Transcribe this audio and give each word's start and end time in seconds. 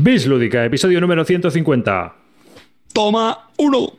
Bis 0.00 0.26
Lúdica, 0.26 0.64
episodio 0.64 1.00
número 1.00 1.24
150. 1.24 2.14
Toma 2.92 3.48
uno. 3.56 3.94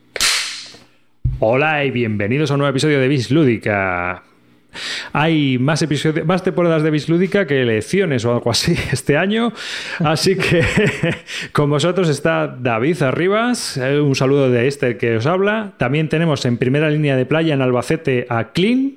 Hola 1.39 1.83
y 1.83 1.91
bienvenidos 1.91 2.51
a 2.51 2.53
un 2.53 2.59
nuevo 2.59 2.71
episodio 2.71 3.01
de 3.01 3.07
Bis 3.09 3.29
Lúdica. 3.31 4.23
Hay 5.11 5.57
más, 5.57 5.81
episodios, 5.81 6.25
más 6.25 6.41
temporadas 6.41 6.83
de 6.83 6.91
Bis 6.91 7.09
Lúdica 7.09 7.45
que 7.45 7.61
elecciones 7.61 8.23
o 8.23 8.33
algo 8.33 8.49
así 8.49 8.75
este 8.93 9.17
año. 9.17 9.51
Así 9.99 10.37
que 10.37 10.63
con 11.51 11.69
vosotros 11.69 12.07
está 12.07 12.47
David 12.47 13.01
Arribas. 13.01 13.75
Eh, 13.75 13.99
un 13.99 14.15
saludo 14.15 14.49
de 14.49 14.67
este 14.67 14.95
que 14.95 15.17
os 15.17 15.25
habla. 15.25 15.73
También 15.77 16.07
tenemos 16.07 16.45
en 16.45 16.57
primera 16.57 16.89
línea 16.89 17.17
de 17.17 17.25
playa 17.25 17.53
en 17.53 17.61
Albacete 17.61 18.25
a 18.29 18.53
Clean. 18.53 18.95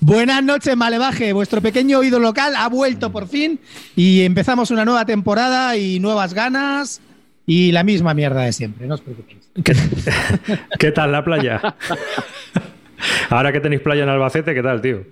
Buenas 0.00 0.42
noches, 0.42 0.76
Malevaje. 0.76 1.32
Vuestro 1.32 1.60
pequeño 1.60 1.98
oído 1.98 2.18
local 2.18 2.54
ha 2.56 2.68
vuelto 2.68 3.10
por 3.10 3.28
fin 3.28 3.58
y 3.96 4.22
empezamos 4.22 4.70
una 4.70 4.84
nueva 4.84 5.04
temporada 5.04 5.76
y 5.76 6.00
nuevas 6.00 6.34
ganas 6.34 7.00
y 7.46 7.72
la 7.72 7.84
misma 7.84 8.14
mierda 8.14 8.42
de 8.42 8.52
siempre. 8.52 8.86
No 8.86 8.94
os 8.94 9.00
preocupéis. 9.00 9.50
¿Qué, 9.64 9.74
¿qué 10.78 10.92
tal 10.92 11.12
la 11.12 11.24
playa? 11.24 11.60
Ahora 13.30 13.52
que 13.52 13.60
tenéis 13.60 13.82
playa 13.82 14.02
en 14.02 14.08
Albacete, 14.08 14.54
¿qué 14.54 14.62
tal, 14.62 14.80
tío? 14.80 15.04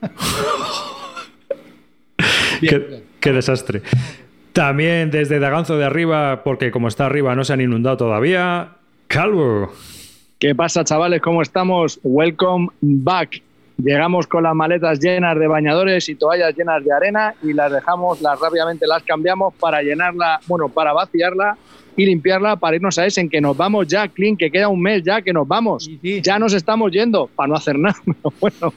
qué, 2.60 3.02
qué 3.20 3.32
desastre. 3.32 3.82
También 4.52 5.10
desde 5.10 5.40
Daganzo 5.40 5.76
de 5.76 5.84
arriba, 5.84 6.42
porque 6.44 6.70
como 6.70 6.88
está 6.88 7.06
arriba 7.06 7.34
no 7.34 7.44
se 7.44 7.52
han 7.52 7.60
inundado 7.60 7.96
todavía, 7.96 8.76
Calvo. 9.08 9.72
¿Qué 10.38 10.54
pasa, 10.54 10.84
chavales? 10.84 11.20
¿Cómo 11.20 11.42
estamos? 11.42 11.98
Welcome 12.02 12.68
back. 12.80 13.42
Llegamos 13.76 14.26
con 14.26 14.44
las 14.44 14.54
maletas 14.54 15.00
llenas 15.00 15.36
de 15.38 15.48
bañadores 15.48 16.08
y 16.08 16.14
toallas 16.14 16.56
llenas 16.56 16.84
de 16.84 16.92
arena 16.92 17.34
y 17.42 17.52
las 17.52 17.72
dejamos, 17.72 18.22
las 18.22 18.38
rápidamente 18.38 18.86
las 18.86 19.02
cambiamos 19.02 19.52
para 19.54 19.82
llenarla, 19.82 20.40
bueno, 20.46 20.68
para 20.68 20.92
vaciarla 20.92 21.56
y 21.96 22.06
limpiarla 22.06 22.56
para 22.56 22.76
irnos 22.76 22.98
a 22.98 23.06
ese 23.06 23.20
en 23.20 23.28
que 23.28 23.40
nos 23.40 23.56
vamos 23.56 23.86
ya, 23.86 24.08
Clean, 24.08 24.36
que 24.36 24.50
queda 24.50 24.68
un 24.68 24.80
mes 24.82 25.02
ya 25.04 25.22
que 25.22 25.32
nos 25.32 25.46
vamos. 25.46 25.84
Sí, 25.84 25.98
sí. 26.02 26.20
Ya 26.22 26.38
nos 26.38 26.52
estamos 26.52 26.90
yendo 26.92 27.28
para 27.34 27.48
no 27.48 27.54
hacer 27.54 27.78
nada. 27.78 27.96
Pero 28.04 28.32
bueno, 28.40 28.74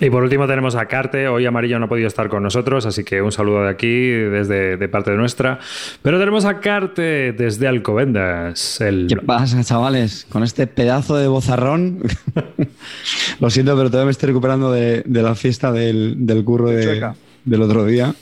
Y 0.00 0.10
por 0.10 0.22
último 0.22 0.46
tenemos 0.46 0.74
a 0.74 0.86
Carte. 0.86 1.28
Hoy 1.28 1.44
Amarillo 1.46 1.78
no 1.78 1.86
ha 1.86 1.88
podido 1.88 2.08
estar 2.08 2.28
con 2.28 2.42
nosotros, 2.42 2.86
así 2.86 3.04
que 3.04 3.20
un 3.22 3.32
saludo 3.32 3.62
de 3.64 3.70
aquí, 3.70 4.08
desde 4.10 4.76
de 4.76 4.88
parte 4.88 5.10
de 5.10 5.16
nuestra. 5.16 5.58
Pero 6.02 6.18
tenemos 6.18 6.44
a 6.44 6.60
Carte 6.60 7.32
desde 7.32 7.68
Alcobendas. 7.68 8.80
El... 8.80 9.06
¿Qué 9.08 9.16
pasa, 9.16 9.62
chavales? 9.64 10.26
Con 10.30 10.42
este 10.42 10.66
pedazo 10.66 11.16
de 11.16 11.28
bozarrón. 11.28 12.02
Lo 13.40 13.50
siento, 13.50 13.76
pero 13.76 13.88
todavía 13.90 14.06
me 14.06 14.10
estoy 14.12 14.28
recuperando 14.28 14.72
de, 14.72 15.02
de 15.04 15.22
la 15.22 15.34
fiesta 15.34 15.72
del, 15.72 16.26
del 16.26 16.44
curro 16.44 16.70
de- 16.70 17.12
del 17.44 17.62
otro 17.62 17.84
día. 17.86 18.14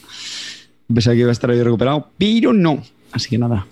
Pensé 0.92 1.10
que 1.12 1.16
iba 1.18 1.30
a 1.30 1.32
estar 1.32 1.52
yo 1.52 1.64
recuperado, 1.64 2.08
pero 2.16 2.52
no. 2.52 2.82
Así 3.12 3.28
que 3.28 3.38
nada. 3.38 3.66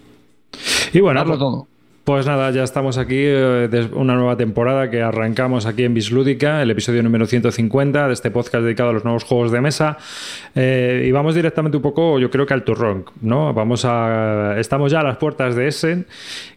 Y 0.94 1.00
bueno, 1.00 1.18
Darlo 1.18 1.32
pues, 1.32 1.40
todo. 1.40 1.66
pues 2.04 2.24
nada, 2.24 2.52
ya 2.52 2.62
estamos 2.62 2.98
aquí, 2.98 3.16
eh, 3.18 3.66
de 3.68 3.88
una 3.94 4.14
nueva 4.14 4.36
temporada 4.36 4.88
que 4.90 5.02
arrancamos 5.02 5.66
aquí 5.66 5.82
en 5.82 5.92
Bislúdica, 5.92 6.62
el 6.62 6.70
episodio 6.70 7.02
número 7.02 7.26
150 7.26 8.06
de 8.06 8.12
este 8.12 8.30
podcast 8.30 8.62
dedicado 8.62 8.90
a 8.90 8.92
los 8.92 9.02
nuevos 9.02 9.24
juegos 9.24 9.50
de 9.50 9.60
mesa. 9.60 9.98
Eh, 10.54 11.04
y 11.04 11.10
vamos 11.10 11.34
directamente 11.34 11.78
un 11.78 11.82
poco, 11.82 12.20
yo 12.20 12.30
creo 12.30 12.46
que 12.46 12.54
al 12.54 12.62
turrón, 12.62 13.06
¿no? 13.22 13.52
Vamos 13.52 13.84
a. 13.84 14.54
Estamos 14.56 14.92
ya 14.92 15.00
a 15.00 15.02
las 15.02 15.16
puertas 15.16 15.56
de 15.56 15.66
Essen. 15.66 16.06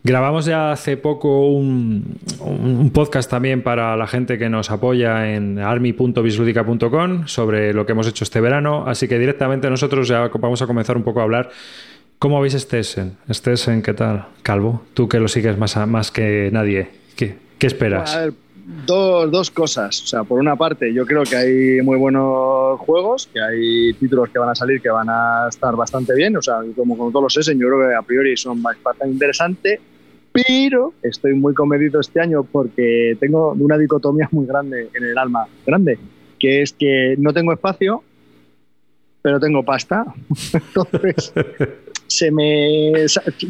Grabamos 0.04 0.46
ya 0.46 0.72
hace 0.72 0.98
poco 0.98 1.48
un, 1.48 2.20
un 2.40 2.92
podcast 2.92 3.28
también 3.32 3.64
para 3.64 3.98
la 3.98 4.06
gente 4.06 4.38
que 4.38 4.50
nos 4.50 4.70
apoya 4.70 5.34
en 5.34 5.58
army.bisludica.com 5.58 7.26
sobre 7.26 7.74
lo 7.74 7.88
que 7.88 7.94
hemos 7.94 8.08
hecho 8.08 8.24
este 8.24 8.40
verano. 8.40 8.84
Así 8.86 9.08
que 9.08 9.18
directamente 9.18 9.68
nosotros 9.68 10.08
ya 10.08 10.28
vamos 10.28 10.62
a 10.62 10.68
comenzar 10.68 10.96
un 10.96 11.02
poco 11.02 11.22
a 11.22 11.24
hablar. 11.24 11.50
¿Cómo 12.20 12.42
veis 12.42 12.54
este 12.56 12.80
Essen? 12.80 13.18
Este 13.28 13.54
Essen, 13.54 13.82
¿qué 13.82 13.94
tal? 13.94 14.28
Calvo, 14.42 14.82
tú 14.94 15.08
que 15.08 15.20
lo 15.20 15.28
sigues 15.28 15.58
más, 15.58 15.78
a- 15.78 15.86
más 15.86 16.12
que 16.12 16.50
nadie. 16.52 16.90
¿Qué, 17.16 17.36
qué 17.60 17.68
esperas? 17.68 18.16
a 18.16 18.22
ver, 18.26 18.34
dos, 18.88 19.30
dos 19.30 19.52
cosas. 19.52 20.02
O 20.02 20.08
sea, 20.08 20.23
por 20.23 20.39
una 20.39 20.55
parte, 20.55 20.92
yo 20.94 21.05
creo 21.05 21.23
que 21.23 21.36
hay 21.36 21.82
muy 21.83 21.98
buenos 21.98 22.80
juegos, 22.80 23.30
que 23.32 23.39
hay 23.39 23.94
títulos 23.94 24.30
que 24.30 24.39
van 24.39 24.50
a 24.50 24.55
salir 24.55 24.82
que 24.82 24.89
van 24.89 25.08
a 25.10 25.45
estar 25.50 25.76
bastante 25.76 26.16
bien. 26.16 26.36
O 26.38 26.42
sea, 26.42 26.55
como 26.76 26.98
con 26.98 27.11
todos 27.11 27.23
los 27.23 27.38
Essen, 27.38 27.60
yo 27.60 27.67
creo 27.67 27.88
que 27.89 27.95
a 27.95 28.02
priori 28.02 28.36
son 28.36 28.61
bastante 28.64 29.08
interesantes. 29.10 29.80
Pero 30.32 30.94
estoy 31.02 31.34
muy 31.34 31.54
convencido 31.55 31.99
este 31.99 32.20
año 32.20 32.44
porque 32.44 33.16
tengo 33.20 33.54
una 33.54 33.76
dicotomía 33.78 34.28
muy 34.32 34.45
grande 34.45 34.89
en 34.94 35.04
el 35.04 35.17
alma. 35.17 35.48
Grande. 35.66 35.98
Que 36.38 36.61
es 36.61 36.73
que 36.73 37.16
no 37.17 37.34
tengo 37.34 37.54
espacio, 37.54 38.04
pero 39.23 39.39
tengo 39.39 39.64
pasta. 39.64 40.05
Entonces, 40.54 41.34
se 42.08 42.32
me. 42.32 42.92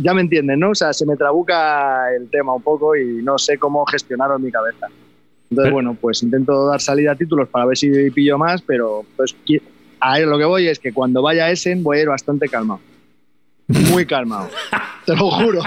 Ya 0.01 0.13
me 0.13 0.22
entienden, 0.22 0.59
¿no? 0.59 0.72
O 0.72 0.75
sea, 0.75 0.94
se 0.94 1.06
me 1.06 1.16
trabuca 1.16 2.13
el 2.16 2.29
tema 2.29 2.53
un 2.53 2.62
poco 2.62 2.95
y 2.95 3.22
no 3.23 3.38
sé 3.38 3.57
cómo 3.57 3.85
gestionarlo 3.85 4.35
en 4.38 4.44
mi 4.44 4.51
cabeza. 4.51 4.88
Entonces, 4.88 5.63
Pero- 5.63 5.72
bueno, 5.73 5.97
pues 6.00 6.23
intento 6.23 6.67
dar 6.67 6.81
salida 6.81 7.13
a 7.13 7.16
títulos 7.16 7.47
para 7.50 7.66
ver 7.66 7.78
si 7.78 7.90
pillo 8.12 8.38
más, 8.38 8.62
pero 8.62 9.06
pues 9.16 9.35
a 10.00 10.17
ver, 10.19 10.28
lo 10.28 10.38
que 10.38 10.46
voy 10.46 10.67
es 10.67 10.78
que 10.79 10.91
cuando 10.94 11.22
vaya 11.22 11.46
a 11.46 11.51
Essen 11.51 11.84
voy 11.84 12.00
a 12.00 12.01
ir 12.01 12.07
bastante 12.09 12.47
calmado. 12.50 12.81
Muy 13.67 14.06
calmado. 14.06 14.50
Te 15.06 15.16
lo 15.16 15.31
juro. 15.31 15.62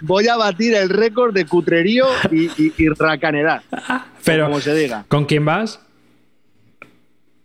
Voy 0.00 0.26
a 0.28 0.36
batir 0.36 0.74
el 0.74 0.88
récord 0.88 1.32
de 1.32 1.46
cutrerío 1.46 2.06
y, 2.32 2.46
y, 2.60 2.72
Pero, 4.24 4.46
como 4.46 4.60
se 4.60 4.74
diga. 4.74 5.04
¿con 5.08 5.24
quién 5.24 5.44
vas? 5.44 5.80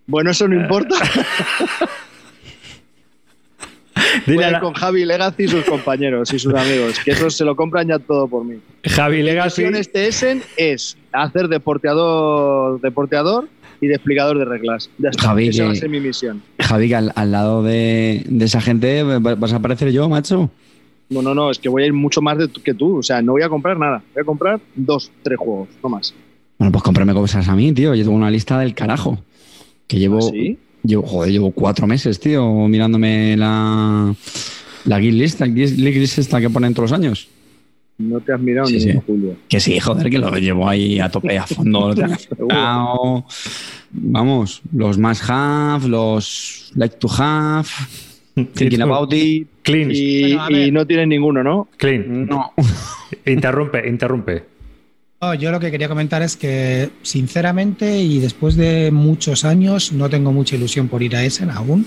Bueno, 0.07 0.31
eso 0.31 0.47
no 0.47 0.55
importa. 0.59 0.95
Dile 4.25 4.51
la- 4.51 4.59
con 4.59 4.73
Javi 4.73 5.05
Legacy 5.05 5.43
y 5.43 5.47
sus 5.47 5.65
compañeros 5.65 6.33
y 6.33 6.39
sus 6.39 6.53
amigos, 6.53 6.99
que 7.03 7.11
esos 7.11 7.35
se 7.35 7.45
lo 7.45 7.55
compran 7.55 7.87
ya 7.87 7.99
todo 7.99 8.27
por 8.27 8.43
mí. 8.45 8.55
Javi 8.83 9.17
Mi 9.17 9.23
Legacy. 9.23 9.61
misión 9.61 9.75
este 9.75 10.07
Essen 10.07 10.41
es 10.57 10.97
hacer 11.11 11.47
de 11.47 11.59
porteador, 11.59 12.79
de 12.81 12.91
porteador 12.91 13.47
y 13.81 13.87
de 13.87 13.95
explicador 13.95 14.37
de 14.39 14.45
reglas. 14.45 14.89
Ya 14.97 15.09
está. 15.09 15.23
Javi, 15.29 15.47
Esa 15.49 15.65
va 15.65 15.71
a 15.71 15.75
ser 15.75 15.89
mi 15.89 15.99
misión. 15.99 16.41
Javi, 16.59 16.87
que 16.89 16.95
al, 16.95 17.11
al 17.15 17.31
lado 17.31 17.63
de, 17.63 18.23
de 18.27 18.45
esa 18.45 18.61
gente 18.61 19.03
va- 19.03 19.35
vas 19.35 19.53
a 19.53 19.57
aparecer 19.57 19.91
yo, 19.91 20.07
macho. 20.09 20.49
No, 21.09 21.21
no, 21.23 21.33
no, 21.33 21.49
es 21.49 21.57
que 21.57 21.69
voy 21.69 21.83
a 21.83 21.85
ir 21.87 21.93
mucho 21.93 22.21
más 22.21 22.37
de 22.37 22.47
que 22.49 22.73
tú. 22.73 22.97
O 22.99 23.03
sea, 23.03 23.21
no 23.21 23.31
voy 23.31 23.41
a 23.41 23.49
comprar 23.49 23.77
nada. 23.79 24.03
Voy 24.13 24.21
a 24.21 24.25
comprar 24.25 24.59
dos, 24.75 25.11
tres 25.23 25.37
juegos, 25.39 25.69
no 25.81 25.89
más. 25.89 26.13
Bueno, 26.57 26.71
pues 26.71 26.83
cómprame 26.83 27.13
cosas 27.13 27.47
a 27.47 27.55
mí, 27.55 27.71
tío. 27.73 27.95
Yo 27.95 28.03
tengo 28.03 28.15
una 28.17 28.29
lista 28.29 28.59
del 28.59 28.75
carajo. 28.75 29.17
Que 29.87 29.97
llevo, 29.97 30.19
¿Ah, 30.19 30.29
¿Sí? 30.31 30.57
Llevo, 30.89 31.03
joder, 31.03 31.31
llevo 31.31 31.51
cuatro 31.51 31.87
meses, 31.87 32.19
tío, 32.19 32.67
mirándome 32.67 33.37
la, 33.37 34.13
la 34.85 34.99
guild 34.99 35.19
list, 35.21 35.39
la 35.39 35.47
guild 35.47 35.79
list 35.79 36.17
esta 36.17 36.41
que 36.41 36.49
ponen 36.49 36.73
todos 36.73 36.91
los 36.91 36.99
años. 36.99 37.27
No 37.97 38.21
te 38.21 38.33
has 38.33 38.39
mirado 38.39 38.67
Sí, 38.67 38.75
ni 38.75 38.79
sí. 38.79 38.93
Julio. 39.05 39.35
Que 39.49 39.59
sí, 39.59 39.77
joder, 39.79 40.09
que 40.09 40.17
lo 40.19 40.31
llevo 40.37 40.67
ahí 40.69 40.99
a 41.01 41.09
tope, 41.09 41.37
a 41.37 41.45
fondo. 41.45 41.93
lo. 41.93 43.25
Vamos, 43.91 44.61
los 44.71 44.97
más 44.97 45.21
have, 45.29 45.87
los 45.87 46.71
like 46.75 46.95
to 46.97 47.09
have, 47.17 47.67
thinking 48.53 48.81
about 48.81 49.11
it. 49.13 49.47
Clean. 49.63 49.89
Y, 49.93 50.33
Bueno, 50.35 50.57
y 50.57 50.71
no 50.71 50.85
tienes 50.87 51.07
ninguno, 51.07 51.43
¿no? 51.43 51.67
Clean. 51.77 52.25
No. 52.27 52.53
Interrumpe, 53.25 53.87
interrumpe. 53.87 54.43
No, 55.21 55.33
yo 55.33 55.51
lo 55.51 55.59
que 55.59 55.69
quería 55.69 55.89
comentar 55.89 56.21
es 56.21 56.37
que, 56.37 56.91
sinceramente, 57.01 57.99
y 57.99 58.19
después 58.19 58.55
de 58.55 58.89
muchos 58.89 59.43
años, 59.43 59.91
no 59.91 60.09
tengo 60.09 60.31
mucha 60.31 60.55
ilusión 60.55 60.87
por 60.87 61.03
ir 61.03 61.13
a 61.15 61.25
Essen 61.25 61.49
aún. 61.49 61.85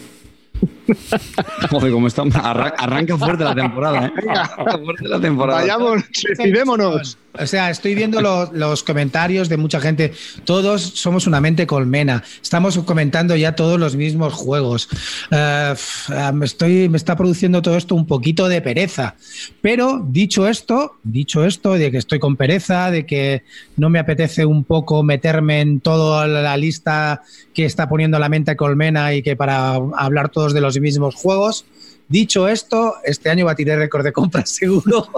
Joder, 1.70 1.92
cómo 1.92 2.06
está. 2.06 2.22
Arra- 2.22 2.74
arranca 2.78 3.16
fuerte 3.16 3.44
la 3.44 3.54
temporada, 3.54 4.06
¿eh? 4.06 4.12
Arranca 4.28 4.78
fuerte 4.78 5.08
la 5.08 5.20
temporada. 5.20 5.60
Vayamos, 5.60 6.02
suicidémonos. 6.12 7.18
O 7.40 7.46
sea, 7.46 7.70
estoy 7.70 7.94
viendo 7.94 8.20
los, 8.20 8.52
los 8.52 8.82
comentarios 8.82 9.48
de 9.48 9.56
mucha 9.56 9.80
gente. 9.80 10.12
Todos 10.44 10.82
somos 10.82 11.26
una 11.26 11.40
mente 11.40 11.66
colmena. 11.66 12.22
Estamos 12.42 12.76
comentando 12.80 13.34
ya 13.36 13.56
todos 13.56 13.80
los 13.80 13.96
mismos 13.96 14.34
juegos. 14.34 14.86
Eh, 15.30 15.74
eh, 16.10 16.32
me, 16.34 16.44
estoy, 16.44 16.90
me 16.90 16.98
está 16.98 17.16
produciendo 17.16 17.62
todo 17.62 17.78
esto 17.78 17.94
un 17.94 18.06
poquito 18.06 18.48
de 18.48 18.60
pereza. 18.60 19.14
Pero 19.62 20.04
dicho 20.06 20.46
esto, 20.46 20.96
dicho 21.04 21.44
esto, 21.46 21.72
de 21.72 21.90
que 21.90 21.96
estoy 21.96 22.18
con 22.18 22.36
pereza, 22.36 22.90
de 22.90 23.06
que 23.06 23.44
no 23.78 23.88
me 23.88 23.98
apetece 23.98 24.44
un 24.44 24.64
poco 24.64 25.02
meterme 25.02 25.62
en 25.62 25.80
toda 25.80 26.26
la 26.26 26.56
lista 26.58 27.22
que 27.54 27.64
está 27.64 27.88
poniendo 27.88 28.18
la 28.18 28.28
mente 28.28 28.56
colmena 28.56 29.14
y 29.14 29.22
que 29.22 29.36
para 29.36 29.76
hablar 29.96 30.28
todos 30.28 30.52
de 30.52 30.60
los 30.60 30.74
mismos 30.82 31.14
juegos. 31.14 31.64
Dicho 32.08 32.46
esto, 32.46 32.96
este 33.04 33.30
año 33.30 33.46
batiré 33.46 33.76
récord 33.76 34.04
de 34.04 34.12
compras 34.12 34.50
seguro. 34.54 35.08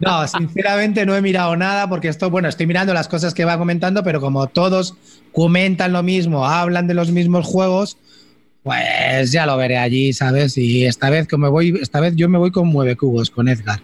No, 0.00 0.26
sinceramente 0.26 1.04
no 1.04 1.16
he 1.16 1.22
mirado 1.22 1.56
nada 1.56 1.88
porque 1.88 2.08
esto, 2.08 2.30
bueno, 2.30 2.48
estoy 2.48 2.66
mirando 2.66 2.94
las 2.94 3.08
cosas 3.08 3.34
que 3.34 3.44
va 3.44 3.58
comentando, 3.58 4.02
pero 4.02 4.20
como 4.20 4.46
todos 4.46 4.94
comentan 5.32 5.92
lo 5.92 6.02
mismo, 6.02 6.46
hablan 6.46 6.86
de 6.86 6.94
los 6.94 7.10
mismos 7.10 7.46
juegos, 7.46 7.98
pues 8.62 9.32
ya 9.32 9.46
lo 9.46 9.56
veré 9.56 9.78
allí, 9.78 10.12
¿sabes? 10.12 10.56
Y 10.56 10.84
esta 10.84 11.10
vez 11.10 11.26
me 11.36 11.48
voy, 11.48 11.78
esta 11.80 12.00
vez 12.00 12.14
yo 12.16 12.28
me 12.28 12.38
voy 12.38 12.50
con 12.50 12.68
Mueve 12.68 12.96
Cubos, 12.96 13.30
con 13.30 13.48
Edgar. 13.48 13.80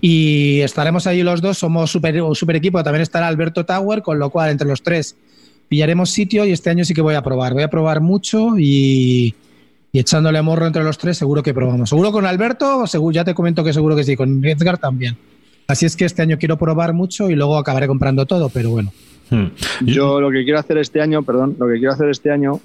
Y 0.00 0.60
estaremos 0.60 1.06
allí 1.06 1.22
los 1.22 1.42
dos, 1.42 1.58
somos 1.58 1.90
super, 1.90 2.20
super 2.34 2.56
equipo, 2.56 2.82
también 2.82 3.02
estará 3.02 3.28
Alberto 3.28 3.66
Tower, 3.66 4.02
con 4.02 4.18
lo 4.18 4.30
cual 4.30 4.50
entre 4.50 4.66
los 4.66 4.82
tres 4.82 5.16
pillaremos 5.70 6.10
sitio 6.10 6.44
y 6.44 6.50
este 6.50 6.68
año 6.68 6.84
sí 6.84 6.92
que 6.92 7.00
voy 7.00 7.14
a 7.14 7.22
probar. 7.22 7.54
Voy 7.54 7.62
a 7.62 7.70
probar 7.70 8.00
mucho 8.00 8.58
y, 8.58 9.32
y 9.92 9.98
echándole 10.00 10.42
morro 10.42 10.66
entre 10.66 10.82
los 10.82 10.98
tres, 10.98 11.16
seguro 11.16 11.44
que 11.44 11.54
probamos. 11.54 11.88
Seguro 11.88 12.10
con 12.10 12.26
Alberto, 12.26 12.88
seguro, 12.88 13.14
ya 13.14 13.24
te 13.24 13.34
comento 13.34 13.62
que 13.62 13.72
seguro 13.72 13.94
que 13.94 14.02
sí, 14.02 14.16
con 14.16 14.44
Edgar 14.44 14.78
también. 14.78 15.16
Así 15.68 15.86
es 15.86 15.94
que 15.94 16.04
este 16.04 16.22
año 16.22 16.38
quiero 16.38 16.58
probar 16.58 16.92
mucho 16.92 17.30
y 17.30 17.36
luego 17.36 17.56
acabaré 17.56 17.86
comprando 17.86 18.26
todo, 18.26 18.48
pero 18.48 18.70
bueno. 18.70 18.92
Hmm. 19.30 19.46
Yo 19.86 20.20
lo 20.20 20.32
que 20.32 20.42
quiero 20.42 20.58
hacer 20.58 20.76
este 20.78 21.00
año, 21.00 21.22
perdón, 21.22 21.54
lo 21.56 21.68
que 21.68 21.74
quiero 21.74 21.92
hacer 21.92 22.10
este 22.10 22.32
año, 22.32 22.60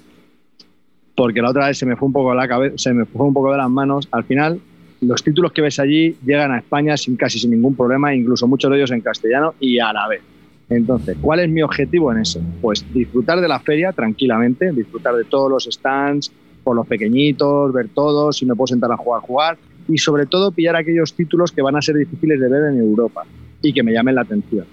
porque 1.14 1.40
la 1.40 1.50
otra 1.50 1.68
vez 1.68 1.78
se 1.78 1.86
me 1.86 1.94
fue 1.94 2.06
un 2.06 2.12
poco 2.12 2.34
la 2.34 2.48
cabeza, 2.48 2.74
se 2.76 2.92
me 2.92 3.04
fue 3.04 3.24
un 3.24 3.32
poco 3.32 3.52
de 3.52 3.58
las 3.58 3.70
manos. 3.70 4.08
Al 4.10 4.24
final, 4.24 4.60
los 5.00 5.22
títulos 5.22 5.52
que 5.52 5.62
ves 5.62 5.78
allí 5.78 6.16
llegan 6.26 6.50
a 6.50 6.58
España 6.58 6.96
sin 6.96 7.14
casi 7.14 7.38
sin 7.38 7.52
ningún 7.52 7.76
problema, 7.76 8.12
incluso 8.12 8.48
muchos 8.48 8.68
de 8.68 8.78
ellos 8.78 8.90
en 8.90 9.00
castellano 9.00 9.54
y 9.60 9.78
a 9.78 9.92
la 9.92 10.08
vez. 10.08 10.22
Entonces, 10.68 11.16
¿cuál 11.20 11.40
es 11.40 11.48
mi 11.48 11.62
objetivo 11.62 12.12
en 12.12 12.18
eso? 12.18 12.40
Pues 12.60 12.84
disfrutar 12.92 13.40
de 13.40 13.48
la 13.48 13.60
feria 13.60 13.92
tranquilamente, 13.92 14.72
disfrutar 14.72 15.14
de 15.14 15.24
todos 15.24 15.50
los 15.50 15.64
stands, 15.64 16.32
por 16.66 16.74
los 16.74 16.86
pequeñitos, 16.88 17.72
ver 17.72 17.88
todos, 17.94 18.38
si 18.38 18.44
me 18.44 18.56
puedo 18.56 18.66
sentar 18.66 18.90
a 18.90 18.96
jugar, 18.96 19.22
jugar 19.22 19.56
y 19.88 19.98
sobre 19.98 20.26
todo 20.26 20.50
pillar 20.50 20.74
aquellos 20.74 21.14
títulos 21.14 21.52
que 21.52 21.62
van 21.62 21.76
a 21.76 21.80
ser 21.80 21.94
difíciles 21.94 22.40
de 22.40 22.48
ver 22.48 22.72
en 22.72 22.80
Europa 22.80 23.24
y 23.62 23.72
que 23.72 23.84
me 23.84 23.92
llamen 23.92 24.16
la 24.16 24.22
atención. 24.22 24.66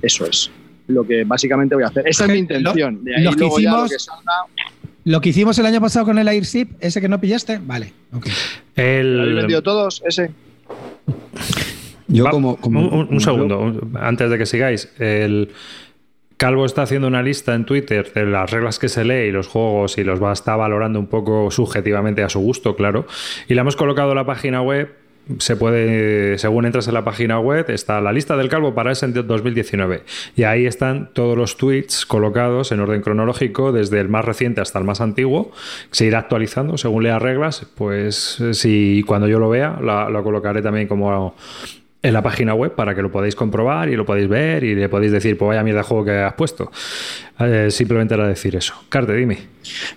Eso 0.00 0.26
es 0.26 0.48
lo 0.86 1.04
que 1.04 1.24
básicamente 1.24 1.74
voy 1.74 1.82
a 1.82 1.88
hacer. 1.88 2.06
Esa 2.06 2.26
es 2.26 2.30
mi 2.30 2.38
intención. 2.38 3.02
De 3.02 3.16
ahí 3.16 3.24
lo, 3.24 3.32
que 3.32 3.38
luego 3.38 3.58
ya 3.58 3.70
hicimos, 3.70 3.82
lo 3.82 3.88
que 3.88 3.98
salga, 3.98 4.32
lo 5.04 5.20
que 5.20 5.28
hicimos 5.30 5.58
el 5.58 5.66
año 5.66 5.80
pasado 5.80 6.06
con 6.06 6.18
el 6.18 6.28
Airship, 6.28 6.68
ese 6.78 7.00
que 7.00 7.08
no 7.08 7.20
pillaste, 7.20 7.58
vale. 7.58 7.92
ok. 8.12 8.26
¿lo 8.76 9.22
habéis 9.22 9.36
vendido 9.36 9.62
todos? 9.62 10.02
Ese. 10.06 10.30
Yo 12.10 12.24
Va- 12.24 12.30
como, 12.30 12.56
como- 12.56 12.80
un, 12.80 12.92
un- 12.94 13.08
un 13.14 13.20
segundo, 13.20 13.58
un- 13.60 13.96
antes 14.00 14.30
de 14.30 14.36
que 14.38 14.46
sigáis. 14.46 14.92
El 14.98 15.50
Calvo 16.36 16.64
está 16.64 16.82
haciendo 16.82 17.06
una 17.06 17.22
lista 17.22 17.54
en 17.54 17.64
Twitter 17.66 18.12
de 18.14 18.24
las 18.26 18.50
reglas 18.50 18.78
que 18.78 18.88
se 18.88 19.04
lee 19.04 19.28
y 19.28 19.30
los 19.30 19.46
juegos 19.46 19.98
y 19.98 20.04
los 20.04 20.22
va 20.22 20.30
a 20.30 20.32
estar 20.32 20.58
valorando 20.58 20.98
un 20.98 21.06
poco 21.06 21.50
subjetivamente 21.50 22.22
a 22.22 22.28
su 22.30 22.40
gusto, 22.40 22.74
claro. 22.76 23.06
Y 23.48 23.54
la 23.54 23.60
hemos 23.60 23.76
colocado 23.76 24.10
en 24.10 24.16
la 24.16 24.24
página 24.24 24.62
web. 24.62 24.94
Se 25.38 25.54
puede, 25.54 26.38
según 26.38 26.64
entras 26.64 26.88
en 26.88 26.94
la 26.94 27.04
página 27.04 27.38
web, 27.38 27.66
está 27.70 28.00
la 28.00 28.10
lista 28.12 28.36
del 28.38 28.48
calvo 28.48 28.74
para 28.74 28.90
ese 28.90 29.06
2019. 29.06 30.02
Y 30.34 30.42
ahí 30.44 30.64
están 30.66 31.10
todos 31.12 31.36
los 31.36 31.56
tweets 31.58 32.04
colocados 32.06 32.72
en 32.72 32.80
orden 32.80 33.02
cronológico, 33.02 33.70
desde 33.70 34.00
el 34.00 34.08
más 34.08 34.24
reciente 34.24 34.60
hasta 34.62 34.78
el 34.80 34.86
más 34.86 35.00
antiguo. 35.02 35.52
Se 35.92 36.06
irá 36.06 36.20
actualizando 36.20 36.78
según 36.78 37.02
lea 37.04 37.18
reglas. 37.20 37.66
Pues 37.76 38.40
eh, 38.40 38.54
si 38.54 39.04
cuando 39.06 39.28
yo 39.28 39.38
lo 39.38 39.50
vea, 39.50 39.78
la- 39.80 40.08
lo 40.08 40.24
colocaré 40.24 40.62
también 40.62 40.88
como 40.88 41.36
en 42.02 42.12
la 42.14 42.22
página 42.22 42.54
web 42.54 42.74
para 42.74 42.94
que 42.94 43.02
lo 43.02 43.12
podáis 43.12 43.34
comprobar 43.34 43.90
y 43.90 43.96
lo 43.96 44.06
podéis 44.06 44.28
ver 44.28 44.64
y 44.64 44.74
le 44.74 44.88
podéis 44.88 45.12
decir, 45.12 45.36
pues 45.36 45.48
vaya 45.48 45.62
mierda 45.62 45.80
de 45.80 45.84
juego 45.84 46.04
que 46.04 46.12
has 46.12 46.34
puesto. 46.34 46.70
Eh, 47.38 47.68
simplemente 47.70 48.14
era 48.14 48.26
decir 48.26 48.56
eso. 48.56 48.74
Carte, 48.88 49.14
dime. 49.14 49.38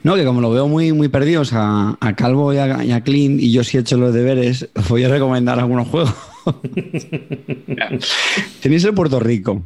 No, 0.03 0.15
que 0.15 0.25
como 0.25 0.41
lo 0.41 0.51
veo 0.51 0.67
muy, 0.67 0.91
muy 0.91 1.07
perdidos 1.07 1.53
a, 1.53 1.97
a 1.99 2.15
Calvo 2.15 2.53
y 2.53 2.57
a, 2.57 2.83
y 2.83 2.91
a 2.91 3.01
Clint, 3.01 3.41
y 3.41 3.51
yo 3.51 3.63
sí 3.63 3.77
he 3.77 3.81
hecho 3.81 3.97
los 3.97 4.13
deberes, 4.13 4.69
os 4.75 4.89
voy 4.89 5.03
a 5.03 5.09
recomendar 5.09 5.59
algunos 5.59 5.87
juegos. 5.87 6.13
Tenéis 8.61 8.83
el 8.83 8.93
Puerto 8.93 9.19
Rico, 9.19 9.63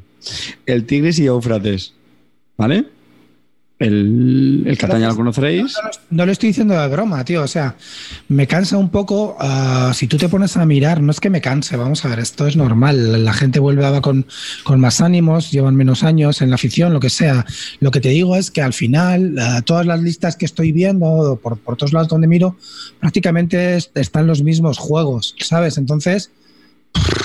el 0.66 0.86
Tigris 0.86 1.18
y 1.19 1.25
Éufrates, 1.25 1.94
¿vale? 2.56 2.86
El, 3.79 4.63
el 4.65 4.75
Cataña 4.77 5.07
lo 5.09 5.15
conoceréis. 5.15 5.75
No 6.09 6.25
lo 6.25 6.31
estoy 6.31 6.47
diciendo 6.50 6.74
de 6.79 6.88
broma, 6.88 7.24
tío. 7.24 7.44
O 7.44 7.47
sea, 7.47 7.75
me 8.27 8.47
cansa 8.47 8.75
un 8.77 8.89
poco. 8.89 9.35
ah, 9.39 9.91
si 9.94 10.07
tú 10.07 10.18
te 10.18 10.29
pones 10.29 10.57
a 10.57 10.65
mirar, 10.65 11.00
no 11.01 11.12
es 11.12 11.19
que 11.19 11.29
me 11.29 11.41
canse, 11.41 11.77
vamos 11.77 12.03
a 12.03 12.07
ver, 12.07 12.18
esto 12.19 12.47
es 12.47 12.56
normal. 12.56 13.24
La 13.24 13.33
gente 13.33 13.59
vuelve 13.59 13.85
a 13.85 14.01
con, 14.01 14.25
con 14.63 14.79
más 14.79 15.00
ánimos, 15.00 15.51
llevan 15.51 15.75
menos 15.75 16.03
años 16.03 16.41
en 16.41 16.50
la 16.50 16.56
afición, 16.56 16.91
lo 16.91 17.00
que 17.00 17.12
sea. 17.12 17.45
Lo 17.79 17.91
que 17.91 18.00
te 18.01 18.09
digo 18.09 18.35
es 18.35 18.50
que 18.50 18.63
al 18.63 18.74
final, 18.74 19.35
ah, 19.39 19.62
todas 19.63 19.85
las 19.85 20.01
listas 20.01 20.35
que 20.35 20.45
estoy 20.45 20.71
viendo, 20.71 21.39
por, 21.44 21.57
por 21.59 21.77
todos 21.77 21.94
lados 21.94 22.07
donde 22.07 22.27
miro, 22.27 22.56
prácticamente 23.00 23.75
es- 23.75 23.91
están 23.94 24.25
los 24.25 24.41
mismos 24.41 24.77
juegos, 24.79 25.35
¿sabes? 25.39 25.77
Entonces. 25.77 26.31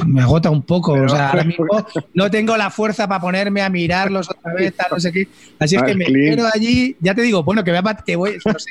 Me 0.07 0.21
agota 0.21 0.51
un 0.51 0.63
poco, 0.63 0.95
Pero- 0.95 1.07
o 1.07 1.09
sea, 1.09 1.31
ahora 1.31 1.45
mismo 1.45 1.67
no 2.15 2.31
tengo 2.31 2.57
la 2.57 2.71
fuerza 2.71 3.07
para 3.09 3.21
ponerme 3.21 3.63
a 3.63 3.69
mirarlos 3.69 4.29
otra 4.31 4.53
vez, 4.55 4.75
no 4.91 4.99
sé 5.01 5.13
qué. 5.13 5.29
Así 5.61 5.77
es 5.77 5.83
que 5.83 5.95
me 5.95 6.07
Clint. 6.07 6.37
quedo 6.37 6.49
allí, 6.53 6.97
ya 7.01 7.15
te 7.15 7.23
digo, 7.23 7.43
bueno, 7.45 7.63
que 7.63 7.71
voy 7.71 7.79
a, 7.79 7.83
bat- 7.83 8.03
que 8.05 8.17
voy, 8.17 8.37
no 8.45 8.59
sé, 8.59 8.69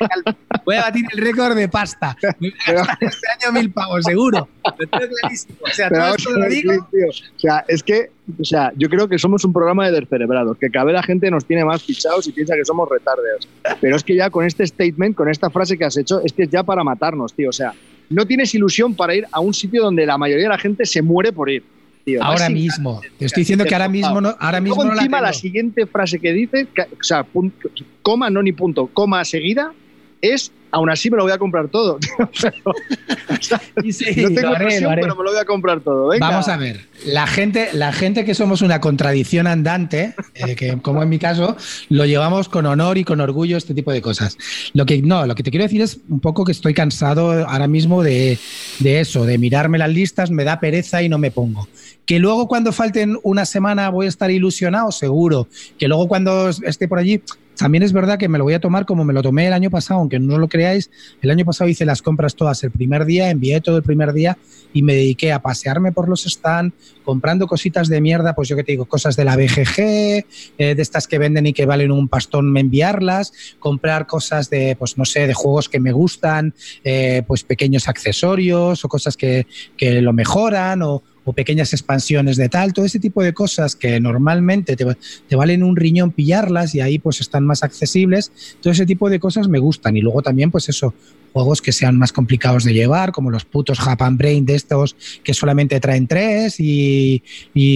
voy 0.65 0.75
a 0.75 0.81
batir 0.83 1.05
el 1.11 1.17
récord 1.19 1.55
de 1.55 1.69
pasta. 1.69 2.15
Me 2.39 2.49
voy 2.67 2.75
a 2.75 2.79
gastar 2.79 2.97
este 3.01 3.27
año 3.45 3.53
mil 3.53 3.71
pavos, 3.71 4.03
seguro. 4.03 4.47
Lo 4.65 4.73
tengo 4.89 5.15
clarísimo. 5.21 5.55
O 5.61 5.67
sea, 5.69 5.89
todo 5.89 6.15
esto 6.15 6.31
lo 6.31 6.49
digo. 6.49 6.73
tío, 6.91 7.07
O 7.09 7.39
sea, 7.39 7.65
es 7.67 7.81
que, 7.83 8.11
o 8.39 8.43
sea, 8.43 8.71
yo 8.75 8.89
creo 8.89 9.07
que 9.07 9.17
somos 9.17 9.45
un 9.45 9.53
programa 9.53 9.89
de 9.89 9.99
descerebrados, 10.01 10.57
que 10.57 10.69
cada 10.69 10.85
vez 10.85 10.95
la 10.95 11.03
gente 11.03 11.31
nos 11.31 11.45
tiene 11.45 11.63
más 11.63 11.81
fichados 11.83 12.27
y 12.27 12.31
piensa 12.33 12.55
que 12.55 12.65
somos 12.65 12.89
retardeos. 12.89 13.47
Pero 13.79 13.95
es 13.95 14.03
que 14.03 14.15
ya 14.15 14.29
con 14.29 14.45
este 14.45 14.67
statement, 14.67 15.15
con 15.15 15.29
esta 15.29 15.49
frase 15.49 15.77
que 15.77 15.85
has 15.85 15.97
hecho, 15.97 16.21
es 16.23 16.33
que 16.33 16.43
es 16.43 16.49
ya 16.49 16.63
para 16.63 16.83
matarnos, 16.83 17.33
tío. 17.33 17.49
O 17.49 17.53
sea, 17.53 17.73
no 18.11 18.25
tienes 18.25 18.53
ilusión 18.53 18.93
para 18.95 19.15
ir 19.15 19.25
a 19.31 19.39
un 19.39 19.53
sitio 19.53 19.81
donde 19.83 20.05
la 20.05 20.17
mayoría 20.17 20.43
de 20.45 20.49
la 20.49 20.57
gente 20.57 20.85
se 20.85 21.01
muere 21.01 21.31
por 21.33 21.49
ir. 21.49 21.63
Tío, 22.03 22.23
Ahora 22.23 22.49
mismo. 22.49 22.99
Te 23.19 23.25
estoy 23.25 23.41
diciendo 23.41 23.63
que 23.63 23.75
ahora 23.75 23.87
mismo 23.87 24.19
no, 24.21 24.35
ahora 24.39 24.59
mismo 24.59 24.77
luego 24.77 24.91
no 24.95 24.99
encima 24.99 25.21
la, 25.21 25.29
tengo. 25.29 25.39
siguiente 25.39 25.85
frase 25.85 26.17
que 26.19 26.33
dice, 26.33 26.67
o 26.99 27.03
sea, 27.03 27.23
punto- 27.23 27.69
coma, 28.01 28.29
no 28.31 28.41
ni 28.41 28.53
punto, 28.53 28.87
coma 28.87 29.23
seguida, 29.23 29.71
es 30.21 30.51
aún 30.71 30.89
así 30.89 31.11
me 31.11 31.17
lo 31.17 31.23
voy 31.23 31.31
a 31.31 31.37
comprar 31.37 31.67
todo. 31.67 31.99
Pero, 32.41 32.55
o 32.65 33.43
sea, 33.43 33.61
Sí, 33.81 33.91
sí, 33.91 34.21
no 34.21 34.29
tengo 34.29 34.55
haré, 34.55 34.65
presión, 34.65 34.95
pero 34.95 35.15
me 35.15 35.23
lo 35.23 35.31
voy 35.31 35.39
a 35.39 35.45
comprar 35.45 35.81
todo. 35.81 36.09
Venga. 36.09 36.29
Vamos 36.29 36.47
a 36.47 36.57
ver, 36.57 36.87
la 37.05 37.27
gente, 37.27 37.69
la 37.73 37.91
gente 37.91 38.25
que 38.25 38.33
somos 38.33 38.61
una 38.61 38.79
contradicción 38.79 39.47
andante, 39.47 40.13
eh, 40.35 40.55
que 40.55 40.77
como 40.81 41.03
en 41.03 41.09
mi 41.09 41.19
caso, 41.19 41.57
lo 41.89 42.05
llevamos 42.05 42.47
con 42.47 42.65
honor 42.65 42.97
y 42.97 43.03
con 43.03 43.19
orgullo 43.19 43.57
este 43.57 43.73
tipo 43.73 43.91
de 43.91 44.01
cosas. 44.01 44.37
Lo 44.73 44.85
que 44.85 45.01
no, 45.01 45.25
lo 45.25 45.35
que 45.35 45.43
te 45.43 45.51
quiero 45.51 45.63
decir 45.63 45.81
es 45.81 45.99
un 46.09 46.19
poco 46.19 46.45
que 46.45 46.51
estoy 46.51 46.73
cansado 46.73 47.47
ahora 47.47 47.67
mismo 47.67 48.03
de, 48.03 48.37
de 48.79 48.99
eso, 48.99 49.25
de 49.25 49.37
mirarme 49.37 49.77
las 49.77 49.89
listas, 49.89 50.31
me 50.31 50.43
da 50.43 50.59
pereza 50.59 51.01
y 51.01 51.09
no 51.09 51.17
me 51.17 51.31
pongo. 51.31 51.67
Que 52.11 52.19
luego 52.19 52.49
cuando 52.49 52.73
falten 52.73 53.17
una 53.23 53.45
semana 53.45 53.87
voy 53.87 54.05
a 54.05 54.09
estar 54.09 54.29
ilusionado, 54.29 54.91
seguro. 54.91 55.47
Que 55.79 55.87
luego 55.87 56.09
cuando 56.09 56.49
esté 56.49 56.89
por 56.89 56.99
allí, 56.99 57.21
también 57.55 57.83
es 57.83 57.93
verdad 57.93 58.19
que 58.19 58.27
me 58.27 58.37
lo 58.37 58.43
voy 58.43 58.53
a 58.53 58.59
tomar 58.59 58.85
como 58.85 59.05
me 59.05 59.13
lo 59.13 59.21
tomé 59.21 59.47
el 59.47 59.53
año 59.53 59.69
pasado, 59.69 60.01
aunque 60.01 60.19
no 60.19 60.37
lo 60.37 60.49
creáis. 60.49 60.91
El 61.21 61.31
año 61.31 61.45
pasado 61.45 61.69
hice 61.69 61.85
las 61.85 62.01
compras 62.01 62.35
todas 62.35 62.65
el 62.65 62.71
primer 62.71 63.05
día, 63.05 63.29
envié 63.29 63.61
todo 63.61 63.77
el 63.77 63.83
primer 63.83 64.11
día 64.11 64.37
y 64.73 64.83
me 64.83 64.93
dediqué 64.93 65.31
a 65.31 65.41
pasearme 65.41 65.93
por 65.93 66.09
los 66.09 66.23
stands, 66.23 66.75
comprando 67.05 67.47
cositas 67.47 67.87
de 67.87 68.01
mierda, 68.01 68.35
pues 68.35 68.49
yo 68.49 68.57
que 68.57 68.65
te 68.65 68.73
digo, 68.73 68.83
cosas 68.83 69.15
de 69.15 69.23
la 69.23 69.37
BGG, 69.37 69.77
eh, 69.77 70.25
de 70.57 70.81
estas 70.81 71.07
que 71.07 71.17
venden 71.17 71.47
y 71.47 71.53
que 71.53 71.65
valen 71.65 71.93
un 71.93 72.09
pastón 72.09 72.57
enviarlas, 72.57 73.31
comprar 73.59 74.05
cosas 74.05 74.49
de, 74.49 74.75
pues 74.77 74.97
no 74.97 75.05
sé, 75.05 75.27
de 75.27 75.33
juegos 75.33 75.69
que 75.69 75.79
me 75.79 75.93
gustan, 75.93 76.53
eh, 76.83 77.23
pues 77.25 77.45
pequeños 77.45 77.87
accesorios 77.87 78.83
o 78.83 78.89
cosas 78.89 79.15
que, 79.15 79.47
que 79.77 80.01
lo 80.01 80.11
mejoran 80.11 80.81
o, 80.81 81.03
o 81.23 81.33
pequeñas 81.33 81.73
expansiones 81.73 82.37
de 82.37 82.49
tal, 82.49 82.73
todo 82.73 82.85
ese 82.85 82.99
tipo 82.99 83.21
de 83.21 83.33
cosas 83.33 83.75
que 83.75 83.99
normalmente 83.99 84.75
te, 84.75 84.85
te 85.27 85.35
valen 85.35 85.63
un 85.63 85.75
riñón 85.75 86.11
pillarlas 86.11 86.73
y 86.73 86.81
ahí 86.81 86.99
pues 86.99 87.21
están 87.21 87.45
más 87.45 87.63
accesibles, 87.63 88.31
todo 88.61 88.73
ese 88.73 88.85
tipo 88.85 89.09
de 89.09 89.19
cosas 89.19 89.47
me 89.47 89.59
gustan. 89.59 89.97
Y 89.97 90.01
luego 90.01 90.21
también 90.21 90.51
pues 90.51 90.69
eso, 90.69 90.93
juegos 91.31 91.61
que 91.61 91.71
sean 91.71 91.97
más 91.97 92.11
complicados 92.11 92.63
de 92.63 92.73
llevar, 92.73 93.11
como 93.11 93.29
los 93.29 93.45
putos 93.45 93.79
Japan 93.79 94.17
Brain 94.17 94.45
de 94.45 94.55
estos 94.55 94.95
que 95.23 95.33
solamente 95.33 95.79
traen 95.79 96.07
tres 96.07 96.55
y, 96.59 97.21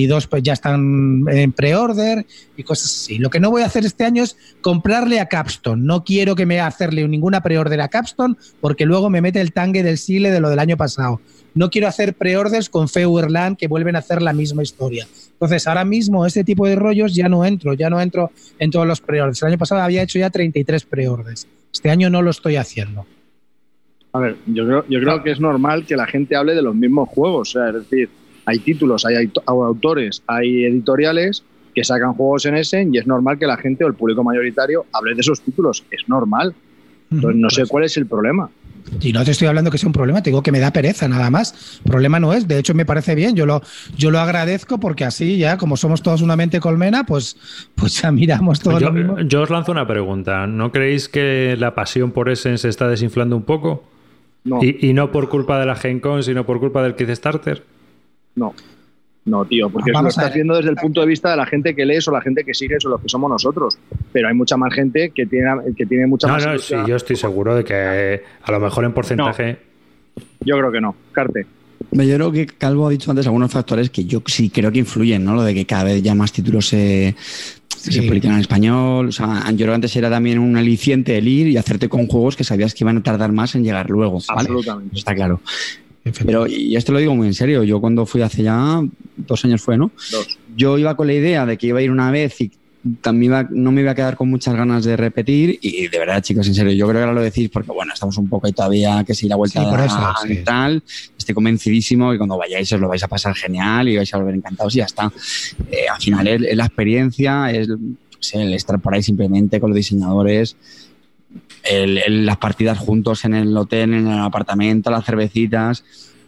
dos 0.07 0.27
pues 0.27 0.43
ya 0.43 0.53
están 0.53 1.25
en 1.29 1.51
pre-order 1.51 2.25
y 2.57 2.63
cosas 2.63 2.91
así. 2.91 3.17
Lo 3.17 3.29
que 3.29 3.39
no 3.39 3.51
voy 3.51 3.61
a 3.61 3.65
hacer 3.65 3.85
este 3.85 4.03
año 4.03 4.23
es 4.23 4.37
comprarle 4.61 5.19
a 5.19 5.27
Capstone. 5.27 5.81
No 5.83 6.03
quiero 6.03 6.35
que 6.35 6.45
me 6.45 6.59
hacerle 6.59 7.07
ninguna 7.07 7.41
pre-order 7.41 7.81
a 7.81 7.87
Capstone 7.87 8.35
porque 8.61 8.85
luego 8.85 9.09
me 9.09 9.21
mete 9.21 9.41
el 9.41 9.53
tangue 9.53 9.83
del 9.83 9.97
Sile 9.97 10.31
de 10.31 10.39
lo 10.39 10.49
del 10.49 10.59
año 10.59 10.77
pasado. 10.77 11.21
No 11.53 11.69
quiero 11.69 11.87
hacer 11.87 12.15
pre-orders 12.15 12.69
con 12.69 12.89
Feuerland 12.89 13.57
que 13.57 13.67
vuelven 13.67 13.95
a 13.95 13.99
hacer 13.99 14.21
la 14.21 14.33
misma 14.33 14.61
historia. 14.61 15.07
Entonces, 15.31 15.67
ahora 15.67 15.85
mismo 15.85 16.25
este 16.25 16.43
tipo 16.43 16.67
de 16.67 16.75
rollos 16.75 17.15
ya 17.15 17.29
no 17.29 17.45
entro, 17.45 17.73
ya 17.73 17.89
no 17.89 18.01
entro 18.01 18.31
en 18.59 18.71
todos 18.71 18.85
los 18.85 18.99
pre-orders. 18.99 19.41
El 19.41 19.49
año 19.49 19.57
pasado 19.57 19.81
había 19.81 20.03
hecho 20.03 20.19
ya 20.19 20.29
33 20.29 20.83
pre-orders. 20.83 21.47
Este 21.73 21.89
año 21.89 22.09
no 22.09 22.21
lo 22.21 22.31
estoy 22.31 22.57
haciendo. 22.57 23.05
A 24.15 24.19
ver, 24.19 24.35
yo 24.45 24.65
creo, 24.65 24.85
yo 24.87 24.99
creo 25.01 25.23
que 25.23 25.31
es 25.31 25.39
normal 25.39 25.85
que 25.85 25.95
la 25.97 26.05
gente 26.05 26.35
hable 26.35 26.55
de 26.55 26.61
los 26.61 26.73
mismos 26.75 27.09
juegos. 27.09 27.49
O 27.49 27.51
sea, 27.59 27.67
es 27.69 27.75
decir, 27.75 28.09
hay 28.45 28.59
títulos, 28.59 29.05
hay 29.05 29.15
aut- 29.15 29.43
autores, 29.45 30.23
hay 30.27 30.63
editoriales 30.65 31.43
que 31.73 31.83
sacan 31.83 32.13
juegos 32.13 32.45
en 32.45 32.55
ese 32.55 32.87
y 32.89 32.97
es 32.97 33.05
normal 33.07 33.37
que 33.37 33.45
la 33.47 33.57
gente 33.57 33.83
o 33.83 33.87
el 33.87 33.93
público 33.95 34.23
mayoritario 34.23 34.85
hable 34.93 35.15
de 35.15 35.19
esos 35.21 35.41
títulos. 35.41 35.83
Es 35.91 36.07
normal. 36.07 36.53
Entonces, 37.11 37.39
no 37.39 37.49
sé 37.49 37.61
Pues, 37.61 37.69
cuál 37.69 37.83
es 37.83 37.97
el 37.97 38.05
problema. 38.07 38.49
Y 39.01 39.11
no 39.11 39.25
te 39.25 39.31
estoy 39.31 39.47
hablando 39.47 39.71
que 39.71 39.77
sea 39.79 39.87
un 39.87 39.93
problema, 39.93 40.21
te 40.21 40.29
digo 40.29 40.43
que 40.43 40.51
me 40.51 40.59
da 40.59 40.71
pereza 40.71 41.07
nada 41.07 41.29
más. 41.31 41.81
Problema 41.83 42.19
no 42.19 42.33
es, 42.33 42.47
de 42.47 42.59
hecho 42.59 42.73
me 42.75 42.85
parece 42.85 43.15
bien, 43.15 43.35
yo 43.35 43.45
lo, 43.45 43.61
yo 43.97 44.11
lo 44.11 44.19
agradezco 44.19 44.79
porque 44.79 45.03
así 45.05 45.37
ya, 45.37 45.57
como 45.57 45.75
somos 45.75 46.01
todos 46.03 46.21
una 46.21 46.35
mente 46.35 46.59
colmena, 46.59 47.03
pues, 47.03 47.35
pues 47.75 48.01
ya 48.01 48.11
miramos 48.11 48.59
todo 48.59 48.79
Yo, 48.79 48.87
lo 48.87 48.93
mismo. 48.93 49.19
yo 49.21 49.41
os 49.41 49.49
lanzo 49.49 49.71
una 49.71 49.87
pregunta. 49.87 50.45
¿No 50.47 50.71
creéis 50.71 51.09
que 51.09 51.55
la 51.59 51.73
pasión 51.75 52.11
por 52.11 52.29
Essen 52.29 52.57
se 52.59 52.69
está 52.69 52.87
desinflando 52.87 53.35
un 53.35 53.43
poco? 53.43 53.83
No, 54.45 54.59
Y, 54.63 54.89
y 54.89 54.93
no 54.93 55.11
por 55.11 55.27
culpa 55.27 55.59
de 55.59 55.65
la 55.65 55.75
Gen 55.75 55.99
Con, 55.99 56.23
sino 56.23 56.45
por 56.45 56.59
culpa 56.59 56.81
del 56.83 56.95
Kickstarter. 56.95 57.63
no. 58.35 58.53
No, 59.27 59.43
tío, 59.43 59.71
porque 59.71 59.91
lo 59.91 60.07
estás 60.07 60.31
viendo 60.35 60.55
desde 60.55 60.69
el 60.69 60.75
punto 60.75 61.01
de 61.01 61.07
vista 61.07 61.31
de 61.31 61.37
la 61.37 61.47
gente 61.47 61.73
que 61.75 61.83
lees 61.83 62.07
o 62.07 62.11
la 62.11 62.21
gente 62.21 62.43
que 62.43 62.53
sigues 62.53 62.85
o 62.85 62.89
los 62.89 63.01
que 63.01 63.09
somos 63.09 63.27
nosotros. 63.27 63.75
Pero 64.13 64.27
hay 64.27 64.35
mucha 64.35 64.55
más 64.55 64.71
gente 64.71 65.09
que 65.09 65.25
tiene, 65.25 65.49
que 65.75 65.87
tiene 65.87 66.05
mucha 66.05 66.27
No, 66.27 66.33
más. 66.33 66.43
no, 66.45 66.49
sí, 66.51 66.55
ilusión. 66.75 66.85
yo 66.85 66.95
estoy 66.95 67.15
seguro 67.15 67.55
de 67.55 67.63
que 67.63 68.21
a 68.43 68.51
lo 68.51 68.59
mejor 68.59 68.85
en 68.85 68.93
porcentaje. 68.93 69.57
Yo 70.41 70.59
creo 70.59 70.71
que 70.71 70.79
no. 70.79 70.95
Carte. 71.11 71.47
Yo 71.91 72.15
creo 72.15 72.31
que 72.31 72.45
Calvo 72.45 72.87
ha 72.87 72.89
dicho 72.89 73.11
antes 73.11 73.25
algunos 73.25 73.51
factores 73.51 73.89
que 73.89 74.05
yo 74.05 74.21
sí 74.25 74.49
creo 74.49 74.71
que 74.71 74.79
influyen, 74.79 75.23
¿no? 75.23 75.35
Lo 75.35 75.43
de 75.43 75.53
que 75.53 75.65
cada 75.65 75.85
vez 75.85 76.01
ya 76.01 76.15
más 76.15 76.31
títulos 76.31 76.67
se, 76.67 77.15
publican 78.07 78.33
en 78.33 78.39
español. 78.39 79.09
O 79.09 79.11
sea, 79.11 79.49
yo 79.51 79.57
creo 79.57 79.69
que 79.69 79.75
antes 79.75 79.95
era 79.95 80.09
también 80.09 80.39
un 80.39 80.57
aliciente 80.57 81.17
el 81.17 81.27
ir 81.27 81.47
y 81.47 81.57
hacerte 81.57 81.89
con 81.89 82.07
juegos 82.07 82.35
que 82.35 82.43
sabías 82.43 82.73
que 82.73 82.83
iban 82.83 82.97
a 82.97 83.03
tardar 83.03 83.31
más 83.31 83.55
en 83.55 83.63
llegar 83.63 83.89
luego. 83.89 84.19
¿vale? 84.27 84.41
Absolutamente. 84.41 84.97
Está 84.97 85.15
claro. 85.15 85.41
Pero, 86.23 86.45
y 86.45 86.75
esto 86.75 86.91
lo 86.91 86.99
digo 86.99 87.15
muy 87.15 87.27
en 87.27 87.33
serio, 87.33 87.63
yo 87.63 87.81
cuando 87.81 88.05
fui 88.05 88.21
hace 88.21 88.43
ya 88.43 88.79
dos 89.17 89.43
años 89.43 89.61
fue, 89.61 89.75
¿no? 89.75 89.91
Dos. 90.11 90.37
Yo 90.55 90.77
iba 90.77 90.95
con 90.95 91.07
la 91.07 91.13
idea 91.13 91.47
de 91.47 91.57
que 91.57 91.67
iba 91.67 91.79
a 91.79 91.81
ir 91.81 91.89
una 91.89 92.11
vez 92.11 92.39
y 92.41 92.51
también 93.01 93.31
iba- 93.31 93.47
no 93.51 93.71
me 93.71 93.81
iba 93.81 93.91
a 93.91 93.95
quedar 93.95 94.15
con 94.15 94.29
muchas 94.29 94.53
ganas 94.55 94.83
de 94.85 94.95
repetir 94.95 95.57
y 95.61 95.87
de 95.87 95.97
verdad, 95.99 96.21
chicos, 96.21 96.47
en 96.47 96.53
serio, 96.53 96.71
yo 96.73 96.85
creo 96.87 96.99
que 96.99 97.03
ahora 97.03 97.13
lo 97.13 97.21
decís 97.21 97.49
porque, 97.49 97.71
bueno, 97.71 97.93
estamos 97.93 98.17
un 98.17 98.29
poco 98.29 98.45
ahí 98.47 98.53
todavía 98.53 99.03
que 99.03 99.15
si 99.15 99.27
la 99.27 99.35
vuelta 99.35 99.59
Sí, 99.61 99.65
por 99.69 99.79
eso, 99.79 99.95
a 99.97 100.15
sí. 100.27 100.37
tal, 100.45 100.83
estoy 101.17 101.33
convencidísimo 101.33 102.11
que 102.11 102.17
cuando 102.17 102.37
vayáis 102.37 102.71
os 102.73 102.79
lo 102.79 102.87
vais 102.87 103.03
a 103.03 103.07
pasar 103.07 103.33
genial 103.35 103.89
y 103.89 103.97
vais 103.97 104.13
a 104.13 104.17
volver 104.17 104.35
encantados 104.35 104.75
y 104.75 104.79
ya 104.79 104.85
está. 104.85 105.11
Eh, 105.71 105.87
al 105.91 105.99
final 106.01 106.27
es, 106.27 106.41
es 106.43 106.55
la 106.57 106.65
experiencia, 106.65 107.51
es 107.51 107.67
sé, 108.19 108.41
el 108.43 108.53
estar 108.53 108.79
por 108.79 108.93
ahí 108.93 109.01
simplemente 109.03 109.59
con 109.59 109.71
los 109.71 109.77
diseñadores, 109.77 110.55
el- 111.63 111.97
el- 111.97 112.25
las 112.25 112.37
partidas 112.37 112.77
juntos 112.77 113.25
en 113.25 113.33
el 113.33 113.55
hotel, 113.57 113.93
en 113.93 114.07
el 114.07 114.19
apartamento, 114.19 114.91
las 114.91 115.05
cervecitas. 115.05 115.83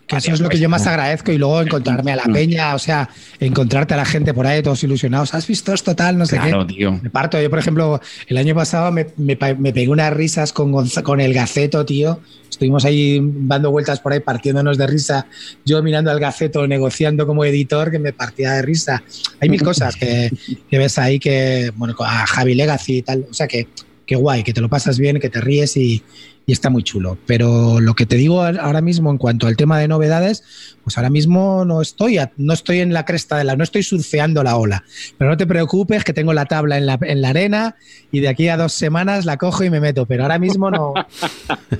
Que 0.07 0.15
eso 0.15 0.31
es 0.33 0.39
lo 0.39 0.47
que 0.47 0.57
yo 0.57 0.69
más 0.69 0.87
agradezco 0.87 1.33
y 1.33 1.37
luego 1.37 1.61
encontrarme 1.61 2.13
a 2.13 2.15
la 2.15 2.23
peña, 2.23 2.73
o 2.75 2.79
sea, 2.79 3.09
encontrarte 3.41 3.93
a 3.93 3.97
la 3.97 4.05
gente 4.05 4.33
por 4.33 4.47
ahí 4.47 4.63
todos 4.63 4.81
ilusionados. 4.83 5.33
¿Has 5.33 5.45
visto 5.45 5.73
esto 5.73 5.97
tal? 5.97 6.17
No 6.17 6.25
sé 6.25 6.37
Claro, 6.37 6.65
qué. 6.65 6.75
tío. 6.75 6.97
Me 7.03 7.09
parto. 7.09 7.41
Yo, 7.41 7.49
por 7.49 7.59
ejemplo, 7.59 7.99
el 8.27 8.37
año 8.37 8.55
pasado 8.55 8.89
me, 8.93 9.07
me, 9.17 9.37
me 9.59 9.73
pegué 9.73 9.89
unas 9.89 10.13
risas 10.13 10.53
con, 10.53 10.71
Gonza- 10.71 11.03
con 11.03 11.19
el 11.19 11.33
gaceto, 11.33 11.85
tío. 11.85 12.21
Estuvimos 12.49 12.85
ahí 12.85 13.19
dando 13.21 13.69
vueltas 13.69 13.99
por 13.99 14.13
ahí, 14.13 14.21
partiéndonos 14.21 14.77
de 14.77 14.87
risa. 14.87 15.27
Yo 15.65 15.83
mirando 15.83 16.09
al 16.09 16.21
gaceto, 16.21 16.65
negociando 16.65 17.27
como 17.27 17.43
editor, 17.43 17.91
que 17.91 17.99
me 17.99 18.13
partía 18.13 18.53
de 18.53 18.61
risa. 18.61 19.03
Hay 19.41 19.49
mil 19.49 19.61
cosas 19.61 19.97
que, 19.97 20.31
que 20.69 20.77
ves 20.77 20.97
ahí 20.97 21.19
que, 21.19 21.73
bueno, 21.75 21.93
a 21.99 22.25
Javi 22.25 22.55
Legacy 22.55 22.99
y 22.99 23.01
tal. 23.01 23.25
O 23.29 23.33
sea, 23.33 23.47
que, 23.49 23.67
que 24.05 24.15
guay, 24.15 24.43
que 24.43 24.53
te 24.53 24.61
lo 24.61 24.69
pasas 24.69 24.97
bien, 24.97 25.19
que 25.19 25.29
te 25.29 25.41
ríes 25.41 25.75
y, 25.75 26.01
y 26.50 26.54
está 26.54 26.70
muy 26.70 26.82
chulo. 26.82 27.18
Pero 27.27 27.82
lo 27.82 27.94
que 27.94 28.06
te 28.06 28.16
digo 28.16 28.42
ahora 28.42 28.80
mismo 28.80 29.12
en 29.12 29.18
cuanto 29.18 29.48
al 29.48 29.58
tema 29.58 29.77
de 29.80 29.89
novedades, 29.89 30.77
pues 30.82 30.98
ahora 30.98 31.10
mismo 31.10 31.66
no 31.66 31.82
estoy, 31.82 32.18
a- 32.20 32.32
no 32.38 32.54
estoy 32.54 32.80
en 32.80 32.94
la 32.94 33.04
cresta 33.04 33.38
de 33.38 33.44
la, 33.44 33.58
no 33.58 33.66
estoy 33.66 33.84
surfeando 33.84 34.42
la 34.44 34.56
ola. 34.56 34.86
Pero 35.18 35.30
no 35.30 35.36
te 35.36 35.46
preocupes, 35.46 36.06
que 36.06 36.13
tengo 36.13 36.34
la 36.34 36.46
tabla 36.46 36.77
en 36.77 36.86
la, 36.86 36.98
en 37.01 37.22
la 37.22 37.30
arena 37.30 37.75
y 38.13 38.22
de 38.22 38.30
aquí 38.30 38.48
a 38.48 38.56
dos 38.56 38.72
semanas 38.72 39.25
la 39.25 39.36
cojo 39.36 39.66
y 39.66 39.70
me 39.70 39.82
meto. 39.82 40.06
Pero 40.06 40.24
ahora 40.24 40.39
mismo 40.39 40.72
no, 40.72 40.94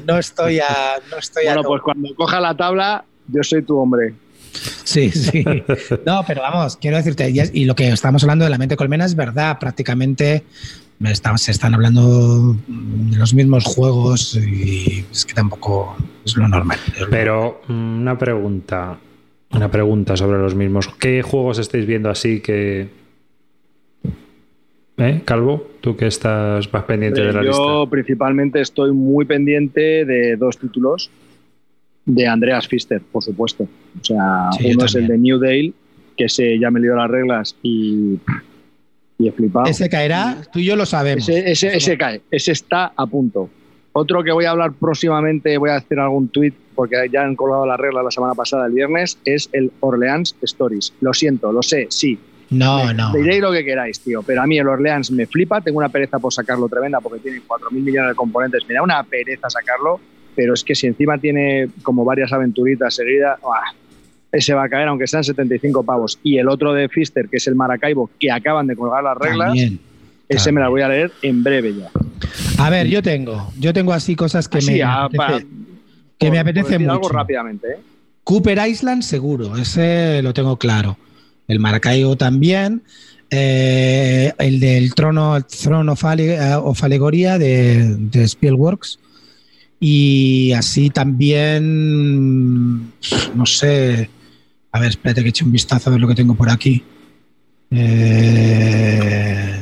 no 0.06 0.18
estoy 0.18 0.60
a, 0.60 1.00
no 1.10 1.18
estoy 1.18 1.46
a 1.48 1.54
Bueno, 1.54 1.62
tope. 1.64 1.70
pues 1.70 1.82
cuando 1.84 2.16
coja 2.16 2.42
la 2.42 2.54
tabla, 2.56 3.06
yo 3.30 3.44
soy 3.44 3.62
tu 3.64 3.78
hombre. 3.80 4.16
Sí, 4.84 5.12
sí. 5.12 5.46
No, 6.06 6.24
pero 6.28 6.42
vamos, 6.42 6.76
quiero 6.76 6.98
decirte, 6.98 7.30
y, 7.54 7.64
lo 7.66 7.76
que 7.76 7.88
estamos 7.90 8.24
hablando 8.24 8.44
de 8.44 8.50
la 8.52 8.58
mente 8.58 8.76
colmena 8.76 9.06
es 9.06 9.16
verdad, 9.16 9.60
prácticamente 9.60 10.44
me 10.87 10.87
está- 11.04 11.38
se 11.38 11.51
están 11.51 11.74
hablando 11.75 12.56
de 12.68 13.18
los 13.18 13.34
mismos 13.34 13.63
juegos 13.66 14.36
y 14.36 15.06
es 15.12 15.25
que 15.25 15.34
tampoco 15.34 15.96
es 16.25 16.36
lo 16.38 16.48
normal. 16.48 16.77
Pero 17.10 17.62
mm, 17.68 18.01
una 18.01 18.18
pregunta. 18.18 18.98
Una 19.50 19.72
pregunta 19.72 20.18
sobre 20.18 20.39
los 20.39 20.56
mismos. 20.56 20.89
¿Qué 21.00 21.22
juegos 21.22 21.58
estáis 21.60 21.86
viendo 21.86 22.10
así 22.10 22.42
que. 22.42 22.89
¿Eh, 24.98 25.22
Calvo? 25.25 25.68
Tú 25.80 25.96
que 25.96 26.08
estás 26.08 26.72
más 26.74 26.84
pendiente 26.86 27.22
de 27.22 27.32
la 27.32 27.44
yo 27.44 27.50
lista. 27.84 27.92
principalmente 27.92 28.60
estoy 28.62 28.92
muy 28.92 29.25
pendiente 29.25 30.06
de 30.06 30.36
dos 30.38 30.58
títulos 30.58 31.10
de 32.06 32.27
Andreas 32.27 32.68
Pfister, 32.68 33.01
por 33.12 33.24
supuesto. 33.24 33.63
O 34.01 34.04
sea, 34.04 34.50
Sí, 34.58 34.70
yo 34.70 34.75
uno 34.75 34.86
es 34.86 34.96
el 34.96 35.08
de. 35.08 35.18
New 35.18 35.38
Dale, 35.39 35.74
que 36.18 36.27
se 36.30 36.58
ya 36.60 36.72
me 36.72 36.80
lió 36.80 36.96
las 36.96 37.10
reglas 37.12 37.56
y, 37.62 38.18
y 39.20 39.28
he 39.28 39.32
flipado. 39.32 39.66
Ese 39.66 39.90
caerá, 39.90 40.38
tú 40.52 40.60
y 40.60 40.66
yo 40.66 40.76
lo 40.76 40.86
sabemos. 40.86 41.28
Ese, 41.28 41.52
ese, 41.52 41.76
ese 41.76 41.98
cae, 41.98 42.22
ese 42.32 42.52
está 42.52 42.92
a 42.96 43.06
punto. 43.08 43.50
Otro 43.94 44.24
que 44.24 44.32
voy 44.32 44.46
a 44.46 44.52
hablar 44.52 44.74
próximamente, 44.74 45.58
voy 45.58 45.72
a 45.72 45.76
hacer 45.78 46.00
algún 46.00 46.28
tweet 46.30 46.54
porque 46.76 46.96
ya 47.12 47.24
han 47.24 47.36
colgado 47.36 47.66
las 47.66 47.80
reglas 47.80 48.04
la 48.04 48.12
semana 48.12 48.36
pasada, 48.36 48.68
el 48.68 48.74
viernes, 48.74 49.18
es 49.26 49.50
el 49.54 49.72
Orleans 49.80 50.36
Stories. 50.44 50.94
Lo 51.02 51.14
siento, 51.14 51.52
lo 51.52 51.64
sé, 51.64 51.88
sí. 51.90 52.20
No, 52.52 52.86
Me- 52.86 52.94
no. 52.94 53.12
Diréis 53.12 53.42
lo 53.42 53.52
que 53.52 53.66
queráis, 53.66 54.00
tío, 54.00 54.22
pero 54.22 54.44
a 54.44 54.46
mí 54.48 54.60
el 54.60 54.68
Orleans 54.68 55.10
me 55.12 55.26
flipa, 55.26 55.60
tengo 55.62 55.80
una 55.80 55.90
pereza 55.90 56.20
por 56.20 56.32
sacarlo 56.32 56.70
tremenda 56.70 57.02
porque 57.02 57.20
tiene 57.20 57.42
4.000 57.46 57.72
millones 57.82 58.12
de 58.12 58.16
componentes, 58.16 58.64
me 58.68 58.76
da 58.76 58.84
una 58.84 59.04
pereza 59.04 59.50
sacarlo, 59.50 60.00
pero 60.36 60.54
es 60.54 60.64
que 60.64 60.76
si 60.76 60.86
encima 60.86 61.18
tiene 61.18 61.68
como 61.82 62.06
varias 62.06 62.32
aventuritas 62.32 62.94
seguidas, 62.94 63.42
¡buah! 63.42 63.74
Ese 64.38 64.53
va 64.53 64.63
a 64.65 64.70
caer 64.70 64.88
aunque 64.88 65.08
sean 65.08 65.24
75 65.24 65.84
pavos. 65.84 66.20
Y 66.24 66.38
el 66.38 66.50
otro 66.50 66.74
de 66.74 66.89
Fister, 66.89 67.27
que 67.29 67.38
es 67.38 67.48
el 67.48 67.56
Maracaibo, 67.56 68.10
que 68.20 68.32
acaban 68.32 68.67
de 68.67 68.75
colgar 68.75 69.03
las 69.03 69.17
reglas, 69.17 69.48
También. 69.50 69.79
ese 70.29 70.51
me 70.51 70.62
la 70.62 70.70
voy 70.70 70.82
a 70.82 70.89
leer 70.89 71.12
en 71.22 71.44
breve 71.44 71.74
ya. 71.75 71.89
A 72.58 72.70
ver, 72.70 72.88
yo 72.88 73.01
tengo, 73.01 73.51
yo 73.60 73.74
tengo 73.74 73.94
así 73.94 74.15
cosas 74.15 74.48
que 74.48 74.60
Así, 74.60 74.74
me 74.74 74.84
a- 74.84 75.03
apetece, 75.06 75.17
pa- 75.17 75.39
que 76.20 76.27
por- 76.27 76.32
me 76.32 76.39
apetece 76.39 76.79
mucho. 76.79 76.91
algo 76.91 77.10
rápidamente, 77.10 77.67
¿eh? 77.67 77.77
Cooper 78.24 78.60
Island 78.67 79.03
seguro, 79.03 79.56
ese 79.58 80.22
lo 80.22 80.34
tengo 80.34 80.58
claro. 80.58 80.98
El 81.48 81.60
Maracaibo 81.60 82.17
también. 82.17 82.84
Eh, 83.29 84.32
el 84.38 84.60
del 84.60 84.94
Trono, 84.96 85.38
Throne 85.44 85.91
of, 85.91 86.03
Ale- 86.06 86.36
eh, 86.36 86.56
of 86.56 86.82
de, 86.82 87.96
de 87.98 88.27
Spielworks. 88.27 89.00
Y 89.79 90.51
así 90.53 90.89
también, 90.89 92.91
no 93.36 93.46
sé. 93.46 94.10
A 94.77 94.79
ver, 94.79 94.89
espérate 94.89 95.24
que 95.24 95.29
eche 95.29 95.43
un 95.43 95.51
vistazo 95.51 95.89
a 95.89 95.93
ver 95.93 96.00
lo 96.00 96.07
que 96.07 96.13
tengo 96.13 96.36
por 96.36 96.51
aquí. 96.51 96.84
Eh, 97.72 99.60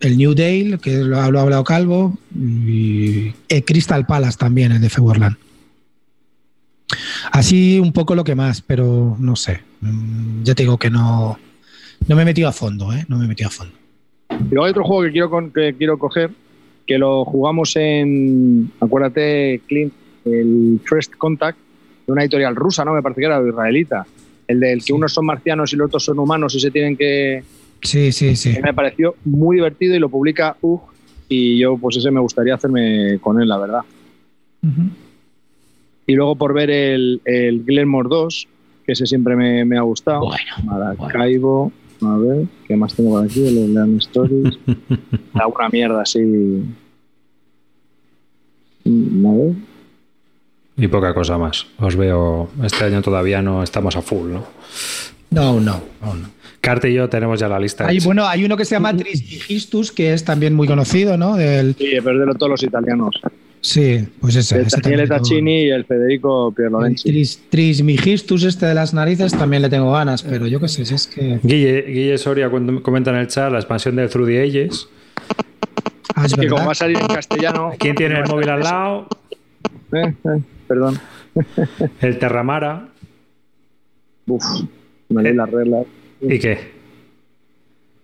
el 0.00 0.16
New 0.16 0.34
Dale, 0.34 0.78
que 0.80 0.96
lo 0.96 1.18
ha 1.18 1.26
hablado 1.26 1.62
Calvo. 1.62 2.16
Y 2.34 3.34
eh, 3.50 3.62
Crystal 3.62 4.06
Palace 4.06 4.38
también, 4.38 4.72
el 4.72 4.80
de 4.80 4.88
Feuerland. 4.88 5.36
Así 7.30 7.78
un 7.78 7.92
poco 7.92 8.14
lo 8.14 8.24
que 8.24 8.34
más, 8.34 8.62
pero 8.62 9.18
no 9.20 9.36
sé. 9.36 9.60
Mm, 9.82 10.42
Ya 10.42 10.54
te 10.54 10.62
digo 10.62 10.78
que 10.78 10.88
no, 10.88 11.38
no 12.08 12.16
me 12.16 12.22
he 12.22 12.24
metido 12.24 12.48
a 12.48 12.52
fondo, 12.52 12.90
¿eh? 12.94 13.04
No 13.08 13.18
me 13.18 13.26
he 13.26 13.28
metido 13.28 13.48
a 13.48 13.52
fondo. 13.52 13.74
Y 14.30 14.54
luego 14.54 14.64
hay 14.64 14.70
otro 14.70 14.84
juego 14.84 15.02
que 15.02 15.12
quiero, 15.12 15.52
que 15.52 15.74
quiero 15.76 15.98
coger, 15.98 16.30
que 16.86 16.96
lo 16.96 17.26
jugamos 17.26 17.76
en, 17.76 18.72
acuérdate, 18.80 19.60
Clint, 19.66 19.92
el 20.24 20.80
First 20.86 21.14
Contact, 21.18 21.58
de 22.06 22.12
una 22.12 22.22
editorial 22.22 22.54
rusa, 22.56 22.84
¿no? 22.84 22.92
Me 22.94 23.02
parece 23.02 23.20
que 23.20 23.26
era 23.26 23.40
israelita. 23.46 24.06
El 24.46 24.60
del 24.60 24.78
que 24.78 24.84
Sí. 24.86 24.92
unos 24.92 25.12
son 25.12 25.26
marcianos 25.26 25.72
y 25.72 25.76
los 25.76 25.86
otros 25.88 26.04
son 26.04 26.18
humanos 26.18 26.54
y 26.54 26.60
se 26.60 26.70
tienen 26.70 26.96
que... 26.96 27.42
Sí, 27.82 28.12
sí, 28.12 28.36
sí. 28.36 28.54
que 28.54 28.62
Me 28.62 28.72
pareció 28.74 29.16
muy 29.24 29.56
divertido 29.56 29.94
y 29.94 29.98
lo 29.98 30.08
publica 30.08 30.56
UG 30.60 30.80
y 31.28 31.58
yo 31.58 31.76
pues 31.76 31.96
ese 31.96 32.10
me 32.12 32.20
gustaría 32.20 32.54
hacerme 32.54 33.18
con 33.20 33.40
él, 33.42 33.48
la 33.48 33.58
verdad. 33.58 33.80
Y 36.06 36.14
luego 36.14 36.36
por 36.36 36.54
ver 36.54 36.70
el, 36.70 37.20
el 37.24 37.64
Glenmore 37.64 38.08
2, 38.08 38.48
que 38.84 38.92
ese 38.92 39.06
siempre 39.06 39.34
me, 39.36 39.64
me 39.64 39.76
ha 39.76 39.82
gustado. 39.82 40.20
Bueno, 40.20 40.52
Maracaibo, 40.64 41.72
a 42.02 42.16
ver, 42.16 42.46
¿qué 42.68 42.76
más 42.76 42.94
tengo 42.94 43.10
por 43.10 43.24
aquí? 43.24 43.44
El 43.46 43.74
Leon 43.74 43.96
Stories. 43.98 44.58
Alguna 45.34 45.68
mierda 45.70 46.02
así. 46.02 46.20
Mm, 48.84 49.26
A 49.26 49.32
ver. 49.32 49.52
Y 50.76 50.88
poca 50.88 51.14
cosa 51.14 51.38
más. 51.38 51.66
Os 51.78 51.96
veo. 51.96 52.50
Este 52.62 52.84
año 52.84 53.00
todavía 53.02 53.40
no 53.42 53.62
estamos 53.62 53.96
a 53.96 54.02
full, 54.02 54.30
¿no? 54.32 54.44
no, 55.30 55.60
no, 55.60 55.82
no, 56.02 56.14
no. 56.14 56.28
Carte 56.60 56.90
y 56.90 56.94
yo 56.94 57.08
tenemos 57.08 57.38
ya 57.38 57.48
la 57.48 57.60
lista. 57.60 57.86
Hay, 57.86 57.96
hecha. 57.98 58.06
bueno, 58.06 58.26
hay 58.26 58.44
uno 58.44 58.56
que 58.56 58.64
se 58.64 58.74
llama 58.74 58.96
Trismegistus, 58.96 59.92
que 59.92 60.12
es 60.12 60.24
también 60.24 60.52
muy 60.54 60.66
conocido, 60.66 61.16
¿no? 61.16 61.36
Del, 61.36 61.74
Sí, 61.78 61.90
pero 62.02 62.26
de 62.26 62.34
todos 62.34 62.50
los 62.50 62.62
italianos. 62.64 63.14
sí, 63.60 64.04
pues 64.20 64.34
ese. 64.36 64.60
El 64.60 64.66
Daniele 64.66 65.06
Taccini 65.06 65.62
y 65.64 65.70
el 65.70 65.84
Federico 65.84 66.52
Pierlorenzi. 66.52 67.08
Tris- 67.08 67.40
Trismegistus 67.50 68.42
este 68.44 68.66
de 68.66 68.74
las 68.74 68.92
narices 68.94 69.32
también 69.32 69.62
le 69.62 69.68
tengo 69.68 69.92
ganas, 69.92 70.22
pero 70.24 70.46
yo 70.48 70.58
qué 70.60 70.66
sé, 70.68 70.84
si 70.84 70.94
es 70.94 71.06
que... 71.06 71.38
Guille, 71.42 71.82
Guille 71.82 72.18
Soria 72.18 72.50
comenta 72.50 73.10
en 73.10 73.16
el 73.18 73.28
chat 73.28 73.50
la 73.52 73.58
expansión 73.58 73.94
de 73.96 74.08
Through 74.08 74.26
the 74.28 74.42
Ages. 74.42 74.88
Ah, 76.16 76.26
es 76.26 76.34
Que 76.34 76.42
como 76.48 76.56
verdad. 76.56 76.66
va 76.68 76.72
a 76.72 76.74
salir 76.74 76.98
en 76.98 77.06
castellano. 77.06 77.72
¿Quién 77.78 77.94
tiene 77.94 78.18
el 78.18 78.26
móvil 78.28 78.48
al 78.48 78.60
lado? 78.60 79.06
Eh, 79.92 80.14
eh, 80.24 80.40
perdón. 80.66 80.98
El 82.00 82.18
Terramara. 82.18 82.88
Uf, 84.26 84.44
me 85.08 85.22
leí 85.22 85.34
las 85.34 85.50
reglas. 85.50 85.86
¿Y 86.20 86.38
qué? 86.38 86.58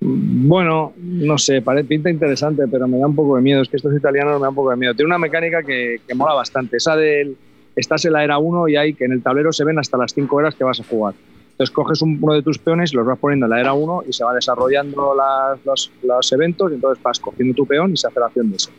Bueno, 0.01 0.93
no 0.97 1.39
sé, 1.39 1.63
parece 1.63 1.87
pinta 1.89 2.11
interesante, 2.11 2.65
pero 2.71 2.89
me 2.89 2.99
da 2.99 3.07
un 3.07 3.15
poco 3.15 3.37
de 3.37 3.43
miedo. 3.43 3.63
Es 3.63 3.69
que 3.69 3.77
estos 3.77 3.95
italianos 3.95 4.35
me 4.37 4.43
da 4.43 4.49
un 4.49 4.55
poco 4.55 4.71
de 4.71 4.77
miedo. 4.77 4.95
Tiene 4.95 5.07
una 5.07 5.19
mecánica 5.19 5.63
que, 5.63 6.01
que 6.07 6.15
mola 6.15 6.35
bastante. 6.35 6.77
Esa 6.77 6.97
del. 6.97 7.37
Estás 7.75 8.05
en 8.05 8.13
la 8.13 8.23
era 8.25 8.37
1 8.39 8.69
y 8.69 8.77
hay 8.77 8.93
que 8.95 9.05
en 9.07 9.13
el 9.13 9.23
tablero 9.23 9.51
se 9.53 9.65
ven 9.65 9.79
hasta 9.79 9.97
las 9.97 10.13
5 10.13 10.37
horas 10.37 10.55
que 10.55 10.65
vas 10.65 10.79
a 10.81 10.85
jugar. 10.85 11.15
Entonces 11.53 11.73
coges 11.73 12.03
un- 12.03 12.19
uno 12.21 12.35
de 12.35 12.43
tus 12.43 12.59
peones 12.59 12.93
y 12.93 12.97
los 12.97 13.07
vas 13.07 13.19
poniendo 13.19 13.47
en 13.47 13.51
la 13.51 13.61
era 13.61 13.73
1 13.73 14.03
y 14.07 14.13
se 14.13 14.25
va 14.25 14.35
desarrollando 14.35 15.15
las- 15.15 15.65
los, 15.65 15.91
los 16.03 16.33
eventos 16.33 16.71
y 16.71 16.75
entonces 16.75 17.03
vas 17.03 17.19
cogiendo 17.21 17.55
tu 17.55 17.65
peón 17.65 17.93
y 17.93 17.97
se 17.97 18.09
hace 18.09 18.21
la 18.21 18.27
acción 18.27 18.51
de 18.51 18.57
ese. 18.57 18.71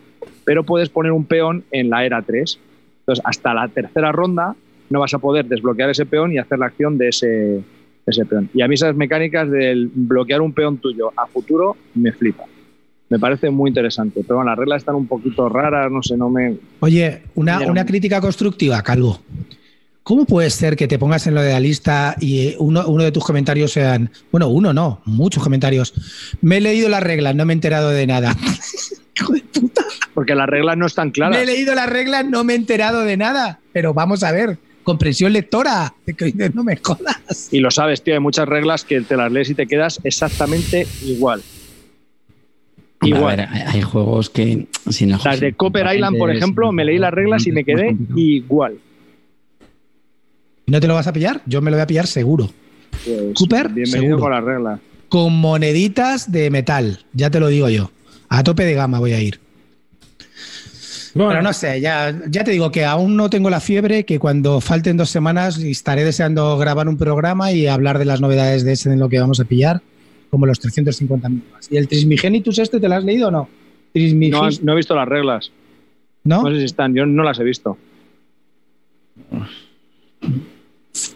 Pero 0.45 0.63
puedes 0.63 0.89
poner 0.89 1.11
un 1.11 1.25
peón 1.25 1.63
en 1.71 1.89
la 1.89 2.05
era 2.05 2.21
3. 2.21 2.59
Entonces 3.03 3.23
hasta 3.25 3.53
la 3.53 3.67
tercera 3.67 4.11
ronda 4.11 4.55
no 4.89 4.99
vas 5.01 5.13
a 5.13 5.19
poder 5.19 5.45
desbloquear 5.45 5.89
ese 5.89 6.05
peón 6.05 6.31
y 6.31 6.37
hacer 6.37 6.59
la 6.59 6.67
acción 6.67 6.97
de 6.97 7.09
ese, 7.09 7.27
de 7.27 7.63
ese 8.07 8.25
peón. 8.25 8.49
Y 8.53 8.61
a 8.61 8.67
mí 8.67 8.75
esas 8.75 8.95
mecánicas 8.95 9.49
del 9.49 9.89
bloquear 9.93 10.41
un 10.41 10.53
peón 10.53 10.77
tuyo 10.77 11.11
a 11.17 11.27
futuro 11.27 11.75
me 11.95 12.11
flipa. 12.11 12.43
Me 13.09 13.19
parece 13.19 13.49
muy 13.49 13.69
interesante. 13.69 14.21
Pero 14.25 14.37
bueno, 14.37 14.51
las 14.51 14.57
reglas 14.59 14.81
están 14.81 14.95
un 14.95 15.07
poquito 15.07 15.49
raras, 15.49 15.91
no 15.91 16.01
sé, 16.01 16.15
no 16.17 16.29
me... 16.29 16.55
Oye, 16.79 17.23
una, 17.35 17.59
una 17.61 17.81
un- 17.81 17.87
crítica 17.87 18.21
constructiva, 18.21 18.81
Calvo. 18.81 19.19
¿Cómo 20.03 20.25
puede 20.25 20.49
ser 20.49 20.75
que 20.75 20.87
te 20.87 20.99
pongas 20.99 21.27
en 21.27 21.35
lo 21.35 21.41
de 21.41 21.53
la 21.53 21.59
lista 21.61 22.15
y 22.19 22.55
uno, 22.59 22.85
uno 22.87 23.03
de 23.03 23.11
tus 23.13 23.23
comentarios 23.23 23.71
sean, 23.71 24.09
bueno, 24.31 24.49
uno 24.49 24.73
no, 24.73 25.01
muchos 25.05 25.41
comentarios? 25.43 25.93
Me 26.41 26.57
he 26.57 26.61
leído 26.61 26.89
las 26.89 27.01
reglas, 27.03 27.35
no 27.35 27.45
me 27.45 27.53
he 27.53 27.55
enterado 27.55 27.89
de 27.89 28.05
nada. 28.07 28.35
Hijo 29.15 29.33
de 29.33 29.41
puta. 29.41 29.83
Porque 30.13 30.35
las 30.35 30.47
reglas 30.47 30.77
no 30.77 30.85
están 30.85 31.11
claras. 31.11 31.37
Me 31.37 31.43
he 31.43 31.45
leído 31.45 31.75
las 31.75 31.89
reglas, 31.89 32.25
no 32.25 32.43
me 32.43 32.53
he 32.53 32.55
enterado 32.55 33.01
de 33.01 33.17
nada. 33.17 33.59
Pero 33.71 33.93
vamos 33.93 34.23
a 34.23 34.31
ver, 34.31 34.57
comprensión 34.83 35.33
lectora, 35.33 35.93
no 36.53 36.63
me 36.63 36.77
jodas. 36.77 37.49
Y 37.51 37.59
lo 37.59 37.71
sabes, 37.71 38.03
tío, 38.03 38.13
hay 38.13 38.19
muchas 38.19 38.47
reglas 38.47 38.83
que 38.83 39.01
te 39.01 39.15
las 39.17 39.31
lees 39.31 39.49
y 39.49 39.55
te 39.55 39.67
quedas 39.67 39.99
exactamente 40.03 40.87
igual. 41.03 41.41
Igual. 43.01 43.39
A 43.39 43.45
ver, 43.45 43.49
hay, 43.49 43.61
hay 43.67 43.81
juegos 43.81 44.29
que 44.29 44.67
sin 44.89 45.11
el 45.11 45.19
Las 45.23 45.39
de 45.39 45.53
Copper 45.53 45.93
Island, 45.93 46.17
por 46.17 46.31
ejemplo, 46.31 46.71
me 46.71 46.85
leí 46.85 46.97
las 46.97 47.13
reglas 47.13 47.45
y 47.47 47.51
me 47.51 47.63
quedé 47.63 47.95
igual. 48.15 48.77
¿No 50.65 50.79
te 50.79 50.87
lo 50.87 50.93
vas 50.93 51.07
a 51.07 51.13
pillar? 51.13 51.41
Yo 51.45 51.61
me 51.61 51.69
lo 51.69 51.77
voy 51.77 51.83
a 51.83 51.87
pillar 51.87 52.07
seguro. 52.07 52.49
Pues, 53.03 53.33
Cooper, 53.35 53.69
bienvenido 53.69 54.01
seguro. 54.01 54.19
con 54.19 54.31
las 54.31 54.43
reglas. 54.43 54.79
Con 55.09 55.35
moneditas 55.35 56.31
de 56.31 56.49
metal, 56.49 57.05
ya 57.11 57.29
te 57.29 57.39
lo 57.39 57.47
digo 57.47 57.69
yo. 57.69 57.91
A 58.35 58.43
tope 58.43 58.65
de 58.65 58.73
gama 58.73 58.97
voy 58.99 59.13
a 59.13 59.21
ir. 59.21 59.39
Bueno, 61.13 61.29
Pero 61.29 61.41
no 61.43 61.53
sé, 61.53 61.79
ya, 61.79 62.11
ya 62.27 62.43
te 62.43 62.49
digo 62.49 62.71
que 62.71 62.83
aún 62.85 63.15
no 63.15 63.29
tengo 63.29 63.51
la 63.51 63.59
fiebre, 63.59 64.03
que 64.05 64.17
cuando 64.17 64.59
falten 64.59 64.97
dos 64.97 65.11
semanas 65.11 65.59
estaré 65.59 66.03
deseando 66.03 66.57
grabar 66.57 66.87
un 66.89 66.97
programa 66.97 67.51
y 67.51 67.67
hablar 67.67 67.99
de 67.99 68.05
las 68.05 68.19
novedades 68.21 68.63
de 68.63 68.71
ese 68.71 68.91
en 68.91 68.99
lo 68.99 69.09
que 69.09 69.19
vamos 69.19 69.39
a 69.39 69.45
pillar, 69.45 69.81
como 70.31 70.47
los 70.47 70.59
350 70.59 71.29
mil 71.29 71.43
más. 71.53 71.71
¿Y 71.71 71.77
el 71.77 71.87
Trismigenitus 71.87 72.57
este 72.57 72.79
te 72.79 72.89
lo 72.89 72.95
has 72.95 73.03
leído 73.03 73.27
o 73.27 73.31
no? 73.31 73.47
No, 73.93 74.49
no 74.63 74.73
he 74.73 74.75
visto 74.77 74.95
las 74.95 75.07
reglas. 75.07 75.51
¿no? 76.23 76.41
No 76.41 76.49
sé 76.49 76.57
si 76.57 76.65
están, 76.65 76.95
yo 76.95 77.05
no 77.05 77.21
las 77.21 77.39
he 77.39 77.43
visto. 77.43 77.77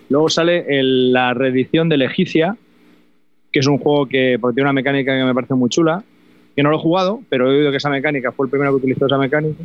Luego 0.10 0.30
sale 0.30 0.66
el- 0.80 1.12
la 1.12 1.34
reedición 1.34 1.90
de 1.90 1.98
Legicia, 1.98 2.56
que 3.52 3.60
es 3.60 3.68
un 3.68 3.78
juego 3.80 4.06
que 4.08 4.38
porque 4.40 4.56
tiene 4.56 4.66
una 4.70 4.74
mecánica 4.74 5.18
que 5.18 5.24
me 5.24 5.34
parece 5.34 5.56
muy 5.56 5.70
chula, 5.70 6.04
que 6.58 6.64
no 6.64 6.72
lo 6.72 6.78
he 6.78 6.80
jugado, 6.82 7.22
pero 7.30 7.50
he 7.50 7.58
oído 7.60 7.72
que 7.72 7.78
esa 7.78 7.90
mecánica 7.90 8.34
fue 8.34 8.48
el 8.48 8.50
primero 8.50 8.72
que 8.72 8.78
utilizó 8.78 9.06
esa 9.06 9.18
mecánica. 9.18 9.64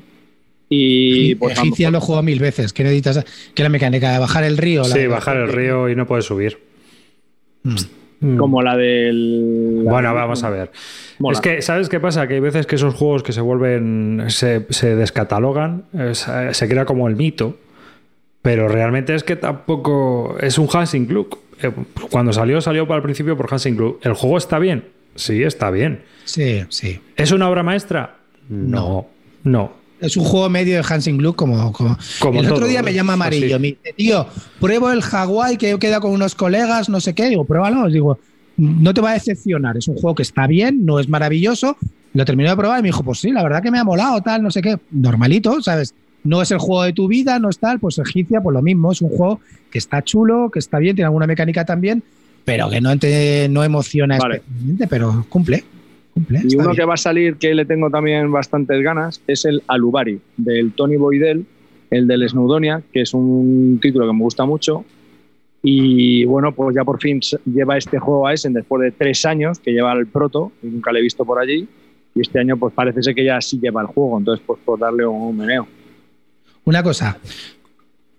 Y 0.69 1.35
pues, 1.35 1.59
Egipcia 1.59 1.91
lo 1.91 1.99
he 1.99 2.01
jugado 2.01 2.23
mil 2.23 2.39
veces. 2.39 2.73
¿Qué 2.73 2.83
necesitas? 2.85 3.25
Que 3.55 3.63
la 3.63 3.69
mecánica 3.69 4.13
de 4.13 4.19
bajar 4.19 4.45
el 4.45 4.57
río. 4.59 4.83
la- 4.83 4.89
sí, 4.89 5.07
bajar 5.07 5.37
el 5.39 5.49
río 5.49 5.89
y 5.89 5.97
no 5.97 6.07
puedes 6.07 6.25
subir. 6.27 6.59
Mm. 7.65 7.75
Mm. 8.21 8.37
como 8.37 8.63
la 8.63 8.77
del. 8.77 9.81
Bueno, 9.85 10.15
vamos 10.15 10.45
a 10.45 10.51
ver. 10.51 10.71
Mola. 11.19 11.35
Es 11.37 11.41
que, 11.41 11.61
¿sabes 11.63 11.89
qué 11.89 11.99
pasa? 11.99 12.29
Que 12.29 12.35
hay 12.35 12.41
veces 12.41 12.67
que 12.67 12.77
esos 12.77 12.95
juegos 12.95 13.23
que 13.25 13.33
se 13.33 13.41
vuelven, 13.41 14.25
se, 14.29 14.65
se 14.71 14.95
descatalogan, 14.95 15.85
es- 15.99 16.29
eh, 16.29 16.51
se 16.55 16.69
crea 16.69 16.85
como 16.85 17.09
el 17.09 17.17
mito, 17.17 17.57
pero 18.43 18.69
realmente 18.69 19.15
es 19.15 19.25
que 19.25 19.35
tampoco 19.37 20.37
es 20.41 20.57
un 20.59 20.69
Hansing 20.73 21.07
Club. 21.07 21.37
Eh, 21.63 21.71
Cuando 22.11 22.33
salió, 22.33 22.61
salió 22.61 22.87
para 22.87 22.99
el 22.99 23.03
principio 23.03 23.37
por 23.37 23.53
Hansing 23.53 23.77
Club. 23.77 23.99
¿El 24.03 24.13
juego 24.15 24.39
está 24.39 24.59
bien? 24.61 24.85
Sí, 25.15 25.43
está 25.43 25.71
bien. 25.71 26.03
Sí, 26.25 26.63
sí. 26.69 27.01
¿Es 27.17 27.33
una 27.33 27.49
obra 27.49 27.63
maestra? 27.63 28.17
No, 28.49 29.07
no. 29.45 29.73
Es 30.01 30.17
un 30.17 30.25
juego 30.25 30.49
medio 30.49 30.77
de 30.77 30.85
Hansing 30.89 31.19
Glue 31.19 31.35
como, 31.35 31.73
como, 31.73 31.97
Como 32.19 32.41
el 32.41 32.51
otro 32.51 32.67
día 32.67 32.83
me 32.83 32.93
llama 32.93 33.13
amarillo. 33.13 33.55
así. 33.57 33.63
Me 33.63 33.69
dice, 33.69 33.93
tío, 33.97 34.27
pruebo 34.59 34.91
el 34.91 35.01
Hawái 35.01 35.57
que 35.57 35.71
he 35.71 35.79
quedado 35.79 36.03
con 36.03 36.11
unos 36.11 36.35
colegas, 36.35 36.89
no 36.89 37.01
sé 37.01 37.15
qué. 37.15 37.29
Digo, 37.29 37.45
pruébalo. 37.45 37.89
Digo, 37.89 38.19
no 38.57 38.93
te 38.95 39.01
va 39.01 39.11
a 39.11 39.15
decepcionar. 39.15 39.77
Es 39.77 39.87
un 39.87 39.95
juego 39.95 40.17
que 40.17 40.23
está 40.23 40.49
bien, 40.49 40.85
no 40.85 40.99
es 40.99 41.09
maravilloso. 41.09 41.77
Lo 42.15 42.25
terminé 42.25 42.51
de 42.51 42.57
probar 42.57 42.81
y 42.81 42.83
me 42.83 42.89
dijo, 42.89 43.05
pues 43.05 43.21
sí, 43.21 43.31
la 43.31 43.43
verdad 43.45 43.63
que 43.63 43.71
me 43.71 43.79
ha 43.79 43.85
molado, 43.85 44.21
tal, 44.23 44.43
no 44.43 44.51
sé 44.51 44.61
qué. 44.61 44.77
Normalito, 44.91 45.63
¿sabes? 45.63 45.95
No 46.25 46.43
es 46.43 46.51
el 46.51 46.59
juego 46.59 46.83
de 46.83 46.93
tu 46.93 47.07
vida, 47.07 47.39
no 47.39 47.49
es 47.49 47.59
tal. 47.59 47.79
Pues 47.79 47.99
Egipcia, 47.99 48.41
pues 48.41 48.55
lo 48.55 48.61
mismo. 48.63 48.91
Es 48.91 49.03
un 49.03 49.09
juego 49.11 49.41
que 49.71 49.79
está 49.79 50.03
chulo, 50.03 50.51
que 50.51 50.59
está 50.59 50.79
bien, 50.79 50.97
tiene 50.97 51.07
alguna 51.07 51.27
mecánica 51.29 51.65
también, 51.65 52.03
pero 52.45 52.69
que 52.71 52.81
no, 52.81 52.99
te, 52.99 53.49
no 53.49 53.65
emociona 53.65 54.19
Vale. 54.19 54.37
especialmente, 54.37 54.87
pero 54.89 55.27
cumple. 55.29 55.65
cumple 56.15 56.41
Y 56.49 56.55
uno 56.57 56.67
bien. 56.67 56.77
que 56.77 56.85
va 56.85 56.95
a 56.95 56.99
salir, 56.99 57.37
que 57.37 57.55
le 57.55 57.65
tengo 57.65 57.91
también 57.91 58.31
bastantes 58.31 58.83
ganas, 58.83 59.23
es 59.27 59.45
el 59.45 59.63
Alubari, 59.69 60.21
del 60.37 60.73
Tony 60.73 60.97
Boydell, 60.97 61.45
el 61.91 62.07
del 62.07 62.29
Snowdonia, 62.29 62.83
que 62.93 63.03
es 63.03 63.15
un 63.15 63.79
título 63.81 64.07
que 64.07 64.13
me 64.13 64.23
gusta 64.23 64.45
mucho. 64.45 64.85
Y 65.63 66.25
bueno, 66.25 66.53
pues 66.53 66.75
ya 66.75 66.85
por 66.85 67.01
fin 67.01 67.21
lleva 67.45 67.77
este 67.77 67.99
juego 67.99 68.27
a 68.27 68.33
Essen 68.33 68.53
después 68.53 68.83
de 68.83 68.91
tres 68.91 69.25
años 69.25 69.61
que 69.61 69.71
lleva 69.71 69.93
el 69.93 70.07
proto, 70.09 70.53
y 70.63 70.67
nunca 70.67 70.91
le 70.91 70.99
he 70.99 71.03
visto 71.03 71.25
por 71.25 71.39
allí. 71.39 71.69
Y 72.15 72.21
este 72.21 72.41
año, 72.41 72.57
pues 72.57 72.75
parece 72.75 73.03
ser 73.03 73.15
que 73.15 73.25
ya 73.25 73.41
sí 73.41 73.59
lleva 73.59 73.81
el 73.81 73.87
juego, 73.87 74.19
entonces, 74.19 74.45
pues 74.47 74.61
por 74.65 74.79
darle 74.79 75.07
un 75.07 75.37
meneo. 75.37 75.67
Una 76.65 76.83
cosa. 76.83 77.19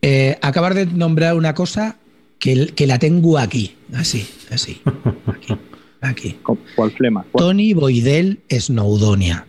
Eh, 0.01 0.37
acabar 0.41 0.73
de 0.73 0.85
nombrar 0.85 1.35
una 1.35 1.53
cosa 1.53 1.97
que, 2.43 2.67
que 2.75 2.85
la 2.87 2.99
tengo 2.99 3.37
aquí. 3.37 3.73
Así, 3.95 4.27
así. 4.51 4.81
Aquí. 5.25 5.55
Aquí. 6.01 6.37
¿Cuál 6.75 6.91
flema? 6.91 7.25
¿Cuál? 7.31 7.45
Tony 7.45 7.73
Boydell 7.73 8.39
Snowdonia. 8.51 9.47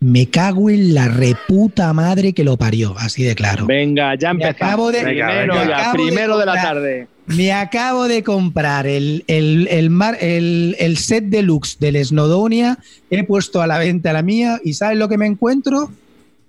Me 0.00 0.28
cago 0.28 0.68
en 0.68 0.92
la 0.94 1.08
reputa 1.08 1.90
madre 1.94 2.34
que 2.34 2.44
lo 2.44 2.58
parió, 2.58 2.94
así 2.98 3.22
de 3.22 3.34
claro. 3.34 3.64
Venga, 3.66 4.14
ya 4.16 4.30
empezamos. 4.30 4.56
acabo 4.60 4.92
de- 4.92 5.04
Venga, 5.04 5.26
primero, 5.28 5.54
venga. 5.54 5.68
ya, 5.68 5.78
Acabo 5.78 5.92
de 6.04 6.08
primero 6.10 6.38
de, 6.38 6.46
la 6.46 6.54
tarde. 6.54 7.06
Me 7.28 7.52
acabo 7.52 8.08
de 8.08 8.22
comprar 8.22 8.86
el, 8.86 9.24
el, 9.28 9.68
el, 9.70 9.88
mar- 9.88 10.18
el- 10.20 10.76
el 10.78 10.98
set 10.98 11.24
deluxe 11.26 11.78
del 11.78 12.04
Snowdonia. 12.04 12.78
He 13.10 13.24
puesto 13.24 13.62
a 13.62 13.66
la 13.66 13.78
venta 13.78 14.12
la 14.12 14.22
mía 14.22 14.60
y 14.62 14.74
¿sabes 14.74 14.98
lo 14.98 15.08
que 15.08 15.16
me 15.16 15.26
encuentro? 15.26 15.90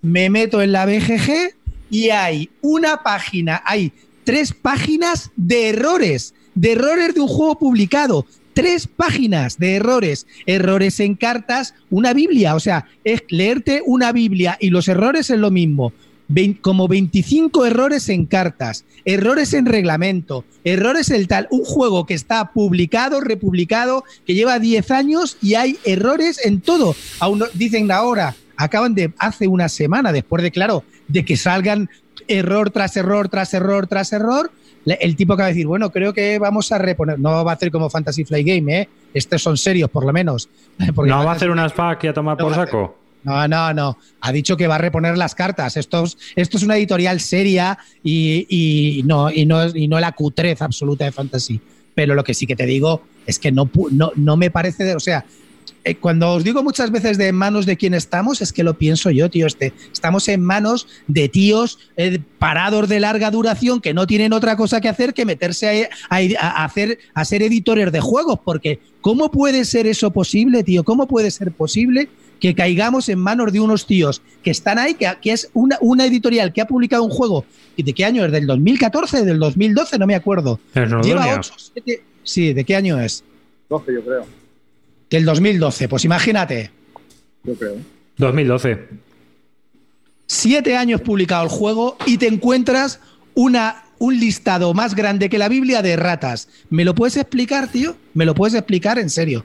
Me 0.02 0.28
meto 0.28 0.60
en 0.60 0.72
la 0.72 0.84
BGG 0.84 1.54
y 1.90 2.10
hay 2.10 2.50
una 2.60 3.02
página, 3.02 3.62
hay 3.64 3.92
tres 4.24 4.52
páginas 4.52 5.30
de 5.36 5.68
errores, 5.68 6.34
de 6.54 6.72
errores 6.72 7.14
de 7.14 7.20
un 7.20 7.28
juego 7.28 7.58
publicado. 7.58 8.26
Tres 8.54 8.86
páginas 8.86 9.58
de 9.58 9.76
errores, 9.76 10.26
errores 10.46 11.00
en 11.00 11.16
cartas, 11.16 11.74
una 11.90 12.12
Biblia, 12.14 12.54
o 12.54 12.60
sea, 12.60 12.86
es 13.02 13.22
leerte 13.28 13.82
una 13.84 14.12
Biblia 14.12 14.56
y 14.60 14.70
los 14.70 14.86
errores 14.88 15.30
es 15.30 15.38
lo 15.38 15.50
mismo. 15.50 15.92
Como 16.62 16.88
25 16.88 17.66
errores 17.66 18.08
en 18.08 18.24
cartas, 18.26 18.84
errores 19.04 19.52
en 19.52 19.66
reglamento, 19.66 20.44
errores 20.62 21.10
en 21.10 21.26
tal. 21.26 21.48
Un 21.50 21.64
juego 21.64 22.06
que 22.06 22.14
está 22.14 22.52
publicado, 22.52 23.20
republicado, 23.20 24.04
que 24.24 24.34
lleva 24.34 24.58
10 24.58 24.90
años 24.92 25.36
y 25.42 25.54
hay 25.54 25.76
errores 25.84 26.40
en 26.44 26.60
todo. 26.60 26.96
Aún 27.18 27.44
dicen 27.54 27.90
ahora, 27.90 28.34
acaban 28.56 28.94
de, 28.94 29.12
hace 29.18 29.48
una 29.48 29.68
semana, 29.68 30.12
después 30.12 30.42
de, 30.42 30.50
claro, 30.50 30.84
de 31.08 31.24
que 31.24 31.36
salgan 31.36 31.90
error 32.28 32.70
tras 32.70 32.96
error, 32.96 33.28
tras 33.28 33.52
error, 33.54 33.86
tras 33.86 34.12
error, 34.12 34.50
el 34.86 35.16
tipo 35.16 35.32
acaba 35.32 35.48
de 35.48 35.54
decir, 35.54 35.66
bueno, 35.66 35.90
creo 35.90 36.12
que 36.12 36.38
vamos 36.38 36.70
a 36.72 36.78
reponer, 36.78 37.18
no 37.18 37.44
va 37.44 37.52
a 37.52 37.54
hacer 37.54 37.70
como 37.70 37.88
Fantasy 37.88 38.24
Flight 38.24 38.46
Game, 38.46 38.80
¿eh? 38.80 38.88
Estos 39.14 39.42
son 39.42 39.56
serios, 39.56 39.88
por 39.90 40.04
lo 40.04 40.12
menos. 40.12 40.48
Porque 40.94 41.10
¿No 41.10 41.24
va 41.24 41.32
a 41.32 41.34
hacer 41.34 41.50
unas 41.50 41.72
FAQ 41.72 42.04
y 42.04 42.06
a 42.08 42.12
tomar 42.12 42.36
No 42.38 42.44
por 42.44 42.52
va 42.58 42.62
a 42.62 42.66
saco? 42.66 42.98
no, 43.22 43.48
no, 43.48 43.72
no. 43.72 43.98
Ha 44.20 44.32
dicho 44.32 44.56
que 44.56 44.66
va 44.66 44.74
a 44.74 44.78
reponer 44.78 45.16
las 45.16 45.34
cartas. 45.34 45.76
Esto 45.78 46.04
es, 46.04 46.18
esto 46.36 46.58
es 46.58 46.62
una 46.62 46.76
editorial 46.76 47.20
seria 47.20 47.78
y, 48.02 48.46
y 48.50 49.02
no, 49.04 49.30
y, 49.30 49.46
no, 49.46 49.66
y 49.74 49.88
no 49.88 49.98
la 50.00 50.12
cutrez 50.12 50.60
absoluta 50.60 51.06
de 51.06 51.12
fantasy. 51.12 51.58
Pero 51.94 52.14
lo 52.14 52.22
que 52.24 52.34
sí 52.34 52.46
que 52.46 52.56
te 52.56 52.66
digo 52.66 53.02
es 53.26 53.38
que 53.38 53.50
no, 53.52 53.70
no, 53.92 54.12
no 54.16 54.36
me 54.36 54.50
parece. 54.50 54.84
de- 54.84 54.94
o 54.96 55.00
sea, 55.00 55.24
eh, 55.84 55.94
cuando 55.96 56.32
os 56.32 56.42
digo 56.44 56.62
muchas 56.62 56.90
veces 56.90 57.18
de 57.18 57.28
en 57.28 57.34
manos 57.36 57.66
de 57.66 57.76
quién 57.76 57.94
estamos, 57.94 58.40
es 58.42 58.52
que 58.52 58.64
lo 58.64 58.74
pienso 58.74 59.10
yo, 59.10 59.28
tío. 59.30 59.46
Este, 59.46 59.72
estamos 59.92 60.26
en 60.28 60.42
manos 60.42 60.86
de 61.06 61.28
tíos 61.28 61.78
eh, 61.96 62.18
parados 62.38 62.88
de 62.88 63.00
larga 63.00 63.30
duración 63.30 63.80
que 63.80 63.94
no 63.94 64.06
tienen 64.06 64.32
otra 64.32 64.56
cosa 64.56 64.80
que 64.80 64.88
hacer 64.88 65.14
que 65.14 65.24
meterse 65.24 65.88
a, 66.10 66.16
a- 66.16 66.62
a 66.62 66.64
hacer, 66.64 66.98
a 67.14 67.24
ser 67.24 67.42
editores 67.42 67.92
de 67.92 68.00
juegos. 68.00 68.38
Porque, 68.44 68.80
¿cómo 69.00 69.30
puede 69.30 69.64
ser 69.64 69.86
eso 69.86 70.10
posible, 70.10 70.62
tío? 70.64 70.84
¿Cómo 70.84 71.06
puede 71.06 71.30
ser 71.30 71.52
posible 71.52 72.08
que 72.40 72.54
caigamos 72.54 73.08
en 73.08 73.18
manos 73.18 73.52
de 73.52 73.60
unos 73.60 73.86
tíos 73.86 74.20
que 74.42 74.50
están 74.50 74.78
ahí, 74.78 74.94
que, 74.94 75.06
que 75.22 75.32
es 75.32 75.50
una, 75.54 75.78
una 75.80 76.04
editorial 76.06 76.52
que 76.52 76.60
ha 76.60 76.66
publicado 76.66 77.02
un 77.04 77.10
juego? 77.10 77.44
¿y 77.76 77.82
¿De 77.82 77.92
qué 77.92 78.04
año 78.04 78.24
es? 78.24 78.32
¿Del 78.32 78.46
2014? 78.46 79.24
¿Del 79.24 79.38
2012? 79.38 79.98
No 79.98 80.06
me 80.06 80.14
acuerdo. 80.14 80.60
¿Es 80.74 80.82
Lleva 80.88 80.88
Nordonia? 81.26 81.36
8, 81.38 81.52
7. 81.74 82.02
Sí, 82.22 82.52
¿de 82.54 82.64
qué 82.64 82.74
año 82.76 82.98
es? 83.00 83.22
12, 83.68 83.92
yo 83.94 84.02
creo. 84.04 84.26
Del 85.14 85.24
2012. 85.26 85.88
Pues 85.88 86.04
imagínate. 86.04 86.72
Yo 87.44 87.54
creo. 87.54 87.76
2012. 88.16 88.88
siete 90.26 90.76
años 90.76 91.02
publicado 91.02 91.44
el 91.44 91.50
juego 91.50 91.96
y 92.04 92.18
te 92.18 92.26
encuentras 92.26 92.98
una, 93.34 93.84
un 94.00 94.18
listado 94.18 94.74
más 94.74 94.96
grande 94.96 95.28
que 95.28 95.38
la 95.38 95.48
Biblia 95.48 95.82
de 95.82 95.94
ratas. 95.94 96.48
¿Me 96.68 96.84
lo 96.84 96.96
puedes 96.96 97.16
explicar, 97.16 97.70
tío? 97.70 97.96
¿Me 98.12 98.24
lo 98.24 98.34
puedes 98.34 98.54
explicar 98.54 98.98
en 98.98 99.08
serio? 99.08 99.44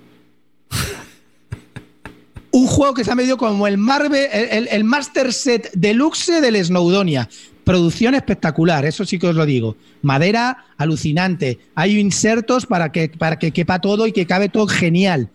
un 2.51 2.65
juego 2.65 2.95
que 2.95 3.03
se 3.03 3.11
ha 3.11 3.15
medido 3.15 3.37
como 3.37 3.67
el, 3.67 3.77
Marvel, 3.77 4.27
el, 4.31 4.69
el 4.69 4.83
Master 4.83 5.31
Set 5.31 5.69
Deluxe 5.75 6.41
del 6.41 6.65
Snowdonia. 6.65 7.29
Producción 7.63 8.15
espectacular, 8.15 8.85
eso 8.85 9.05
sí 9.05 9.19
que 9.19 9.27
os 9.27 9.35
lo 9.35 9.45
digo. 9.45 9.75
Madera 10.01 10.65
alucinante. 10.77 11.59
Hay 11.75 11.99
insertos 11.99 12.65
para 12.65 12.91
que, 12.91 13.09
para 13.09 13.37
que 13.37 13.51
quepa 13.51 13.79
todo 13.79 14.07
y 14.07 14.11
que 14.11 14.25
cabe 14.25 14.49
todo 14.49 14.65
genial. 14.65 15.29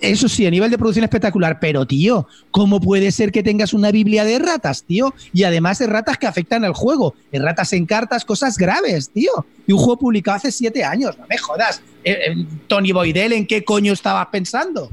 Eso 0.00 0.28
sí, 0.28 0.46
a 0.46 0.50
nivel 0.50 0.70
de 0.70 0.78
producción 0.78 1.04
espectacular, 1.04 1.58
pero 1.60 1.84
tío, 1.84 2.28
¿cómo 2.52 2.80
puede 2.80 3.10
ser 3.10 3.32
que 3.32 3.42
tengas 3.42 3.72
una 3.72 3.90
Biblia 3.90 4.24
de 4.24 4.38
ratas, 4.38 4.84
tío? 4.84 5.12
Y 5.32 5.42
además 5.42 5.78
de 5.80 5.88
ratas 5.88 6.18
que 6.18 6.26
afectan 6.26 6.64
al 6.64 6.72
juego, 6.72 7.14
ratas 7.32 7.72
en 7.72 7.84
cartas, 7.84 8.24
cosas 8.24 8.56
graves, 8.56 9.10
tío. 9.10 9.46
Y 9.66 9.72
un 9.72 9.78
juego 9.78 9.98
publicado 9.98 10.36
hace 10.36 10.52
siete 10.52 10.84
años, 10.84 11.18
no 11.18 11.26
me 11.26 11.36
jodas. 11.36 11.82
Eh, 12.04 12.12
eh, 12.12 12.46
Tony 12.68 12.92
Boydell, 12.92 13.32
¿en 13.32 13.46
qué 13.46 13.64
coño 13.64 13.92
estabas 13.92 14.28
pensando? 14.28 14.88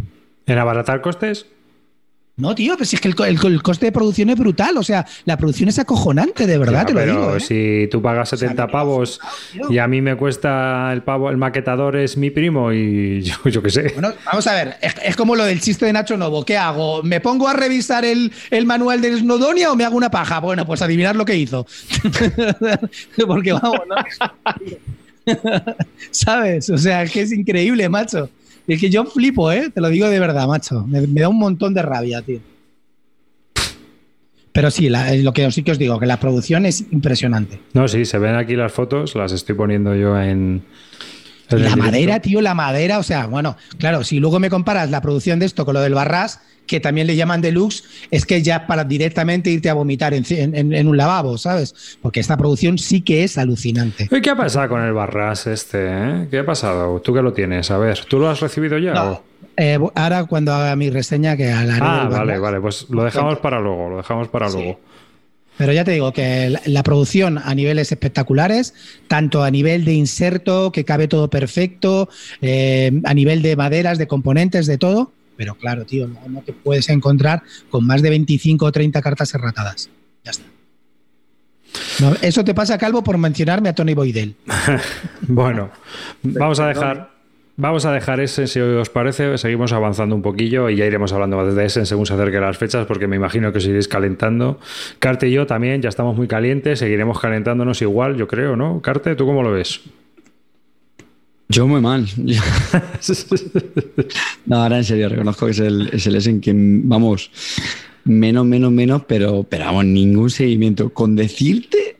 ¿En 0.47 0.57
abaratar 0.57 1.01
costes? 1.01 1.45
No, 2.37 2.53
tío, 2.53 2.75
pues 2.75 2.93
es 2.93 2.99
que 2.99 3.07
el, 3.07 3.15
el, 3.27 3.39
el, 3.45 3.63
coste 3.63 3.85
de 3.85 3.91
producción 3.93 4.29
es 4.29 4.37
brutal. 4.37 4.75
O 4.77 4.83
sea, 4.83 5.05
la 5.23 5.37
producción 5.37 5.69
es 5.69 5.79
acojonante, 5.79 6.45
de 6.45 6.57
verdad, 6.57 6.81
Ya, 6.81 6.85
te 6.85 6.93
lo 6.93 6.99
pero 6.99 7.11
digo. 7.13 7.35
¿eh? 7.37 7.39
si 7.39 7.87
tú 7.89 8.01
pagas 8.01 8.27
70 8.27 8.67
pavos 8.67 9.21
y 9.69 9.77
a 9.77 9.87
mí 9.87 10.01
me 10.01 10.17
cuesta 10.17 10.91
el 10.91 11.01
pavo, 11.01 11.29
el 11.29 11.37
maquetador 11.37 11.95
es 11.95 12.17
mi 12.17 12.31
primo 12.31 12.73
y 12.73 13.21
yo, 13.23 13.35
yo 13.49 13.63
qué 13.63 13.69
sé. 13.69 13.91
Bueno, 13.93 14.13
vamos 14.25 14.45
a 14.47 14.53
ver, 14.53 14.75
es, 14.81 14.95
es 15.01 15.15
como 15.15 15.33
lo 15.37 15.45
del 15.45 15.61
chiste 15.61 15.85
de 15.85 15.93
Nacho 15.93 16.17
Novo. 16.17 16.43
¿Qué 16.43 16.57
hago? 16.57 17.01
¿Me 17.03 17.21
pongo 17.21 17.47
a 17.47 17.53
revisar 17.53 18.03
el, 18.03 18.33
el 18.51 18.65
manual 18.65 18.99
de 18.99 19.17
Snowdonia 19.17 19.71
o 19.71 19.77
me 19.77 19.85
hago 19.85 19.95
una 19.95 20.11
paja? 20.11 20.39
Bueno, 20.41 20.65
pues 20.65 20.81
adivinar 20.81 21.15
lo 21.15 21.23
que 21.23 21.37
hizo. 21.37 21.65
Porque 23.27 23.53
vamos, 23.53 23.79
¿no? 23.87 23.95
¿Sabes? 26.11 26.69
O 26.69 26.77
sea, 26.77 27.03
es 27.03 27.11
que 27.11 27.21
es 27.21 27.31
increíble, 27.31 27.87
macho. 27.87 28.29
Es 28.67 28.79
que 28.79 28.89
yo 28.89 29.05
flipo, 29.05 29.51
¿eh? 29.51 29.69
Te 29.73 29.79
lo 29.81 29.89
digo 29.89 30.09
de 30.09 30.19
verdad, 30.19 30.47
macho. 30.47 30.85
Me, 30.87 31.01
me 31.07 31.21
da 31.21 31.29
un 31.29 31.37
montón 31.37 31.73
de 31.73 31.81
rabia, 31.81 32.21
tío. 32.21 32.39
Pero 34.51 34.71
sí, 34.71 34.89
la- 34.89 35.13
lo 35.15 35.33
que 35.33 35.51
sí 35.51 35.63
que 35.63 35.71
os 35.73 35.77
digo, 35.77 35.99
que 35.99 36.05
la 36.05 36.19
producción 36.19 36.65
es 36.65 36.85
impresionante. 36.91 37.59
No, 37.73 37.87
sí, 37.87 38.05
se 38.05 38.17
ven 38.17 38.35
aquí 38.35 38.55
las 38.55 38.71
fotos, 38.71 39.13
las 39.15 39.31
estoy 39.33 39.55
poniendo 39.55 39.93
yo 39.95 40.19
en. 40.19 40.63
en 41.49 41.63
La 41.63 41.75
madera, 41.75 42.21
tío, 42.21 42.39
la 42.41 42.53
madera, 42.55 42.97
o 42.99 43.03
sea, 43.03 43.27
bueno, 43.27 43.57
claro, 43.77 44.03
si 44.03 44.19
luego 44.19 44.39
me 44.39 44.49
comparas 44.49 44.89
la 44.89 45.01
producción 45.01 45.39
de 45.39 45.45
esto 45.45 45.65
con 45.65 45.73
lo 45.73 45.81
del 45.81 45.93
Barras, 45.93 46.39
que 46.65 46.79
también 46.79 47.07
le 47.07 47.15
llaman 47.15 47.41
deluxe, 47.41 47.83
es 48.11 48.25
que 48.25 48.41
ya 48.41 48.67
para 48.67 48.83
directamente 48.83 49.49
irte 49.49 49.69
a 49.69 49.73
vomitar 49.73 50.13
en, 50.13 50.25
en- 50.29 50.73
en 50.73 50.87
un 50.87 50.97
lavabo, 50.97 51.37
¿sabes? 51.37 51.97
Porque 52.01 52.19
esta 52.19 52.37
producción 52.37 52.77
sí 52.77 53.01
que 53.01 53.23
es 53.23 53.37
alucinante. 53.37 54.07
¿Y 54.11 54.21
¿Qué 54.21 54.29
ha 54.29 54.35
pasado 54.35 54.69
con 54.69 54.81
el 54.81 54.93
Barras 54.93 55.47
este? 55.47 55.77
eh? 55.87 56.27
¿Qué 56.31 56.39
ha 56.39 56.45
pasado? 56.45 56.99
¿Tú 57.01 57.13
que 57.13 57.21
lo 57.21 57.33
tienes? 57.33 57.69
A 57.71 57.77
ver, 57.77 57.99
¿tú 58.07 58.19
lo 58.19 58.29
has 58.29 58.39
recibido 58.39 58.77
ya? 58.77 58.93
No, 58.93 59.11
o- 59.11 59.23
eh, 59.57 59.77
ahora 59.95 60.25
cuando 60.25 60.53
haga 60.53 60.75
mi 60.75 60.89
reseña, 60.89 61.37
que 61.37 61.49
haré 61.51 61.71
Ah, 61.81 62.07
vale, 62.11 62.37
vale, 62.39 62.59
pues 62.59 62.87
lo 62.89 63.03
dejamos 63.03 63.39
para 63.39 63.59
luego, 63.59 63.89
lo 63.89 63.97
dejamos 63.97 64.27
para 64.27 64.49
Sí. 64.49 64.57
luego. 64.57 64.79
Pero 65.57 65.71
ya 65.71 65.85
te 65.85 65.91
digo 65.91 66.11
que 66.11 66.49
la, 66.49 66.61
la 66.65 66.83
producción 66.83 67.37
a 67.37 67.55
niveles 67.55 67.89
espectaculares, 67.89 68.73
tanto 69.07 69.41
a 69.41 69.49
nivel 69.51 69.85
de 69.85 69.93
inserto, 69.93 70.71
que 70.73 70.83
cabe 70.83 71.07
todo 71.07 71.29
perfecto, 71.29 72.09
eh, 72.41 72.91
a 73.05 73.13
nivel 73.13 73.41
de 73.41 73.55
maderas, 73.55 73.97
de 73.97 74.05
componentes, 74.07 74.65
de 74.67 74.77
todo. 74.77 75.13
Pero 75.37 75.55
claro, 75.55 75.85
tío, 75.85 76.07
no, 76.07 76.19
no 76.27 76.41
te 76.41 76.53
puedes 76.53 76.89
encontrar 76.89 77.43
con 77.69 77.85
más 77.85 78.01
de 78.01 78.09
25 78.09 78.65
o 78.65 78.71
30 78.71 79.01
cartas 79.01 79.33
erratadas. 79.33 79.89
Ya 80.23 80.31
está. 80.31 80.45
Eso 82.21 82.43
te 82.43 82.53
pasa, 82.53 82.77
Calvo, 82.77 83.03
por 83.03 83.17
mencionarme 83.17 83.69
a 83.69 83.75
Tony 83.75 83.93
Boydell. 83.93 84.35
Bueno, 85.27 85.71
vamos 86.21 86.59
a 86.59 86.67
dejar. 86.67 87.15
Vamos 87.57 87.85
a 87.85 87.93
dejar 87.93 88.19
ese, 88.19 88.47
si 88.47 88.59
os 88.59 88.89
parece, 88.89 89.37
seguimos 89.37 89.71
avanzando 89.71 90.13
un 90.13 90.21
poquillo 90.21 90.69
y 90.69 90.75
ya 90.75 90.85
iremos 90.85 91.13
hablando 91.13 91.37
más 91.37 91.55
de 91.55 91.65
ese 91.65 91.85
según 91.85 92.05
se 92.05 92.13
acerquen 92.13 92.41
las 92.41 92.57
fechas, 92.57 92.85
porque 92.85 93.07
me 93.07 93.15
imagino 93.15 93.53
que 93.53 93.59
os 93.59 93.65
iréis 93.65 93.87
calentando. 93.87 94.59
Carte 94.99 95.29
y 95.29 95.31
yo 95.31 95.45
también, 95.45 95.81
ya 95.81 95.87
estamos 95.87 96.17
muy 96.17 96.27
calientes, 96.27 96.79
seguiremos 96.79 97.17
calentándonos 97.17 97.81
igual, 97.81 98.17
yo 98.17 98.27
creo, 98.27 98.57
¿no? 98.57 98.81
Carte, 98.81 99.15
¿tú 99.15 99.25
cómo 99.25 99.41
lo 99.41 99.53
ves? 99.53 99.81
Yo 101.47 101.67
muy 101.67 101.79
mal. 101.79 102.07
no, 104.45 104.55
ahora 104.63 104.77
en 104.77 104.83
serio, 104.83 105.09
reconozco 105.09 105.45
que 105.45 105.51
es 105.51 105.59
el, 105.59 105.89
es 105.93 106.07
el 106.07 106.15
Essen 106.15 106.41
que, 106.41 106.53
vamos, 106.55 107.29
menos, 108.03 108.45
menos, 108.45 108.71
menos, 108.71 109.03
pero, 109.07 109.43
pero 109.43 109.65
vamos, 109.65 109.85
ningún 109.85 110.29
seguimiento. 110.29 110.91
Con 110.91 111.15
decirte 111.15 111.97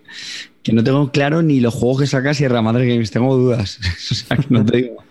que 0.63 0.73
no 0.73 0.83
tengo 0.83 1.11
claro 1.11 1.41
ni 1.43 1.59
los 1.59 1.73
juegos 1.73 2.01
que 2.01 2.07
saca 2.07 2.33
Sierra 2.33 2.61
Madre 2.61 2.87
Games, 2.87 3.11
tengo 3.11 3.35
dudas. 3.37 3.79
o 4.11 4.15
sea, 4.15 4.37
que 4.37 4.45
no 4.49 4.65
te 4.65 4.77
digo. 4.77 5.03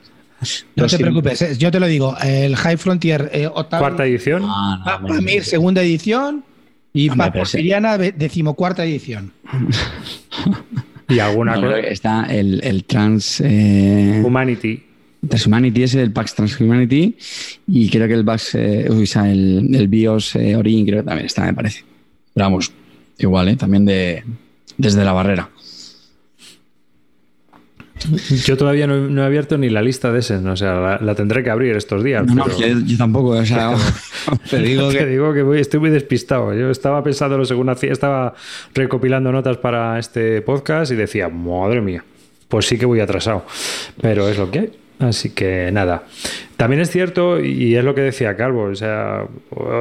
No 0.77 0.87
te 0.87 0.99
preocupes, 0.99 1.41
eh, 1.43 1.57
yo 1.57 1.71
te 1.71 1.81
lo 1.81 1.87
digo. 1.87 2.17
El 2.23 2.57
High 2.57 2.77
Frontier, 2.77 3.31
eh, 3.33 3.49
Cuarta 3.49 4.05
edición. 4.05 4.43
Ah, 4.45 5.01
no, 5.01 5.43
segunda 5.43 5.83
edición. 5.83 6.45
Y 6.93 7.09
ve- 7.09 8.15
decimocuarta 8.17 8.85
edición. 8.85 9.33
Y 11.09 11.19
alguna 11.19 11.57
no, 11.57 11.63
cosa. 11.63 11.79
está 11.81 12.25
el, 12.27 12.61
el 12.65 12.85
Trans. 12.85 13.41
eh, 13.45 14.23
Humanity. 14.25 14.83
Transhumanity 15.29 15.83
es 15.83 15.95
el 15.95 16.13
Pax 16.13 16.35
Transhumanity 16.35 17.17
y 17.67 17.89
creo 17.89 18.07
que 18.07 18.15
el 18.15 18.25
Pax, 18.25 18.55
eh, 18.57 18.89
uy, 18.91 19.09
el, 19.25 19.75
el 19.75 19.89
BIOS 19.89 20.37
eh, 20.37 20.55
Origin 20.57 20.85
creo 20.87 21.01
que 21.03 21.07
también 21.07 21.27
está, 21.27 21.45
me 21.45 21.55
parece. 21.55 21.83
Pero 22.35 22.45
vamos, 22.47 22.73
igual, 23.19 23.49
¿eh? 23.49 23.57
También 23.57 23.85
de, 23.87 24.23
desde 24.77 25.03
la 25.05 25.13
barrera. 25.13 25.49
Yo 28.45 28.57
todavía 28.57 28.87
no, 28.87 29.09
no 29.09 29.23
he 29.23 29.27
abierto 29.27 29.57
ni 29.59 29.69
la 29.71 29.83
lista 29.83 30.13
de 30.13 30.21
ese, 30.21 30.39
¿no? 30.41 30.53
o 30.53 30.57
sea, 30.57 30.75
la, 30.75 30.99
la 31.01 31.15
tendré 31.15 31.43
que 31.43 31.51
abrir 31.51 31.77
estos 31.77 32.03
días. 32.05 32.27
No, 32.27 32.45
pero- 32.45 32.59
yo, 32.59 32.67
yo 32.85 32.97
tampoco, 32.97 33.31
o 33.31 33.45
sea, 33.45 33.75
te 34.51 34.59
digo 34.59 34.89
Te 34.91 34.99
que... 34.99 35.07
digo 35.07 35.33
que 35.33 35.43
voy- 35.43 35.61
estoy 35.61 35.81
muy 35.81 35.91
despistado. 35.91 36.53
Yo 36.55 36.71
estaba 36.71 37.03
pensándolo 37.03 37.45
según 37.45 37.69
hacía, 37.69 37.93
estaba 37.93 38.35
recopilando 38.75 39.33
notas 39.33 39.57
para 39.59 39.99
este 39.99 40.43
podcast 40.43 40.93
y 40.93 40.97
decía, 40.97 41.29
madre 41.29 41.81
mía, 41.81 42.05
pues 42.49 42.67
sí 42.67 42.79
que 42.79 42.87
voy 42.87 43.01
atrasado. 43.01 43.45
Pero 44.01 44.29
es 44.29 44.39
lo 44.39 44.51
que 44.51 44.59
hay. 44.59 44.73
Así 44.99 45.31
que 45.31 45.71
nada. 45.73 46.05
También 46.57 46.81
es 46.81 46.91
cierto, 46.91 47.41
y 47.41 47.75
es 47.75 47.85
lo 47.85 47.95
que 47.95 48.03
decía 48.03 48.37
Calvo, 48.37 48.65
o 48.65 48.75
sea, 48.75 49.27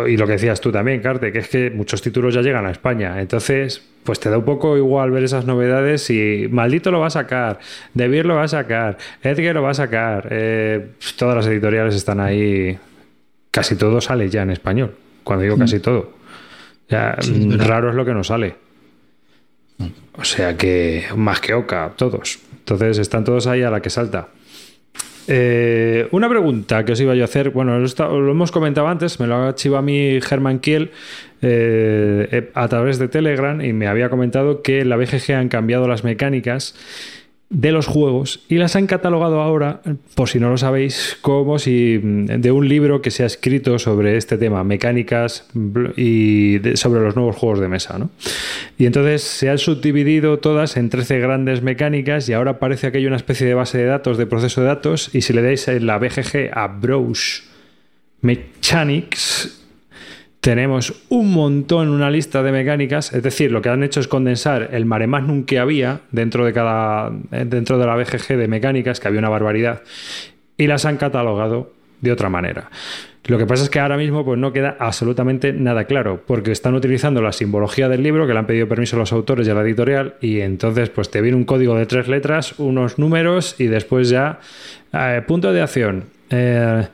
y 0.07 0.17
lo 0.17 0.25
que 0.25 0.33
decías 0.33 0.59
tú 0.59 0.71
también, 0.71 1.01
Carte, 1.01 1.31
que 1.31 1.39
es 1.39 1.47
que 1.47 1.69
muchos 1.69 2.01
títulos 2.01 2.33
ya 2.33 2.41
llegan 2.41 2.65
a 2.65 2.71
España. 2.71 3.21
Entonces, 3.21 3.83
pues 4.03 4.19
te 4.19 4.29
da 4.29 4.37
un 4.39 4.45
poco 4.45 4.75
igual 4.75 5.11
ver 5.11 5.23
esas 5.23 5.45
novedades 5.45 6.09
y 6.09 6.47
Maldito 6.49 6.91
lo 6.91 6.99
va 6.99 7.07
a 7.07 7.11
sacar, 7.11 7.59
De 7.93 8.07
Beer 8.07 8.25
lo 8.25 8.35
va 8.35 8.43
a 8.43 8.47
sacar, 8.47 8.97
Edgar 9.21 9.55
lo 9.55 9.61
va 9.61 9.69
a 9.69 9.75
sacar, 9.75 10.27
eh, 10.31 10.87
todas 11.15 11.35
las 11.35 11.47
editoriales 11.47 11.95
están 11.95 12.19
ahí 12.19 12.77
casi 13.51 13.75
todo 13.75 14.01
sale 14.01 14.29
ya 14.29 14.41
en 14.41 14.49
español. 14.49 14.95
Cuando 15.23 15.43
digo 15.43 15.57
casi 15.57 15.79
todo. 15.79 16.11
Ya, 16.89 17.17
mm, 17.17 17.59
raro 17.59 17.89
es 17.89 17.95
lo 17.95 18.03
que 18.03 18.13
no 18.13 18.23
sale. 18.23 18.55
O 20.17 20.23
sea 20.23 20.57
que 20.57 21.05
más 21.15 21.39
que 21.39 21.53
Oca, 21.53 21.93
todos. 21.95 22.39
Entonces 22.59 22.97
están 22.97 23.23
todos 23.23 23.47
ahí 23.47 23.61
a 23.61 23.69
la 23.69 23.81
que 23.81 23.89
salta. 23.89 24.27
Eh, 25.27 26.07
una 26.11 26.27
pregunta 26.27 26.83
que 26.83 26.91
os 26.91 26.99
iba 26.99 27.15
yo 27.15 27.23
a 27.23 27.25
hacer, 27.25 27.51
bueno, 27.51 27.79
lo, 27.79 28.31
hemos 28.31 28.51
comentado 28.51 28.87
antes, 28.87 29.19
me 29.19 29.27
lo 29.27 29.35
ha 29.35 29.47
archivado 29.49 29.79
a 29.79 29.81
mí 29.81 30.19
Germán 30.21 30.59
Kiel 30.59 30.91
eh, 31.41 32.27
eh, 32.31 32.51
a 32.53 32.67
través 32.67 32.99
de 32.99 33.07
Telegram 33.07 33.61
y 33.61 33.71
me 33.71 33.87
había 33.87 34.09
comentado 34.09 34.61
que 34.61 34.83
la 34.83 34.97
BGG 34.97 35.33
han 35.33 35.49
cambiado 35.49 35.87
las 35.87 36.03
mecánicas 36.03 36.75
de 37.53 37.71
los 37.71 37.85
juegos 37.85 38.41
y 38.49 38.55
las 38.55 38.75
han 38.75 38.87
catalogado 38.87 39.39
ahora, 39.39 39.81
por 40.15 40.27
si 40.27 40.39
no 40.39 40.49
lo 40.49 40.57
sabéis, 40.57 41.17
como 41.21 41.59
si 41.59 41.99
mm, 42.01 42.25
de 42.25 42.51
un 42.51 42.67
libro 42.67 43.01
que 43.01 43.11
se 43.11 43.23
ha 43.23 43.27
escrito 43.27 43.77
sobre 43.77 44.17
este 44.17 44.37
tema, 44.37 44.63
mecánicas 44.63 45.47
y 45.95 46.59
sobre 46.73 47.01
los 47.01 47.15
nuevos 47.15 47.35
juegos 47.35 47.59
de 47.59 47.67
mesa. 47.67 47.99
¿no? 47.99 48.09
Y 48.77 48.87
entonces 48.87 49.21
se 49.21 49.49
han 49.49 49.59
subdividido 49.59 50.39
todas 50.39 50.77
en 50.77 50.89
13 50.89 51.19
grandes 51.19 51.61
mecánicas 51.61 52.27
y 52.27 52.33
ahora 52.33 52.57
parece 52.57 52.91
que 52.91 52.97
hay 52.97 53.05
una 53.05 53.17
especie 53.17 53.45
de 53.45 53.53
base 53.53 53.77
de 53.77 53.85
datos, 53.85 54.17
de 54.17 54.25
proceso 54.25 54.61
de 54.61 54.67
datos, 54.67 55.11
y 55.13 55.21
si 55.21 55.31
le 55.31 55.43
dais 55.43 55.67
la 55.67 55.99
BGG 55.99 56.49
a 56.53 56.67
Browse 56.67 57.43
Mechanics, 58.21 59.62
tenemos 60.43 60.93
un 61.07 61.31
montón, 61.31 61.87
una 61.87 62.11
lista 62.11 62.43
de 62.43 62.51
mecánicas, 62.51 63.13
es 63.13 63.23
decir, 63.23 63.49
lo 63.49 63.61
que 63.61 63.69
han 63.69 63.81
hecho 63.81 64.01
es 64.01 64.09
condensar 64.09 64.71
el 64.73 64.85
mare 64.85 65.07
magnum 65.07 65.45
que 65.45 65.57
había 65.57 66.01
dentro 66.11 66.45
de 66.45 66.51
cada 66.51 67.13
eh, 67.31 67.45
dentro 67.47 67.77
de 67.77 67.85
la 67.85 67.95
BGG 67.95 68.35
de 68.35 68.49
mecánicas, 68.49 68.99
que 68.99 69.07
había 69.07 69.21
una 69.21 69.29
barbaridad, 69.29 69.83
y 70.57 70.67
las 70.67 70.83
han 70.83 70.97
catalogado 70.97 71.71
de 72.01 72.11
otra 72.11 72.27
manera. 72.27 72.69
Lo 73.23 73.37
que 73.37 73.45
pasa 73.45 73.63
es 73.63 73.69
que 73.69 73.79
ahora 73.79 73.95
mismo 73.95 74.25
pues, 74.25 74.37
no 74.37 74.51
queda 74.51 74.75
absolutamente 74.79 75.53
nada 75.53 75.85
claro, 75.85 76.21
porque 76.27 76.51
están 76.51 76.75
utilizando 76.75 77.21
la 77.21 77.31
simbología 77.31 77.87
del 77.87 78.03
libro, 78.03 78.27
que 78.27 78.33
le 78.33 78.39
han 78.39 78.45
pedido 78.45 78.67
permiso 78.67 78.97
a 78.97 78.99
los 78.99 79.13
autores 79.13 79.47
y 79.47 79.51
a 79.51 79.53
la 79.53 79.61
editorial, 79.61 80.15
y 80.19 80.41
entonces 80.41 80.89
pues 80.89 81.09
te 81.09 81.21
viene 81.21 81.37
un 81.37 81.45
código 81.45 81.77
de 81.77 81.85
tres 81.85 82.09
letras, 82.09 82.59
unos 82.59 82.99
números, 82.99 83.55
y 83.59 83.67
después 83.67 84.09
ya 84.09 84.41
eh, 84.91 85.21
punto 85.25 85.53
de 85.53 85.61
acción. 85.61 86.03
Eh, 86.35 86.87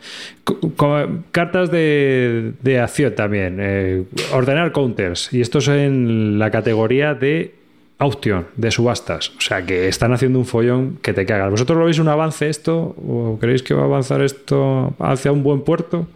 cartas 1.32 1.71
de, 1.71 2.54
de 2.62 2.80
acción 2.80 3.15
también. 3.15 3.58
eh, 3.60 4.04
ordenar 4.34 4.71
counters. 4.71 5.32
Y 5.32 5.41
esto 5.41 5.60
es 5.60 5.67
en 5.69 6.38
la 6.39 6.52
categoría 6.52 7.13
de 7.13 7.56
auction 7.99 8.47
de 8.56 8.71
subastas. 8.71 9.30
O 9.38 9.41
sea 9.41 9.65
que 9.65 9.88
están 9.88 10.13
haciendo 10.13 10.39
un 10.39 10.45
follón 10.45 10.97
que 11.02 11.13
te 11.13 11.25
cagas. 11.25 11.52
¿Vosotros 11.52 11.78
lo 11.78 11.86
veis 11.86 11.99
un 11.99 12.10
avance 12.10 12.49
esto? 12.49 12.75
¿O 12.75 13.38
creéis 13.39 13.63
que 13.63 13.73
va 13.73 13.84
a 13.84 13.86
avanzar 13.86 14.21
esto 14.21 14.93
hacia 14.99 15.32
un 15.32 15.43
buen 15.43 15.62
puerto? 15.62 16.08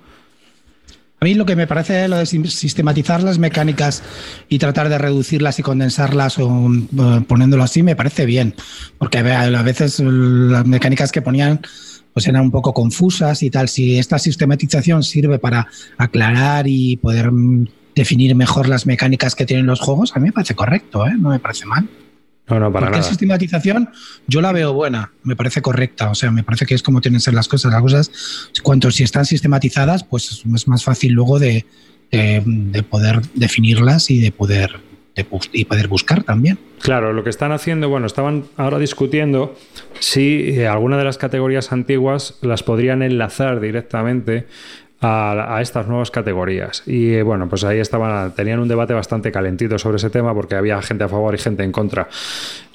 A 1.20 1.26
mí 1.26 1.36
lo 1.36 1.46
que 1.46 1.56
me 1.56 1.68
parece 1.68 2.06
lo 2.10 2.18
de 2.18 2.26
sistematizar 2.26 3.24
las 3.24 3.40
mecánicas 3.40 4.04
y 4.50 4.60
tratar 4.60 4.90
de 4.90 4.98
reducirlas 4.98 5.58
y 5.58 5.64
condensarlas 5.64 6.38
o 6.38 6.48
uh, 6.48 7.24
poniéndolo 7.26 7.64
así 7.64 7.82
me 7.82 7.96
parece 7.96 8.26
bien, 8.26 8.56
porque 8.98 9.20
a 9.20 9.64
veces 9.64 10.02
las 10.02 10.66
mecánicas 10.66 11.14
que 11.14 11.22
ponían 11.22 11.62
pues 12.13 12.28
eran 12.28 12.43
un 12.43 12.52
poco 12.52 12.73
confusas 12.73 13.43
y 13.43 13.49
tal. 13.49 13.67
Si 13.69 13.97
esta 13.97 14.19
sistematización 14.19 15.04
sirve 15.04 15.39
para 15.39 15.67
aclarar 15.97 16.65
y 16.67 16.97
poder 16.97 17.32
mm, 17.32 17.67
definir 17.95 18.36
mejor 18.36 18.69
las 18.69 18.86
mecánicas 18.86 19.36
que 19.36 19.45
tienen 19.45 19.65
los 19.65 19.80
juegos, 19.80 20.15
a 20.15 20.19
mí 20.19 20.28
me 20.28 20.32
parece 20.32 20.56
correcto, 20.56 21.06
¿eh? 21.08 21.13
no 21.17 21.30
me 21.30 21.39
parece 21.39 21.65
mal. 21.65 21.89
No, 22.47 22.60
no, 22.60 22.73
para 22.73 22.89
nada. 22.89 23.04
sistematización 23.04 23.89
yo 24.28 24.41
la 24.41 24.52
veo 24.52 24.73
buena, 24.73 25.13
me 25.23 25.36
parece 25.36 25.62
correcta, 25.62 26.10
o 26.10 26.15
sea, 26.15 26.30
me 26.30 26.43
parece 26.43 26.65
que 26.65 26.76
es 26.76 26.84
como 26.84 26.99
tienen 26.99 27.19
que 27.19 27.23
ser 27.23 27.34
las 27.34 27.47
cosas. 27.47 27.71
Las 27.71 27.82
cosas, 27.82 28.12
cuanto 28.62 28.91
si 28.91 29.04
están 29.04 29.26
sistematizadas, 29.26 30.04
pues 30.04 30.43
es 30.54 30.67
más 30.67 30.84
fácil 30.84 31.13
luego 31.13 31.39
de, 31.39 31.65
poder 32.89 33.21
definirlas 33.34 34.12
y 34.12 34.19
de 34.19 34.32
poder, 34.32 34.82
y 35.52 35.65
poder 35.65 35.88
buscar 35.88 36.23
también. 36.23 36.58
Claro, 36.82 37.13
lo 37.13 37.23
que 37.23 37.30
están 37.30 37.52
haciendo, 37.52 37.88
bueno, 37.89 38.08
estaban 38.08 38.45
ahora 38.58 38.80
discutiendo 38.80 39.56
si 39.99 40.60
eh, 40.60 40.67
alguna 40.67 40.97
de 40.97 41.04
las 41.04 41.17
categorías 41.17 41.71
antiguas 41.71 42.39
las 42.41 42.63
podrían 42.63 43.04
enlazar 43.04 43.60
directamente 43.60 44.47
a, 45.04 45.60
estas 45.62 45.88
nuevas 45.88 46.12
categorías. 46.12 46.84
Y 46.88 47.13
eh, 47.13 47.23
bueno, 47.23 47.49
pues 47.49 47.63
ahí 47.63 47.80
estaban, 47.80 48.34
tenían 48.36 48.60
un 48.60 48.67
debate 48.67 48.93
bastante 48.93 49.32
calentito 49.32 49.78
sobre 49.78 49.97
ese 49.97 50.10
tema 50.10 50.34
porque 50.34 50.56
había 50.56 50.82
gente 50.82 51.04
a 51.04 51.10
favor 51.10 51.36
y 51.36 51.38
gente 51.38 51.63
en 51.63 51.71
contra. 51.71 52.08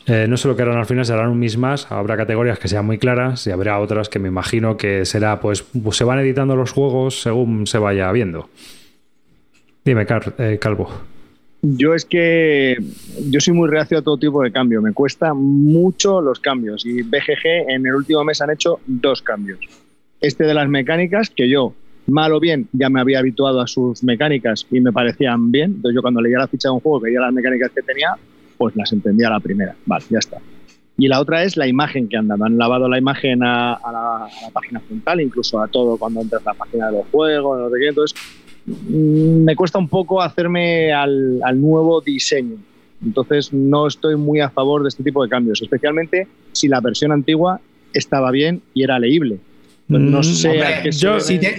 Eh, 0.06 0.26
no 0.28 0.36
sé 0.36 0.48
lo 0.48 0.56
que 0.56 0.62
eran 0.62 0.78
al 0.78 0.86
final, 0.86 1.04
serán 1.04 1.28
un 1.28 1.38
mismas. 1.38 1.90
Habrá 1.90 2.16
categorías 2.16 2.58
que 2.58 2.68
sean 2.68 2.86
muy 2.86 2.98
claras 2.98 3.46
y 3.46 3.50
habrá 3.50 3.78
otras 3.78 4.08
que 4.08 4.18
me 4.18 4.28
imagino 4.28 4.76
que 4.76 5.04
será, 5.04 5.40
pues, 5.40 5.62
pues 5.62 5.96
se 5.96 6.04
van 6.04 6.18
editando 6.18 6.56
los 6.56 6.72
juegos 6.72 7.22
según 7.22 7.66
se 7.66 7.78
vaya 7.78 8.10
viendo. 8.12 8.48
Dime, 9.84 10.06
eh, 10.38 10.58
Calvo. 10.60 10.90
Yo 11.60 11.94
es 11.94 12.04
que 12.04 12.76
yo 13.28 13.40
soy 13.40 13.52
muy 13.52 13.68
reacio 13.68 13.98
a 13.98 14.02
todo 14.02 14.16
tipo 14.16 14.42
de 14.42 14.52
cambio. 14.52 14.80
Me 14.80 14.92
cuesta 14.92 15.34
mucho 15.34 16.20
los 16.20 16.38
cambios. 16.38 16.86
Y 16.86 17.02
BGG 17.02 17.70
en 17.70 17.86
el 17.86 17.94
último 17.94 18.22
mes 18.24 18.40
han 18.40 18.50
hecho 18.50 18.80
dos 18.86 19.22
cambios. 19.22 19.58
Este 20.20 20.44
de 20.44 20.54
las 20.54 20.68
mecánicas, 20.68 21.30
que 21.30 21.48
yo 21.48 21.74
mal 22.06 22.32
o 22.32 22.40
bien, 22.40 22.68
ya 22.72 22.88
me 22.88 23.00
había 23.00 23.18
habituado 23.18 23.60
a 23.60 23.66
sus 23.66 24.02
mecánicas 24.02 24.66
y 24.70 24.80
me 24.80 24.92
parecían 24.92 25.50
bien. 25.50 25.72
Entonces 25.76 25.96
yo 25.96 26.02
cuando 26.02 26.20
leía 26.20 26.38
la 26.38 26.48
ficha 26.48 26.68
de 26.68 26.74
un 26.74 26.80
juego, 26.80 27.00
veía 27.00 27.20
las 27.20 27.32
mecánicas 27.32 27.70
que 27.72 27.82
tenía, 27.82 28.10
pues 28.56 28.74
las 28.76 28.92
entendía 28.92 29.28
la 29.28 29.40
primera. 29.40 29.74
Vale, 29.84 30.04
ya 30.10 30.18
está. 30.18 30.38
Y 30.96 31.06
la 31.06 31.20
otra 31.20 31.44
es 31.44 31.56
la 31.56 31.68
imagen 31.68 32.08
que 32.08 32.16
han 32.16 32.26
dado. 32.26 32.44
Han 32.44 32.58
lavado 32.58 32.88
la 32.88 32.98
imagen 32.98 33.42
a, 33.44 33.78
la, 33.92 34.50
página 34.52 34.80
frontal, 34.80 35.20
incluso 35.20 35.60
a 35.60 35.68
todo 35.68 35.96
cuando 35.96 36.20
entras 36.20 36.44
a 36.44 36.50
la 36.50 36.58
página 36.58 36.86
de 36.86 36.98
los 36.98 37.06
juegos, 37.08 37.58
no 37.58 37.70
sé 37.70 37.76
qué. 37.78 37.88
Entonces 37.88 38.20
me 38.88 39.56
cuesta 39.56 39.78
un 39.78 39.88
poco 39.88 40.20
hacerme 40.22 40.92
al, 40.92 41.40
al 41.42 41.60
nuevo 41.60 42.00
diseño. 42.00 42.56
Entonces 43.04 43.52
no 43.52 43.86
estoy 43.86 44.16
muy 44.16 44.40
a 44.40 44.50
favor 44.50 44.82
de 44.82 44.88
este 44.88 45.02
tipo 45.02 45.22
de 45.22 45.28
cambios, 45.28 45.62
especialmente 45.62 46.26
si 46.52 46.68
la 46.68 46.80
versión 46.80 47.12
antigua 47.12 47.60
estaba 47.92 48.30
bien 48.30 48.60
y 48.74 48.82
era 48.82 48.98
leíble 48.98 49.38
pues 49.88 50.02
no 50.02 50.18
mm, 50.20 50.22
sé. 50.22 50.92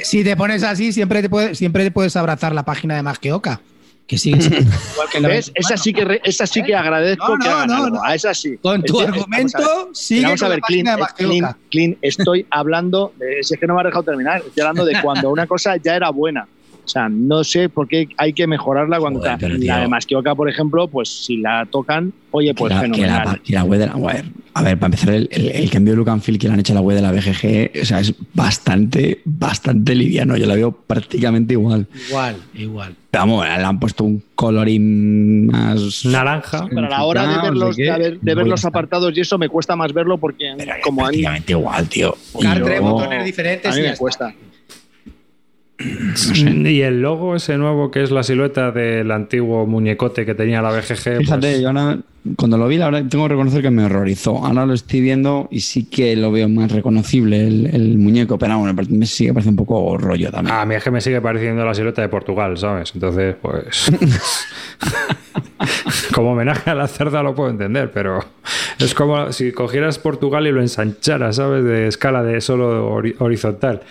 si, 0.03 0.23
te, 0.23 0.37
pones 0.37 0.63
así, 0.63 0.93
siempre 0.93 1.23
te, 1.23 1.29
puedes, 1.29 1.57
siempre 1.57 1.89
puedes 1.89 2.15
abrazar 2.15 2.53
la 2.53 2.63
página 2.63 2.95
de 2.95 3.01
Más 3.03 3.17
que 3.17 3.33
Oca. 3.33 3.59
Que 4.05 4.17
sigue 4.17 4.39
que 5.11 5.19
¿Ves? 5.19 5.51
Esa 5.53 5.77
sí 5.77 5.93
que, 5.93 6.19
esa 6.23 6.47
sí 6.47 6.63
que 6.63 6.75
agradezco 6.75 7.37
que 7.41 7.47
hagan 7.47 7.71
algo. 7.71 8.03
A 8.03 8.15
esa 8.15 8.33
sí. 8.33 8.57
Con 8.57 8.83
tu 8.83 8.99
argumento, 9.01 9.89
sigue 9.93 10.23
vamos 10.23 10.43
a 10.43 10.47
ver, 10.47 10.61
Clean, 10.61 11.97
estoy 12.01 12.45
hablando, 12.49 13.13
si 13.41 13.53
es 13.53 13.59
que 13.59 13.67
no 13.67 13.75
me 13.75 13.81
has 13.81 13.85
dejado 13.85 14.03
terminar, 14.03 14.43
estoy 14.45 14.61
hablando 14.61 14.85
de 14.85 14.99
cuando 15.01 15.31
una 15.31 15.47
cosa 15.47 15.77
ya 15.77 15.95
era 15.95 16.09
buena. 16.09 16.47
O 16.89 16.91
sea, 16.91 17.07
no 17.07 17.43
sé 17.43 17.69
por 17.69 17.87
qué 17.87 18.09
hay 18.17 18.33
que 18.33 18.47
mejorarla 18.47 18.99
cuando 18.99 19.21
la 19.23 19.37
de 19.37 19.87
Masquioca, 19.87 20.33
por 20.33 20.49
ejemplo, 20.49 20.87
pues 20.87 21.07
si 21.07 21.37
la 21.37 21.67
tocan, 21.69 22.11
oye, 22.31 22.55
pues 22.55 22.73
fenomenal. 22.73 23.39
la, 23.45 23.63
web 23.63 23.79
de 23.79 23.85
la 23.85 23.95
web. 23.95 24.25
A 24.55 24.63
ver, 24.63 24.79
para 24.79 24.87
empezar, 24.87 25.13
el, 25.13 25.69
cambio 25.69 25.93
de 25.93 25.97
look 25.97 26.09
and 26.09 26.23
feel 26.23 26.39
que 26.39 26.47
le 26.47 26.55
han 26.55 26.59
hecho 26.59 26.73
a 26.73 26.77
la 26.77 26.81
web 26.81 26.95
de 26.95 27.03
la 27.03 27.11
BGG, 27.11 27.79
o 27.79 27.85
sea, 27.85 27.99
es 27.99 28.15
bastante, 28.33 29.21
bastante 29.23 29.93
liviano. 29.93 30.35
Yo 30.35 30.47
la 30.47 30.55
veo 30.55 30.71
prácticamente 30.71 31.53
igual. 31.53 31.85
Igual, 32.09 32.37
igual. 32.55 32.95
Vamos, 33.11 33.45
le 33.45 33.51
han 33.51 33.79
puesto 33.79 34.03
un 34.03 34.23
colorín 34.33 35.45
más 35.45 36.05
naranja. 36.05 36.65
Pero 36.69 36.87
a 36.87 36.89
la 36.89 37.03
hora 37.03 37.27
de 37.27 37.41
ver 37.43 37.53
los, 37.53 37.75
de 37.75 38.17
ver, 38.19 38.47
los 38.47 38.65
apartados 38.65 39.15
y 39.15 39.19
eso 39.19 39.37
me 39.37 39.47
cuesta 39.47 39.75
más 39.75 39.93
verlo 39.93 40.17
porque 40.17 40.55
como 40.83 41.01
prácticamente 41.01 41.51
igual, 41.51 41.87
tío. 41.87 42.17
Botones 42.33 43.25
diferentes. 43.25 43.71
A 43.71 43.75
mí 43.75 43.83
me 43.83 43.95
cuesta. 43.95 44.33
Y 45.79 46.81
el 46.81 47.01
logo 47.01 47.35
ese 47.35 47.57
nuevo 47.57 47.89
que 47.89 48.03
es 48.03 48.11
la 48.11 48.23
silueta 48.23 48.71
del 48.71 49.11
antiguo 49.11 49.65
muñecote 49.65 50.25
que 50.25 50.35
tenía 50.35 50.61
la 50.61 50.71
BGG. 50.71 51.19
Fíjate, 51.19 51.51
pues 51.51 51.61
yo 51.61 51.69
ahora 51.69 51.99
cuando 52.35 52.57
lo 52.57 52.67
vi, 52.67 52.77
la 52.77 52.89
verdad 52.89 53.09
tengo 53.09 53.25
que 53.25 53.29
reconocer 53.29 53.61
que 53.61 53.71
me 53.71 53.85
horrorizó. 53.85 54.45
Ahora 54.45 54.65
lo 54.65 54.73
estoy 54.73 55.01
viendo 55.01 55.47
y 55.51 55.61
sí 55.61 55.85
que 55.85 56.15
lo 56.15 56.31
veo 56.31 56.49
más 56.49 56.71
reconocible 56.71 57.47
el, 57.47 57.97
muñeco, 57.97 58.37
pero 58.37 58.59
bueno, 58.59 58.79
me 58.89 59.05
sigue 59.05 59.33
pareciendo 59.33 59.61
un 59.61 59.67
poco 59.67 59.97
rollo 59.97 60.31
también. 60.31 60.55
A 60.55 60.65
mí 60.65 60.75
es 60.75 60.83
que 60.83 60.91
me 60.91 61.01
sigue 61.01 61.21
pareciendo 61.21 61.65
la 61.65 61.73
silueta 61.73 62.01
de 62.01 62.09
Portugal, 62.09 62.57
¿sabes? 62.57 62.91
Entonces, 62.93 63.35
pues. 63.41 63.91
como 66.13 66.33
homenaje 66.33 66.69
a 66.69 66.75
la 66.75 66.87
cerda 66.87 67.23
lo 67.23 67.35
puedo 67.35 67.49
entender, 67.49 67.91
pero 67.91 68.19
es 68.79 68.93
como 68.93 69.31
si 69.31 69.51
cogieras 69.51 69.99
Portugal 69.99 70.47
y 70.47 70.51
lo 70.51 70.61
ensancharas, 70.61 71.37
¿sabes? 71.37 71.63
De 71.63 71.87
escala 71.87 72.23
de 72.23 72.41
solo 72.41 73.01
horizontal. 73.19 73.81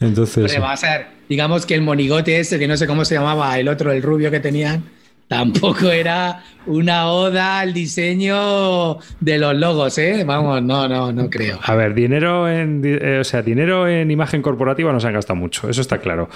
Entonces. 0.00 0.60
va 0.60 0.72
a 0.72 0.76
ser, 0.76 1.06
digamos 1.28 1.66
que 1.66 1.74
el 1.74 1.82
monigote 1.82 2.40
ese, 2.40 2.58
que 2.58 2.66
no 2.66 2.76
sé 2.76 2.86
cómo 2.86 3.04
se 3.04 3.14
llamaba, 3.14 3.58
el 3.58 3.68
otro, 3.68 3.92
el 3.92 4.02
rubio 4.02 4.30
que 4.30 4.40
tenían, 4.40 4.82
tampoco 5.28 5.90
era 5.90 6.42
una 6.66 7.06
oda 7.06 7.60
al 7.60 7.72
diseño 7.72 8.98
de 9.20 9.38
los 9.38 9.54
logos, 9.54 9.96
¿eh? 9.98 10.24
Vamos, 10.26 10.62
no, 10.62 10.88
no, 10.88 11.12
no 11.12 11.30
creo. 11.30 11.58
A 11.62 11.74
ver, 11.74 11.94
dinero 11.94 12.48
en, 12.48 12.82
eh, 12.84 13.18
o 13.20 13.24
sea, 13.24 13.42
dinero 13.42 13.86
en 13.86 14.10
imagen 14.10 14.42
corporativa 14.42 14.92
no 14.92 15.00
se 15.00 15.06
han 15.06 15.14
gastado 15.14 15.36
mucho, 15.36 15.68
eso 15.68 15.80
está 15.82 15.98
claro. 15.98 16.28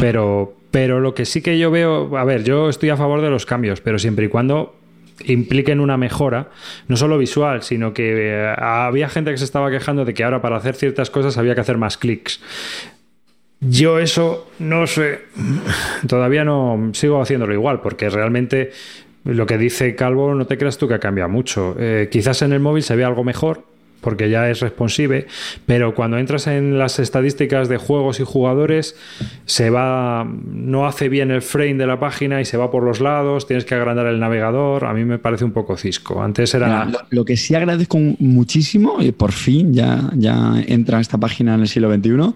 Pero, 0.00 0.56
pero 0.70 1.00
lo 1.00 1.14
que 1.14 1.24
sí 1.24 1.40
que 1.40 1.58
yo 1.58 1.70
veo, 1.70 2.16
a 2.18 2.24
ver, 2.24 2.44
yo 2.44 2.68
estoy 2.68 2.90
a 2.90 2.96
favor 2.96 3.22
de 3.22 3.30
los 3.30 3.46
cambios, 3.46 3.80
pero 3.80 3.98
siempre 3.98 4.26
y 4.26 4.28
cuando 4.28 4.74
impliquen 5.24 5.80
una 5.80 5.96
mejora, 5.96 6.50
no 6.88 6.96
solo 6.96 7.18
visual, 7.18 7.62
sino 7.62 7.94
que 7.94 8.30
eh, 8.30 8.54
había 8.58 9.08
gente 9.08 9.30
que 9.30 9.38
se 9.38 9.44
estaba 9.44 9.70
quejando 9.70 10.04
de 10.04 10.14
que 10.14 10.24
ahora 10.24 10.42
para 10.42 10.56
hacer 10.56 10.74
ciertas 10.74 11.10
cosas 11.10 11.38
había 11.38 11.54
que 11.54 11.60
hacer 11.60 11.78
más 11.78 11.96
clics. 11.96 12.40
Yo 13.68 13.98
eso 13.98 14.50
no 14.58 14.86
sé, 14.86 15.20
todavía 16.06 16.44
no 16.44 16.90
sigo 16.92 17.20
haciéndolo 17.20 17.54
igual, 17.54 17.80
porque 17.80 18.10
realmente 18.10 18.70
lo 19.24 19.46
que 19.46 19.58
dice 19.58 19.94
Calvo 19.94 20.34
no 20.34 20.46
te 20.46 20.58
creas 20.58 20.78
tú 20.78 20.88
que 20.88 20.98
cambia 20.98 21.28
mucho. 21.28 21.74
Eh, 21.78 22.08
quizás 22.10 22.42
en 22.42 22.52
el 22.52 22.60
móvil 22.60 22.82
se 22.82 22.94
ve 22.96 23.04
algo 23.04 23.24
mejor, 23.24 23.64
porque 24.04 24.28
ya 24.28 24.50
es 24.50 24.60
responsive, 24.60 25.26
pero 25.64 25.94
cuando 25.94 26.18
entras 26.18 26.46
en 26.46 26.78
las 26.78 26.98
estadísticas 26.98 27.70
de 27.70 27.78
juegos 27.78 28.20
y 28.20 28.24
jugadores, 28.24 28.96
se 29.46 29.70
va, 29.70 30.28
no 30.44 30.86
hace 30.86 31.08
bien 31.08 31.30
el 31.30 31.40
frame 31.40 31.74
de 31.74 31.86
la 31.86 31.98
página 31.98 32.38
y 32.42 32.44
se 32.44 32.58
va 32.58 32.70
por 32.70 32.82
los 32.82 33.00
lados, 33.00 33.46
tienes 33.46 33.64
que 33.64 33.74
agrandar 33.74 34.06
el 34.06 34.20
navegador, 34.20 34.84
a 34.84 34.92
mí 34.92 35.06
me 35.06 35.18
parece 35.18 35.46
un 35.46 35.52
poco 35.52 35.78
cisco. 35.78 36.22
Antes 36.22 36.52
era... 36.52 36.86
lo, 37.08 37.24
que 37.24 37.38
sí 37.38 37.54
agradezco 37.54 37.98
muchísimo, 38.18 38.98
y 39.00 39.12
por 39.12 39.32
fin 39.32 39.72
ya, 39.72 40.10
ya 40.14 40.62
entra 40.66 41.00
esta 41.00 41.16
página 41.16 41.54
en 41.54 41.62
el 41.62 41.68
siglo 41.68 41.90
XXI, 41.92 42.34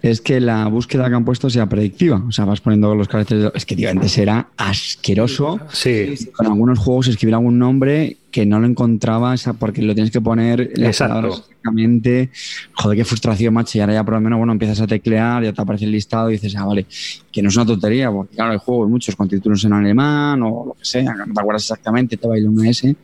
es 0.00 0.22
que 0.22 0.40
la 0.40 0.66
búsqueda 0.68 1.10
que 1.10 1.14
han 1.14 1.26
puesto 1.26 1.50
sea 1.50 1.68
predictiva. 1.68 2.24
O 2.26 2.32
sea, 2.32 2.46
vas 2.46 2.62
poniendo 2.62 2.94
los 2.94 3.06
caracteres. 3.06 3.52
Es 3.54 3.66
que, 3.66 3.76
tío, 3.76 3.90
antes 3.90 4.16
era 4.16 4.48
asqueroso. 4.56 5.60
Sí. 5.70 6.14
Con 6.32 6.46
algunos 6.46 6.78
juegos 6.78 7.08
escribir 7.08 7.34
algún 7.34 7.58
nombre 7.58 8.16
que 8.32 8.46
no 8.46 8.58
lo 8.58 8.66
encontraba 8.66 9.34
porque 9.58 9.82
lo 9.82 9.94
tienes 9.94 10.10
que 10.10 10.20
poner 10.20 10.72
exactamente. 10.74 12.30
Joder, 12.72 12.98
qué 12.98 13.04
frustración, 13.04 13.52
macho. 13.54 13.78
Y 13.78 13.82
ahora 13.82 13.92
ya 13.92 14.04
por 14.04 14.14
lo 14.14 14.20
menos, 14.20 14.38
bueno, 14.38 14.52
empiezas 14.52 14.80
a 14.80 14.86
teclear, 14.86 15.44
ya 15.44 15.52
te 15.52 15.60
aparece 15.60 15.84
el 15.84 15.92
listado 15.92 16.30
y 16.30 16.32
dices, 16.32 16.56
ah, 16.56 16.64
vale, 16.64 16.86
que 17.30 17.42
no 17.42 17.50
es 17.50 17.56
una 17.56 17.66
tontería, 17.66 18.10
porque 18.10 18.34
claro, 18.34 18.52
hay 18.52 18.58
juegos 18.58 18.88
muchos 18.90 19.14
con 19.14 19.28
títulos 19.28 19.62
en 19.64 19.74
alemán 19.74 20.42
o 20.42 20.64
lo 20.66 20.72
que 20.72 20.84
sea, 20.84 21.14
no 21.14 21.32
te 21.32 21.40
acuerdas 21.40 21.62
exactamente, 21.62 22.16
te 22.16 22.26
baila 22.26 22.48
una 22.48 22.68
S 22.68 22.96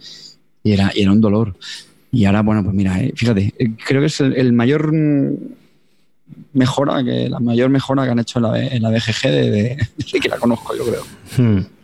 y 0.65 0.73
era, 0.73 0.91
y 0.95 1.03
era 1.03 1.13
un 1.13 1.21
dolor. 1.21 1.55
Y 2.11 2.25
ahora, 2.25 2.41
bueno, 2.41 2.65
pues 2.65 2.75
mira, 2.75 2.99
eh, 2.99 3.13
fíjate, 3.15 3.55
eh, 3.59 3.71
creo 3.87 4.01
que 4.01 4.07
es 4.07 4.21
el 4.21 4.55
mayor 4.55 4.93
mejora, 6.55 7.05
que 7.05 7.29
la 7.29 7.39
mayor 7.39 7.69
mejora 7.69 8.05
que 8.05 8.11
han 8.11 8.19
hecho 8.19 8.39
en 8.39 8.43
la, 8.45 8.67
en 8.67 8.83
la 8.83 8.91
BGG 8.91 9.23
de, 9.29 9.89
que 10.23 10.29
la 10.29 10.39
conozco, 10.39 10.75
yo 10.75 10.85
creo. 10.87 11.03
Hmm. 11.37 11.78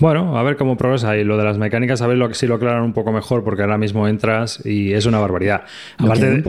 Bueno, 0.00 0.36
a 0.38 0.42
ver 0.42 0.56
cómo 0.56 0.76
progresa. 0.76 1.16
Y 1.16 1.24
lo 1.24 1.36
de 1.36 1.44
las 1.44 1.58
mecánicas, 1.58 2.02
a 2.02 2.06
ver 2.06 2.16
lo, 2.18 2.32
si 2.34 2.46
lo 2.46 2.56
aclaran 2.56 2.82
un 2.82 2.92
poco 2.92 3.12
mejor, 3.12 3.44
porque 3.44 3.62
ahora 3.62 3.78
mismo 3.78 4.08
entras 4.08 4.60
y 4.64 4.92
es 4.92 5.06
una 5.06 5.18
barbaridad. 5.18 5.62
Aparte, 5.98 6.42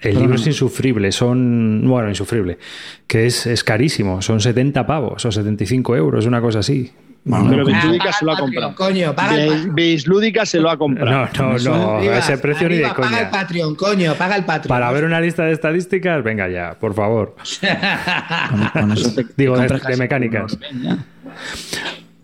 el 0.00 0.18
libro 0.18 0.36
es 0.36 0.46
insufrible, 0.46 1.10
son. 1.12 1.82
Bueno, 1.86 2.08
insufrible. 2.08 2.58
Que 3.06 3.26
es, 3.26 3.46
es 3.46 3.64
carísimo, 3.64 4.22
son 4.22 4.40
70 4.40 4.86
pavos 4.86 5.24
o 5.24 5.32
75 5.32 5.96
euros, 5.96 6.26
una 6.26 6.40
cosa 6.40 6.60
así. 6.60 6.92
pero 7.24 7.64
Bislúdica 7.64 8.12
se 8.12 8.24
lo 8.24 8.32
ha 8.32 8.38
comprado. 8.38 8.74
Coño, 8.76 9.14
paga 9.14 9.34
el 9.40 9.48
Patreon. 9.48 9.74
Bislúdica 9.74 10.46
se 10.46 10.60
lo 10.60 10.70
ha 10.70 10.76
comprado. 10.76 11.28
No, 11.38 11.58
no, 11.58 11.58
no, 11.58 11.96
Arriba, 11.96 12.18
ese 12.18 12.38
precio 12.38 12.68
ni 12.68 12.76
de 12.76 12.84
arriba, 12.86 12.96
Paga 12.96 13.08
el 13.08 13.26
coña. 13.26 13.30
Patreon, 13.30 13.74
coño, 13.74 14.14
paga 14.14 14.36
el 14.36 14.44
Patreon. 14.44 14.68
Para 14.68 14.92
ver 14.92 15.04
una 15.04 15.20
lista 15.20 15.44
de 15.44 15.52
estadísticas, 15.52 16.22
venga 16.22 16.48
ya, 16.48 16.76
por 16.78 16.94
favor. 16.94 17.34
Con, 18.50 18.82
con 18.82 18.92
eso 18.92 19.14
te- 19.14 19.24
te 19.24 19.32
Digo, 19.36 19.58
de- 19.58 19.96
mecánicas. 19.96 20.56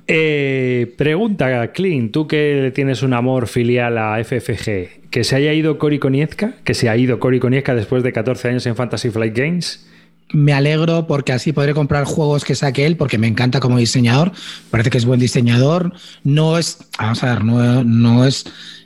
Eh, 0.06 0.94
pregunta, 0.98 1.72
Clint, 1.72 2.12
tú 2.12 2.26
que 2.26 2.72
tienes 2.74 3.02
un 3.02 3.14
amor 3.14 3.46
filial 3.46 3.96
a 3.96 4.22
FFG, 4.22 5.10
que 5.10 5.24
se 5.24 5.36
haya 5.36 5.52
ido 5.52 5.78
Cory 5.78 5.98
Konietzka, 5.98 6.54
que 6.64 6.74
se 6.74 6.88
ha 6.88 6.96
ido 6.96 7.18
Cory 7.18 7.40
Konietzka 7.40 7.74
después 7.74 8.02
de 8.02 8.12
14 8.12 8.48
años 8.48 8.66
en 8.66 8.76
Fantasy 8.76 9.10
Flight 9.10 9.36
Games. 9.36 9.86
Me 10.32 10.52
alegro 10.52 11.06
porque 11.06 11.32
así 11.32 11.52
podré 11.52 11.74
comprar 11.74 12.04
juegos 12.04 12.44
que 12.44 12.54
saque 12.54 12.86
él, 12.86 12.96
porque 12.96 13.18
me 13.18 13.28
encanta 13.28 13.60
como 13.60 13.78
diseñador. 13.78 14.32
Parece 14.70 14.90
que 14.90 14.98
es 14.98 15.04
buen 15.04 15.20
diseñador. 15.20 15.92
No 16.22 16.58
es, 16.58 16.78
vamos 16.98 17.22
a 17.22 17.34
ver, 17.34 17.44
no, 17.44 17.84
no 17.84 18.26
es 18.26 18.44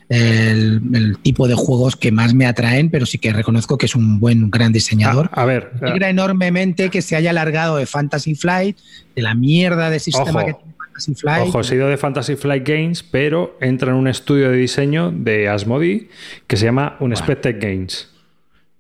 el, 0.09 0.83
el 0.95 1.19
tipo 1.19 1.49
de 1.49 1.55
juegos 1.55 1.97
que 1.97 2.13
más 2.13 2.35
me 2.35 2.47
atraen, 2.47 2.91
pero 2.91 3.07
sí 3.07 3.19
que 3.19 3.33
reconozco 3.33 3.79
que 3.79 3.87
es 3.87 3.95
un 3.95 4.21
buen, 4.21 4.51
gran 4.51 4.73
diseñador. 4.73 5.31
A, 5.33 5.43
a 5.43 5.45
ver, 5.45 5.71
Me 5.81 5.89
alegra 5.89 6.11
enormemente 6.11 6.91
que 6.91 7.03
se 7.03 7.17
haya 7.17 7.31
alargado 7.31 7.77
de 7.77 7.87
Fantasy 7.87 8.35
Flight, 8.35 8.77
de 9.15 9.23
la 9.23 9.35
mierda 9.35 9.91
de 9.91 10.01
sistema 10.01 10.41
Ojo. 10.41 10.47
que 10.47 10.53
tiene 10.55 10.75
Fantasy 10.99 11.15
Flight. 11.15 11.49
ojo, 11.49 11.63
se 11.63 11.75
ha 11.75 11.77
ido 11.77 11.89
de 11.89 11.97
Fantasy 11.97 12.37
Flight 12.37 12.69
Games, 12.69 13.03
pero 13.03 13.57
entra 13.61 13.91
en 13.91 13.97
un 13.97 14.09
estudio 14.09 14.51
de 14.51 14.57
diseño 14.57 15.13
de 15.13 15.49
Asmodi 15.49 16.09
que 16.47 16.57
se 16.57 16.65
llama 16.65 16.97
Unexpected 17.01 17.57
Games. 17.61 18.09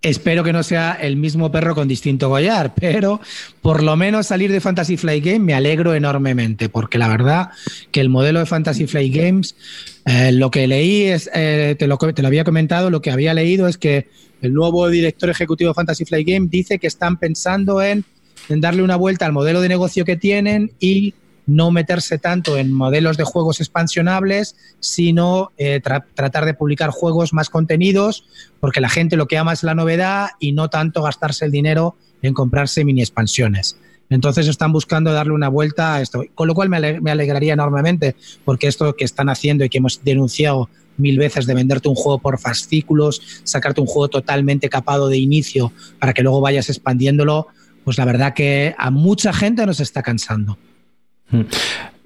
Espero 0.00 0.44
que 0.44 0.52
no 0.52 0.62
sea 0.62 0.92
el 0.92 1.16
mismo 1.16 1.50
perro 1.50 1.74
con 1.74 1.88
distinto 1.88 2.28
collar, 2.28 2.72
pero 2.80 3.20
por 3.62 3.82
lo 3.82 3.96
menos 3.96 4.26
salir 4.26 4.50
de 4.50 4.60
Fantasy 4.60 4.96
Flight 4.96 5.24
Game 5.24 5.40
me 5.40 5.54
alegro 5.54 5.94
enormemente, 5.94 6.68
porque 6.68 6.98
la 6.98 7.08
verdad 7.08 7.50
que 7.90 8.00
el 8.00 8.08
modelo 8.08 8.40
de 8.40 8.46
Fantasy 8.46 8.86
Flight 8.86 9.14
Games, 9.14 9.56
eh, 10.04 10.32
lo 10.32 10.50
que 10.50 10.66
leí 10.66 11.02
es, 11.02 11.30
eh, 11.34 11.76
te, 11.78 11.86
lo, 11.86 11.98
te 11.98 12.22
lo 12.22 12.28
había 12.28 12.44
comentado, 12.44 12.90
lo 12.90 13.00
que 13.00 13.10
había 13.10 13.34
leído 13.34 13.66
es 13.68 13.76
que 13.78 14.08
el 14.40 14.54
nuevo 14.54 14.88
director 14.88 15.30
ejecutivo 15.30 15.70
de 15.70 15.74
Fantasy 15.74 16.04
Flight 16.04 16.26
Game 16.26 16.46
dice 16.48 16.78
que 16.78 16.86
están 16.86 17.16
pensando 17.16 17.82
en, 17.82 18.04
en 18.48 18.60
darle 18.60 18.82
una 18.82 18.96
vuelta 18.96 19.26
al 19.26 19.32
modelo 19.32 19.60
de 19.60 19.68
negocio 19.68 20.04
que 20.04 20.16
tienen 20.16 20.72
y 20.78 21.14
no 21.48 21.72
meterse 21.72 22.18
tanto 22.18 22.56
en 22.56 22.72
modelos 22.72 23.16
de 23.16 23.24
juegos 23.24 23.58
expansionables, 23.58 24.54
sino 24.78 25.50
eh, 25.56 25.80
tra- 25.82 26.04
tratar 26.14 26.44
de 26.44 26.54
publicar 26.54 26.90
juegos 26.90 27.32
más 27.32 27.50
contenidos, 27.50 28.24
porque 28.60 28.80
la 28.80 28.88
gente 28.88 29.16
lo 29.16 29.26
que 29.26 29.38
ama 29.38 29.54
es 29.54 29.64
la 29.64 29.74
novedad 29.74 30.28
y 30.38 30.52
no 30.52 30.68
tanto 30.68 31.02
gastarse 31.02 31.46
el 31.46 31.50
dinero 31.50 31.96
en 32.22 32.34
comprarse 32.34 32.84
mini 32.84 33.00
expansiones. 33.00 33.76
Entonces 34.10 34.46
están 34.46 34.72
buscando 34.72 35.12
darle 35.12 35.32
una 35.32 35.48
vuelta 35.48 35.94
a 35.94 36.00
esto, 36.00 36.22
con 36.34 36.48
lo 36.48 36.54
cual 36.54 36.68
me, 36.68 37.00
me 37.00 37.10
alegraría 37.10 37.54
enormemente, 37.54 38.14
porque 38.44 38.66
esto 38.66 38.94
que 38.94 39.04
están 39.04 39.28
haciendo 39.28 39.64
y 39.64 39.68
que 39.68 39.78
hemos 39.78 40.04
denunciado 40.04 40.68
mil 40.98 41.16
veces 41.18 41.46
de 41.46 41.54
venderte 41.54 41.88
un 41.88 41.94
juego 41.94 42.18
por 42.18 42.38
fascículos, 42.38 43.22
sacarte 43.44 43.80
un 43.80 43.86
juego 43.86 44.08
totalmente 44.08 44.68
capado 44.68 45.08
de 45.08 45.16
inicio 45.16 45.72
para 45.98 46.12
que 46.12 46.22
luego 46.22 46.40
vayas 46.40 46.68
expandiéndolo, 46.68 47.46
pues 47.84 47.96
la 47.96 48.04
verdad 48.04 48.34
que 48.34 48.74
a 48.76 48.90
mucha 48.90 49.32
gente 49.32 49.64
nos 49.64 49.80
está 49.80 50.02
cansando. 50.02 50.58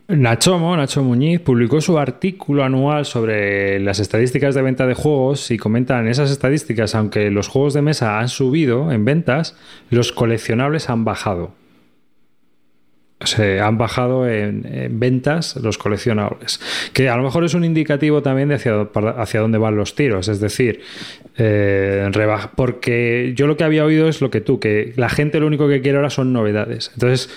Nachomo, 0.08 0.76
Nacho 0.76 1.02
Muñiz, 1.02 1.40
publicó 1.40 1.80
su 1.80 1.98
artículo 1.98 2.64
anual 2.64 3.06
sobre 3.06 3.80
las 3.80 3.98
estadísticas 3.98 4.54
de 4.54 4.62
venta 4.62 4.87
de 4.87 4.94
juegos 4.94 5.50
y 5.50 5.56
comenta 5.56 5.98
en 6.00 6.08
esas 6.08 6.30
estadísticas, 6.30 6.94
aunque 6.94 7.30
los 7.30 7.48
juegos 7.48 7.72
de 7.72 7.82
mesa 7.82 8.18
han 8.18 8.28
subido 8.28 8.92
en 8.92 9.04
ventas, 9.04 9.56
los 9.90 10.12
coleccionables 10.12 10.90
han 10.90 11.04
bajado. 11.04 11.54
O 13.22 13.26
sea, 13.26 13.68
han 13.68 13.78
bajado 13.78 14.28
en, 14.28 14.66
en 14.66 14.98
ventas 14.98 15.54
los 15.56 15.78
coleccionables. 15.78 16.61
Que 16.92 17.08
a 17.08 17.16
lo 17.16 17.22
mejor 17.22 17.44
es 17.44 17.54
un 17.54 17.64
indicativo 17.64 18.20
también 18.20 18.48
de 18.48 18.56
hacia, 18.56 18.88
hacia 19.16 19.40
dónde 19.40 19.58
van 19.58 19.76
los 19.76 19.94
tiros. 19.94 20.26
Es 20.26 20.40
decir, 20.40 20.80
eh, 21.38 22.11
porque 22.56 23.32
yo 23.37 23.46
lo 23.46 23.56
que 23.56 23.62
había 23.64 23.85
oído 23.85 24.08
es 24.08 24.20
lo 24.20 24.30
que 24.30 24.40
tú, 24.40 24.58
que 24.58 24.92
la 24.96 25.08
gente 25.08 25.38
lo 25.38 25.46
único 25.46 25.68
que 25.68 25.80
quiere 25.80 25.98
ahora 25.98 26.11
son 26.11 26.32
novedades. 26.32 26.90
Entonces, 26.94 27.30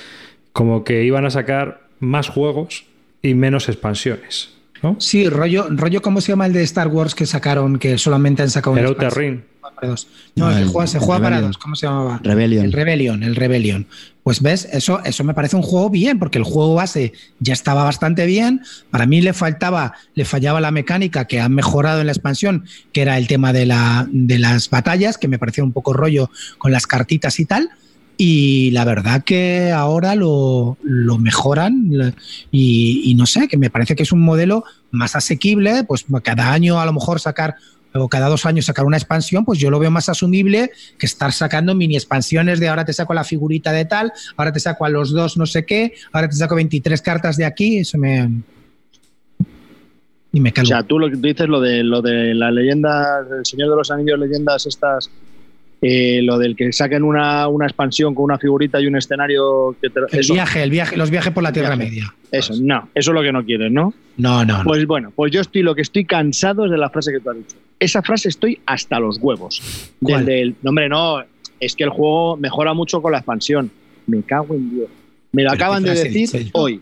como 0.56 0.86
que 0.86 1.04
iban 1.04 1.26
a 1.26 1.30
sacar 1.30 1.82
más 2.00 2.30
juegos 2.30 2.86
y 3.22 3.34
menos 3.34 3.68
expansiones. 3.68 4.54
¿no? 4.82 4.96
Sí, 5.02 5.28
rollo, 5.28 5.68
rollo, 5.70 6.02
¿cómo 6.02 6.22
se 6.22 6.32
llama 6.32 6.46
el 6.46 6.54
de 6.54 6.64
Star 6.64 6.88
Wars 6.88 7.14
que 7.14 7.26
sacaron, 7.26 7.78
que 7.78 7.98
solamente 7.98 8.42
han 8.42 8.50
sacado 8.50 8.78
El 8.78 8.86
Outer? 8.86 9.14
Ring. 9.14 9.42
Para 9.60 9.90
dos. 9.90 10.08
No, 10.34 10.50
el 10.50 10.70
juega, 10.70 10.88
se 10.88 11.00
juega 11.00 11.22
para 11.22 11.42
dos, 11.42 11.58
¿cómo 11.58 11.76
se 11.76 11.88
llamaba? 11.88 12.22
Rebellion. 12.24 12.64
El 12.64 12.72
Rebellion, 12.72 13.24
el 13.24 13.36
Rebellion. 13.36 13.86
Pues 14.24 14.42
ves, 14.42 14.70
eso, 14.72 15.04
eso 15.04 15.26
me 15.26 15.34
parece 15.34 15.58
un 15.58 15.62
juego 15.62 15.90
bien, 15.90 16.20
porque 16.20 16.38
el 16.38 16.46
juego 16.46 16.74
base 16.74 17.12
ya 17.40 17.52
estaba 17.52 17.84
bastante 17.84 18.26
bien. 18.26 18.62
Para 18.92 19.06
mí 19.06 19.20
le 19.20 19.34
faltaba, 19.34 19.96
le 20.14 20.24
fallaba 20.24 20.62
la 20.62 20.72
mecánica 20.72 21.26
que 21.26 21.42
han 21.42 21.54
mejorado 21.54 22.00
en 22.00 22.06
la 22.06 22.14
expansión, 22.14 22.64
que 22.94 23.02
era 23.02 23.18
el 23.18 23.28
tema 23.28 23.52
de, 23.52 23.66
la, 23.66 24.08
de 24.10 24.40
las 24.40 24.70
batallas, 24.70 25.18
que 25.18 25.28
me 25.28 25.38
parecía 25.38 25.66
un 25.66 25.74
poco 25.74 25.92
rollo 25.92 26.30
con 26.60 26.72
las 26.72 26.88
cartitas 26.88 27.42
y 27.42 27.46
tal. 27.46 27.72
Y 28.18 28.72
la 28.72 28.86
verdad 28.86 29.24
que 29.24 29.72
ahora 29.72 30.16
lo, 30.16 30.78
lo 30.84 31.18
mejoran 31.18 31.92
y, 32.52 33.14
no 33.18 33.26
sé, 33.26 33.48
que 33.48 33.58
me 33.58 33.70
parece 33.70 33.96
que 33.96 34.04
es 34.04 34.12
un 34.12 34.22
modelo 34.22 34.64
más 34.92 35.16
asequible, 35.16 35.84
pues 35.84 36.06
cada 36.24 36.54
año 36.54 36.80
a 36.80 36.86
lo 36.86 36.94
mejor 36.94 37.20
sacar 37.20 37.56
o 37.94 38.10
cada 38.10 38.28
dos 38.28 38.46
años 38.46 38.66
sacar 38.66 38.86
una 38.86 38.98
expansión, 38.98 39.46
pues 39.46 39.60
yo 39.60 39.70
lo 39.70 39.80
veo 39.80 39.90
más 39.92 40.10
asumible 40.10 40.72
que 40.98 41.06
estar 41.06 41.32
sacando 41.32 41.76
mini 41.76 41.96
expansiones 41.96 42.60
de 42.60 42.68
ahora 42.68 42.84
te 42.84 42.92
saco 42.94 43.14
la 43.14 43.24
figurita 43.24 43.72
de 43.72 43.86
tal, 43.86 44.12
ahora 44.36 44.52
te 44.52 44.60
saco 44.60 44.86
a 44.86 44.90
los 44.90 45.12
dos 45.12 45.38
no 45.38 45.46
sé 45.46 45.66
qué, 45.66 45.94
ahora 46.12 46.28
te 46.28 46.36
saco 46.36 46.56
23 46.56 47.02
cartas 47.02 47.38
de 47.38 47.46
aquí, 47.46 47.80
eso 47.80 47.98
me... 47.98 48.30
Y 50.34 50.42
me 50.42 50.50
O 50.50 50.54
calmo. 50.54 50.68
sea, 50.68 50.84
tú 50.84 51.00
lo 51.00 51.10
que 51.10 51.16
dices, 51.16 51.48
lo 51.48 51.62
de, 51.62 51.82
lo 51.82 52.02
de 52.02 52.34
las 52.34 52.52
leyendas, 52.52 53.26
el 53.32 53.46
Señor 53.46 53.70
de 53.70 53.76
los 53.78 53.90
Anillos, 53.90 54.20
leyendas 54.20 54.66
estas, 54.66 55.10
eh, 55.82 56.22
lo 56.24 56.38
del 56.40 56.56
que 56.56 56.72
saquen 56.74 57.04
una, 57.04 57.48
una 57.48 57.66
expansión 57.66 58.16
con 58.16 58.26
una 58.26 58.38
figurita 58.38 58.80
y 58.82 58.88
un 58.88 58.96
escenario 58.96 59.76
que 59.82 59.90
te, 59.90 60.00
el 60.12 60.20
eso, 60.20 60.34
viaje, 60.34 60.64
el 60.64 60.70
viaje, 60.72 60.98
los 60.98 61.10
viajes 61.12 61.32
por 61.34 61.44
la 61.44 61.52
Tierra. 61.52 61.76
Media. 61.76 62.14
eso, 62.32 62.54
no, 62.60 62.90
eso 62.96 63.12
es 63.12 63.16
lo 63.16 63.22
que 63.22 63.32
no 63.32 63.44
quieres, 63.46 63.72
¿no? 63.72 63.94
No, 64.18 64.44
no, 64.46 64.60
no. 64.60 64.64
Pues 64.64 64.86
bueno, 64.88 65.12
pues 65.16 65.32
yo 65.32 65.42
estoy 65.42 65.62
lo 65.62 65.76
que 65.76 65.82
estoy 65.82 66.06
cansado 66.06 66.66
es 66.66 66.72
de 66.72 66.78
la 66.78 66.90
frase 66.90 67.12
que 67.12 67.20
tú 67.20 67.30
has 67.30 67.38
dicho. 67.38 67.56
Esa 67.80 68.02
frase 68.02 68.30
estoy 68.30 68.60
hasta 68.66 69.00
los 69.00 69.18
huevos. 69.22 69.62
¿Cuál? 70.02 70.26
del- 70.26 70.56
no, 70.62 70.70
hombre, 70.70 70.88
no, 70.90 71.22
es 71.60 71.76
que 71.76 71.84
el 71.84 71.90
juego 71.90 72.38
mejora 72.38 72.74
mucho 72.74 73.02
con 73.02 73.12
la 73.12 73.18
expansión. 73.20 73.70
Me 74.08 74.22
cago 74.24 74.56
en 74.56 74.70
Dios. 74.70 74.88
Me 75.34 75.44
lo 75.44 75.50
¿Pero 75.52 75.64
acaban 75.64 75.84
de 75.84 75.92
decir 75.92 76.50
hoy. 76.54 76.82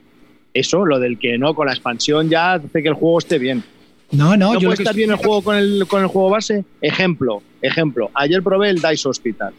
Eso, 0.53 0.85
lo 0.85 0.99
del 0.99 1.17
que 1.17 1.37
no, 1.39 1.55
con 1.55 1.65
la 1.65 1.73
expansión 1.73 2.29
ya 2.29 2.53
hace 2.53 2.83
que 2.83 2.87
el 2.89 2.93
juego 2.93 3.17
esté 3.17 3.39
bien. 3.39 3.63
No, 4.11 4.37
no, 4.37 4.53
¿No 4.53 4.59
yo 4.59 4.67
puede 4.69 4.83
estar 4.83 4.93
bien 4.95 5.09
el 5.09 5.15
juego 5.15 5.41
con 5.41 5.55
el, 5.55 5.85
con 5.87 6.01
el 6.03 6.07
juego 6.07 6.29
base? 6.29 6.63
Ejemplo, 6.79 7.41
ejemplo. 7.63 8.11
Ayer 8.13 8.43
probé 8.43 8.69
el 8.69 8.81
Dice 8.81 9.07
Hospital 9.07 9.53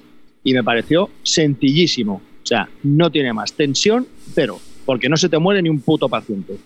y 0.45 0.53
me 0.53 0.63
pareció 0.63 1.11
sencillísimo. 1.23 2.23
O 2.43 2.47
sea, 2.47 2.69
no 2.83 3.11
tiene 3.11 3.33
más. 3.33 3.55
Tensión, 3.55 4.07
cero. 4.35 4.61
Porque 4.85 5.09
no 5.09 5.17
se 5.17 5.29
te 5.29 5.39
muere 5.39 5.63
ni 5.63 5.71
un 5.71 5.81
puto 5.81 6.09
paciente. 6.09 6.57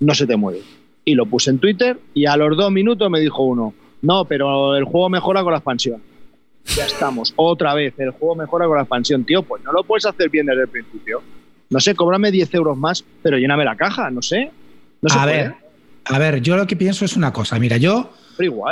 No 0.00 0.14
se 0.14 0.26
te 0.26 0.36
muere. 0.36 0.60
Y 1.04 1.14
lo 1.14 1.26
puse 1.26 1.50
en 1.50 1.58
Twitter 1.58 1.98
y 2.12 2.26
a 2.26 2.36
los 2.36 2.56
dos 2.56 2.70
minutos 2.70 3.10
me 3.10 3.18
dijo 3.18 3.42
uno, 3.42 3.72
no, 4.02 4.26
pero 4.26 4.76
el 4.76 4.84
juego 4.84 5.08
mejora 5.08 5.42
con 5.42 5.52
la 5.52 5.58
expansión. 5.58 6.02
Ya 6.76 6.84
estamos. 6.84 7.32
Otra 7.36 7.72
vez, 7.72 7.94
el 7.98 8.10
juego 8.10 8.36
mejora 8.36 8.66
con 8.66 8.76
la 8.76 8.82
expansión. 8.82 9.24
Tío, 9.24 9.42
pues 9.42 9.64
no 9.64 9.72
lo 9.72 9.82
puedes 9.82 10.04
hacer 10.04 10.28
bien 10.28 10.44
desde 10.44 10.62
el 10.62 10.68
principio. 10.68 11.22
No 11.70 11.80
sé, 11.80 11.94
cóbrame 11.94 12.30
10 12.30 12.54
euros 12.54 12.76
más, 12.76 13.04
pero 13.22 13.38
lléname 13.38 13.64
la 13.64 13.76
caja, 13.76 14.10
no 14.10 14.20
sé. 14.20 14.50
No 15.00 15.14
a 15.14 15.22
puede, 15.22 15.36
ver, 15.36 15.54
a 16.04 16.18
ver, 16.18 16.40
yo 16.42 16.56
lo 16.56 16.66
que 16.66 16.76
pienso 16.76 17.04
es 17.04 17.16
una 17.16 17.32
cosa. 17.32 17.58
Mira, 17.58 17.78
yo 17.78 18.12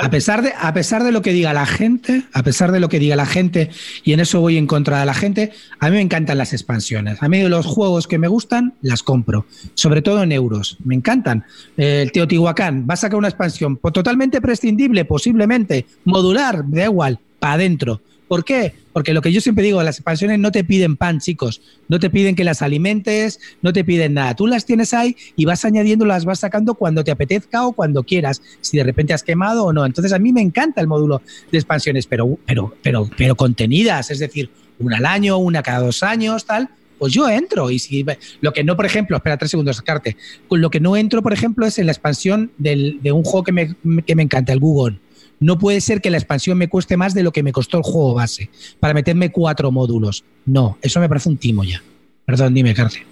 A 0.05 0.09
pesar, 0.09 0.41
de, 0.41 0.53
a 0.57 0.73
pesar 0.73 1.03
de 1.03 1.11
lo 1.11 1.21
que 1.21 1.33
diga 1.33 1.53
la 1.53 1.65
gente, 1.65 2.23
a 2.33 2.43
pesar 2.43 2.71
de 2.71 2.79
lo 2.79 2.89
que 2.89 2.99
diga 2.99 3.15
la 3.15 3.25
gente, 3.25 3.69
y 4.03 4.13
en 4.13 4.19
eso 4.19 4.39
voy 4.39 4.57
en 4.57 4.67
contra 4.67 4.99
de 4.99 5.05
la 5.05 5.13
gente, 5.13 5.51
a 5.79 5.89
mí 5.89 5.95
me 5.95 6.01
encantan 6.01 6.37
las 6.37 6.53
expansiones. 6.53 7.21
A 7.21 7.29
mí 7.29 7.43
los 7.43 7.65
juegos 7.65 8.07
que 8.07 8.17
me 8.17 8.27
gustan, 8.27 8.73
las 8.81 9.03
compro. 9.03 9.45
Sobre 9.73 10.01
todo 10.01 10.23
en 10.23 10.31
euros. 10.31 10.77
Me 10.83 10.95
encantan. 10.95 11.43
Eh, 11.75 12.01
el 12.03 12.11
Teotihuacán 12.11 12.87
va 12.89 12.93
a 12.93 12.97
sacar 12.97 13.17
una 13.17 13.27
expansión 13.27 13.77
totalmente 13.77 14.41
prescindible, 14.41 15.05
posiblemente, 15.05 15.85
modular, 16.05 16.63
da 16.67 16.85
igual, 16.85 17.19
para 17.39 17.53
adentro. 17.53 18.01
¿Por 18.27 18.43
qué? 18.43 18.73
Porque 18.91 19.13
lo 19.13 19.21
que 19.21 19.31
yo 19.31 19.39
siempre 19.39 19.63
digo, 19.63 19.81
las 19.83 19.97
expansiones 19.97 20.39
no 20.39 20.51
te 20.51 20.63
piden 20.63 20.97
pan, 20.97 21.19
chicos. 21.19 21.61
No 21.87 21.99
te 21.99 22.09
piden 22.09 22.35
que 22.35 22.43
las 22.43 22.61
alimentes, 22.61 23.39
no 23.61 23.71
te 23.71 23.83
piden 23.83 24.15
nada. 24.15 24.35
Tú 24.35 24.47
las 24.47 24.65
tienes 24.65 24.93
ahí 24.93 25.15
y 25.35 25.45
vas 25.45 25.63
añadiendo, 25.63 26.05
las 26.05 26.25
vas 26.25 26.39
sacando 26.39 26.73
cuando 26.73 27.03
te 27.03 27.11
apetezca 27.11 27.65
o 27.65 27.73
cuando 27.73 28.03
quieras, 28.03 28.41
si 28.59 28.77
de 28.77 28.83
repente 28.83 29.13
has 29.13 29.23
quemado 29.23 29.65
o 29.65 29.73
no. 29.73 29.85
Entonces 29.85 30.11
a 30.13 30.19
mí 30.19 30.33
me 30.33 30.41
encanta 30.41 30.81
el 30.81 30.87
módulo 30.87 31.21
de 31.51 31.57
expansiones, 31.57 32.05
pero, 32.05 32.37
pero, 32.45 32.75
pero, 32.81 33.09
pero 33.15 33.35
contenidas, 33.35 34.11
es 34.11 34.19
decir, 34.19 34.49
una 34.79 34.97
al 34.97 35.05
año, 35.05 35.37
una 35.37 35.63
cada 35.63 35.79
dos 35.79 36.03
años, 36.03 36.45
tal. 36.45 36.69
Pues 36.97 37.13
yo 37.13 37.29
entro 37.29 37.69
y 37.69 37.79
si 37.79 38.03
lo 38.41 38.53
que 38.53 38.63
no, 38.63 38.75
por 38.75 38.85
ejemplo, 38.85 39.15
espera 39.17 39.37
tres 39.37 39.51
segundos, 39.51 39.77
sacarte. 39.77 40.17
Lo 40.49 40.69
que 40.69 40.79
no 40.79 40.97
entro, 40.97 41.21
por 41.21 41.31
ejemplo, 41.31 41.65
es 41.65 41.77
en 41.77 41.85
la 41.85 41.91
expansión 41.91 42.51
del, 42.57 42.99
de 43.03 43.11
un 43.11 43.23
juego 43.23 43.43
que 43.43 43.51
me, 43.51 43.75
que 44.03 44.15
me 44.15 44.23
encanta, 44.23 44.51
el 44.51 44.59
Google. 44.59 44.97
No 45.39 45.57
puede 45.59 45.81
ser 45.81 46.01
que 46.01 46.09
la 46.09 46.17
expansión 46.17 46.57
me 46.57 46.67
cueste 46.67 46.97
más 46.97 47.13
de 47.13 47.23
lo 47.23 47.31
que 47.31 47.43
me 47.43 47.51
costó 47.51 47.77
el 47.77 47.83
juego 47.83 48.13
base 48.15 48.49
para 48.79 48.93
meterme 48.93 49.31
cuatro 49.31 49.71
módulos. 49.71 50.23
No, 50.45 50.77
eso 50.81 50.99
me 50.99 51.07
parece 51.09 51.29
un 51.29 51.37
timo 51.37 51.63
ya. 51.63 51.81
Perdón, 52.25 52.53
dime, 52.53 52.73
Carce. 52.73 53.03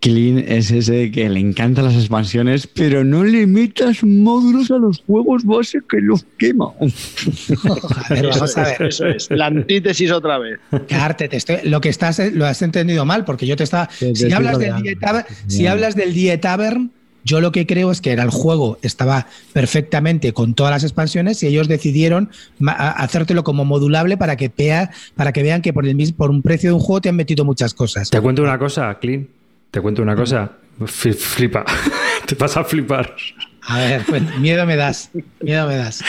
Clean 0.00 0.38
es 0.38 0.70
ese 0.70 1.10
que 1.10 1.28
le 1.28 1.40
encantan 1.40 1.84
las 1.84 1.94
expansiones, 1.94 2.66
pero 2.66 3.04
no 3.04 3.22
le 3.22 3.46
metas 3.46 4.02
módulos 4.02 4.70
a 4.70 4.78
los 4.78 5.02
juegos 5.06 5.44
base 5.44 5.78
que 5.86 5.98
los 6.00 6.24
quema. 6.38 6.66
Joder, 7.56 8.28
vamos 8.28 8.56
a 8.56 8.62
ver. 8.64 8.82
Eso 8.82 9.06
es, 9.06 9.28
la 9.30 9.46
antítesis 9.46 10.10
otra 10.10 10.38
vez. 10.38 10.58
Carte, 10.88 11.28
te 11.28 11.36
estoy- 11.36 11.68
lo 11.68 11.80
que 11.82 11.90
estás 11.90 12.18
lo 12.32 12.46
has 12.46 12.62
entendido 12.62 13.04
mal, 13.04 13.24
porque 13.26 13.46
yo 13.46 13.56
te 13.56 13.64
estaba. 13.64 13.88
Te 13.98 14.14
Si 14.14 14.32
hablas 14.32 14.58
del 14.58 14.70
rodeando. 14.70 14.82
Die 14.82 14.96
Tavern, 14.96 15.26
si 15.46 15.66
hablas 15.66 15.94
del 15.94 16.14
Die 16.14 16.38
Tavern, 16.38 16.90
yo 17.24 17.40
lo 17.40 17.52
que 17.52 17.66
creo 17.66 17.90
es 17.90 18.00
que 18.00 18.12
era 18.12 18.22
el 18.22 18.30
juego, 18.30 18.78
estaba 18.82 19.26
perfectamente 19.52 20.32
con 20.32 20.54
todas 20.54 20.70
las 20.72 20.82
expansiones 20.84 21.42
y 21.42 21.46
ellos 21.46 21.68
decidieron 21.68 22.30
hacértelo 22.66 23.44
como 23.44 23.64
modulable 23.64 24.16
para 24.16 24.36
que 24.36 24.50
vea, 24.56 24.90
para 25.16 25.32
que 25.32 25.42
vean 25.42 25.62
que 25.62 25.72
por 25.72 25.86
el 25.86 25.94
mismo, 25.94 26.16
por 26.16 26.30
un 26.30 26.42
precio 26.42 26.70
de 26.70 26.74
un 26.74 26.80
juego 26.80 27.00
te 27.00 27.08
han 27.08 27.16
metido 27.16 27.44
muchas 27.44 27.74
cosas. 27.74 28.10
Te 28.10 28.20
cuento 28.20 28.42
una 28.42 28.58
cosa, 28.58 28.98
Clean. 29.00 29.28
Te 29.70 29.80
cuento 29.80 30.02
una 30.02 30.16
cosa. 30.16 30.52
F- 30.82 31.12
Flipa. 31.12 31.64
Te 32.26 32.34
vas 32.34 32.56
a 32.56 32.64
flipar. 32.64 33.14
A 33.62 33.78
ver, 33.78 34.02
pues, 34.08 34.22
miedo 34.38 34.64
me 34.66 34.76
das, 34.76 35.10
miedo 35.40 35.66
me 35.68 35.76
das. 35.76 36.02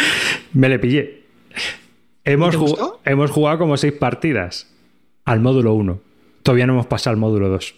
Me 0.53 0.69
le 0.69 0.79
pillé. 0.79 1.23
Jug- 2.25 2.97
hemos 3.05 3.31
jugado 3.31 3.57
como 3.57 3.77
seis 3.77 3.93
partidas 3.93 4.67
al 5.25 5.39
módulo 5.41 5.73
1. 5.73 5.99
Todavía 6.43 6.65
no 6.67 6.73
hemos 6.73 6.85
pasado 6.87 7.13
al 7.13 7.17
módulo 7.19 7.49
2. 7.49 7.75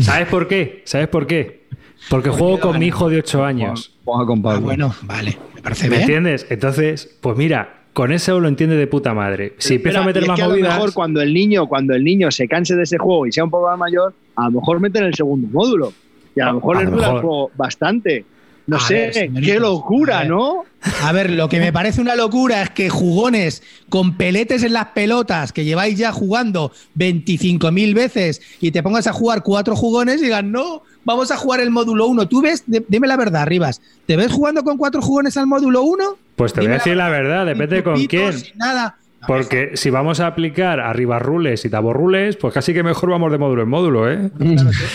¿Sabes 0.00 0.28
por 0.28 0.48
qué? 0.48 0.82
¿Sabes 0.84 1.08
por 1.08 1.26
qué? 1.26 1.64
Porque 2.10 2.30
juego 2.30 2.60
con 2.60 2.78
mi 2.78 2.86
hijo 2.86 3.08
de 3.08 3.18
8 3.18 3.44
años. 3.44 3.96
Juega 4.04 4.26
con 4.26 4.42
Ah, 4.46 4.58
bueno, 4.58 4.94
vale, 5.02 5.38
me 5.54 5.62
parece 5.62 5.84
¿Me 5.84 5.90
bien. 5.96 6.00
entiendes? 6.02 6.46
Entonces, 6.50 7.16
pues 7.20 7.36
mira, 7.36 7.84
con 7.92 8.12
eso 8.12 8.38
lo 8.40 8.48
entiende 8.48 8.76
de 8.76 8.86
puta 8.86 9.14
madre. 9.14 9.54
Si 9.58 9.76
empieza 9.76 9.98
a 9.98 10.02
Espera, 10.02 10.06
meter 10.06 10.22
es 10.24 10.28
más 10.28 10.36
que 10.36 10.42
a 10.42 10.46
lo 10.46 10.50
movidas. 10.52 10.74
mejor 10.74 10.92
cuando 10.92 11.22
el 11.22 11.32
niño, 11.32 11.66
cuando 11.66 11.94
el 11.94 12.04
niño 12.04 12.30
se 12.30 12.46
canse 12.48 12.74
de 12.76 12.82
ese 12.82 12.98
juego 12.98 13.26
y 13.26 13.32
sea 13.32 13.44
un 13.44 13.50
poco 13.50 13.66
más 13.68 13.78
mayor, 13.78 14.12
a 14.36 14.44
lo 14.46 14.50
mejor 14.60 14.80
meten 14.80 15.04
el 15.04 15.14
segundo 15.14 15.48
módulo. 15.50 15.92
Y 16.36 16.40
a 16.40 16.46
lo 16.46 16.54
mejor 16.54 16.76
A 16.76 16.80
les 16.80 16.90
lo 16.90 16.96
dura 16.96 17.06
el 17.08 17.14
mejor. 17.14 17.28
juego 17.30 17.50
bastante. 17.56 18.24
No 18.66 18.76
A 18.78 18.80
sé, 18.80 19.10
ver, 19.14 19.42
qué 19.42 19.56
a 19.56 19.60
locura, 19.60 20.20
ver. 20.20 20.28
¿no? 20.30 20.64
A 21.02 21.12
ver, 21.12 21.30
lo 21.30 21.48
que 21.48 21.60
me 21.60 21.72
parece 21.72 22.00
una 22.00 22.14
locura 22.14 22.62
es 22.62 22.70
que 22.70 22.88
jugones 22.88 23.62
con 23.90 24.16
peletes 24.16 24.62
en 24.62 24.72
las 24.72 24.86
pelotas 24.88 25.52
que 25.52 25.64
lleváis 25.64 25.98
ya 25.98 26.12
jugando 26.12 26.72
25.000 26.98 27.94
veces 27.94 28.40
y 28.60 28.70
te 28.70 28.82
pongas 28.82 29.06
a 29.06 29.12
jugar 29.12 29.42
cuatro 29.42 29.76
jugones 29.76 30.20
y 30.20 30.24
digan, 30.24 30.50
no, 30.50 30.82
vamos 31.04 31.30
a 31.30 31.36
jugar 31.36 31.60
el 31.60 31.70
módulo 31.70 32.06
1. 32.06 32.26
¿Tú 32.28 32.40
ves? 32.42 32.64
Dime 32.66 33.06
la 33.06 33.16
verdad, 33.16 33.46
Rivas. 33.46 33.80
¿Te 34.06 34.16
ves 34.16 34.32
jugando 34.32 34.64
con 34.64 34.78
cuatro 34.78 35.02
jugones 35.02 35.36
al 35.36 35.46
módulo 35.46 35.82
1? 35.82 36.04
Pues 36.36 36.52
te 36.52 36.60
voy 36.60 36.70
a 36.70 36.74
decir 36.74 36.96
la 36.96 37.08
verdad, 37.08 37.46
depende 37.46 37.82
con 37.82 38.02
quién. 38.06 38.34
Nada. 38.56 38.96
Porque 39.26 39.72
si 39.74 39.90
vamos 39.90 40.20
a 40.20 40.26
aplicar 40.26 40.80
arriba 40.80 41.18
rules 41.18 41.64
y 41.64 41.70
taborrules, 41.70 42.36
pues 42.36 42.52
casi 42.54 42.72
que 42.74 42.82
mejor 42.82 43.10
vamos 43.10 43.30
de 43.32 43.38
módulo 43.38 43.62
en 43.62 43.68
módulo, 43.68 44.10
¿eh? 44.10 44.30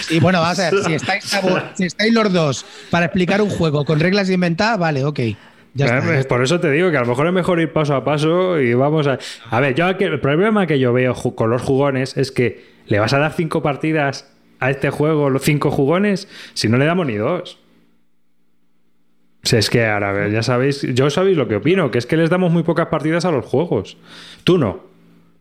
Y 0.10 0.20
bueno, 0.20 0.42
vamos 0.42 0.60
a 0.60 0.70
ver, 0.72 0.84
si 0.84 0.94
estáis, 0.94 1.24
si 1.76 1.84
estáis 1.86 2.14
los 2.14 2.32
dos 2.32 2.66
para 2.90 3.06
explicar 3.06 3.42
un 3.42 3.50
juego 3.50 3.86
con 3.86 4.00
reglas 4.00 4.30
inventadas, 4.30 4.78
vale, 4.80 5.04
ok. 5.06 5.20
Ya 5.76 5.86
está. 5.86 6.28
Por 6.28 6.44
eso 6.44 6.60
te 6.60 6.72
digo 6.72 6.90
que 6.90 6.98
a 6.98 7.02
lo 7.02 7.06
mejor 7.08 7.28
es 7.28 7.34
mejor 7.34 7.60
ir 7.60 7.72
paso 7.72 7.96
a 7.96 8.04
paso 8.04 8.60
y 8.60 8.74
vamos 8.74 9.06
a. 9.08 9.20
A 9.52 9.60
ver, 9.60 9.76
yo 9.76 9.86
aquí- 9.86 10.04
el 10.04 10.20
problema 10.20 10.66
que 10.66 10.80
yo 10.80 10.92
veo 10.94 11.14
con 11.14 11.50
los 11.52 11.62
jugones 11.62 12.18
es 12.18 12.32
que 12.32 12.66
le 12.88 13.00
vas 13.00 13.14
a 13.14 13.20
dar 13.20 13.34
cinco 13.34 13.62
partidas 13.62 14.28
a 14.60 14.72
este 14.72 14.90
juego, 14.90 15.30
los 15.30 15.44
cinco 15.44 15.70
jugones, 15.72 16.28
si 16.54 16.68
no 16.70 16.78
le 16.78 16.86
damos 16.86 17.06
ni 17.06 17.16
dos. 17.16 17.60
Sea, 19.44 19.60
es 19.60 19.70
que 19.70 19.86
ahora, 19.86 20.28
ya 20.30 20.44
sabéis, 20.44 20.82
yo 20.94 21.10
sabéis 21.10 21.38
lo 21.38 21.48
que 21.48 21.56
opino, 21.56 21.92
que 21.92 21.98
es 21.98 22.06
que 22.06 22.18
les 22.18 22.30
damos 22.30 22.52
muy 22.52 22.64
pocas 22.64 22.88
partidas 22.88 23.26
a 23.26 23.32
los 23.32 23.46
juegos. 23.46 23.98
Tú 24.44 24.58
no. 24.58 24.82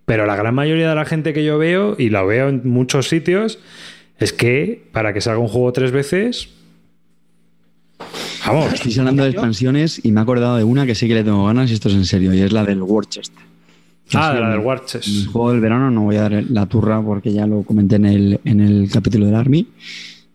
Pero 0.05 0.25
la 0.25 0.37
gran 0.37 0.55
mayoría 0.55 0.89
de 0.89 0.95
la 0.95 1.05
gente 1.05 1.33
que 1.35 1.45
yo 1.45 1.59
veo, 1.59 1.97
y 1.99 2.09
lo 2.09 2.27
veo 2.27 2.49
en 2.49 2.63
muchos 2.65 3.09
sitios, 3.09 3.59
es 4.19 4.33
que 4.33 4.89
para 4.93 5.13
que 5.13 5.21
salga 5.21 5.41
un 5.41 5.49
juego 5.49 5.73
tres 5.73 5.91
veces. 5.91 6.49
Vamos. 8.47 8.73
Estáis 8.73 8.99
hablando 8.99 9.25
de 9.25 9.31
expansiones 9.31 10.03
y 10.03 10.13
me 10.13 10.21
he 10.21 10.23
acordado 10.23 10.57
de 10.57 10.65
una 10.65 10.87
que 10.87 10.95
sí 10.95 11.09
que 11.09 11.15
le 11.15 11.25
tengo 11.25 11.45
ganas 11.47 11.71
y 11.71 11.75
esto 11.75 11.89
es 11.89 11.95
en 11.95 12.07
serio, 12.07 12.33
y 12.33 12.41
es 12.41 12.53
la 12.53 12.65
del 12.65 12.83
Warchester. 12.83 13.49
Ah, 14.15 14.33
de 14.33 14.41
la 14.41 14.51
del 14.51 14.61
Warches. 14.61 15.07
el 15.07 15.27
juego 15.27 15.51
del 15.53 15.61
verano 15.61 15.91
no 15.91 16.03
voy 16.03 16.17
a 16.17 16.23
dar 16.23 16.45
la 16.49 16.65
turra 16.67 17.03
porque 17.03 17.33
ya 17.33 17.47
lo 17.47 17.63
comenté 17.63 17.97
en 17.97 18.07
el, 18.07 18.41
en 18.45 18.61
el 18.61 18.91
capítulo 18.91 19.27
del 19.27 19.35
Army, 19.35 19.67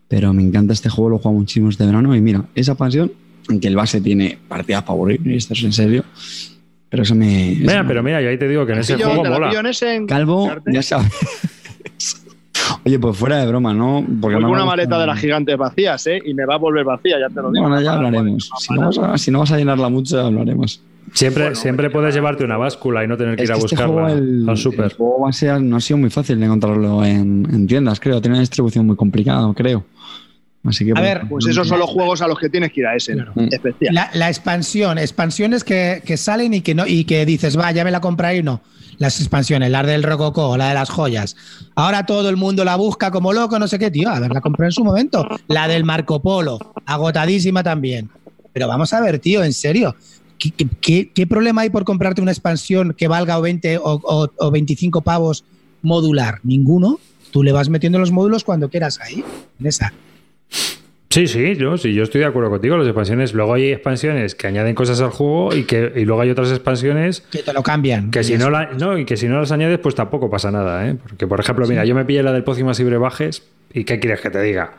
pero 0.06 0.32
me 0.32 0.42
encanta 0.42 0.72
este 0.72 0.88
juego, 0.88 1.10
lo 1.10 1.16
he 1.16 1.18
jugado 1.18 1.38
muchísimo 1.38 1.70
este 1.70 1.84
verano 1.84 2.14
y 2.14 2.20
mira, 2.20 2.44
esa 2.54 2.76
expansión, 3.44 3.54
aunque 3.54 3.68
el 3.68 3.76
base 3.76 4.00
tiene 4.00 4.38
partidas 4.48 4.84
y 5.24 5.36
esto 5.36 5.52
es 5.54 5.64
en 5.64 5.72
serio, 5.72 6.04
pero 6.88 7.02
eso 7.02 7.14
me... 7.14 7.52
eso 7.52 7.60
Mira, 7.62 7.82
me- 7.82 7.88
pero 7.88 8.02
mira, 8.02 8.20
yo 8.22 8.28
ahí 8.28 8.38
te 8.38 8.48
digo 8.48 8.64
que 8.66 8.72
en 8.72 8.78
ese 8.80 8.94
juego 8.96 9.24
mola. 9.24 9.50
en 9.58 9.66
en- 9.82 10.06
Calvo, 10.06 10.50
ya 10.66 10.82
sabes. 10.82 11.10
Oye, 12.86 12.98
pues 12.98 13.16
fuera 13.16 13.38
de 13.38 13.46
broma, 13.46 13.74
¿no? 13.74 14.04
Porque 14.20 14.38
no 14.38 14.50
una 14.50 14.64
maleta 14.64 14.98
de 14.98 15.06
las 15.06 15.18
gigantes 15.18 15.56
vacías, 15.56 16.06
¿eh? 16.06 16.20
Y 16.24 16.34
me 16.34 16.44
va 16.46 16.54
a 16.54 16.58
volver 16.58 16.84
vacía, 16.84 17.18
ya 17.18 17.28
te 17.28 17.40
lo 17.42 17.50
digo. 17.50 17.66
Bueno, 17.66 17.80
ya 17.80 17.92
hablaremos. 17.94 18.50
Si 18.58 18.74
no, 18.74 18.86
vas 18.86 18.98
a, 18.98 19.18
si 19.18 19.30
no 19.30 19.40
vas 19.40 19.52
a 19.52 19.58
llenarla 19.58 19.88
mucho, 19.88 20.18
hablaremos. 20.20 20.80
Siempre, 21.12 21.44
Bueno, 21.44 21.56
siempre 21.56 21.90
puedes 21.90 22.14
llevarte 22.14 22.44
una 22.44 22.56
báscula 22.56 23.04
y 23.04 23.08
no 23.08 23.16
tener 23.16 23.36
que 23.36 23.42
Es 23.42 23.50
ir 23.50 23.52
a 23.52 23.58
que 23.58 23.64
este 23.64 23.74
buscarla 23.76 24.02
juego, 24.04 24.18
el, 24.18 24.48
al 24.48 24.56
súper. 24.56 24.84
el 24.86 24.92
juego 24.94 25.20
base 25.20 25.60
no 25.60 25.76
ha 25.76 25.80
sido 25.80 25.98
muy 25.98 26.10
fácil 26.10 26.38
de 26.40 26.46
encontrarlo 26.46 27.04
en, 27.04 27.46
en 27.52 27.66
tiendas, 27.66 28.00
creo. 28.00 28.20
Tiene 28.20 28.34
una 28.36 28.40
distribución 28.40 28.86
muy 28.86 28.96
complicada, 28.96 29.52
creo. 29.54 29.84
Así 30.64 30.84
que, 30.84 30.92
A 30.92 30.94
bueno, 30.94 31.06
ver, 31.06 31.28
Pues 31.28 31.46
esos 31.46 31.68
son 31.68 31.78
los 31.78 31.90
juegos 31.90 32.22
a 32.22 32.26
los 32.26 32.38
que 32.38 32.48
tienes 32.48 32.72
que 32.72 32.80
ir 32.80 32.86
a 32.86 32.96
ese, 32.96 33.12
Claro. 33.12 33.32
especial. 33.50 33.94
La, 33.94 34.10
la 34.14 34.28
expansión, 34.28 34.98
expansiones 34.98 35.62
que, 35.62 36.02
que 36.04 36.16
salen 36.16 36.54
y 36.54 36.60
que 36.62 36.74
no 36.74 36.86
y 36.86 37.04
que 37.04 37.26
dices, 37.26 37.58
va, 37.58 37.70
ya 37.72 37.84
me 37.84 37.90
la 37.90 38.00
compraré 38.00 38.38
y 38.38 38.42
no. 38.42 38.62
Las 38.98 39.20
expansiones, 39.20 39.70
la 39.70 39.82
del 39.82 40.02
Rococó, 40.04 40.56
la 40.56 40.68
de 40.68 40.74
las 40.74 40.88
joyas. 40.88 41.36
Ahora 41.74 42.06
todo 42.06 42.28
el 42.30 42.36
mundo 42.36 42.64
la 42.64 42.76
busca 42.76 43.10
como 43.10 43.32
loco, 43.32 43.58
no 43.58 43.66
sé 43.68 43.78
qué, 43.78 43.90
tío. 43.90 44.08
A 44.08 44.20
ver, 44.20 44.30
la 44.32 44.40
compré 44.40 44.66
en 44.66 44.72
su 44.72 44.84
momento. 44.84 45.26
La 45.48 45.66
del 45.68 45.84
Marco 45.84 46.22
Polo, 46.22 46.58
agotadísima 46.86 47.62
también. 47.62 48.08
Pero 48.52 48.68
vamos 48.68 48.92
a 48.92 49.00
ver, 49.00 49.18
tío, 49.18 49.42
en 49.44 49.52
serio. 49.52 49.96
¿Qué, 50.38 50.50
qué- 50.50 50.68
qué- 50.80 51.10
qué 51.12 51.26
problema 51.26 51.62
hay 51.62 51.70
por 51.70 51.84
comprarte 51.84 52.22
una 52.22 52.30
expansión 52.30 52.94
que 52.96 53.08
valga 53.08 53.36
o 53.38 53.42
20 53.42 53.78
o, 53.78 53.82
o- 54.02 54.30
o 54.38 54.50
25 54.50 55.02
pavos 55.02 55.44
modular? 55.82 56.38
Ninguno. 56.44 56.98
Tú 57.32 57.42
le 57.42 57.50
vas 57.52 57.68
metiendo 57.68 57.98
los 57.98 58.12
módulos 58.12 58.44
cuando 58.44 58.70
quieras 58.70 59.00
ahí. 59.00 59.24
En 59.60 59.66
esa. 59.66 59.92
Sí, 61.10 61.28
sí, 61.28 61.54
yo, 61.54 61.78
sí, 61.78 61.94
yo 61.94 62.02
estoy 62.02 62.22
de 62.22 62.26
acuerdo 62.26 62.50
contigo. 62.50 62.76
Las 62.76 62.88
expansiones, 62.88 63.34
luego 63.34 63.54
hay 63.54 63.70
expansiones 63.70 64.34
que 64.34 64.48
añaden 64.48 64.74
cosas 64.74 65.00
al 65.00 65.10
juego 65.10 65.54
y 65.54 65.62
que 65.62 65.92
y 65.94 66.04
luego 66.04 66.22
hay 66.22 66.30
otras 66.30 66.50
expansiones 66.50 67.20
Que 67.30 67.44
te 67.44 67.52
lo 67.52 67.62
cambian. 67.62 68.10
que 68.10 68.24
si 68.24 68.36
no, 68.36 68.50
la, 68.50 68.70
no 68.72 68.98
y 68.98 69.04
que 69.04 69.16
si 69.16 69.28
no 69.28 69.38
las 69.38 69.52
añades, 69.52 69.78
pues 69.78 69.94
tampoco 69.94 70.28
pasa 70.28 70.50
nada, 70.50 70.88
¿eh? 70.88 70.96
Porque, 71.00 71.28
por 71.28 71.38
ejemplo, 71.38 71.68
mira, 71.68 71.84
yo 71.84 71.94
me 71.94 72.04
pillé 72.04 72.22
la 72.24 72.32
del 72.32 72.42
Pócimas 72.42 72.80
y 72.80 72.84
Brebajes 72.84 73.44
y 73.72 73.84
¿qué 73.84 74.00
quieres 74.00 74.20
que 74.20 74.30
te 74.30 74.42
diga? 74.42 74.72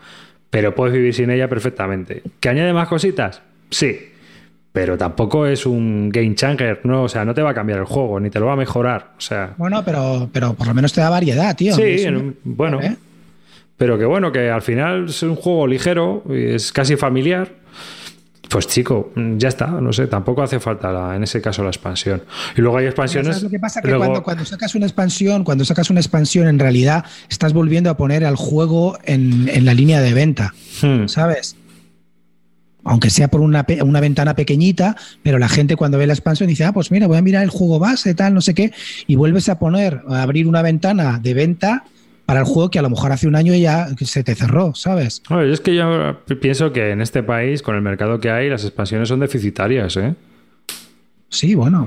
Pero 0.50 0.76
puedes 0.76 0.94
vivir 0.94 1.14
sin 1.14 1.30
ella 1.30 1.48
perfectamente. 1.48 2.22
¿Que 2.42 2.50
añade 2.50 2.74
más 2.74 2.90
cositas? 2.90 3.42
Sí. 3.70 3.98
Pero 4.74 4.98
tampoco 4.98 5.46
es 5.48 5.66
un 5.66 6.10
game 6.10 6.36
changer, 6.36 6.82
¿no? 6.84 7.04
O 7.04 7.08
sea, 7.08 7.24
no 7.24 7.34
te 7.34 7.42
va 7.42 7.52
a 7.52 7.54
cambiar 7.54 7.80
el 7.80 7.86
juego, 7.86 8.20
ni 8.20 8.30
te 8.30 8.42
lo 8.42 8.48
va 8.48 8.54
a 8.54 8.58
mejorar. 8.58 9.14
O 9.18 9.22
sea, 9.22 9.54
Bueno, 9.56 9.84
pero, 9.86 10.30
pero 10.34 10.54
por 10.54 10.68
lo 10.68 10.74
menos 10.74 10.92
te 10.92 11.00
da 11.00 11.10
variedad, 11.10 11.56
tío. 11.56 11.74
sí, 11.74 12.06
bueno. 12.44 12.82
¿Eh? 12.82 12.98
Pero 13.78 13.98
que 13.98 14.06
bueno, 14.06 14.32
que 14.32 14.50
al 14.50 14.62
final 14.62 15.06
es 15.10 15.22
un 15.24 15.36
juego 15.36 15.68
ligero, 15.68 16.24
y 16.30 16.54
es 16.56 16.72
casi 16.72 16.96
familiar. 16.96 17.52
Pues 18.48 18.68
chico, 18.68 19.12
ya 19.38 19.50
está, 19.50 19.68
no 19.68 19.92
sé, 19.92 20.06
tampoco 20.08 20.44
hace 20.44 20.60
falta 20.60 20.92
la- 20.92 21.16
en 21.16 21.24
ese 21.24 21.42
caso 21.42 21.64
la 21.64 21.70
expansión. 21.70 22.24
Y 22.56 22.62
luego 22.62 22.78
hay 22.78 22.86
expansiones. 22.86 23.28
¿Sabes 23.38 23.44
lo 23.44 23.50
que 23.50 23.60
pasa? 23.60 23.82
Que 23.82 23.88
luego- 23.90 24.04
cuando, 24.06 24.24
cuando 24.24 24.46
sacas 24.46 24.76
una 24.76 24.86
expansión, 24.86 25.44
cuando 25.44 25.66
sacas 25.66 25.90
una 25.90 26.00
expansión, 26.00 26.48
en 26.48 26.60
realidad 26.60 27.04
estás 27.28 27.54
volviendo 27.54 27.90
a 27.90 27.98
poner 27.98 28.24
al 28.24 28.36
juego 28.36 28.98
en, 29.04 29.50
en 29.50 29.66
la 29.66 29.74
línea 29.74 30.00
de 30.00 30.14
venta, 30.14 30.54
Hmm. 30.82 31.08
¿sabes? 31.08 31.58
Aunque 32.84 33.10
sea 33.10 33.30
por 33.30 33.42
una, 33.42 33.66
una 33.84 34.00
ventana 34.00 34.36
pequeñita, 34.36 34.96
pero 35.24 35.40
la 35.40 35.50
gente 35.50 35.76
cuando 35.76 35.98
ve 35.98 36.06
la 36.06 36.14
expansión 36.14 36.48
dice, 36.48 36.66
ah, 36.66 36.72
pues 36.72 36.92
mira, 36.92 37.08
voy 37.08 37.18
a 37.18 37.24
mirar 37.24 37.42
el 37.44 37.50
juego 37.50 37.80
base, 37.80 38.14
tal, 38.14 38.36
no 38.36 38.42
sé 38.42 38.54
qué, 38.54 38.72
y 39.08 39.16
vuelves 39.16 39.50
a 39.50 39.58
poner, 39.58 40.02
a 40.08 40.22
abrir 40.22 40.48
una 40.48 40.62
ventana 40.62 41.20
de 41.20 41.34
venta 41.34 41.84
para 42.26 42.40
el 42.40 42.46
juego 42.46 42.70
que 42.70 42.80
a 42.80 42.82
lo 42.82 42.90
mejor 42.90 43.12
hace 43.12 43.28
un 43.28 43.36
año 43.36 43.54
ya 43.54 43.88
se 44.00 44.24
te 44.24 44.36
cerró, 44.36 44.74
¿sabes? 44.74 45.22
Oye, 45.30 45.52
es 45.52 45.62
que 45.62 45.76
yo 45.76 46.18
pienso 46.42 46.74
que 46.74 46.92
en 46.92 47.02
este 47.02 47.24
país, 47.24 47.62
con 47.62 47.76
el 47.76 47.82
mercado 47.82 48.20
que 48.20 48.32
hay, 48.32 48.50
las 48.50 48.64
expansiones 48.64 49.10
son 49.10 49.20
deficitarias, 49.20 49.96
¿eh? 49.98 50.16
Sí, 51.30 51.54
bueno. 51.54 51.86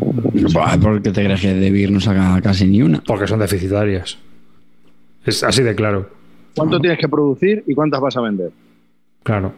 Buah, 0.53 0.76
¿Por 0.78 1.01
qué 1.03 1.11
te 1.11 1.24
crees 1.24 1.41
que 1.41 1.55
De 1.55 1.70
Beer 1.70 1.91
no 1.91 2.01
saca 2.01 2.41
casi 2.43 2.66
ni 2.66 2.82
una? 2.82 3.01
Porque 3.01 3.26
son 3.26 3.41
deficitarias. 3.41 4.18
Es 5.24 5.43
así 5.43 5.62
de 5.62 5.74
claro. 5.74 6.11
¿Cuánto 6.55 6.78
tienes 6.80 6.99
que 6.99 7.09
producir 7.09 7.64
y 7.66 7.74
cuántas 7.74 8.01
vas 8.01 8.16
a 8.16 8.20
vender? 8.20 8.51
Claro. 9.22 9.53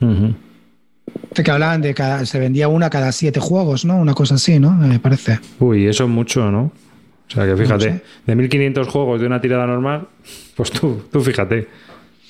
Ujú. 0.00 0.34
Que 1.34 1.50
hablaban 1.50 1.82
de 1.82 1.94
cada, 1.94 2.24
se 2.24 2.38
vendía 2.38 2.68
una 2.68 2.90
cada 2.90 3.10
siete 3.12 3.40
juegos, 3.40 3.84
¿no? 3.84 3.96
Una 3.96 4.14
cosa 4.14 4.36
así, 4.36 4.58
¿no? 4.58 4.70
Me 4.70 4.98
parece. 4.98 5.40
Uy, 5.58 5.86
eso 5.86 6.04
es 6.04 6.10
mucho, 6.10 6.50
¿no? 6.50 6.72
O 7.28 7.30
sea 7.30 7.46
que 7.46 7.56
fíjate, 7.56 7.84
sé. 7.84 8.02
de 8.26 8.34
1500 8.34 8.88
juegos 8.88 9.20
de 9.20 9.26
una 9.26 9.40
tirada 9.40 9.66
normal, 9.66 10.08
pues 10.56 10.70
tú, 10.70 11.02
tú 11.10 11.20
fíjate. 11.20 11.68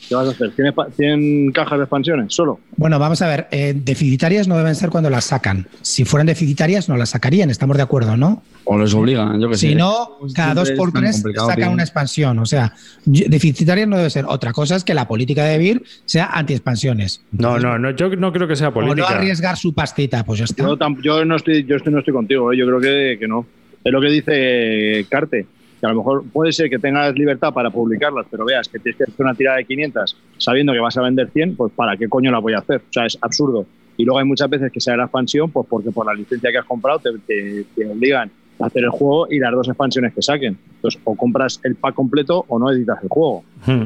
¿Qué 0.09 0.15
vas 0.15 0.29
a 0.29 0.31
hacer? 0.33 0.53
¿100, 0.55 1.53
cajas 1.53 1.79
de 1.79 1.85
expansiones 1.85 2.35
solo? 2.35 2.61
Bueno, 2.77 2.99
vamos 2.99 3.23
a 3.23 3.29
ver. 3.29 3.49
Eh, 3.51 3.75
deficitarias 3.75 4.47
no 4.49 4.57
deben 4.57 4.75
ser 4.75 4.91
cuando 4.91 5.09
las 5.09 5.25
sacan. 5.25 5.67
Si 5.83 6.05
fueran 6.05 6.27
deficitarias, 6.27 6.89
no 6.89 6.97
las 6.97 7.11
sacarían. 7.11 7.51
Estamos 7.51 7.77
de 7.77 7.83
acuerdo, 7.83 8.17
¿no? 8.17 8.43
O 8.65 8.79
les 8.79 8.95
obligan, 8.95 9.41
yo 9.41 9.49
que 9.49 9.57
sé. 9.57 9.69
Si 9.69 9.75
no, 9.75 10.19
cada 10.35 10.55
dos 10.55 10.71
por 10.73 10.93
tres 10.93 11.23
sacan 11.35 11.73
una 11.73 11.83
expansión. 11.83 12.39
O 12.39 12.47
sea, 12.47 12.75
deficitarias 13.05 13.89
no 13.89 13.97
debe 13.97 14.11
ser. 14.11 14.25
Otra 14.27 14.53
cosa 14.53 14.77
es 14.77 14.85
que 14.85 14.95
la 14.95 15.09
política 15.09 15.45
de 15.45 15.59
Vir 15.59 15.83
sea 16.05 16.27
anti-expansiones. 16.27 17.23
No, 17.33 17.59
no, 17.59 17.79
no, 17.79 17.91
yo 17.91 18.15
no 18.17 18.33
creo 18.33 18.47
que 18.47 18.57
sea 18.57 18.73
política. 18.73 19.07
O 19.07 19.11
no 19.11 19.17
arriesgar 19.17 19.57
su 19.57 19.75
pastita, 19.75 20.25
pues 20.25 20.39
ya 20.39 20.45
está. 20.45 20.65
Yo, 21.03 21.25
no, 21.25 21.37
estoy, 21.37 21.65
yo 21.65 21.77
no 21.91 21.99
estoy 21.99 22.15
contigo, 22.15 22.53
¿eh? 22.53 22.57
yo 22.59 22.67
creo 22.67 22.81
que, 22.81 23.19
que 23.19 23.29
no. 23.29 23.47
Es 23.85 23.93
lo 23.93 24.01
que 24.01 24.09
dice 24.09 25.07
Carte 25.09 25.47
a 25.85 25.91
lo 25.91 25.97
mejor 25.97 26.25
puede 26.33 26.53
ser 26.53 26.71
que 26.71 26.79
tengas 26.79 27.15
libertad 27.15 27.53
para 27.53 27.71
publicarlas, 27.71 28.27
pero 28.31 28.45
veas 28.45 28.69
que 28.69 28.79
tienes 28.79 28.97
que 28.97 29.05
hacer 29.05 29.25
una 29.25 29.35
tirada 29.35 29.59
de 29.59 29.65
500 29.65 30.17
sabiendo 30.39 30.73
que 30.73 30.81
vas 30.81 30.97
a 30.97 31.03
vender 31.03 31.31
100, 31.31 31.57
pues 31.57 31.73
¿para 31.73 31.97
qué 31.97 32.09
coño 32.09 32.31
la 32.31 32.39
voy 32.39 32.55
a 32.55 32.59
hacer? 32.59 32.79
O 32.89 32.93
sea, 32.93 33.07
es 33.07 33.19
absurdo. 33.21 33.67
Y 33.97 34.05
luego 34.05 34.19
hay 34.19 34.25
muchas 34.25 34.51
veces 34.51 34.73
que 34.73 34.81
sale 34.81 34.97
la 34.97 35.05
expansión, 35.05 35.51
pues 35.51 35.67
porque 35.69 35.91
por 35.91 36.07
la 36.07 36.15
licencia 36.15 36.51
que 36.51 36.59
has 36.59 36.65
comprado 36.65 37.01
te, 37.01 37.65
obligan 37.87 38.31
a 38.59 38.67
hacer 38.67 38.85
el 38.85 38.91
juego 38.91 39.27
y 39.31 39.39
las 39.39 39.53
dos 39.53 39.69
expansiones 39.69 40.13
que 40.13 40.23
saquen. 40.23 40.59
Entonces, 40.77 41.01
o 41.05 41.15
compras 41.15 41.61
el 41.63 41.77
pack 41.77 41.95
completo 41.95 42.45
o 42.49 42.59
no 42.59 42.71
editas 42.71 42.99
el 43.03 43.09
juego. 43.09 43.45
Hmm. 43.67 43.85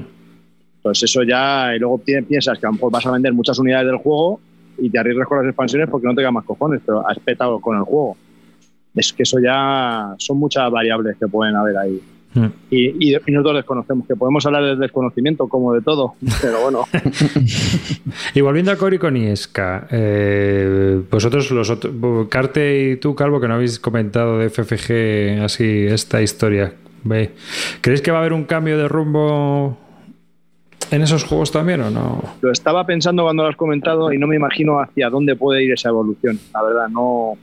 Entonces, 0.77 1.11
eso 1.11 1.23
ya, 1.25 1.75
y 1.75 1.79
luego 1.79 1.99
piensas 1.99 2.59
que 2.59 2.67
a 2.67 2.71
lo 2.71 2.75
mejor 2.75 2.93
vas 2.93 3.05
a 3.05 3.11
vender 3.11 3.33
muchas 3.33 3.59
unidades 3.59 3.87
del 3.87 3.97
juego 3.97 4.41
y 4.79 4.89
te 4.89 4.99
arriesgas 4.99 5.27
con 5.27 5.39
las 5.39 5.47
expansiones 5.47 5.89
porque 5.91 6.07
no 6.07 6.15
te 6.15 6.31
más 6.31 6.45
cojones, 6.45 6.81
pero 6.87 7.07
has 7.07 7.19
petado 7.19 7.61
con 7.61 7.77
el 7.77 7.83
juego 7.83 8.17
es 8.99 9.13
que 9.13 9.23
eso 9.23 9.39
ya 9.39 10.15
son 10.19 10.39
muchas 10.39 10.71
variables 10.71 11.17
que 11.19 11.29
pueden 11.29 11.57
haber 11.57 11.77
ahí. 11.77 12.01
Hmm. 12.35 12.49
Y, 12.71 13.17
nosotros 13.27 13.57
desconocemos, 13.57 14.07
que 14.07 14.15
podemos 14.15 14.45
hablar 14.45 14.65
del 14.65 14.79
desconocimiento 14.79 15.49
como 15.49 15.73
de 15.73 15.81
todo, 15.81 16.15
pero 16.43 16.61
bueno. 16.63 16.85
y 18.35 18.41
volviendo 18.41 18.71
a 18.71 18.77
Cori 18.77 18.99
con 18.99 19.17
Iesca, 19.17 19.87
eh, 19.91 21.01
vosotros, 21.11 21.51
los 21.51 21.71
otros, 21.71 22.29
Carte 22.29 22.91
y 22.91 22.97
tú, 22.97 23.15
Calvo, 23.15 23.41
que 23.41 23.49
no 23.49 23.55
habéis 23.55 23.79
comentado 23.79 24.39
de 24.39 24.51
FFG 24.51 25.43
así 25.43 25.87
esta 25.87 26.21
historia, 26.21 26.75
¿creéis 27.81 28.03
que 28.03 28.11
va 28.11 28.19
a 28.19 28.21
haber 28.21 28.35
un 28.35 28.45
cambio 28.45 28.77
de 28.77 28.89
rumbo 28.89 29.79
en 30.91 31.03
esos 31.03 31.25
juegos 31.25 31.51
también 31.51 31.81
o 31.81 31.91
no? 31.91 32.23
Lo 32.43 32.53
estaba 32.53 32.85
pensando 32.85 33.23
cuando 33.23 33.45
lo 33.45 33.49
has 33.49 33.57
comentado 33.57 34.13
y 34.13 34.19
no 34.19 34.27
me 34.27 34.37
imagino 34.37 34.81
hacia 34.81 35.09
dónde 35.09 35.35
puede 35.35 35.65
ir 35.65 35.73
esa 35.73 35.89
evolución. 35.89 36.39
La 36.53 36.63
verdad, 36.63 36.89
no 36.89 37.39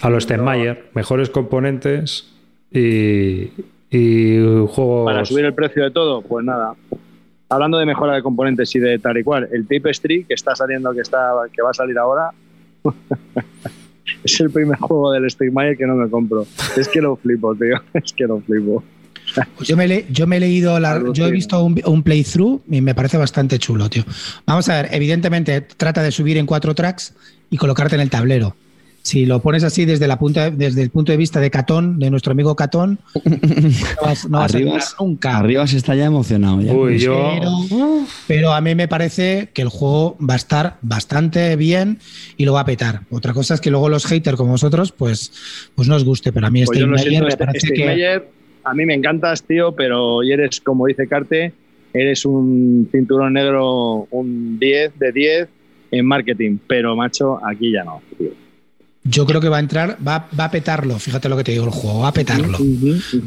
a 0.00 0.10
los 0.10 0.24
Stenmayer, 0.24 0.90
mejores 0.94 1.30
componentes 1.30 2.32
y, 2.70 3.50
y 3.90 4.38
juegos. 4.68 5.06
Para 5.06 5.24
subir 5.24 5.44
el 5.44 5.54
precio 5.54 5.84
de 5.84 5.90
todo, 5.90 6.22
pues 6.22 6.44
nada. 6.44 6.74
Hablando 7.48 7.78
de 7.78 7.86
mejora 7.86 8.14
de 8.14 8.22
componentes 8.22 8.74
y 8.74 8.80
de 8.80 8.98
tal 8.98 9.16
y 9.18 9.22
cual, 9.22 9.48
el 9.52 9.66
Tapestry 9.66 10.24
que 10.24 10.34
está 10.34 10.56
saliendo, 10.56 10.92
que 10.92 11.00
está, 11.00 11.32
que 11.52 11.62
va 11.62 11.70
a 11.70 11.74
salir 11.74 11.96
ahora, 11.98 12.30
es 14.24 14.40
el 14.40 14.50
primer 14.50 14.78
juego 14.78 15.12
del 15.12 15.30
Stegmaier 15.30 15.76
que 15.76 15.86
no 15.86 15.94
me 15.94 16.10
compro. 16.10 16.46
Es 16.76 16.88
que 16.88 17.00
lo 17.00 17.16
flipo, 17.16 17.54
tío. 17.54 17.76
Es 17.94 18.12
que 18.12 18.24
lo 18.24 18.40
flipo. 18.40 18.82
Pues 19.56 19.68
yo 19.68 19.76
me, 19.76 19.86
he, 19.86 20.06
yo 20.08 20.26
me 20.28 20.36
he 20.36 20.40
leído, 20.40 20.78
la, 20.78 21.02
yo 21.12 21.26
he 21.26 21.32
visto 21.32 21.60
un, 21.62 21.80
un, 21.84 22.04
playthrough 22.04 22.60
y 22.70 22.80
me 22.80 22.94
parece 22.94 23.16
bastante 23.16 23.58
chulo, 23.58 23.90
tío. 23.90 24.04
Vamos 24.46 24.68
a 24.68 24.82
ver, 24.82 24.88
evidentemente 24.92 25.62
trata 25.62 26.00
de 26.02 26.12
subir 26.12 26.36
en 26.36 26.46
cuatro 26.46 26.76
tracks 26.76 27.12
y 27.50 27.56
colocarte 27.56 27.96
en 27.96 28.02
el 28.02 28.10
tablero 28.10 28.54
si 29.06 29.24
lo 29.24 29.40
pones 29.40 29.62
así 29.62 29.84
desde, 29.84 30.08
la 30.08 30.18
punta, 30.18 30.50
desde 30.50 30.82
el 30.82 30.90
punto 30.90 31.12
de 31.12 31.18
vista 31.18 31.38
de 31.38 31.48
Catón, 31.48 32.00
de 32.00 32.10
nuestro 32.10 32.32
amigo 32.32 32.56
Catón, 32.56 32.98
no 33.24 34.02
vas, 34.02 34.52
arriba, 34.52 34.78
a 34.78 35.02
nunca. 35.04 35.38
Arriba 35.38 35.64
se 35.68 35.76
está 35.76 35.94
ya 35.94 36.06
emocionado. 36.06 36.58
pero, 38.26 38.52
a 38.52 38.60
mí 38.60 38.74
me 38.74 38.88
parece 38.88 39.50
que 39.54 39.62
el 39.62 39.68
juego 39.68 40.16
va 40.18 40.34
a 40.34 40.36
estar 40.36 40.78
bastante 40.82 41.54
bien 41.54 42.00
y 42.36 42.46
lo 42.46 42.54
va 42.54 42.62
a 42.62 42.64
petar. 42.64 43.02
Otra 43.10 43.32
cosa 43.32 43.54
es 43.54 43.60
que 43.60 43.70
luego 43.70 43.88
los 43.88 44.06
haters 44.06 44.36
como 44.36 44.50
vosotros, 44.50 44.90
pues, 44.90 45.70
pues 45.76 45.86
no 45.86 45.94
os 45.94 46.04
guste, 46.04 46.32
pero 46.32 46.48
a 46.48 46.50
mí 46.50 46.62
este 46.62 46.84
me 46.84 47.36
parece 47.36 47.68
que... 47.68 48.22
a 48.64 48.74
mí 48.74 48.86
me 48.86 48.94
encantas, 48.94 49.44
tío, 49.44 49.70
pero 49.70 50.24
eres, 50.24 50.60
como 50.60 50.84
dice 50.86 51.06
Carte, 51.06 51.52
eres 51.94 52.24
un 52.24 52.88
cinturón 52.90 53.34
negro, 53.34 54.08
un 54.10 54.58
10 54.58 54.98
de 54.98 55.12
10 55.12 55.48
en 55.92 56.06
marketing, 56.06 56.58
pero 56.66 56.96
macho, 56.96 57.38
aquí 57.46 57.70
ya 57.70 57.84
no, 57.84 58.02
tío 58.18 58.45
yo 59.08 59.26
creo 59.26 59.40
que 59.40 59.48
va 59.48 59.58
a 59.58 59.60
entrar, 59.60 59.98
va, 60.06 60.28
a 60.36 60.50
petarlo, 60.50 60.98
fíjate 60.98 61.28
lo 61.28 61.36
que 61.36 61.44
te 61.44 61.52
digo 61.52 61.64
el 61.64 61.70
juego, 61.70 62.00
va 62.00 62.08
a 62.08 62.12
petarlo. 62.12 62.58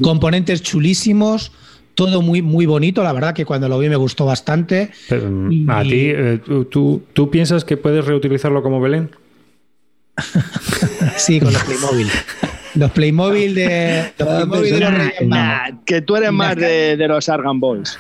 Componentes 0.01 0.61
chulísimos, 0.61 1.51
todo 1.95 2.21
muy, 2.21 2.41
muy 2.41 2.65
bonito, 2.65 3.03
la 3.03 3.13
verdad 3.13 3.33
que 3.33 3.45
cuando 3.45 3.69
lo 3.69 3.79
vi 3.79 3.89
me 3.89 3.95
gustó 3.95 4.25
bastante. 4.25 4.91
a 5.67 5.83
ti, 5.83 6.11
eh, 6.11 6.39
¿tú, 6.69 7.03
¿tú 7.13 7.29
piensas 7.29 7.63
que 7.63 7.77
puedes 7.77 8.05
reutilizarlo 8.05 8.61
como 8.61 8.81
Belén? 8.81 9.11
sí, 11.17 11.39
con 11.39 11.53
los 11.53 11.63
Playmobil. 11.63 12.07
Los 12.75 12.91
Playmobil 12.91 13.55
de, 13.55 14.13
los 14.17 14.27
Playmobil 14.27 14.79
de 14.79 14.79
los 14.79 15.79
Que 15.85 16.01
tú 16.01 16.15
eres 16.15 16.31
más 16.31 16.55
de, 16.55 16.97
de 16.97 17.07
los 17.07 17.29
Argan 17.29 17.59
Boys. 17.59 17.97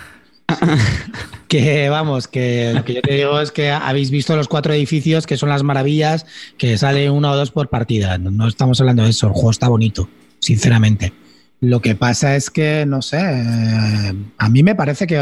que 1.49 1.89
vamos, 1.89 2.27
que 2.27 2.71
lo 2.75 2.85
que 2.85 2.93
yo 2.93 3.01
te 3.01 3.15
digo 3.15 3.41
es 3.41 3.51
que 3.51 3.71
habéis 3.71 4.11
visto 4.11 4.35
los 4.35 4.47
cuatro 4.47 4.71
edificios 4.71 5.25
que 5.25 5.35
son 5.35 5.49
las 5.49 5.63
maravillas, 5.63 6.25
que 6.57 6.77
sale 6.77 7.09
uno 7.09 7.31
o 7.31 7.35
dos 7.35 7.51
por 7.51 7.69
partida. 7.69 8.17
No, 8.19 8.47
estamos 8.47 8.79
hablando 8.79 9.03
de 9.03 9.09
eso, 9.09 9.27
el 9.27 9.33
juego 9.33 9.49
está 9.49 9.67
bonito, 9.67 10.07
sinceramente. 10.39 11.11
Lo 11.59 11.81
que 11.81 11.95
pasa 11.95 12.35
es 12.37 12.51
que, 12.51 12.85
no 12.85 13.01
sé, 13.01 13.17
eh, 13.19 14.13
a 14.37 14.49
mí 14.49 14.63
me 14.63 14.75
parece 14.75 15.07
que, 15.07 15.17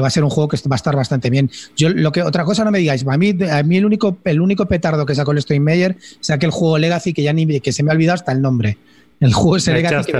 va 0.00 0.06
a 0.06 0.10
ser 0.10 0.24
un 0.24 0.30
juego 0.30 0.48
que 0.48 0.56
va 0.68 0.74
a 0.74 0.76
estar 0.76 0.96
bastante 0.96 1.28
bien. 1.28 1.50
Yo, 1.76 1.90
lo 1.90 2.10
que, 2.10 2.22
otra 2.22 2.44
cosa 2.44 2.64
no 2.64 2.70
me 2.70 2.78
digáis, 2.78 3.06
a 3.06 3.16
mí, 3.18 3.36
a 3.48 3.62
mí 3.62 3.76
el, 3.76 3.84
único, 3.84 4.16
el 4.24 4.40
único 4.40 4.66
petardo 4.66 5.04
que 5.04 5.14
sacó 5.14 5.32
el 5.32 5.42
Steinmeier 5.42 5.96
es 6.20 6.30
aquel 6.30 6.50
juego 6.50 6.78
Legacy 6.78 7.12
que 7.12 7.22
ya 7.22 7.34
ni 7.34 7.60
que 7.60 7.72
se 7.72 7.82
me 7.82 7.90
ha 7.90 7.94
olvidado 7.94 8.14
hasta 8.14 8.32
el 8.32 8.40
nombre. 8.40 8.78
El 9.20 9.34
juego 9.34 9.58
es 9.58 9.68
el 9.68 9.74
Legacy. 9.74 10.10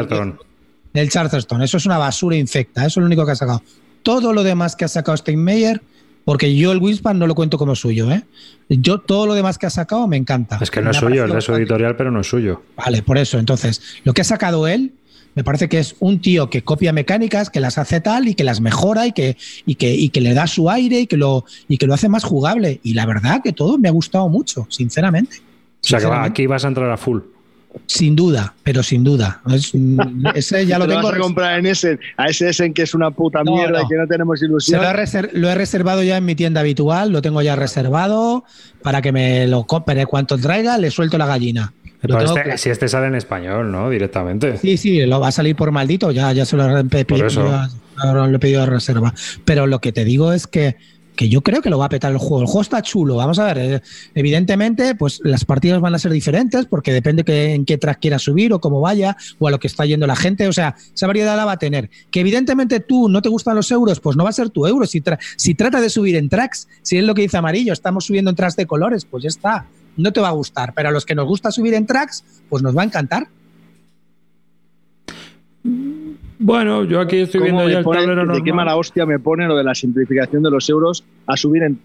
el 0.93 1.11
Charterstone. 1.11 1.65
Eso 1.65 1.79
es 1.79 1.87
una 1.87 1.97
basura 1.97 2.37
infecta, 2.37 2.83
eso 2.83 3.01
es 3.01 3.03
lo 3.03 3.07
único 3.07 3.25
que 3.25 3.33
ha 3.33 3.37
sacado 3.37 3.63
todo 4.07 4.33
lo 4.33 4.45
demás 4.45 4.77
que 4.77 4.85
ha 4.85 4.89
sacado 4.89 5.17
Steinmeier, 5.17 5.83
porque 6.25 6.55
yo 6.55 6.71
el 6.71 6.79
Winspan 6.79 7.19
no 7.19 7.27
lo 7.27 7.35
cuento 7.35 7.59
como 7.59 7.75
suyo, 7.75 8.09
¿eh? 8.13 8.23
Yo 8.69 8.99
todo 9.01 9.27
lo 9.27 9.35
demás 9.35 9.59
que 9.59 9.67
ha 9.67 9.71
sacado 9.71 10.07
me 10.07 10.17
encanta. 10.17 10.61
Es 10.61 10.71
que 10.71 10.81
no 10.81 10.93
es 10.93 10.99
suyo, 10.99 11.25
es 11.25 11.35
de 11.35 11.41
su 11.41 11.53
editorial, 11.55 11.97
pero 11.97 12.13
no 12.13 12.21
es 12.21 12.29
suyo. 12.29 12.63
Vale, 12.77 13.03
por 13.03 13.19
eso. 13.19 13.41
Entonces, 13.41 13.83
lo 14.05 14.15
que 14.15 14.21
ha 14.21 14.25
sacado 14.25 14.69
él, 14.69 14.93
me 15.35 15.43
parece 15.43 15.69
que 15.69 15.81
es 15.81 15.97
un 15.99 16.21
tío 16.21 16.49
que 16.51 16.63
copia 16.63 16.93
mecánicas, 16.93 17.51
que 17.51 17.59
las 17.59 17.79
hace 17.79 18.01
tal 18.01 18.29
y 18.29 18.37
que 18.37 18.45
las 18.45 18.61
mejora 18.61 19.09
y 19.09 19.13
que, 19.13 19.37
y 19.67 19.75
que, 19.75 19.93
y 19.93 20.11
que 20.11 20.21
le 20.21 20.35
da 20.35 20.47
su 20.47 20.71
aire 20.71 21.01
y 21.01 21.07
que, 21.09 21.17
lo, 21.17 21.45
y 21.67 21.77
que 21.77 21.89
lo 21.89 21.95
hace 21.95 22.09
más 22.09 22.23
jugable. 22.23 22.79
Y 22.85 22.95
la 22.95 23.07
verdad 23.07 23.41
que 23.43 23.53
todo 23.53 23.77
me 23.77 23.89
ha 23.89 23.93
gustado 23.93 24.29
mucho, 24.29 24.69
sinceramente. 24.71 25.39
O 25.83 25.89
sea, 25.89 25.99
que 25.99 26.07
aquí 26.07 26.47
vas 26.47 26.65
a 26.65 26.69
entrar 26.69 26.89
a 26.93 26.97
full. 26.97 27.23
Sin 27.87 28.17
duda, 28.17 28.55
pero 28.63 28.83
sin 28.83 29.05
duda. 29.05 29.43
ese 30.35 30.67
ya 30.67 30.79
lo 30.79 30.87
tengo. 30.87 31.03
Vas 31.03 31.15
a 31.15 31.19
comprar 31.19 31.59
en 31.59 31.67
ese, 31.67 31.99
a 32.17 32.27
ese 32.27 32.49
Essen 32.49 32.73
que 32.73 32.83
es 32.83 32.95
una 32.95 33.11
puta 33.11 33.43
mierda 33.45 33.83
y 33.83 33.87
que 33.87 33.97
no 33.97 34.07
tenemos 34.07 34.43
ilusión. 34.43 34.81
lo, 35.33 35.49
he 35.49 35.55
reservado 35.55 36.03
ya 36.03 36.17
en 36.17 36.25
mi 36.25 36.35
tienda 36.35 36.61
habitual, 36.61 37.11
lo 37.11 37.23
tengo 37.23 37.43
ya 37.43 37.57
reservado 37.57 38.45
para 38.83 39.03
que 39.03 39.13
me 39.13 39.47
lo 39.47 39.65
compre. 39.65 40.07
Cuanto 40.07 40.39
traiga, 40.39 40.79
le 40.79 40.91
suelto 40.91 41.19
la 41.19 41.27
gallina. 41.27 41.73
Este, 42.03 42.59
si 42.59 42.71
este 42.71 42.89
sale 42.89 43.07
en 43.09 43.15
español, 43.15 43.73
¿no? 43.73 43.91
Directamente. 43.91 44.59
Sí, 44.59 44.77
sí, 44.77 45.05
lo 45.07 45.19
va 45.19 45.29
a 45.29 45.33
salir 45.33 45.57
por 45.57 45.73
maldito, 45.73 46.11
ya, 46.11 46.33
ya 46.33 46.45
se 46.45 46.57
lo 46.57 46.79
he 46.79 46.85
pedido, 46.85 47.69
lo 48.05 48.35
he 48.35 48.39
pedido 48.39 48.63
a 48.63 48.67
reserva. 48.67 49.13
Pero 49.45 49.67
lo 49.67 49.81
que 49.81 49.93
te 49.93 50.05
digo 50.05 50.33
es 50.33 50.47
que 50.47 50.77
que 51.17 51.29
yo 51.29 51.41
creo 51.41 51.63
que 51.63 51.71
lo 51.71 51.79
va 51.79 51.87
a 51.87 51.89
petar 51.89 52.13
el 52.13 52.19
juego. 52.19 52.43
El 52.43 52.47
juego 52.47 52.63
está 52.63 52.83
chulo, 52.83 53.17
vamos 53.17 53.39
a 53.39 53.53
ver. 53.53 53.59
Eh, 53.59 53.83
evidentemente, 54.15 54.95
pues 54.95 55.21
las 55.25 55.45
partidas 55.45 55.81
van 55.81 55.95
a 55.95 55.99
ser 55.99 56.13
diferentes 56.13 56.67
porque 56.67 56.93
depende 56.93 57.25
que, 57.25 57.55
en 57.55 57.65
qué 57.65 57.79
track 57.79 58.01
quieras 58.01 58.23
subir 58.23 58.53
o 58.53 58.61
cómo 58.61 58.81
vaya 58.81 59.17
o 59.39 59.49
a 59.49 59.51
lo 59.51 59.59
que 59.59 59.67
está 59.67 59.85
yendo 59.87 60.07
la 60.07 60.17
gente. 60.17 60.47
O 60.47 60.53
sea, 60.53 60.77
esa 60.95 61.07
variedad 61.07 61.37
la 61.37 61.45
va 61.45 61.53
a 61.53 61.59
tener. 61.59 61.91
Que 62.11 62.21
evidentemente 62.21 62.81
tú 62.81 63.09
no 63.09 63.23
te 63.23 63.29
gustan 63.29 63.57
los 63.57 63.71
euros, 63.71 63.99
pues 64.01 64.17
no 64.17 64.25
va 64.25 64.31
a 64.31 64.35
ser 64.35 64.51
tu 64.51 64.67
euro. 64.67 64.87
Si, 64.87 65.03
si 65.37 65.55
trata 65.55 65.81
de 65.81 65.91
subir 65.91 66.17
en 66.17 66.29
tracks, 66.29 66.69
si 66.83 66.99
es 66.99 67.05
lo 67.05 67.15
que 67.15 67.23
dice 67.23 67.39
Amarillo, 67.39 67.73
estamos 67.73 68.05
subiendo 68.05 68.31
en 68.31 68.37
tracks 68.37 68.57
de 68.57 68.67
colores, 68.67 69.05
pues 69.05 69.23
ya 69.23 69.29
está. 69.29 69.67
No 69.97 70.13
te 70.13 70.21
va 70.21 70.29
a 70.29 70.33
gustar. 70.33 70.75
Pero 70.75 70.91
a 70.91 70.93
los 70.93 71.07
que 71.07 71.15
nos 71.15 71.27
gusta 71.27 71.51
subir 71.51 71.75
en 71.75 71.87
tracks, 71.87 72.25
pues 72.49 72.63
nos 72.63 72.77
va 72.77 72.83
a 72.83 72.85
encantar. 72.85 73.29
Bueno, 76.39 76.85
yo 76.85 77.01
aquí 77.01 77.19
estoy 77.19 77.43
viendo 77.43 77.69
ya 77.69 77.79
el 77.79 77.85
tablero 77.85 78.27
De 78.27 78.43
qué 78.43 78.53
mala 78.53 78.77
hostia 78.77 79.07
me 79.07 79.19
pone 79.19 79.47
lo 79.47 79.57
de 79.57 79.65
la 79.65 79.75
simplificación 79.75 80.43
de 80.43 80.51
los 80.51 80.69
euros 80.69 81.05
a 81.27 81.37
subir 81.37 81.63
en 81.63 81.79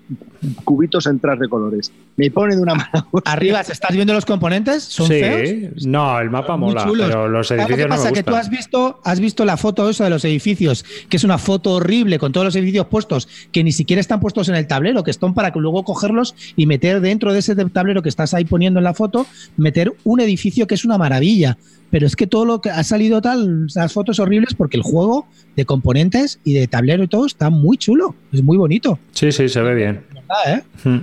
cubitos 0.63 1.07
en 1.07 1.19
tras 1.19 1.39
de 1.39 1.47
colores. 1.47 1.91
Me 2.17 2.29
pone 2.29 2.55
de 2.55 2.61
una 2.61 2.75
mala 2.75 3.07
hostia. 3.11 3.31
Arriba, 3.31 3.61
¿estás 3.61 3.95
viendo 3.95 4.13
los 4.13 4.25
componentes? 4.25 4.83
¿Son 4.83 5.07
sí. 5.07 5.13
feos? 5.13 5.85
No, 5.85 6.19
el 6.19 6.29
mapa 6.29 6.57
mola, 6.57 6.85
pero 6.85 7.29
los 7.29 7.49
edificios 7.51 7.77
¿Qué 7.77 7.87
pasa? 7.87 8.11
que 8.11 8.23
tú 8.23 8.35
has 8.35 8.49
visto, 8.49 8.99
has 9.03 9.19
visto 9.19 9.45
la 9.45 9.57
foto 9.57 9.89
esa 9.89 10.03
de 10.03 10.09
los 10.09 10.25
edificios, 10.25 10.83
que 11.09 11.17
es 11.17 11.23
una 11.23 11.37
foto 11.37 11.71
horrible 11.71 12.19
con 12.19 12.31
todos 12.31 12.45
los 12.45 12.55
edificios 12.55 12.87
puestos, 12.87 13.29
que 13.51 13.63
ni 13.63 13.71
siquiera 13.71 14.01
están 14.01 14.19
puestos 14.19 14.49
en 14.49 14.55
el 14.55 14.67
tablero, 14.67 15.03
que 15.03 15.11
están 15.11 15.33
para 15.33 15.51
que 15.51 15.59
luego 15.59 15.83
cogerlos 15.83 16.35
y 16.55 16.65
meter 16.65 16.99
dentro 16.99 17.33
de 17.33 17.39
ese 17.39 17.55
tablero 17.55 18.01
que 18.01 18.09
estás 18.09 18.33
ahí 18.33 18.45
poniendo 18.45 18.79
en 18.79 18.83
la 18.83 18.93
foto, 18.93 19.25
meter 19.57 19.93
un 20.03 20.19
edificio 20.19 20.67
que 20.67 20.75
es 20.75 20.85
una 20.85 20.97
maravilla 20.97 21.57
pero 21.91 22.07
es 22.07 22.15
que 22.15 22.25
todo 22.25 22.45
lo 22.45 22.61
que 22.61 22.69
ha 22.71 22.83
salido 22.83 23.21
tal, 23.21 23.67
las 23.75 23.93
fotos 23.93 24.19
horribles, 24.19 24.55
porque 24.55 24.77
el 24.77 24.83
juego 24.83 25.27
de 25.55 25.65
componentes 25.65 26.39
y 26.43 26.53
de 26.53 26.67
tablero 26.67 27.03
y 27.03 27.07
todo 27.07 27.25
está 27.27 27.49
muy 27.51 27.77
chulo, 27.77 28.15
es 28.31 28.41
muy 28.41 28.57
bonito. 28.57 28.97
Sí, 29.11 29.31
sí, 29.31 29.47
se 29.49 29.61
ve 29.61 29.75
bien. 29.75 30.03
¿Verdad, 30.13 30.63
eh? 30.83 30.89
Mm. 30.89 30.97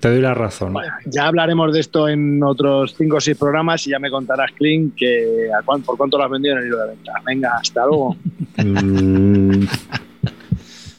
Te 0.00 0.08
doy 0.08 0.20
la 0.22 0.32
razón. 0.32 0.72
Bueno, 0.72 0.90
ya 1.04 1.26
hablaremos 1.26 1.72
de 1.74 1.80
esto 1.80 2.08
en 2.08 2.42
otros 2.42 2.94
5 2.96 3.16
o 3.18 3.20
6 3.20 3.36
programas 3.36 3.86
y 3.86 3.90
ya 3.90 3.98
me 3.98 4.10
contarás, 4.10 4.50
Clint, 4.52 4.94
que 4.96 5.48
a 5.56 5.62
cuán- 5.62 5.82
por 5.82 5.98
cuánto 5.98 6.16
lo 6.16 6.24
has 6.24 6.30
vendido 6.30 6.54
en 6.54 6.60
el 6.62 6.66
hilo 6.68 6.78
de 6.78 6.88
venta. 6.88 7.12
Venga, 7.26 7.50
hasta 7.60 7.84
luego. 7.86 8.16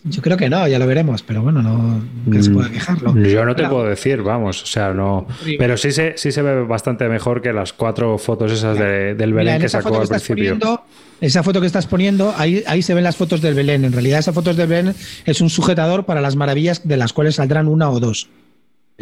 Mm, 0.03 0.09
Yo 0.09 0.21
creo 0.21 0.35
que 0.37 0.49
no, 0.49 0.67
ya 0.67 0.79
lo 0.79 0.85
veremos, 0.87 1.23
pero 1.23 1.41
bueno, 1.41 1.61
no 1.61 2.43
se 2.43 2.49
puede 2.51 2.71
quejarlo. 2.71 3.15
Yo 3.17 3.45
no 3.45 3.55
te 3.55 3.61
Claro. 3.61 3.75
puedo 3.75 3.87
decir, 3.89 4.21
vamos, 4.21 4.61
o 4.63 4.65
sea, 4.65 4.93
no. 4.93 5.27
Pero 5.57 5.77
sí 5.77 5.91
se, 5.91 6.13
sí 6.17 6.31
se 6.31 6.41
ve 6.41 6.63
bastante 6.63 7.07
mejor 7.07 7.41
que 7.41 7.53
las 7.53 7.71
cuatro 7.73 8.17
fotos 8.17 8.51
esas 8.51 8.77
de- 8.77 9.15
del 9.15 9.33
Belén 9.33 9.61
que 9.61 9.69
sacó 9.69 9.91
que 9.91 9.97
al 9.97 10.07
principio. 10.07 10.35
poniendo, 10.59 10.81
esa 11.21 11.41
foto 11.43 11.61
que 11.61 11.67
estás 11.67 11.87
poniendo, 11.87 12.33
ahí, 12.37 12.63
ahí 12.67 12.81
se 12.81 12.93
ven 12.93 13.03
las 13.05 13.15
fotos 13.15 13.41
del 13.41 13.53
Belén. 13.53 13.85
En 13.85 13.93
realidad, 13.93 14.19
esas 14.19 14.35
fotos 14.35 14.57
del 14.57 14.67
Belén 14.67 14.93
es 15.25 15.39
un 15.41 15.49
sujetador 15.49 16.05
para 16.05 16.19
las 16.19 16.35
maravillas 16.35 16.85
de 16.87 16.97
las 16.97 17.13
cuales 17.13 17.35
saldrán 17.35 17.67
una 17.69 17.89
o 17.89 17.99
dos. 18.01 18.27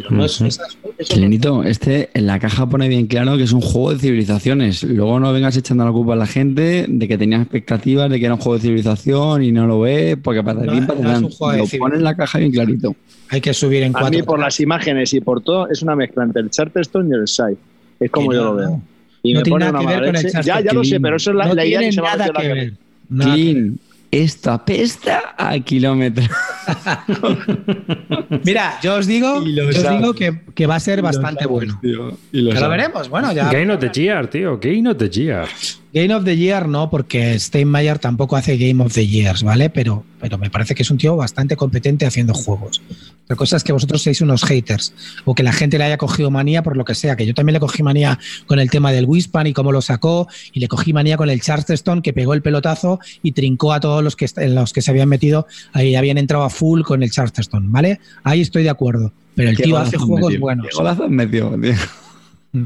Pero 0.02 0.16
no 0.16 0.24
es 0.24 0.40
esas- 0.40 0.76
Lenito, 1.16 1.62
este 1.64 2.10
en 2.14 2.26
la 2.26 2.38
caja 2.38 2.66
pone 2.68 2.88
bien 2.88 3.06
claro 3.06 3.36
que 3.36 3.42
es 3.44 3.52
un 3.52 3.60
juego 3.60 3.92
de 3.92 3.98
civilizaciones. 3.98 4.82
Luego 4.84 5.18
no 5.20 5.32
vengas 5.32 5.56
echando 5.56 5.84
la 5.84 5.92
culpa 5.92 6.12
a 6.12 6.16
la 6.16 6.26
gente 6.26 6.86
de 6.88 7.08
que 7.08 7.18
tenías 7.18 7.42
expectativas 7.42 8.10
de 8.10 8.18
que 8.18 8.24
era 8.26 8.34
un 8.34 8.40
juego 8.40 8.56
de 8.58 8.62
civilización 8.62 9.42
y 9.42 9.52
no 9.52 9.66
lo 9.66 9.80
ve, 9.80 10.16
porque 10.16 10.42
para 10.42 10.60
No, 10.64 10.72
ti 10.72 10.80
no 11.00 11.12
es 11.12 11.18
un 11.22 11.30
juego 11.30 11.52
de 11.52 11.58
lo 11.58 11.78
pone 11.78 11.96
en 11.96 12.04
la 12.04 12.14
caja 12.14 12.38
bien 12.38 12.52
clarito. 12.52 12.94
Hay 13.30 13.40
que 13.40 13.54
subir 13.54 13.82
en 13.82 13.96
A 13.96 14.00
cuatro. 14.00 14.18
mí, 14.18 14.22
por 14.22 14.38
las 14.38 14.60
imágenes 14.60 15.12
y 15.14 15.20
por 15.20 15.40
todo, 15.42 15.68
es 15.70 15.82
una 15.82 15.96
mezcla 15.96 16.24
entre 16.24 16.42
el 16.42 16.50
Charterstone 16.50 17.08
y 17.10 17.18
el 17.20 17.26
Side. 17.28 17.56
Es 17.98 18.10
como 18.10 18.32
yo 18.32 18.40
no, 18.40 18.44
lo 18.52 18.54
veo. 18.56 18.82
Y 19.22 19.32
No 19.34 19.40
me 19.40 19.44
tiene 19.44 19.54
pone 19.54 19.64
nada 19.66 19.80
una 19.80 19.88
que 19.94 20.00
ver 20.00 20.06
con 20.06 20.16
el. 20.16 20.22
Ya, 20.22 20.30
Charterstone. 20.30 20.64
ya 20.64 20.72
lo 20.74 20.84
sé, 20.84 21.00
pero 21.00 21.16
eso 21.16 21.30
es 21.30 21.36
la, 21.36 21.46
no 21.46 21.54
la 21.54 21.64
idea 21.64 21.80
que 21.80 21.92
se 21.92 22.00
en 22.00 22.04
que 22.04 22.72
la. 23.18 23.24
Clean, 23.34 23.78
esto 24.12 24.52
apesta 24.52 25.34
a 25.38 25.58
kilómetros. 25.58 26.28
Mira, 28.44 28.78
yo 28.82 28.96
os 28.96 29.06
digo, 29.06 29.40
lo 29.40 29.72
yo 29.72 29.80
os 29.80 29.90
digo 29.90 30.14
que, 30.14 30.42
que 30.54 30.66
va 30.66 30.76
a 30.76 30.80
ser 30.80 31.00
bastante 31.00 31.46
bueno. 31.46 31.80
Ya 31.82 32.60
lo 32.60 32.68
veremos, 32.68 33.08
bueno, 33.08 33.32
ya. 33.32 33.50
Game 33.50 33.72
of 33.72 33.80
the 33.80 33.90
Year, 33.90 34.28
tío, 34.28 34.58
Game 34.58 34.88
of 34.88 34.98
the 34.98 35.08
Year. 35.08 35.48
Game 35.92 36.14
of 36.14 36.24
the 36.24 36.36
Year 36.36 36.68
no, 36.68 36.88
porque 36.88 37.38
Steinmeier 37.38 37.98
tampoco 37.98 38.36
hace 38.36 38.56
Game 38.56 38.82
of 38.82 38.94
the 38.94 39.06
Years, 39.06 39.42
¿vale? 39.42 39.68
Pero, 39.68 40.04
pero 40.20 40.38
me 40.38 40.48
parece 40.48 40.74
que 40.74 40.82
es 40.82 40.90
un 40.90 40.96
tío 40.96 41.16
bastante 41.16 41.54
competente 41.54 42.06
haciendo 42.06 42.32
juegos. 42.32 42.80
Otra 43.24 43.36
cosa 43.36 43.56
es 43.58 43.64
que 43.64 43.72
vosotros 43.72 44.02
seáis 44.02 44.22
unos 44.22 44.42
haters 44.44 44.94
o 45.26 45.34
que 45.34 45.42
la 45.42 45.52
gente 45.52 45.76
le 45.76 45.84
haya 45.84 45.98
cogido 45.98 46.30
manía 46.30 46.62
por 46.62 46.78
lo 46.78 46.86
que 46.86 46.94
sea, 46.94 47.14
que 47.14 47.26
yo 47.26 47.34
también 47.34 47.54
le 47.54 47.60
cogí 47.60 47.82
manía 47.82 48.18
con 48.46 48.58
el 48.58 48.70
tema 48.70 48.90
del 48.90 49.04
Wispan 49.04 49.46
y 49.46 49.52
cómo 49.52 49.70
lo 49.70 49.82
sacó, 49.82 50.28
y 50.52 50.60
le 50.60 50.68
cogí 50.68 50.94
manía 50.94 51.18
con 51.18 51.28
el 51.28 51.42
Charleston 51.42 52.00
que 52.00 52.14
pegó 52.14 52.32
el 52.32 52.40
pelotazo 52.40 52.98
y 53.22 53.32
trincó 53.32 53.74
a 53.74 53.80
todos 53.80 54.02
los 54.02 54.16
que, 54.16 54.26
los 54.48 54.72
que 54.72 54.80
se 54.80 54.90
habían 54.90 55.10
metido, 55.10 55.46
ahí 55.74 55.94
habían 55.94 56.16
entrado 56.16 56.44
a 56.44 56.50
full 56.50 56.82
con 56.82 57.02
el 57.02 57.10
Charleston, 57.10 57.70
¿vale? 57.70 58.00
Ahí 58.24 58.40
estoy 58.40 58.62
de 58.62 58.70
acuerdo. 58.70 59.12
Pero 59.34 59.50
el 59.50 59.56
tío 59.56 59.76
hace 59.76 59.98
juegos 59.98 60.38
buenos. 60.38 60.66
Qué 60.68 60.76
golazo 60.76 61.06
tío. 61.30 61.52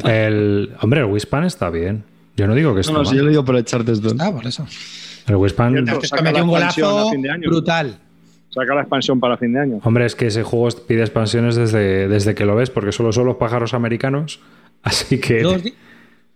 El, 0.04 0.70
hombre, 0.80 1.00
el 1.00 1.06
Wispan 1.06 1.44
está 1.44 1.70
bien. 1.70 2.04
Yo 2.36 2.46
no 2.46 2.54
digo 2.54 2.74
que 2.74 2.80
está 2.80 2.92
No, 2.92 2.98
no, 2.98 3.04
mal. 3.04 3.10
si 3.12 3.16
yo 3.16 3.22
lo 3.24 3.30
digo 3.30 3.44
por 3.44 3.56
echarte 3.56 3.92
esto. 3.92 4.14
Ah, 4.18 4.30
por 4.32 4.46
eso. 4.46 4.66
El 5.26 5.36
Wispan, 5.36 5.72
metió 5.72 5.94
un 5.94 6.00
expansión 6.02 6.46
golazo 6.48 7.10
brutal. 7.46 7.98
Saca 8.50 8.74
la 8.74 8.82
expansión 8.82 9.20
para 9.20 9.36
fin 9.36 9.52
de 9.52 9.60
año. 9.60 9.80
hombre, 9.82 10.06
es 10.06 10.14
que 10.14 10.26
ese 10.28 10.42
juego 10.42 10.68
pide 10.86 11.00
expansiones 11.02 11.56
desde, 11.56 12.08
desde 12.08 12.34
que 12.34 12.44
lo 12.46 12.54
ves, 12.56 12.70
porque 12.70 12.92
solo 12.92 13.12
son 13.12 13.26
los 13.26 13.36
pájaros 13.36 13.74
americanos. 13.74 14.40
Así 14.82 15.18
que. 15.18 15.42
Yo 15.42 15.52
os 15.54 15.62
di- 15.62 15.74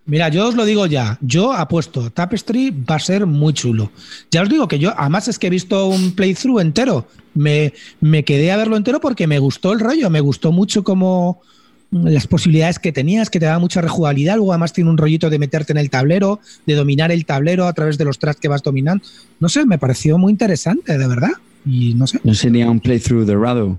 Mira, 0.07 0.29
yo 0.29 0.49
os 0.49 0.57
lo 0.57 0.65
digo 0.65 0.87
ya. 0.87 1.19
Yo 1.21 1.53
apuesto, 1.53 2.11
Tapestry 2.11 2.71
va 2.71 2.97
a 2.97 2.99
ser 2.99 3.27
muy 3.27 3.53
chulo. 3.53 3.93
Ya 4.31 4.43
os 4.43 4.49
digo 4.49 4.67
que 4.67 4.79
yo, 4.79 4.93
además 4.97 5.29
es 5.29 5.39
que 5.39 5.47
he 5.47 5.51
visto 5.51 5.87
un 5.87 6.17
playthrough 6.17 6.59
entero. 6.61 7.07
Me, 7.35 7.73
me 8.01 8.25
quedé 8.25 8.51
a 8.51 8.57
verlo 8.57 8.77
entero 8.77 8.99
porque 9.01 9.27
me 9.29 9.39
gustó 9.39 9.73
el 9.73 9.79
rollo, 9.79 10.11
me 10.11 10.21
gustó 10.21 10.51
mucho 10.51 10.83
como 10.83 11.43
las 11.91 12.27
posibilidades 12.27 12.79
que 12.79 12.93
tenías, 12.93 13.31
que 13.31 13.41
te 13.41 13.47
daba 13.47 13.59
mucha 13.59 13.81
rejugabilidad. 13.81 14.37
Luego 14.37 14.53
además 14.53 14.73
tiene 14.73 14.91
un 14.91 14.97
rollito 14.99 15.29
de 15.31 15.39
meterte 15.39 15.73
en 15.73 15.79
el 15.79 15.91
tablero, 15.91 16.41
de 16.67 16.75
dominar 16.75 17.11
el 17.11 17.25
tablero 17.27 17.67
a 17.67 17.73
través 17.73 17.99
de 17.99 18.05
los 18.05 18.19
tracks 18.19 18.39
que 18.41 18.49
vas 18.49 18.63
dominando. 18.63 19.05
No 19.41 19.49
sé, 19.49 19.67
me 19.67 19.79
pareció 19.79 20.17
muy 20.19 20.31
interesante, 20.33 20.97
de 20.99 21.07
verdad. 21.09 21.31
Y 21.67 21.95
no 21.95 22.07
sé. 22.07 22.21
No 22.25 22.33
sería 22.35 22.71
un 22.71 22.81
playthrough 22.81 23.25
de 23.27 23.35
Rado. 23.37 23.79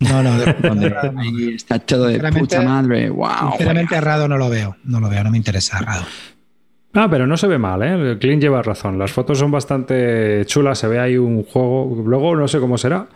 No, 0.00 0.22
no, 0.22 0.38
de- 0.38 0.52
Donde 0.68 0.90
de- 0.90 1.12
no. 1.12 1.20
ahí 1.20 1.54
está 1.54 1.78
todo 1.78 2.06
de 2.06 2.18
puta 2.32 2.60
madre. 2.62 3.08
Wow. 3.10 3.28
Sinceramente, 3.52 4.00
Rado 4.00 4.28
no 4.28 4.36
lo 4.36 4.50
veo. 4.50 4.76
No 4.84 5.00
lo 5.00 5.08
veo, 5.08 5.24
no 5.24 5.30
me 5.30 5.38
interesa 5.38 5.78
Rado. 5.80 6.04
Ah, 6.96 7.08
pero 7.10 7.26
no 7.26 7.36
se 7.36 7.48
ve 7.48 7.58
mal, 7.58 7.82
¿eh? 7.82 8.10
El 8.12 8.18
Clint 8.20 8.40
lleva 8.40 8.62
razón. 8.62 8.98
Las 8.98 9.10
fotos 9.10 9.38
son 9.38 9.50
bastante 9.50 10.44
chulas. 10.46 10.78
Se 10.78 10.86
ve 10.86 11.00
ahí 11.00 11.16
un 11.16 11.42
juego. 11.42 12.04
Luego 12.06 12.36
no 12.36 12.46
sé 12.46 12.60
cómo 12.60 12.78
será, 12.78 13.08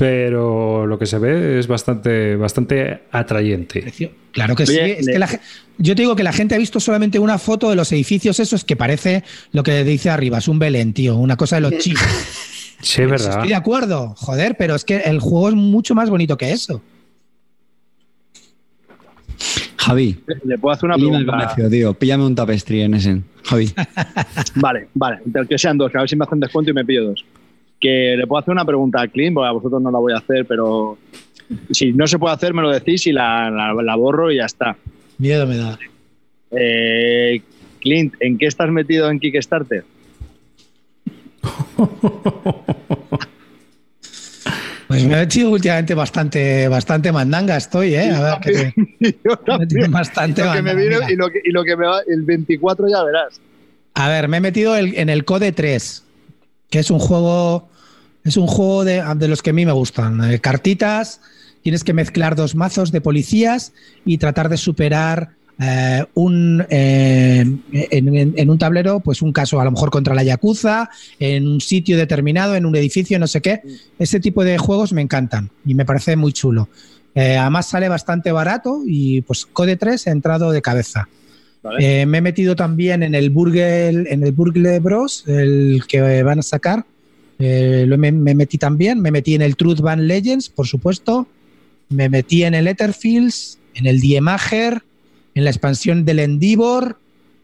pero 0.00 0.86
lo 0.86 0.98
que 0.98 1.04
se 1.04 1.18
ve 1.18 1.58
es 1.58 1.66
bastante, 1.66 2.34
bastante 2.34 3.02
atrayente. 3.12 3.92
Claro 4.32 4.56
que 4.56 4.62
Oye, 4.62 4.96
sí. 4.96 5.00
Es 5.00 5.06
que 5.08 5.18
la 5.18 5.28
yo 5.76 5.94
te 5.94 6.00
digo 6.00 6.16
que 6.16 6.22
la 6.22 6.32
gente 6.32 6.54
ha 6.54 6.58
visto 6.58 6.80
solamente 6.80 7.18
una 7.18 7.36
foto 7.36 7.68
de 7.68 7.76
los 7.76 7.92
edificios 7.92 8.40
esos 8.40 8.64
que 8.64 8.76
parece 8.76 9.24
lo 9.52 9.62
que 9.62 9.84
dice 9.84 10.08
arriba, 10.08 10.38
es 10.38 10.48
un 10.48 10.58
Belén, 10.58 10.94
tío, 10.94 11.18
una 11.18 11.36
cosa 11.36 11.56
de 11.56 11.60
los 11.60 11.76
chicos. 11.78 12.02
Sí, 12.80 13.02
es 13.02 13.10
verdad. 13.10 13.30
Estoy 13.32 13.48
de 13.48 13.54
acuerdo, 13.54 14.14
joder, 14.16 14.56
pero 14.58 14.74
es 14.74 14.86
que 14.86 14.96
el 15.00 15.20
juego 15.20 15.50
es 15.50 15.54
mucho 15.54 15.94
más 15.94 16.08
bonito 16.08 16.38
que 16.38 16.50
eso. 16.50 16.80
Javi, 19.76 20.18
Le 20.44 20.56
puedo 20.56 20.72
hacer 20.72 20.86
una 20.86 20.96
pregunta. 20.96 21.54
tío. 21.70 21.92
Píllame 21.92 22.24
un 22.24 22.34
tapestry 22.34 22.80
en 22.80 22.94
ese. 22.94 23.20
Javi. 23.44 23.70
Vale, 24.54 24.88
vale. 24.94 25.18
Que 25.46 25.58
sean 25.58 25.76
dos, 25.76 25.92
que 25.92 25.98
a 25.98 26.00
ver 26.00 26.08
si 26.08 26.16
me 26.16 26.24
hacen 26.24 26.40
descuento 26.40 26.70
y 26.70 26.74
me 26.74 26.86
pillo 26.86 27.04
dos. 27.08 27.22
Que 27.80 28.14
le 28.16 28.26
puedo 28.26 28.40
hacer 28.40 28.52
una 28.52 28.64
pregunta 28.64 29.00
a 29.00 29.08
Clint, 29.08 29.34
porque 29.34 29.48
a 29.48 29.52
vosotros 29.52 29.80
no 29.80 29.90
la 29.90 29.98
voy 29.98 30.12
a 30.12 30.18
hacer, 30.18 30.44
pero 30.46 30.98
si 31.70 31.92
no 31.92 32.06
se 32.06 32.18
puede 32.18 32.34
hacer, 32.34 32.52
me 32.54 32.62
lo 32.62 32.70
decís 32.70 33.06
y 33.06 33.12
la, 33.12 33.50
la- 33.50 33.72
la 33.82 33.96
borro 33.96 34.30
y 34.30 34.36
ya 34.36 34.44
está. 34.44 34.76
Miedo 35.18 35.46
me 35.46 35.56
da. 35.56 35.78
Eh, 36.50 37.40
Clint, 37.80 38.14
¿en 38.20 38.36
qué 38.38 38.46
estás 38.46 38.70
metido 38.70 39.10
en 39.10 39.18
Kickstarter? 39.18 39.84
Pues 44.88 45.04
me 45.04 45.14
he 45.14 45.22
hecho 45.22 45.48
últimamente 45.50 45.94
bastante, 45.94 46.66
bastante 46.66 47.12
mandanga 47.12 47.56
estoy, 47.56 47.94
¿eh? 47.94 48.10
A 48.10 48.40
ver, 48.40 48.72
que 49.00 49.14
Yo 49.24 49.38
me 49.78 49.86
bastante 49.88 50.42
Y 50.42 50.44
lo 50.44 50.52
que 50.52 50.62
me 50.62 50.72
y 50.84 51.14
lo 51.16 51.30
que, 51.30 51.40
y 51.44 51.50
lo 51.52 51.62
que 51.64 51.76
me 51.76 51.86
va, 51.86 52.00
el 52.08 52.22
24 52.22 52.88
ya 52.88 53.04
verás. 53.04 53.40
A 53.94 54.08
ver, 54.08 54.26
me 54.26 54.38
he 54.38 54.40
metido 54.40 54.74
el- 54.74 54.96
en 54.98 55.08
el 55.08 55.24
Code 55.24 55.52
3, 55.52 56.02
que 56.70 56.80
es 56.80 56.90
un 56.90 56.98
juego, 56.98 57.69
es 58.24 58.36
un 58.36 58.46
juego 58.46 58.84
de, 58.84 59.02
de 59.16 59.28
los 59.28 59.42
que 59.42 59.50
a 59.50 59.52
mí 59.52 59.64
me 59.66 59.72
gustan. 59.72 60.32
Eh, 60.32 60.38
cartitas, 60.40 61.20
tienes 61.62 61.84
que 61.84 61.92
mezclar 61.92 62.36
dos 62.36 62.54
mazos 62.54 62.92
de 62.92 63.00
policías 63.00 63.72
y 64.04 64.18
tratar 64.18 64.48
de 64.48 64.56
superar 64.56 65.30
eh, 65.62 66.04
un 66.14 66.64
eh, 66.70 67.40
en, 67.40 68.16
en- 68.16 68.34
en 68.36 68.50
un 68.50 68.58
tablero, 68.58 69.00
pues 69.00 69.20
un 69.20 69.32
caso 69.32 69.60
a 69.60 69.64
lo 69.64 69.70
mejor 69.70 69.90
contra 69.90 70.14
la 70.14 70.22
Yakuza, 70.22 70.88
en 71.18 71.46
un 71.46 71.60
sitio 71.60 71.96
determinado, 71.98 72.54
en 72.56 72.64
un 72.64 72.74
edificio, 72.76 73.18
no 73.18 73.26
sé 73.26 73.40
qué. 73.42 73.60
Ese 73.98 74.20
tipo 74.20 74.42
de 74.42 74.56
juegos 74.58 74.92
me 74.94 75.02
encantan 75.02 75.50
y 75.66 75.74
me 75.74 75.84
parece 75.84 76.16
muy 76.16 76.32
chulo. 76.32 76.68
Eh, 77.14 77.36
además 77.36 77.66
sale 77.68 77.88
bastante 77.88 78.32
barato 78.32 78.82
y 78.86 79.20
pues 79.22 79.44
Code 79.44 79.76
3 79.76 80.06
he 80.06 80.10
entrado 80.10 80.50
de 80.52 80.62
cabeza. 80.62 81.08
¿vale? 81.62 82.06
Me 82.06 82.18
he 82.18 82.22
metido 82.22 82.56
también 82.56 83.02
en 83.02 83.14
el 83.14 83.28
Burgle, 83.30 84.04
en 84.10 84.22
el 84.24 84.32
Burgle 84.32 84.78
Bros, 84.78 85.24
el 85.26 85.82
que 85.88 86.22
van 86.22 86.38
a 86.38 86.42
sacar. 86.42 86.86
Eh, 87.40 87.86
me 87.88 88.34
metí 88.34 88.58
también. 88.58 89.00
Me 89.00 89.10
metí 89.10 89.34
en 89.34 89.42
el 89.42 89.56
Truth 89.56 89.80
Band 89.80 90.02
Legends, 90.02 90.48
por 90.48 90.66
supuesto. 90.66 91.26
Me 91.88 92.08
metí 92.08 92.44
en 92.44 92.54
el 92.54 92.68
Etherfields, 92.68 93.58
en 93.74 93.86
el 93.86 94.00
Diemager, 94.00 94.82
en 95.34 95.44
la 95.44 95.50
expansión 95.50 96.04
del 96.04 96.20
Endeavor 96.20 96.98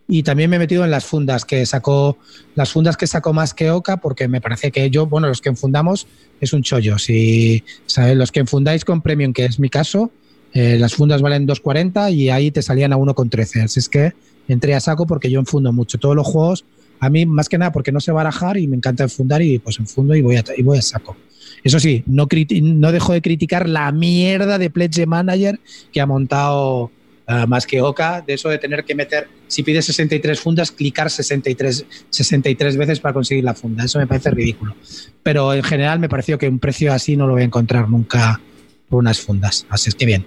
y 0.08 0.22
también 0.22 0.50
me 0.50 0.56
he 0.56 0.58
metido 0.58 0.84
en 0.84 0.90
las 0.90 1.04
fundas 1.04 1.44
que 1.44 1.66
sacó, 1.66 2.16
las 2.54 2.70
fundas 2.70 2.96
que 2.96 3.06
sacó 3.06 3.32
más 3.32 3.54
que 3.54 3.70
Oca, 3.70 3.96
porque 3.96 4.28
me 4.28 4.40
parece 4.40 4.70
que 4.70 4.88
yo, 4.88 5.06
bueno, 5.06 5.26
los 5.26 5.40
que 5.40 5.48
enfundamos 5.48 6.06
es 6.40 6.52
un 6.52 6.62
chollo. 6.62 6.98
Si 6.98 7.64
¿sabes? 7.86 8.16
los 8.16 8.30
que 8.30 8.40
enfundáis 8.40 8.84
con 8.84 9.02
Premium, 9.02 9.32
que 9.32 9.44
es 9.44 9.58
mi 9.58 9.68
caso, 9.68 10.12
eh, 10.52 10.78
las 10.78 10.94
fundas 10.94 11.22
valen 11.22 11.46
2.40 11.46 12.14
y 12.14 12.30
ahí 12.30 12.50
te 12.52 12.62
salían 12.62 12.92
a 12.92 12.96
1.13. 12.96 13.64
Así 13.64 13.80
es 13.80 13.88
que 13.88 14.12
entré 14.46 14.74
a 14.74 14.80
saco 14.80 15.06
porque 15.06 15.28
yo 15.28 15.40
enfundo 15.40 15.72
mucho. 15.72 15.98
Todos 15.98 16.14
los 16.14 16.26
juegos, 16.26 16.64
a 17.00 17.10
mí 17.10 17.26
más 17.26 17.48
que 17.48 17.58
nada 17.58 17.72
porque 17.72 17.92
no 17.92 18.00
sé 18.00 18.12
barajar 18.12 18.56
y 18.56 18.66
me 18.66 18.76
encanta 18.76 19.04
enfundar 19.04 19.42
y 19.42 19.58
pues 19.58 19.78
enfundo 19.78 20.14
y 20.14 20.22
voy 20.22 20.36
a, 20.36 20.44
y 20.56 20.62
voy 20.62 20.78
a 20.78 20.82
saco. 20.82 21.16
Eso 21.62 21.80
sí, 21.80 22.02
no, 22.06 22.28
no 22.62 22.92
dejo 22.92 23.12
de 23.12 23.22
criticar 23.22 23.68
la 23.68 23.90
mierda 23.92 24.58
de 24.58 24.70
Pledge 24.70 25.06
Manager 25.06 25.58
que 25.92 26.00
ha 26.00 26.06
montado 26.06 26.90
ah, 27.26 27.46
más 27.46 27.66
que 27.66 27.80
Oca, 27.80 28.22
de 28.24 28.34
eso 28.34 28.48
de 28.48 28.58
tener 28.58 28.84
que 28.84 28.94
meter, 28.94 29.28
si 29.48 29.62
pides 29.62 29.84
63 29.86 30.38
fundas, 30.38 30.70
clicar 30.70 31.10
63, 31.10 31.84
63 32.10 32.76
veces 32.76 33.00
para 33.00 33.14
conseguir 33.14 33.44
la 33.44 33.54
funda. 33.54 33.84
Eso 33.84 33.98
me 33.98 34.06
parece 34.06 34.30
ridículo. 34.30 34.76
Pero 35.22 35.54
en 35.54 35.62
general 35.64 35.98
me 35.98 36.08
pareció 36.08 36.38
que 36.38 36.48
un 36.48 36.58
precio 36.58 36.92
así 36.92 37.16
no 37.16 37.26
lo 37.26 37.32
voy 37.32 37.42
a 37.42 37.46
encontrar 37.46 37.88
nunca 37.88 38.40
por 38.88 39.00
unas 39.00 39.20
fundas. 39.20 39.66
Así 39.68 39.88
es 39.88 39.94
que 39.96 40.06
bien, 40.06 40.24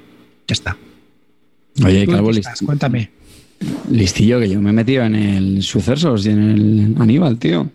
ya 0.47 0.53
está. 0.53 0.77
Oye, 1.85 2.03
¿Tú 2.05 2.11
en 2.11 2.17
Calvo, 2.17 2.29
qué 2.29 2.35
list- 2.35 2.47
estás? 2.49 2.61
Cuéntame. 2.65 3.11
Listillo, 3.91 4.39
que 4.39 4.49
yo 4.49 4.61
me 4.61 4.69
he 4.69 4.73
metido 4.73 5.03
en 5.03 5.15
el 5.15 5.61
Sucesos 5.63 6.25
y 6.25 6.29
en 6.29 6.39
el 6.49 6.95
Aníbal, 7.01 7.37
tío. 7.37 7.67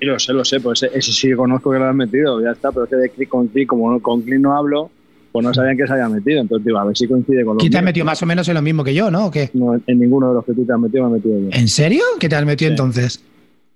Y 0.00 0.06
lo 0.06 0.18
sé, 0.18 0.32
lo 0.32 0.44
sé, 0.44 0.60
pues 0.60 0.82
ese 0.82 1.12
sí 1.12 1.32
conozco 1.34 1.70
que 1.70 1.78
lo 1.78 1.84
han 1.86 1.96
metido, 1.96 2.42
ya 2.42 2.52
está, 2.52 2.72
pero 2.72 2.84
es 2.84 2.90
que 2.90 2.96
de 2.96 3.10
click 3.10 3.28
con 3.28 3.48
click, 3.48 3.68
como 3.68 3.90
no, 3.90 4.00
con 4.00 4.22
click 4.22 4.40
no 4.40 4.56
hablo, 4.56 4.90
pues 5.30 5.44
no 5.44 5.52
sabían 5.52 5.76
que 5.76 5.86
se 5.86 5.92
había 5.92 6.08
metido. 6.08 6.40
Entonces 6.40 6.64
digo, 6.66 6.78
a 6.78 6.84
ver 6.84 6.96
si 6.96 7.06
coincide 7.06 7.44
con 7.44 7.54
lo 7.54 7.58
¿Quién 7.60 7.70
te 7.70 7.78
has 7.78 7.84
metido 7.84 8.06
más 8.06 8.22
o 8.22 8.26
menos 8.26 8.48
en 8.48 8.54
lo 8.54 8.62
mismo 8.62 8.82
que 8.82 8.94
yo, 8.94 9.10
no? 9.10 9.26
¿O 9.26 9.30
qué? 9.30 9.50
No, 9.52 9.74
en 9.74 9.98
ninguno 9.98 10.28
de 10.28 10.34
los 10.34 10.44
que 10.44 10.54
tú 10.54 10.64
te 10.64 10.72
has 10.72 10.80
metido 10.80 11.04
me 11.04 11.10
he 11.10 11.20
metido 11.20 11.38
yo. 11.38 11.48
¿En 11.52 11.68
serio? 11.68 12.02
¿Qué 12.18 12.28
te 12.28 12.36
has 12.36 12.44
metido 12.46 12.70
Sí. 12.70 12.72
entonces? 12.72 13.22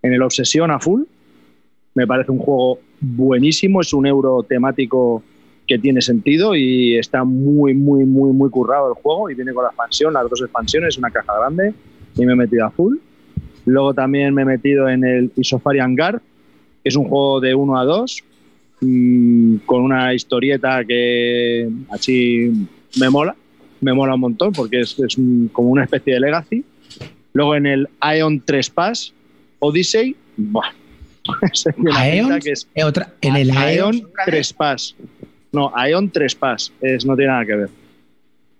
En 0.03 0.12
el 0.12 0.22
Obsesión 0.22 0.70
a 0.70 0.81
full, 0.81 1.03
me 1.95 2.07
parece 2.07 2.33
un 2.33 2.39
juego 2.39 2.79
buenísimo, 3.01 3.81
es 3.83 3.93
un 3.93 4.07
euro 4.07 4.45
temático 4.49 5.22
que 5.67 5.79
tiene 5.79 6.01
sentido 6.03 6.55
y 6.55 6.97
está 6.97 7.25
muy, 7.25 7.73
muy, 7.75 8.05
muy, 8.05 8.33
muy 8.33 8.51
currado 8.51 8.89
el 8.89 8.95
juego 8.95 9.31
y 9.31 9.35
viene 9.35 9.53
con 9.53 9.65
la 9.65 9.71
expansión, 9.71 10.12
las 10.12 10.29
dos 10.29 10.41
expansiones, 10.43 10.99
una 10.99 11.11
caja 11.11 11.33
grande 11.39 11.73
y 12.17 12.27
me 12.27 12.33
he 12.33 12.37
metido 12.37 12.67
a 12.67 12.71
full. 12.71 12.97
Luego 13.67 13.95
también 13.95 14.35
me 14.35 14.43
he 14.43 14.45
metido 14.45 14.89
en 14.89 15.05
el 15.05 15.33
Isofarian 15.37 15.97
Guard, 15.97 16.21
que 16.83 16.89
es 16.91 16.97
un 16.97 17.05
juego 17.09 17.41
de 17.41 17.55
1 17.55 17.79
a 17.79 17.85
2, 17.85 18.23
mm, 18.83 19.57
con 19.65 19.83
una 19.83 20.12
historieta 20.12 20.85
que 20.85 21.69
así 21.91 22.53
me 23.01 23.09
mola, 23.09 23.35
me 23.81 23.95
mola 23.95 24.15
un 24.15 24.21
montón 24.21 24.53
porque 24.53 24.81
es, 24.81 24.99
es 24.99 25.17
un- 25.17 25.49
como 25.53 25.71
una 25.71 25.85
especie 25.85 26.12
de 26.15 26.21
legacy. 26.21 26.65
Luego 27.33 27.55
en 27.57 27.67
el 27.67 27.89
Ion 28.17 28.43
3 28.45 28.69
Pass 28.71 29.15
Odyssey, 29.61 30.15
buah, 30.37 30.69
¿Aeon? 31.97 32.39
que 32.41 32.53
es 32.53 32.69
Eh, 32.75 32.85
otra- 32.85 33.15
en 33.23 33.37
el 33.37 33.51
Aeon 33.51 33.95
Aeon. 33.95 34.09
3 34.27 34.53
Pass. 34.53 34.95
No, 35.55 35.72
Ion 35.88 36.11
3 36.11 36.34
Pass, 36.34 36.72
es, 36.80 37.07
no 37.07 37.16
tiene 37.16 37.32
nada 37.32 37.44
que 37.46 37.55
ver. 37.57 37.68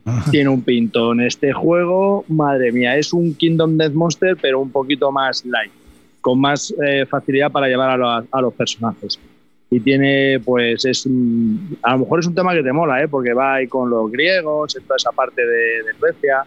Ajá. 0.07 0.31
Tiene 0.31 0.49
un 0.51 0.63
pintón 0.63 1.21
este 1.21 1.53
juego, 1.53 2.25
madre 2.29 2.71
mía, 2.73 2.97
es 2.97 3.13
un 3.13 3.35
Kingdom 3.35 3.77
Death 3.77 3.93
Monster, 3.95 4.37
pero 4.41 4.61
un 4.61 4.71
poquito 4.71 5.11
más 5.11 5.45
light, 5.47 5.73
con 6.21 6.41
más 6.41 6.75
eh, 6.87 7.07
facilidad 7.07 7.51
para 7.51 7.69
llevar 7.69 7.91
a, 7.91 7.97
los- 7.97 8.25
a 8.31 8.41
los 8.41 8.53
personajes. 8.55 9.19
Y 9.71 9.81
tiene, 9.81 10.39
pues, 10.45 10.85
es 10.85 11.07
a 11.83 11.93
lo 11.93 11.99
mejor 11.99 12.21
es 12.21 12.27
un 12.27 12.35
tema 12.35 12.53
que 12.55 12.63
te 12.63 12.73
mola, 12.73 13.03
¿eh? 13.03 13.09
porque 13.09 13.33
va 13.33 13.55
ahí 13.55 13.67
con 13.67 13.89
los 13.91 14.11
griegos, 14.13 14.77
en 14.77 14.83
toda 14.85 14.97
esa 14.97 15.11
parte 15.11 15.41
de, 15.45 15.83
de 15.85 15.95
Suecia. 15.99 16.45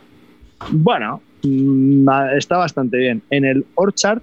Bueno, 0.71 1.21
mm, 1.43 2.07
está 2.37 2.57
bastante 2.57 2.97
bien. 2.97 3.21
En 3.29 3.43
el 3.43 3.65
Orchard, 3.75 4.21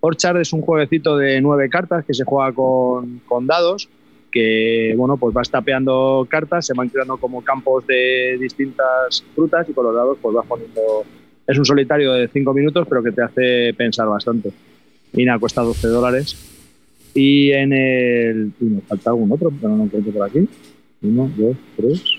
Orchard 0.00 0.38
es 0.40 0.52
un 0.52 0.60
jueguecito 0.60 1.16
de 1.16 1.40
nueve 1.40 1.70
cartas 1.70 2.04
que 2.04 2.12
se 2.12 2.24
juega 2.24 2.52
con, 2.52 3.20
con 3.26 3.46
dados 3.46 3.88
que 4.34 4.94
bueno 4.96 5.16
pues 5.16 5.32
vas 5.32 5.48
tapeando 5.48 6.26
cartas, 6.28 6.66
se 6.66 6.74
van 6.74 6.88
creando 6.88 7.16
como 7.16 7.42
campos 7.42 7.86
de 7.86 8.36
distintas 8.38 9.24
frutas 9.34 9.68
y 9.68 9.72
con 9.72 9.86
los 9.86 9.94
dados 9.94 10.18
pues 10.20 10.34
vas 10.34 10.46
poniendo 10.46 11.04
es 11.46 11.56
un 11.56 11.64
solitario 11.64 12.12
de 12.12 12.26
5 12.28 12.52
minutos 12.52 12.86
pero 12.88 13.02
que 13.02 13.12
te 13.12 13.22
hace 13.22 13.74
pensar 13.74 14.08
bastante. 14.08 14.50
Y 15.12 15.24
nada, 15.24 15.38
cuesta 15.38 15.62
12 15.62 15.86
dólares. 15.88 16.50
Y 17.14 17.52
en 17.52 17.72
el 17.72 18.52
y 18.60 18.80
falta 18.88 19.10
algún 19.10 19.30
otro 19.30 19.52
pero 19.60 19.76
no 19.76 19.84
encuentro 19.84 20.12
por 20.12 20.24
aquí. 20.24 20.48
Uno, 21.02 21.30
dos, 21.36 21.56
tres 21.76 22.18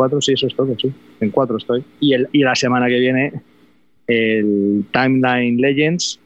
cuatro, 0.00 0.18
sí, 0.22 0.32
eso 0.32 0.46
es 0.46 0.54
todo, 0.54 0.74
sí. 0.80 0.90
En 1.20 1.30
cuatro 1.30 1.58
estoy. 1.58 1.84
Y, 2.00 2.14
el, 2.14 2.26
y 2.32 2.42
la 2.42 2.54
semana 2.54 2.88
que 2.88 2.98
viene 2.98 3.32
el 4.06 4.86
Timeline 4.90 5.58
Legends 5.58 6.18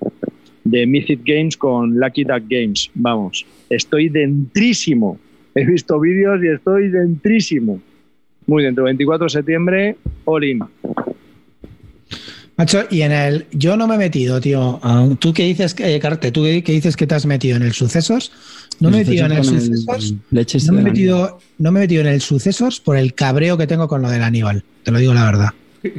de 0.64 0.86
Mythic 0.86 1.20
Games 1.24 1.56
con 1.56 1.98
Lucky 1.98 2.24
Duck 2.24 2.42
Games. 2.48 2.90
Vamos, 2.94 3.46
estoy 3.70 4.08
dentrísimo. 4.08 5.18
He 5.54 5.64
visto 5.64 6.00
vídeos 6.00 6.42
y 6.42 6.48
estoy 6.48 6.88
dentrísimo. 6.88 7.80
Muy 8.46 8.62
dentro, 8.64 8.84
24 8.84 9.24
de 9.24 9.30
septiembre, 9.30 9.96
all 10.24 10.44
in. 10.44 10.60
Macho, 12.56 12.84
y 12.90 13.02
en 13.02 13.12
el. 13.12 13.46
Yo 13.52 13.76
no 13.76 13.86
me 13.88 13.96
he 13.96 13.98
metido, 13.98 14.40
tío. 14.40 14.80
Tú 15.18 15.32
que 15.32 15.44
dices, 15.44 15.74
que, 15.74 15.94
eh, 15.94 15.98
Carte, 15.98 16.30
tú 16.30 16.44
que 16.44 16.72
dices 16.72 16.96
que 16.96 17.06
te 17.06 17.14
has 17.14 17.26
metido 17.26 17.56
en 17.56 17.62
el 17.62 17.72
sucesos. 17.72 18.32
No 18.80 18.90
me 18.90 18.98
he 18.98 19.04
metido 19.04 19.26
en 19.26 19.32
el 19.32 19.44
sucesos. 19.44 20.14
No 20.66 20.72
me, 20.72 20.80
he 20.80 20.84
metido, 20.84 21.38
no 21.58 21.72
me 21.72 21.80
he 21.80 21.82
metido 21.82 22.02
en 22.02 22.08
el 22.08 22.20
sucesos 22.20 22.80
por 22.80 22.96
el 22.96 23.14
cabreo 23.14 23.56
que 23.56 23.66
tengo 23.66 23.88
con 23.88 24.02
lo 24.02 24.10
del 24.10 24.22
Aníbal. 24.22 24.62
Te 24.82 24.92
lo 24.92 24.98
digo 24.98 25.14
la 25.14 25.24
verdad. 25.24 25.48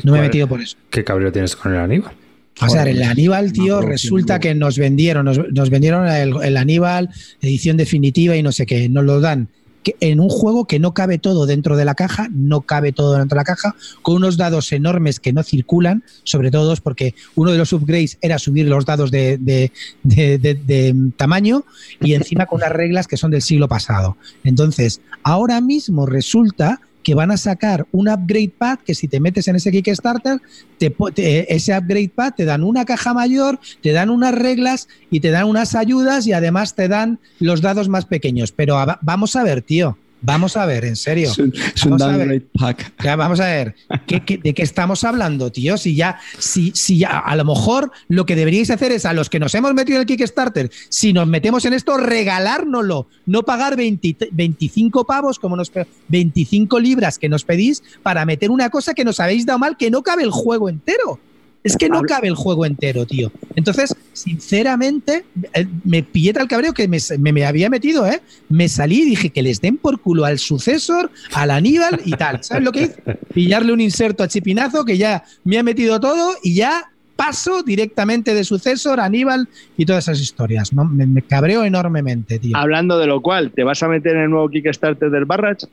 No 0.03 0.13
me 0.13 0.19
he 0.19 0.21
metido 0.21 0.47
por 0.47 0.61
eso. 0.61 0.77
¿Qué 0.89 1.03
cabreo 1.03 1.31
tienes 1.31 1.55
con 1.55 1.73
el 1.73 1.79
Aníbal? 1.79 2.13
O 2.61 2.69
sea, 2.69 2.83
el 2.83 3.03
Aníbal, 3.03 3.51
tío, 3.51 3.81
resulta 3.81 4.39
que 4.39 4.55
nos 4.55 4.77
vendieron, 4.77 5.25
nos, 5.25 5.39
nos 5.51 5.69
vendieron 5.69 6.07
el, 6.07 6.33
el 6.43 6.57
Aníbal, 6.57 7.09
edición 7.41 7.75
definitiva 7.77 8.35
y 8.37 8.43
no 8.43 8.51
sé 8.51 8.65
qué. 8.65 8.87
Nos 8.89 9.03
lo 9.03 9.19
dan 9.19 9.49
que 9.83 9.95
en 9.99 10.19
un 10.19 10.29
juego 10.29 10.65
que 10.65 10.79
no 10.79 10.95
cabe 10.95 11.19
todo 11.19 11.45
dentro 11.45 11.77
de 11.77 11.85
la 11.85 11.93
caja, 11.93 12.27
no 12.31 12.61
cabe 12.61 12.91
todo 12.91 13.13
dentro 13.19 13.35
de 13.35 13.41
la 13.41 13.43
caja, 13.43 13.75
con 14.01 14.15
unos 14.15 14.35
dados 14.35 14.71
enormes 14.71 15.19
que 15.19 15.31
no 15.31 15.43
circulan, 15.43 16.03
sobre 16.23 16.49
todo 16.49 16.73
porque 16.81 17.13
uno 17.35 17.51
de 17.51 17.59
los 17.59 17.71
upgrades 17.71 18.17
era 18.21 18.39
subir 18.39 18.67
los 18.67 18.83
dados 18.85 19.11
de, 19.11 19.37
de- 19.37 19.71
de- 20.01 20.39
de- 20.39 20.55
de 20.55 20.95
tamaño 21.17 21.65
y 22.01 22.13
encima 22.15 22.47
con 22.47 22.61
unas 22.61 22.71
reglas 22.71 23.05
que 23.07 23.15
son 23.17 23.29
del 23.29 23.43
siglo 23.43 23.67
pasado. 23.67 24.17
Entonces, 24.43 25.01
ahora 25.21 25.61
mismo 25.61 26.07
resulta 26.07 26.81
que 27.05 27.13
van 27.13 27.29
a 27.29 27.37
sacar 27.37 27.85
un 27.91 28.09
upgrade 28.09 28.51
pad 28.57 28.79
que 28.79 28.95
si 28.95 29.07
te 29.07 29.19
metes 29.19 29.47
en 29.47 29.55
ese 29.55 29.71
Kickstarter, 29.71 30.41
te 30.79 30.89
te- 31.13 31.53
ese 31.55 31.77
upgrade 31.77 32.09
pad 32.13 32.33
te 32.35 32.45
dan 32.45 32.63
una 32.63 32.83
caja 32.83 33.13
mayor, 33.13 33.59
te 33.83 33.91
dan 33.91 34.09
unas 34.09 34.33
reglas 34.33 34.87
y 35.11 35.19
te 35.19 35.29
dan 35.29 35.45
unas 35.45 35.75
ayudas 35.75 36.25
y 36.25 36.33
además 36.33 36.73
te 36.73 36.87
dan 36.87 37.19
los 37.39 37.61
dados 37.61 37.89
más 37.89 38.05
pequeños. 38.05 38.51
Pero 38.51 38.75
vamos 39.01 39.35
a 39.35 39.43
ver, 39.43 39.61
tío. 39.61 39.99
Vamos 40.21 40.57
a 40.57 40.65
ver, 40.65 40.85
en 40.85 40.95
serio. 40.95 41.29
Es 41.29 41.37
un, 41.37 41.51
downgrade 41.97 42.47
pack. 42.57 42.93
Ya, 43.03 43.15
vamos 43.15 43.39
a 43.39 43.45
ver, 43.45 43.75
¿qué- 44.07 44.23
qué- 44.25 44.37
de 44.39 44.53
qué 44.55 44.63
estamos 44.63 45.03
hablando, 45.03 45.51
tío? 45.51 45.77
Si 45.77 45.95
ya, 45.95 46.17
si, 46.39 46.71
si 46.73 46.97
ya, 46.97 47.19
a 47.19 47.35
lo 47.35 47.45
mejor 47.45 47.91
lo 48.07 48.25
que 48.25 48.35
deberíais 48.35 48.71
hacer 48.71 48.91
es 48.91 49.05
a 49.05 49.13
los 49.13 49.29
que 49.29 49.39
nos 49.39 49.53
hemos 49.53 49.73
metido 49.75 49.97
en 49.97 50.01
el 50.01 50.07
Kickstarter, 50.07 50.71
si 50.89 51.13
nos 51.13 51.27
metemos 51.27 51.63
en 51.65 51.73
esto, 51.73 51.97
regalárnoslo, 51.97 53.07
no 53.27 53.43
pagar 53.43 53.75
20 53.75 54.17
25 54.31 55.05
pavos, 55.05 55.37
como 55.37 55.55
nos 55.55 55.69
pe- 55.69 55.85
25 56.07 56.79
libras 56.79 57.19
que 57.19 57.29
nos 57.29 57.43
pedís 57.43 57.83
para 58.01 58.25
meter 58.25 58.49
una 58.51 58.69
cosa 58.69 58.93
que 58.95 59.05
nos 59.05 59.19
habéis 59.19 59.45
dado 59.45 59.59
mal, 59.59 59.77
que 59.77 59.91
no 59.91 60.01
cabe 60.01 60.23
el 60.23 60.31
juego 60.31 60.69
entero. 60.69 61.19
Es 61.65 61.75
que 61.75 61.89
no 61.89 62.01
cabe 62.03 62.27
el 62.29 62.35
juego 62.35 62.65
entero, 62.65 63.05
tío. 63.05 63.31
Entonces, 63.55 63.93
sinceramente, 64.13 65.25
eh, 65.53 65.65
me 65.83 66.03
pillé 66.03 66.31
tal 66.31 66.47
cabreo 66.47 66.73
que 66.73 66.87
me, 66.87 66.99
me- 67.19 67.33
me 67.33 67.45
había 67.45 67.69
metido, 67.69 68.07
¿eh? 68.07 68.21
Me 68.49 68.69
salí 68.69 69.01
y 69.01 69.05
dije 69.05 69.31
que 69.31 69.41
les 69.43 69.59
den 69.61 69.77
por 69.77 69.99
culo 69.99 70.25
al 70.25 70.39
sucesor, 70.39 71.09
al 71.33 71.51
Aníbal 71.51 71.99
y 72.05 72.11
tal. 72.11 72.43
¿Sabes 72.43 72.63
lo 72.63 72.71
que 72.71 72.83
hice? 72.83 72.95
Pillarle 73.33 73.73
un 73.73 73.81
inserto 73.81 74.23
a 74.23 74.27
Chipinazo 74.27 74.85
que 74.85 74.97
ya 74.97 75.23
me 75.43 75.57
ha 75.57 75.63
metido 75.63 75.99
todo 75.99 76.35
y 76.43 76.55
ya 76.55 76.91
paso 77.15 77.63
directamente 77.63 78.33
de 78.33 78.43
sucesor, 78.43 78.99
Aníbal 78.99 79.47
y 79.77 79.85
todas 79.85 80.03
esas 80.05 80.21
historias. 80.21 80.71
¿no? 80.73 80.85
Me, 80.85 81.05
me 81.07 81.21
cabreo 81.21 81.63
enormemente, 81.63 82.39
tío. 82.39 82.55
Hablando 82.55 82.99
de 82.99 83.07
lo 83.07 83.21
cual, 83.21 83.51
¿te 83.51 83.63
vas 83.63 83.81
a 83.83 83.87
meter 83.87 84.15
en 84.17 84.23
el 84.23 84.29
nuevo 84.29 84.49
Kickstarter 84.49 85.09
del 85.09 85.25
Barrach? 85.25 85.63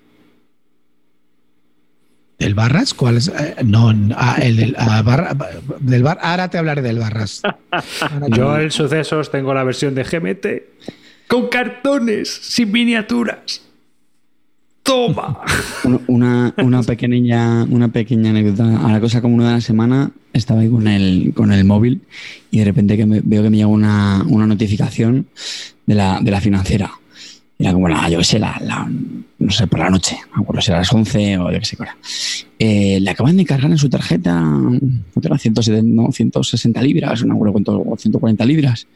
¿Del 2.42 2.54
Barras? 2.54 2.92
¿Cuál 2.94 3.16
es? 3.18 3.28
Eh, 3.28 3.56
no, 3.64 3.92
ah, 4.16 4.36
el 4.42 4.56
del, 4.56 4.74
ah, 4.78 5.02
Barra- 5.02 5.36
del 5.80 6.02
Bar. 6.02 6.18
Ahora 6.22 6.48
te 6.48 6.58
hablaré 6.58 6.82
del 6.82 6.98
Barras. 6.98 7.40
Ahora 7.70 8.26
Yo 8.36 8.58
en 8.58 8.70
sucesos 8.70 9.30
tengo 9.30 9.54
la 9.54 9.62
versión 9.64 9.94
de 9.94 10.02
GMT 10.04 10.46
con 11.28 11.48
cartones, 11.48 12.28
sin 12.42 12.72
miniaturas. 12.72 13.62
Toma. 14.82 15.40
Un- 15.84 16.02
Una, 16.08 16.54
una 16.58 16.82
pequeña 16.82 17.62
una 17.64 17.88
pequeña 17.88 18.30
anécdota. 18.30 18.84
A 18.86 18.92
la 18.92 19.00
cosa 19.00 19.20
como 19.22 19.36
una 19.36 19.48
de 19.48 19.52
la 19.54 19.60
semana 19.60 20.10
estaba 20.32 20.60
ahí 20.60 20.68
con 20.68 20.88
el, 20.88 21.32
con 21.34 21.52
el 21.52 21.64
móvil 21.64 22.02
y 22.50 22.58
de 22.58 22.64
repente 22.64 22.96
que 22.96 23.06
me- 23.06 23.20
veo 23.22 23.42
que 23.42 23.50
me 23.50 23.56
llega 23.58 23.68
una, 23.68 24.24
una 24.28 24.46
notificación 24.46 25.26
de 25.86 25.94
la, 25.94 26.18
de 26.20 26.30
la 26.30 26.40
financiera. 26.40 26.90
Era 27.62 27.72
como 27.74 27.88
la, 27.88 28.08
yo 28.08 28.18
qué 28.18 28.24
sé, 28.24 28.38
la, 28.40 28.90
no 29.38 29.50
sé, 29.52 29.66
por 29.68 29.78
la 29.78 29.88
noche, 29.88 30.16
no 30.34 30.42
acuerdo 30.42 30.60
si 30.60 30.70
era 30.72 30.80
las 30.80 30.92
11 30.92 31.38
o 31.38 31.52
yo 31.52 31.58
qué 31.60 31.64
sé 31.64 31.76
qué. 31.76 31.84
Eh, 32.58 32.98
le 33.00 33.10
acaban 33.10 33.36
de 33.36 33.44
cargar 33.44 33.70
en 33.70 33.78
su 33.78 33.88
tarjeta, 33.88 34.32
¿cuánto 34.40 35.28
era? 35.28 35.38
170, 35.38 36.02
no, 36.02 36.10
160 36.10 36.82
libras, 36.82 37.24
no 37.24 37.34
acuerdo 37.34 37.52
cuánto, 37.52 37.80
o 37.80 37.96
140 37.96 38.44
libras, 38.44 38.86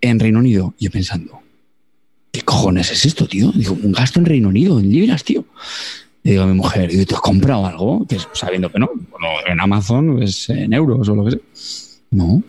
en 0.00 0.20
Reino 0.20 0.38
Unido. 0.38 0.74
Y 0.78 0.84
yo 0.84 0.90
pensando, 0.92 1.40
¿qué 2.30 2.42
cojones 2.42 2.92
es 2.92 3.04
esto, 3.04 3.26
tío? 3.26 3.50
Digo, 3.52 3.76
un 3.82 3.90
gasto 3.92 4.20
en 4.20 4.26
Reino 4.26 4.48
Unido, 4.48 4.78
en 4.78 4.90
libras, 4.92 5.24
tío. 5.24 5.44
Le 6.22 6.30
digo 6.32 6.44
a 6.44 6.46
mi 6.46 6.54
mujer, 6.54 6.90
digo, 6.90 7.04
¿te 7.04 7.14
has 7.16 7.20
comprado 7.20 7.66
algo? 7.66 8.06
Que 8.06 8.14
es- 8.16 8.28
sabiendo 8.32 8.70
que 8.70 8.78
no, 8.78 8.88
bueno, 9.10 9.26
en 9.46 9.60
Amazon 9.60 10.22
es 10.22 10.48
en 10.50 10.72
euros 10.72 11.08
o 11.08 11.16
lo 11.16 11.24
que 11.24 11.32
sea. 11.32 11.40
No. 12.12 12.42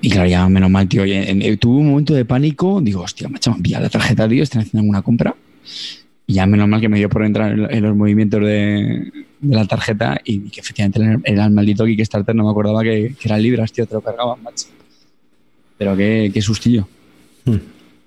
Y 0.00 0.10
claro, 0.10 0.28
ya 0.28 0.48
menos 0.48 0.70
mal, 0.70 0.88
tío. 0.88 1.04
en- 1.04 1.58
tuve 1.58 1.78
un 1.78 1.90
momento 1.90 2.14
de 2.14 2.24
pánico. 2.24 2.80
Digo, 2.80 3.02
hostia, 3.02 3.28
macho, 3.28 3.54
pillado 3.62 3.84
la 3.84 3.90
tarjeta, 3.90 4.28
tío. 4.28 4.42
Están 4.42 4.62
haciendo 4.62 4.80
alguna 4.80 5.02
compra. 5.02 5.34
Y 6.26 6.34
ya 6.34 6.46
menos 6.46 6.68
mal 6.68 6.80
que 6.80 6.88
me 6.88 6.98
dio 6.98 7.08
por 7.08 7.24
entrar 7.24 7.52
en, 7.52 7.82
los 7.82 7.96
movimientos 7.96 8.40
de, 8.40 9.10
la 9.42 9.66
tarjeta 9.66 10.20
y 10.24 10.50
que 10.50 10.60
efectivamente 10.60 11.00
era, 11.00 11.20
era 11.24 11.44
el 11.46 11.52
maldito 11.52 11.86
Kickstarter. 11.86 12.34
No 12.34 12.44
me 12.44 12.50
acordaba 12.50 12.82
que, 12.82 13.14
que 13.18 13.28
eran 13.28 13.42
libras, 13.42 13.72
tío. 13.72 13.86
Te 13.86 13.94
lo 13.94 14.00
cargaban, 14.00 14.42
macho. 14.42 14.66
Pero 15.78 15.96
qué, 15.96 16.30
qué 16.34 16.42
sustillo. 16.42 16.86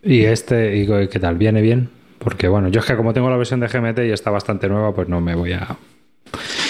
Y 0.03 0.21
este, 0.21 0.77
y 0.77 0.87
¿qué 1.07 1.19
tal? 1.19 1.37
¿Viene 1.37 1.61
bien? 1.61 1.89
Porque 2.19 2.47
bueno, 2.47 2.67
yo 2.67 2.81
es 2.81 2.85
que 2.85 2.95
como 2.95 3.13
tengo 3.13 3.29
la 3.29 3.37
versión 3.37 3.59
de 3.59 3.67
GMT 3.67 3.99
y 3.99 4.11
está 4.11 4.29
bastante 4.29 4.67
nueva, 4.67 4.93
pues 4.93 5.07
no 5.07 5.21
me 5.21 5.35
voy 5.35 5.53
a. 5.53 5.77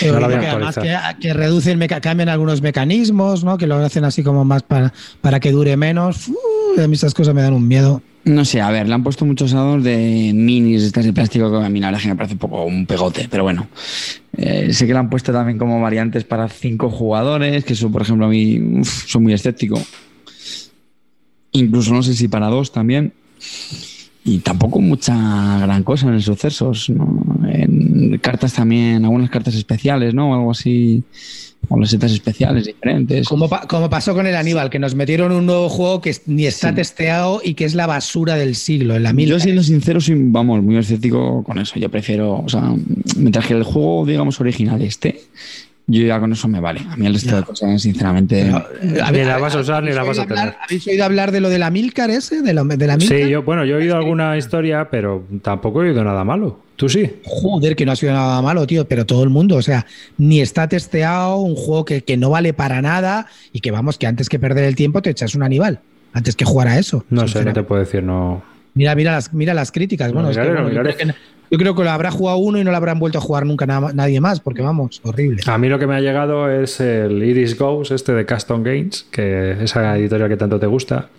que, 0.06 0.48
además 0.48 0.80
que, 1.20 1.34
reducen, 1.34 1.80
cambian 2.02 2.30
algunos 2.30 2.62
mecanismos, 2.62 3.44
¿no? 3.44 3.58
Que 3.58 3.68
lo 3.68 3.76
hacen 3.76 4.04
así 4.04 4.24
como 4.24 4.46
más 4.46 4.64
para, 4.64 4.94
para 5.22 5.40
que 5.40 5.52
dure 5.52 5.78
menos. 5.78 6.30
a 6.78 6.88
mí 6.88 6.94
estas 6.94 7.14
cosas 7.14 7.34
me 7.34 7.42
dan 7.42 7.54
un 7.54 7.68
miedo. 7.68 8.02
No 8.24 8.46
sé, 8.46 8.62
a 8.62 8.70
ver, 8.70 8.88
le 8.88 8.94
han 8.94 9.04
puesto 9.04 9.26
muchos 9.26 9.54
ados 9.54 9.84
de 9.84 10.32
minis 10.36 10.84
estas 10.84 11.06
de 11.06 11.14
plástico 11.14 11.50
que 11.50 11.66
a 11.66 11.70
mí 11.70 11.80
la 11.80 11.88
verdad 11.88 12.02
que 12.02 12.08
me 12.10 12.16
parece 12.16 12.34
un 12.34 12.40
poco 12.40 12.66
un 12.66 12.86
pegote, 12.86 13.28
pero 13.30 13.44
bueno. 13.44 13.68
Eh, 14.38 14.74
sé 14.74 14.86
que 14.86 14.94
le 14.94 15.00
han 15.00 15.10
puesto 15.10 15.34
también 15.34 15.58
como 15.58 15.82
variantes 15.82 16.24
para 16.24 16.48
cinco 16.48 16.90
jugadores, 16.90 17.66
que 17.66 17.74
eso, 17.74 17.92
por 17.92 18.04
ejemplo, 18.04 18.28
a 18.28 18.30
mí 18.30 18.84
son 18.84 19.24
muy 19.24 19.34
escéptico. 19.34 19.82
Incluso 21.54 21.94
no 21.94 22.04
sé 22.04 22.14
si 22.14 22.28
para 22.28 22.48
dos 22.48 22.72
también. 22.72 23.14
Y 24.24 24.40
tampoco 24.40 24.80
mucha 24.80 25.60
gran 25.60 25.84
cosa 25.84 26.08
en 26.08 26.14
el 26.14 26.22
sucesos, 26.22 26.90
¿no? 26.90 27.24
En 27.52 28.20
cartas 28.20 28.54
también, 28.54 29.04
algunas 29.04 29.30
cartas 29.30 29.56
especiales, 29.56 30.14
¿no? 30.14 30.32
O 30.32 30.34
algo 30.36 30.52
así 30.52 31.04
con 31.68 31.80
los 31.80 31.90
setas 31.90 32.12
especiales 32.12 32.66
diferentes. 32.66 33.28
Como, 33.28 33.50
como, 33.68 33.90
pasó 33.90 34.14
con 34.14 34.28
el 34.28 34.36
Aníbal, 34.36 34.70
que 34.70 34.80
nos 34.80 34.96
metieron 34.96 35.32
un 35.32 35.46
nuevo 35.46 35.70
juego 35.70 36.02
que 36.02 36.16
ni 36.26 36.46
está 36.46 36.74
testeado 36.74 37.42
y 37.44 37.54
que 37.54 37.66
es 37.66 37.76
la 37.76 37.88
basura 37.88 38.36
del 38.36 38.56
siglo, 38.56 38.96
en 38.96 39.04
la 39.04 39.14
mil. 39.14 39.30
Yo 39.30 39.40
siendo 39.40 39.64
sincero, 39.64 40.02
soy, 40.02 40.16
vamos, 40.18 40.62
muy 40.62 40.78
escéptico 40.78 41.44
con 41.44 41.60
eso. 41.60 41.80
Yo 41.80 41.90
prefiero, 41.90 42.40
o 42.40 42.50
sea, 42.50 42.74
mientras 43.16 43.46
que 43.46 43.54
el 43.54 43.64
juego, 43.64 44.06
digamos, 44.06 44.40
original 44.40 44.82
esté, 44.82 45.22
yo 45.92 46.06
ya 46.06 46.20
con 46.20 46.32
eso 46.32 46.48
me 46.48 46.60
vale. 46.60 46.82
A 46.90 46.96
mí 46.96 47.06
el 47.06 47.14
resto 47.14 47.36
de 47.36 47.44
cosas, 47.44 47.82
sinceramente. 47.82 48.52
ni 48.82 49.24
la 49.24 49.38
vas 49.38 49.56
a 49.56 49.60
usar 49.60 49.84
ni 49.84 49.92
la 49.92 50.04
vas 50.04 50.20
a 50.20 50.26
tener. 50.26 50.56
¿Habéis 50.64 50.88
oído 50.88 51.04
hablar 51.04 51.32
de 51.32 51.42
lo 51.42 51.50
de 51.50 51.60
la 51.60 51.70
Milcar 51.70 52.10
ese? 52.10 52.42
De, 52.42 52.54
de 52.54 52.88
la 52.88 53.00
Sí, 53.00 53.30
yo, 53.30 53.44
bueno, 53.44 53.66
yo 53.66 53.76
he 53.76 53.82
oído 53.82 53.98
alguna 53.98 54.38
historia, 54.38 54.90
pero 54.90 55.26
tampoco 55.42 55.84
he 55.84 55.90
oído 55.90 56.04
nada 56.04 56.24
malo. 56.24 56.60
¿Tú 56.78 56.90
sí? 56.90 57.18
Joder, 57.26 57.76
que 57.76 57.86
no 57.86 57.92
ha 57.92 57.96
sido 57.96 58.14
nada 58.14 58.42
malo, 58.42 58.66
tío, 58.66 58.88
pero 58.88 59.06
todo 59.06 59.24
el 59.24 59.30
mundo, 59.30 59.56
o 59.56 59.62
sea, 59.62 59.86
ni 60.18 60.42
está 60.42 60.68
testeado, 60.68 61.38
un 61.38 61.56
juego 61.56 61.86
que, 61.86 62.18
no 62.18 62.30
vale 62.30 62.54
para 62.54 62.82
nada 62.82 63.28
y 63.52 63.60
que 63.60 63.70
vamos, 63.70 63.98
que 63.98 64.08
antes 64.08 64.30
que 64.30 64.40
perder 64.40 64.64
el 64.64 64.76
tiempo 64.76 65.02
te 65.02 65.12
echas 65.12 65.36
un 65.36 65.44
Aníbal, 65.44 65.80
antes 66.14 66.36
que 66.36 66.46
jugar 66.46 66.70
a 66.70 66.80
eso. 66.80 67.06
No 67.10 67.28
sé, 67.28 67.46
no 67.46 67.54
te 67.54 67.64
puedo 67.64 67.82
decir, 67.82 68.02
no. 68.02 68.42
Mira, 68.74 68.96
mira 68.96 69.12
las, 69.12 69.34
mira 69.34 69.54
las 69.54 69.72
críticas. 69.72 70.12
Bueno, 70.14 70.32
es 70.32 70.38
que, 70.38 71.14
yo 71.52 71.58
creo 71.58 71.76
que 71.76 71.84
lo 71.84 71.92
habrá 71.92 72.12
jugado 72.12 72.38
uno 72.38 72.60
y 72.60 72.64
no 72.64 72.72
lo 72.72 72.78
habrán 72.78 72.98
vuelto 72.98 73.18
a 73.18 73.22
jugar 73.22 73.46
nunca 73.46 73.66
nadie 73.66 74.22
más, 74.22 74.40
porque 74.40 74.62
vamos, 74.62 75.02
horrible. 75.04 75.42
A 75.46 75.58
mí 75.58 75.68
lo 75.68 75.78
que 75.78 75.86
me 75.86 75.96
ha 75.96 76.00
llegado 76.00 76.50
es 76.50 76.80
el 76.80 77.22
Iris 77.22 77.60
Goes, 77.60 77.92
este 77.92 78.14
de 78.14 78.26
Custom 78.26 78.64
Games, 78.64 79.06
que 79.12 79.52
es 79.52 79.60
esa 79.60 79.98
editorial 79.98 80.30
que 80.30 80.38
tanto 80.38 80.58
te 80.62 80.66
gusta, 80.66 81.10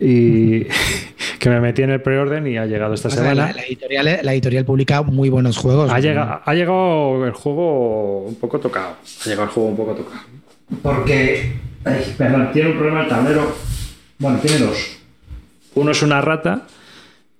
y 0.00 0.64
que 1.38 1.50
me 1.50 1.60
metí 1.60 1.82
en 1.82 1.90
el 1.90 2.00
preorden 2.00 2.46
y 2.46 2.56
ha 2.56 2.64
llegado 2.64 2.94
esta 2.94 3.10
semana. 3.10 3.52
La, 3.54 3.62
editorial, 3.62 4.20
la 4.22 4.32
editorial 4.32 4.64
publica 4.64 5.02
muy 5.02 5.28
buenos 5.28 5.58
juegos. 5.58 5.92
Ha, 5.92 6.00
llegado, 6.00 6.40
ha 6.42 6.54
llegado 6.54 7.26
el 7.26 7.32
juego 7.32 8.24
un 8.24 8.36
poco 8.36 8.58
tocado. 8.58 8.96
Ha 9.20 9.28
llegado 9.28 9.44
el 9.44 9.50
juego 9.50 9.68
un 9.68 9.76
poco 9.76 9.94
tocado. 9.96 10.22
Porque, 10.80 11.52
perdón, 12.16 12.48
tiene 12.54 12.70
un 12.70 12.78
problema 12.78 13.02
el 13.02 13.08
tablero. 13.08 13.54
Bueno, 14.18 14.38
tiene 14.38 14.64
dos. 14.64 14.96
Uno 15.74 15.90
es 15.90 16.02
una 16.02 16.22
rata 16.22 16.62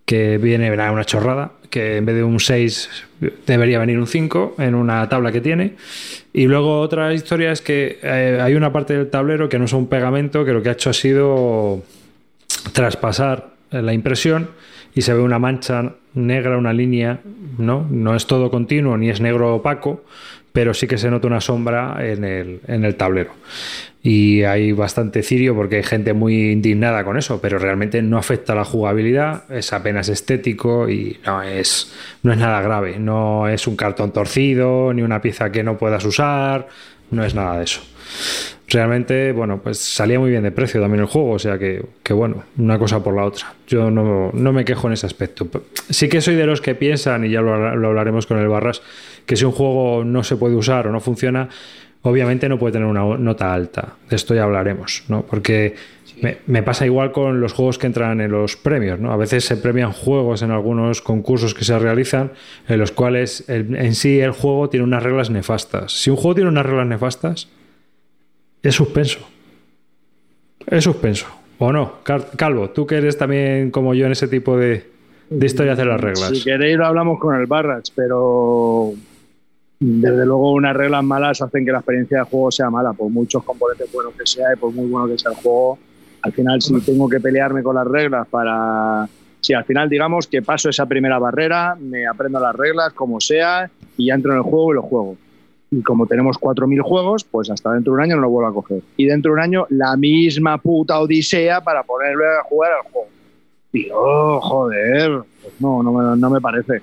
que 0.05 0.39
viene 0.39 0.71
una 0.71 1.05
chorrada, 1.05 1.53
que 1.71 1.97
en 1.97 2.07
vez 2.07 2.17
de 2.17 2.25
un 2.25 2.41
6 2.41 2.91
debería 3.47 3.79
venir 3.79 3.99
un 3.99 4.07
5 4.07 4.57
en 4.59 4.75
una 4.75 5.09
tabla 5.09 5.33
que 5.33 5.41
tiene. 5.41 5.77
Y 6.33 6.47
luego 6.47 6.81
otra 6.81 7.13
historia 7.15 7.53
es 7.53 7.61
que 7.61 7.99
eh, 8.03 8.39
hay 8.43 8.55
una 8.55 8.73
parte 8.73 8.95
del 8.95 9.09
tablero 9.11 9.49
que 9.49 9.59
no 9.59 9.67
es 9.67 9.73
un 9.73 9.89
pegamento, 9.89 10.45
que 10.45 10.53
lo 10.53 10.63
que 10.63 10.71
ha 10.71 10.73
hecho 10.73 10.91
ha 10.91 10.95
sido 10.95 11.83
traspasar 12.73 13.53
la 13.71 13.93
impresión 13.93 14.51
y 14.95 15.03
se 15.03 15.15
ve 15.15 15.21
una 15.21 15.39
mancha 15.39 15.95
negra, 16.15 16.59
una 16.59 16.73
línea, 16.73 17.21
¿no? 17.57 17.87
No 17.91 18.15
es 18.15 18.27
todo 18.27 18.51
continuo 18.51 18.97
ni 18.99 19.09
es 19.09 19.21
negro 19.21 19.55
opaco, 19.55 20.05
pero 20.53 20.75
sí 20.75 20.87
que 20.87 20.99
se 20.99 21.11
nota 21.11 21.27
una 21.27 21.41
sombra 21.41 21.97
en 22.01 22.25
el, 22.25 22.61
en 22.67 22.85
el 22.85 22.97
tablero 22.97 23.33
y 24.03 24.43
hay 24.43 24.73
bastante 24.73 25.23
cirio 25.23 25.55
porque 25.55 25.77
hay 25.77 25.83
gente 25.85 26.13
muy 26.13 26.51
indignada 26.51 27.05
con 27.05 27.17
eso, 27.17 27.41
pero 27.41 27.59
realmente 27.59 28.03
no 28.03 28.19
afecta 28.19 28.53
a 28.53 28.57
la 28.57 28.65
jugabilidad, 28.65 29.45
es 29.51 29.73
apenas 29.73 30.09
estético 30.09 30.89
y 30.89 31.21
no 31.25 31.43
es, 31.43 31.93
no 32.23 32.33
es 32.33 32.39
nada 32.39 32.61
grave, 32.63 32.99
no 32.99 33.49
es 33.49 33.67
un 33.69 33.77
cartón 33.77 34.13
torcido 34.13 34.93
ni 34.93 35.03
una 35.03 35.23
pieza 35.23 35.53
que 35.53 35.63
no 35.63 35.79
puedas 35.79 36.05
usar, 36.05 36.67
no 37.13 37.25
es 37.25 37.35
nada 37.35 37.59
de 37.59 37.65
eso. 37.65 37.81
Realmente, 38.67 39.33
bueno, 39.33 39.61
pues 39.63 39.79
salía 39.79 40.19
muy 40.19 40.31
bien 40.31 40.43
de 40.43 40.51
precio 40.51 40.81
también 40.81 41.03
el 41.03 41.07
juego, 41.07 41.33
o 41.33 41.39
sea 41.39 41.59
que, 41.59 41.85
que 42.03 42.13
bueno, 42.13 42.43
una 42.57 42.79
cosa 42.79 43.05
por 43.05 43.15
la 43.15 43.25
otra. 43.25 43.55
Yo 43.69 43.91
no, 43.91 44.31
no, 44.33 44.53
me 44.53 44.65
quejo 44.65 44.87
en 44.87 44.95
ese 44.95 45.07
aspecto. 45.07 45.47
Sí 45.91 46.09
que 46.09 46.21
soy 46.23 46.37
de 46.37 46.47
los 46.47 46.61
que 46.61 46.75
piensan, 46.75 47.25
y 47.27 47.31
ya 47.31 47.43
lo, 47.43 47.77
lo 47.77 47.89
hablaremos 47.89 48.27
con 48.27 48.39
el 48.39 48.49
Barras, 48.49 48.83
que 49.27 49.37
si 49.37 49.45
un 49.45 49.53
juego 49.53 50.05
no 50.05 50.25
se 50.25 50.37
puede 50.37 50.55
usar 50.57 50.87
o 50.87 50.93
no 50.93 51.01
funciona, 51.01 51.51
obviamente 52.03 52.49
no 52.49 52.59
puede 52.59 52.73
tener 52.73 52.87
una 52.87 53.17
nota 53.17 53.55
alta. 53.55 53.97
De 54.09 54.17
esto 54.17 54.35
ya 54.35 54.45
hablaremos, 54.45 55.05
¿no? 55.09 55.23
Porque 55.23 55.75
me, 56.47 56.63
pasa 56.63 56.87
igual 56.87 57.13
con 57.13 57.41
los 57.41 57.53
juegos 57.53 57.79
que 57.79 57.87
entran 57.87 58.21
en 58.21 58.31
los 58.31 58.57
premios, 58.57 59.01
¿no? 59.01 59.13
A 59.13 59.17
veces 59.17 59.45
se 59.45 59.57
premian 59.57 59.93
juegos 59.93 60.43
en 60.43 60.51
algunos 60.51 61.03
concursos 61.03 61.55
que 61.55 61.65
se 61.65 61.79
realizan 61.79 62.33
en 62.69 62.79
los 62.79 62.93
cuales 62.93 63.45
en 63.49 63.95
sí 63.95 64.21
el 64.21 64.33
juego 64.33 64.69
tiene 64.69 64.85
unas 64.85 65.03
reglas 65.03 65.31
nefastas. 65.31 65.93
Si 65.93 66.11
un 66.11 66.17
juego 66.17 66.35
tiene 66.35 66.51
unas 66.51 66.67
reglas 66.67 66.87
nefastas, 66.87 67.49
es 68.63 68.75
suspenso. 68.75 69.21
Es 70.67 70.85
suspenso. 70.85 71.27
¿O 71.59 71.73
no? 71.73 71.99
Calvo, 72.37 72.71
tú 72.71 72.87
que 72.87 72.97
eres 72.97 73.17
también 73.17 73.71
como 73.71 73.95
yo 73.95 74.07
en 74.07 74.13
ese 74.13 74.27
tipo 74.27 74.57
de, 74.57 74.91
de 75.31 75.49
de 75.49 75.85
las 75.85 76.01
reglas. 76.01 76.29
Si 76.31 76.45
queréis 76.45 76.77
lo 76.77 76.87
hablamos 76.87 77.19
con 77.19 77.37
el 77.37 77.47
Barrach, 77.47 77.89
pero 77.95 78.93
desde 79.85 80.25
luego 80.25 80.53
unas 80.53 80.77
reglas 80.77 81.03
malas 81.03 81.43
hacen 81.43 81.65
que 81.65 81.73
la 81.73 81.79
experiencia 81.79 82.19
de 82.19 82.25
juego 82.25 82.53
sea 82.53 82.71
mala, 82.71 82.93
por 82.93 83.11
muchos 83.11 83.43
componentes 83.43 83.91
buenos 83.93 84.15
que 84.15 84.25
sea 84.25 84.53
y 84.55 84.57
por 84.57 84.73
muy 84.73 84.87
bueno 84.87 85.09
que 85.09 85.19
sea 85.19 85.33
el 85.33 85.37
juego. 85.39 85.77
Al 86.23 86.33
final, 86.33 86.63
si 86.63 86.81
tengo 86.83 87.09
que 87.09 87.19
pelearme 87.19 87.65
con 87.65 87.75
las 87.75 87.87
reglas 87.87 88.29
para... 88.29 89.09
Si 89.41 89.55
al 89.55 89.65
final 89.65 89.89
digamos 89.89 90.29
que 90.29 90.41
paso 90.41 90.69
esa 90.69 90.87
primera 90.87 91.19
barrera, 91.19 91.75
me 91.75 92.07
aprendo 92.07 92.39
las 92.39 92.55
reglas 92.55 92.93
como 92.93 93.21
sea 93.21 93.69
y 93.97 94.07
ya 94.07 94.15
entro 94.15 94.31
en 94.31 94.39
el 94.39 94.45
juego 94.45 94.71
y 94.71 94.75
lo 94.77 94.83
juego. 94.83 95.17
Y 95.73 95.83
como 95.83 96.07
tenemos 96.07 96.39
4.000 96.39 96.81
juegos, 96.83 97.25
pues 97.25 97.51
hasta 97.51 97.73
dentro 97.73 97.93
de 97.93 97.97
un 97.97 98.05
año 98.05 98.17
no 98.17 98.23
lo 98.23 98.31
vuelvo 98.31 98.51
a 98.51 98.55
coger. 98.55 98.83
Y 98.97 99.07
dentro 99.07 99.33
de 99.33 99.35
un 99.35 99.41
año 99.41 99.67
la 99.71 99.97
misma 99.97 100.59
puta 100.59 101.01
odisea 101.01 101.61
para 101.61 101.83
ponerle 101.83 102.25
a 102.25 102.45
jugar 102.45 102.71
al 102.71 102.93
juego. 102.93 103.09
Y 103.73 103.89
oh, 103.93 104.39
joder, 104.41 105.23
pues 105.43 105.55
no, 105.59 105.83
no 105.83 106.15
no 106.15 106.31
me 106.31 106.41
parece. 106.41 106.83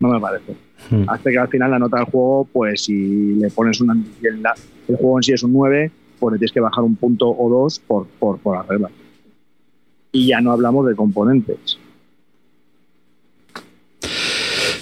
No 0.00 0.08
me 0.08 0.18
parece. 0.18 0.69
Hmm. 0.88 1.04
Hace 1.08 1.30
que 1.30 1.38
al 1.38 1.48
final 1.48 1.70
la 1.70 1.78
nota 1.78 1.98
del 1.98 2.06
juego, 2.06 2.48
pues 2.52 2.84
si 2.84 3.34
le 3.34 3.50
pones 3.50 3.80
una. 3.80 3.92
El, 3.92 4.42
el 4.88 4.96
juego 4.96 5.18
en 5.18 5.22
sí 5.22 5.32
es 5.32 5.42
un 5.42 5.52
9, 5.52 5.90
pues 6.18 6.32
le 6.32 6.38
tienes 6.38 6.52
que 6.52 6.60
bajar 6.60 6.84
un 6.84 6.96
punto 6.96 7.28
o 7.28 7.48
dos 7.48 7.78
por, 7.78 8.06
por, 8.18 8.38
por 8.38 8.56
la 8.56 8.62
regla. 8.62 8.90
Y 10.12 10.28
ya 10.28 10.40
no 10.40 10.52
hablamos 10.52 10.86
de 10.86 10.96
componentes. 10.96 11.78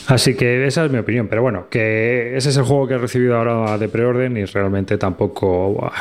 Así 0.08 0.34
que 0.34 0.66
esa 0.66 0.86
es 0.86 0.90
mi 0.90 0.96
opinión, 0.96 1.28
pero 1.28 1.42
bueno, 1.42 1.66
que 1.68 2.34
ese 2.34 2.48
es 2.48 2.56
el 2.56 2.64
juego 2.64 2.88
que 2.88 2.94
he 2.94 2.98
recibido 2.98 3.36
ahora 3.36 3.76
de 3.76 3.88
preorden 3.88 4.38
y 4.38 4.46
realmente 4.46 4.96
tampoco 4.96 5.92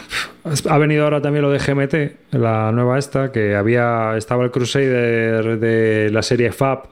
ha 0.69 0.77
venido 0.77 1.03
ahora 1.03 1.21
también 1.21 1.43
lo 1.43 1.51
de 1.51 1.59
GMT, 1.59 2.33
la 2.35 2.71
nueva 2.71 2.97
esta, 2.97 3.33
que 3.33 3.53
había 3.53 4.15
estaba 4.15 4.45
el 4.45 4.51
Crusader 4.51 5.59
de 5.59 6.09
la 6.09 6.21
serie 6.21 6.53
FAB 6.53 6.83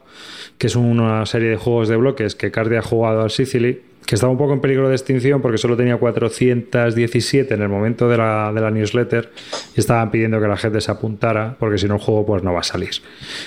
que 0.58 0.66
es 0.68 0.76
una 0.76 1.26
serie 1.26 1.50
de 1.50 1.56
juegos 1.56 1.88
de 1.88 1.96
bloques 1.96 2.34
que 2.34 2.50
Cardi 2.50 2.76
ha 2.76 2.82
jugado 2.82 3.22
al 3.22 3.30
Sicily, 3.30 3.80
que 4.06 4.14
estaba 4.14 4.30
un 4.30 4.38
poco 4.38 4.52
en 4.52 4.60
peligro 4.60 4.88
de 4.88 4.94
extinción 4.94 5.42
porque 5.42 5.58
solo 5.58 5.76
tenía 5.76 5.96
417 5.96 7.52
en 7.52 7.62
el 7.62 7.68
momento 7.68 8.08
de 8.08 8.16
la, 8.16 8.52
de 8.54 8.60
la 8.60 8.70
newsletter 8.70 9.32
y 9.76 9.80
estaban 9.80 10.10
pidiendo 10.12 10.40
que 10.40 10.46
la 10.46 10.56
gente 10.56 10.80
se 10.80 10.92
apuntara 10.92 11.56
porque 11.58 11.76
si 11.76 11.88
no 11.88 11.94
el 11.94 12.00
juego 12.00 12.24
pues 12.24 12.42
no 12.44 12.52
va 12.52 12.60
a 12.60 12.62
salir. 12.62 12.90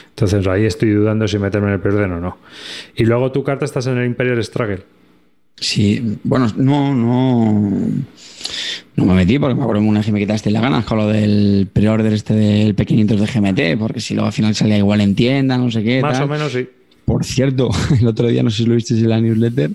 Entonces 0.09 0.45
ahí 0.47 0.65
estoy 0.65 0.91
dudando 0.91 1.27
si 1.27 1.39
meterme 1.39 1.67
en 1.67 1.73
el 1.75 1.79
Perden 1.79 2.11
o 2.11 2.19
no. 2.19 2.37
Y 2.95 3.05
luego 3.05 3.31
tu 3.31 3.43
carta 3.43 3.63
estás 3.63 3.87
en 3.87 3.97
el 3.97 4.05
Imperial 4.05 4.43
Struggle. 4.43 4.83
Sí, 5.55 6.17
bueno, 6.23 6.47
no, 6.57 6.93
no. 6.93 7.81
No 8.95 9.05
me 9.05 9.13
metí 9.13 9.39
porque 9.39 9.55
me 9.55 9.61
acuerdo 9.61 9.81
una 9.81 10.01
que 10.01 10.11
me 10.11 10.19
quitaste 10.19 10.51
la 10.51 10.61
ganas 10.61 10.85
con 10.85 10.97
lo 10.97 11.07
del 11.07 11.69
pre-order 11.71 12.13
este 12.13 12.33
del 12.33 12.75
pequeñitos 12.75 13.19
de 13.19 13.27
GMT, 13.27 13.79
porque 13.79 14.01
si 14.01 14.13
luego 14.13 14.27
al 14.27 14.33
final 14.33 14.55
salía 14.55 14.77
igual 14.77 15.01
en 15.01 15.15
tienda, 15.15 15.57
no 15.57 15.71
sé 15.71 15.83
qué. 15.83 16.01
Más 16.01 16.19
o 16.19 16.27
menos 16.27 16.51
sí. 16.51 16.67
Por 17.19 17.25
cierto, 17.25 17.69
el 17.99 18.07
otro 18.07 18.29
día, 18.29 18.41
no 18.43 18.49
sé 18.49 18.63
si 18.63 18.65
lo 18.65 18.75
visteis 18.75 19.03
en 19.03 19.09
la 19.09 19.19
newsletter, 19.19 19.71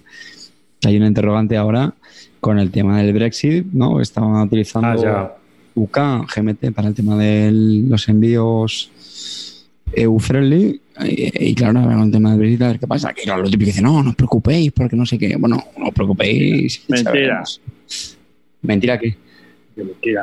hay 0.83 0.97
una 0.97 1.09
interrogante 1.09 1.59
ahora 1.59 1.93
con 2.41 2.59
el 2.59 2.71
tema 2.71 3.03
del 3.03 3.13
Brexit, 3.13 3.67
¿no? 3.71 4.01
Estaban 4.01 4.47
utilizando 4.47 5.07
ah, 5.07 5.37
UK, 5.75 5.99
GMT, 6.35 6.73
para 6.75 6.89
el 6.89 6.95
tema 6.95 7.19
de 7.19 7.51
los 7.53 8.09
envíos 8.09 8.91
EU-friendly. 9.93 10.81
Y, 11.05 11.55
claro, 11.55 11.81
ahora 11.81 11.97
con 11.97 12.05
el 12.05 12.13
tema 12.13 12.31
del 12.31 12.39
Brexit, 12.39 12.63
a 12.63 12.69
ver 12.69 12.79
qué 12.79 12.87
pasa. 12.87 13.13
Que 13.13 13.27
lo 13.27 13.45
típico 13.45 13.67
dice, 13.67 13.83
no, 13.83 14.03
no 14.03 14.11
os 14.11 14.17
preocupéis, 14.17 14.73
porque 14.73 14.97
no 14.97 15.05
sé 15.05 15.19
qué. 15.19 15.37
Bueno, 15.37 15.63
no 15.77 15.89
os 15.89 15.95
preocupéis. 15.95 16.83
Mentira. 16.89 17.45
¿Mentira 18.63 18.99
qué? 18.99 19.19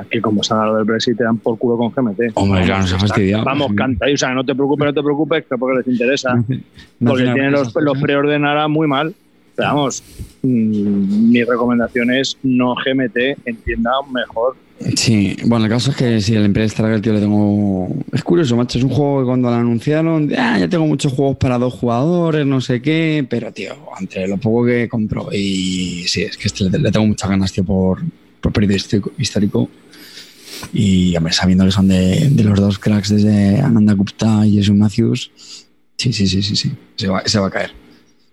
Que 0.09 0.21
como 0.21 0.43
se 0.43 0.53
lo 0.53 0.77
del 0.77 0.85
Brexit 0.85 1.17
te 1.17 1.23
dan 1.23 1.37
por 1.37 1.57
culo 1.57 1.77
con 1.77 1.91
GMT. 1.91 2.31
Hombre, 2.35 2.63
claro, 2.63 2.87
se 2.87 2.97
fastidiado. 2.97 3.43
Vamos, 3.43 3.73
canta 3.75 4.05
o 4.11 4.17
sea, 4.17 4.33
no 4.33 4.45
te 4.45 4.55
preocupes, 4.55 4.85
no 4.85 4.93
te 4.93 5.03
preocupes, 5.03 5.45
que 5.45 5.57
porque 5.57 5.77
les 5.79 5.87
interesa. 5.87 6.43
porque 7.05 7.23
tienen 7.23 7.51
los, 7.51 7.73
los 7.75 7.97
preordenará 8.01 8.67
muy 8.67 8.87
mal. 8.87 9.13
Pero 9.55 9.67
vamos, 9.67 10.01
mm, 10.43 11.31
mi 11.31 11.43
recomendación 11.43 12.11
es 12.11 12.37
no 12.43 12.73
GMT, 12.75 13.45
entienda 13.45 13.91
mejor. 14.11 14.55
Sí, 14.95 15.35
bueno, 15.45 15.65
el 15.65 15.71
caso 15.71 15.91
es 15.91 15.97
que 15.97 16.21
si 16.21 16.35
el 16.35 16.45
empresa 16.45 16.91
el 16.91 17.01
tío 17.01 17.13
le 17.13 17.19
tengo. 17.19 17.87
Es 18.11 18.23
curioso, 18.23 18.55
macho. 18.55 18.77
Es 18.79 18.83
un 18.83 18.89
juego 18.89 19.19
que 19.19 19.25
cuando 19.25 19.49
lo 19.49 19.55
anunciaron, 19.55 20.31
ah, 20.37 20.57
ya 20.57 20.67
tengo 20.67 20.87
muchos 20.87 21.13
juegos 21.13 21.37
para 21.37 21.59
dos 21.59 21.73
jugadores, 21.73 22.45
no 22.45 22.61
sé 22.61 22.81
qué. 22.81 23.25
Pero, 23.29 23.51
tío, 23.51 23.73
entre 23.99 24.27
lo 24.27 24.37
poco 24.37 24.65
que 24.65 24.89
compro 24.89 25.29
y 25.31 26.05
sí, 26.07 26.23
es 26.23 26.37
que 26.37 26.47
este 26.47 26.69
le 26.79 26.91
tengo 26.91 27.05
muchas 27.05 27.29
ganas, 27.29 27.51
tío, 27.51 27.63
por, 27.63 27.99
por 28.41 28.51
periodo 28.51 28.75
histórico- 28.75 29.11
histórico. 29.17 29.69
Y, 30.73 31.15
hombre, 31.17 31.33
sabiendo 31.33 31.65
que 31.65 31.71
son 31.71 31.87
de, 31.87 32.29
de 32.29 32.43
los 32.43 32.59
dos 32.59 32.77
cracks 32.79 33.09
desde 33.09 33.59
Ananda 33.61 33.93
Gupta 33.93 34.45
y 34.45 34.57
Jason 34.57 34.77
Matthews, 34.77 35.31
sí, 35.97 36.13
sí, 36.13 36.27
sí, 36.27 36.41
sí, 36.43 36.55
sí. 36.55 36.71
Se 36.95 37.07
va, 37.07 37.23
se 37.25 37.39
va 37.39 37.47
a 37.47 37.49
caer. 37.49 37.71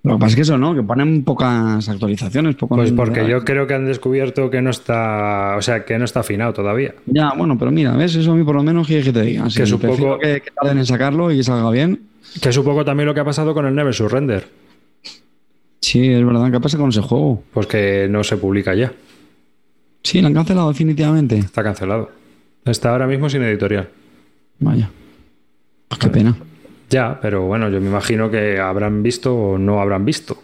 Lo 0.04 0.14
que 0.14 0.20
pasa 0.20 0.30
es 0.30 0.34
que 0.36 0.42
eso, 0.42 0.56
¿no? 0.58 0.74
Que 0.74 0.82
ponen 0.82 1.24
pocas 1.24 1.88
actualizaciones. 1.88 2.54
Poco 2.54 2.76
Pues 2.76 2.92
porque 2.92 3.28
yo 3.28 3.44
creo 3.44 3.66
que 3.66 3.74
han 3.74 3.84
descubierto 3.86 4.48
que 4.48 4.62
no 4.62 4.70
está, 4.70 5.56
o 5.58 5.62
sea, 5.62 5.84
que 5.84 5.98
no 5.98 6.04
está 6.04 6.20
afinado 6.20 6.52
todavía. 6.52 6.94
Ya, 7.06 7.32
bueno, 7.36 7.58
pero 7.58 7.70
mira, 7.70 7.96
¿ves? 7.96 8.14
Eso 8.14 8.32
a 8.32 8.36
mí 8.36 8.44
por 8.44 8.54
lo 8.54 8.62
menos 8.62 8.86
que, 8.86 9.02
que 9.02 9.12
te 9.12 9.22
diga. 9.22 9.50
Sí, 9.50 9.58
Que 9.60 9.66
supongo- 9.66 10.18
que, 10.18 10.40
que 10.40 10.50
tarden 10.52 10.78
en 10.78 10.86
sacarlo 10.86 11.32
y 11.32 11.38
que 11.38 11.42
salga 11.44 11.70
bien. 11.70 12.00
Que 12.40 12.50
poco 12.50 12.84
también 12.84 13.06
lo 13.06 13.14
que 13.14 13.20
ha 13.20 13.24
pasado 13.24 13.52
con 13.54 13.66
el 13.66 13.74
Never 13.74 13.94
Surrender, 13.94 14.46
Sí, 15.80 16.06
es 16.08 16.24
verdad. 16.24 16.50
¿Qué 16.50 16.60
pasa 16.60 16.76
con 16.78 16.90
ese 16.90 17.00
juego? 17.00 17.42
pues 17.52 17.66
que 17.66 18.06
no 18.10 18.22
se 18.24 18.36
publica 18.36 18.74
ya, 18.74 18.92
Sí, 20.02 20.20
lo 20.20 20.28
han 20.28 20.34
cancelado 20.34 20.68
definitivamente. 20.68 21.38
está 21.38 21.62
cancelado. 21.62 22.10
Está 22.64 22.90
ahora 22.92 23.06
mismo 23.06 23.28
sin 23.28 23.42
editorial. 23.42 23.88
Vaya. 24.60 24.90
Pues 25.88 25.98
qué 25.98 26.08
pena. 26.08 26.36
Ya, 26.90 27.18
pero 27.20 27.42
bueno, 27.46 27.68
yo 27.68 27.80
me 27.80 27.88
imagino 27.88 28.30
que 28.30 28.58
habrán 28.58 29.02
visto 29.02 29.34
o 29.36 29.58
no 29.58 29.80
habrán 29.80 30.04
visto. 30.04 30.38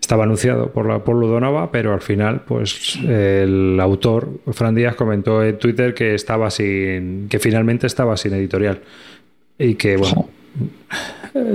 Estaba 0.00 0.24
anunciado 0.24 0.70
por, 0.72 0.86
la, 0.86 1.02
por 1.04 1.16
Ludonova, 1.16 1.70
pero 1.70 1.92
al 1.94 2.00
final, 2.02 2.42
pues 2.42 2.96
el 3.06 3.78
autor, 3.80 4.40
Fran 4.52 4.74
Díaz, 4.74 4.94
comentó 4.96 5.42
en 5.44 5.58
Twitter 5.58 5.94
que 5.94 6.14
estaba 6.14 6.50
sin. 6.50 7.28
que 7.28 7.38
finalmente 7.38 7.86
estaba 7.86 8.16
sin 8.16 8.34
editorial. 8.34 8.80
Y 9.58 9.74
que, 9.76 9.96
bueno, 9.96 10.28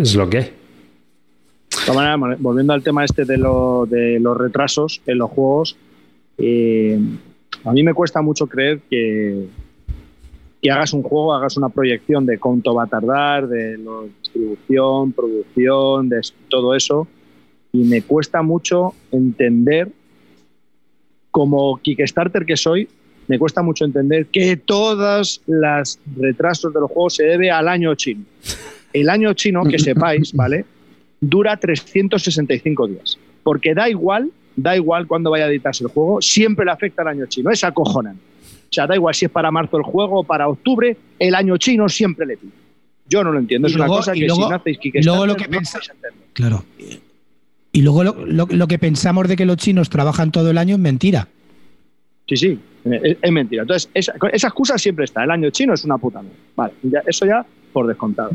es 0.02 0.16
lo 0.16 0.30
que 0.30 0.38
hay. 0.38 0.44
De 0.44 1.86
todas 1.86 1.96
maneras, 2.18 2.40
volviendo 2.42 2.74
al 2.74 2.84
tema 2.84 3.04
este 3.04 3.26
de, 3.26 3.38
lo- 3.38 3.86
de 3.90 4.20
los 4.20 4.36
retrasos 4.38 5.02
en 5.06 5.18
los 5.20 5.30
juegos, 5.30 5.76
eh, 6.38 7.00
a 7.64 7.72
mí 7.72 7.84
me 7.84 7.94
cuesta 7.94 8.22
mucho 8.22 8.48
creer 8.48 8.80
que, 8.90 9.48
que 10.62 10.72
hagas 10.72 10.94
un 10.94 11.04
juego, 11.04 11.34
hagas 11.34 11.58
una 11.58 11.70
proyección 11.70 12.26
de 12.26 12.38
cuánto 12.38 12.74
va 12.74 12.84
a 12.84 12.88
tardar, 12.88 13.48
de 13.48 13.78
la 13.78 14.04
distribución, 14.22 15.12
producción, 15.12 16.10
de 16.10 16.22
todo 16.50 16.76
eso, 16.76 17.08
y 17.74 17.84
me 17.84 18.02
cuesta 18.02 18.42
mucho 18.42 18.94
entender, 19.12 19.90
como 21.32 21.78
Kickstarter 21.78 22.46
que 22.46 22.58
soy, 22.58 22.88
me 23.28 23.38
cuesta 23.38 23.62
mucho 23.62 23.84
entender 23.84 24.28
que 24.28 24.56
todos 24.56 25.42
los 25.48 26.00
retrasos 26.16 26.74
de 26.74 26.80
los 26.80 26.90
juegos 26.90 27.16
se 27.16 27.24
debe 27.24 27.52
al 27.52 27.68
año 27.68 27.94
chino. 27.96 28.24
El 28.94 29.10
año 29.10 29.34
chino, 29.34 29.64
que 29.66 29.78
sepáis, 29.80 30.34
¿vale? 30.34 30.66
dura 31.20 31.58
365 31.58 32.88
días. 32.88 33.18
Porque 33.44 33.74
da 33.74 33.90
igual, 33.90 34.32
da 34.58 34.76
igual 34.76 35.08
cuando 35.08 35.30
vaya 35.32 35.46
a 35.46 35.48
editarse 35.50 35.84
el 35.86 35.90
juego, 35.92 36.22
siempre 36.22 36.66
le 36.66 36.72
afecta 36.72 37.04
al 37.04 37.08
año 37.10 37.26
chino. 37.28 37.50
Es 37.52 37.64
acojonante. 37.64 38.22
O 38.70 38.74
sea, 38.74 38.86
da 38.86 38.96
igual 38.96 39.16
si 39.16 39.24
es 39.26 39.32
para 39.32 39.50
marzo 39.52 39.78
el 39.78 39.84
juego 39.84 40.20
o 40.20 40.24
para 40.26 40.50
octubre, 40.50 40.98
el 41.20 41.34
año 41.36 41.56
chino 41.58 41.88
siempre 41.88 42.26
le 42.26 42.36
pide. 42.36 42.52
Yo 43.08 43.24
no 43.24 43.32
lo 43.32 43.40
entiendo. 43.40 43.70
Y 43.70 43.72
Es 43.72 43.76
una 43.78 43.88
cosa 43.88 44.12
que 44.12 44.20
luego- 44.28 44.44
si 44.44 44.50
no 44.50 44.56
hacéis 44.58 44.78
luego 45.06 45.26
lo 45.26 45.36
que 45.38 45.48
no. 45.48 45.60
Claro. 46.34 46.66
Y 47.72 47.82
luego 47.82 48.04
lo, 48.04 48.26
lo- 48.26 48.48
lo 48.50 48.68
que 48.68 48.80
pensamos 48.80 49.28
de 49.30 49.36
que 49.38 49.46
los 49.46 49.56
chinos 49.58 49.90
trabajan 49.90 50.32
todo 50.32 50.50
el 50.50 50.58
año 50.58 50.76
es 50.76 50.82
mentira. 50.82 51.28
Sí, 52.28 52.36
sí, 52.36 52.60
es, 52.86 53.18
es 53.22 53.32
mentira. 53.32 53.62
Entonces, 53.62 53.90
esa, 53.94 54.14
esa 54.34 54.48
excusa 54.48 54.78
siempre 54.78 55.06
está. 55.06 55.24
El 55.24 55.32
año 55.32 55.50
chino 55.52 55.74
es 55.74 55.86
una 55.86 55.98
puta 55.98 56.22
mierda. 56.22 56.38
Vale, 56.56 56.74
ya- 56.84 57.04
eso 57.06 57.26
ya 57.26 57.46
por 57.78 57.88
descontado. 57.88 58.32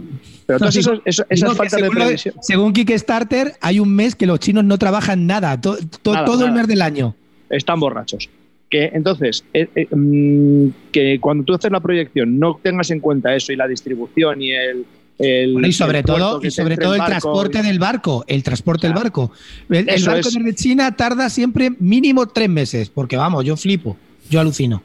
Pero 0.47 0.59
No, 0.61 0.71
digo- 0.71 0.91
Digo 0.93 1.03
esas 1.05 1.27
que 1.29 1.37
faltas 1.57 1.83
de 1.83 1.91
previsión. 1.91 2.35
según 2.41 2.73
Kickstarter, 2.73 3.55
hay 3.61 3.81
un 3.81 3.93
mes 3.93 4.15
que 4.15 4.27
los 4.27 4.39
chinos 4.39 4.65
no 4.65 4.79
trabajan 4.79 5.27
nada, 5.27 5.61
to- 5.61 5.77
to- 6.03 6.13
Nada, 6.13 6.25
todo 6.25 6.47
el 6.47 6.53
mes 6.53 6.67
del 6.69 6.81
año. 6.83 7.15
están 7.51 7.81
borrachos. 7.81 8.29
Que 8.71 8.91
entonces, 8.95 9.45
eh, 9.53 9.69
eh, 9.75 9.87
mm, 9.95 10.69
que 10.93 11.19
cuando 11.21 11.45
tú 11.45 11.55
haces 11.55 11.71
la 11.73 11.81
proyección 11.81 12.39
no 12.39 12.59
tengas 12.63 12.91
en 12.91 13.01
cuenta 13.01 13.35
eso 13.35 13.53
y 13.53 13.57
la 13.57 13.67
distribución 13.67 14.41
y 14.41 14.53
el. 14.53 14.87
el- 15.19 15.53
Bueno, 15.53 15.69
y 15.69 15.73
sobre 15.73 16.03
todo, 16.03 16.41
y 16.43 16.51
sobre 16.51 16.77
todo 16.77 16.95
el 16.95 17.01
barco 17.01 17.11
transporte 17.11 17.59
y- 17.59 17.63
del 17.63 17.79
barco. 17.79 18.25
El 18.29 18.43
transporte 18.43 18.87
del 18.87 18.95
barco. 18.95 19.31
El, 19.69 19.85
barco 19.85 20.29
es. 20.29 20.35
desde 20.35 20.55
China 20.55 20.95
tarda 20.97 21.29
siempre 21.29 21.71
mínimo 21.81 22.27
tres 22.29 22.49
meses. 22.49 22.89
Porque 22.89 23.17
vamos, 23.17 23.45
yo 23.45 23.57
flipo. 23.57 23.97
Yo 24.31 24.41
alucino. 24.41 24.83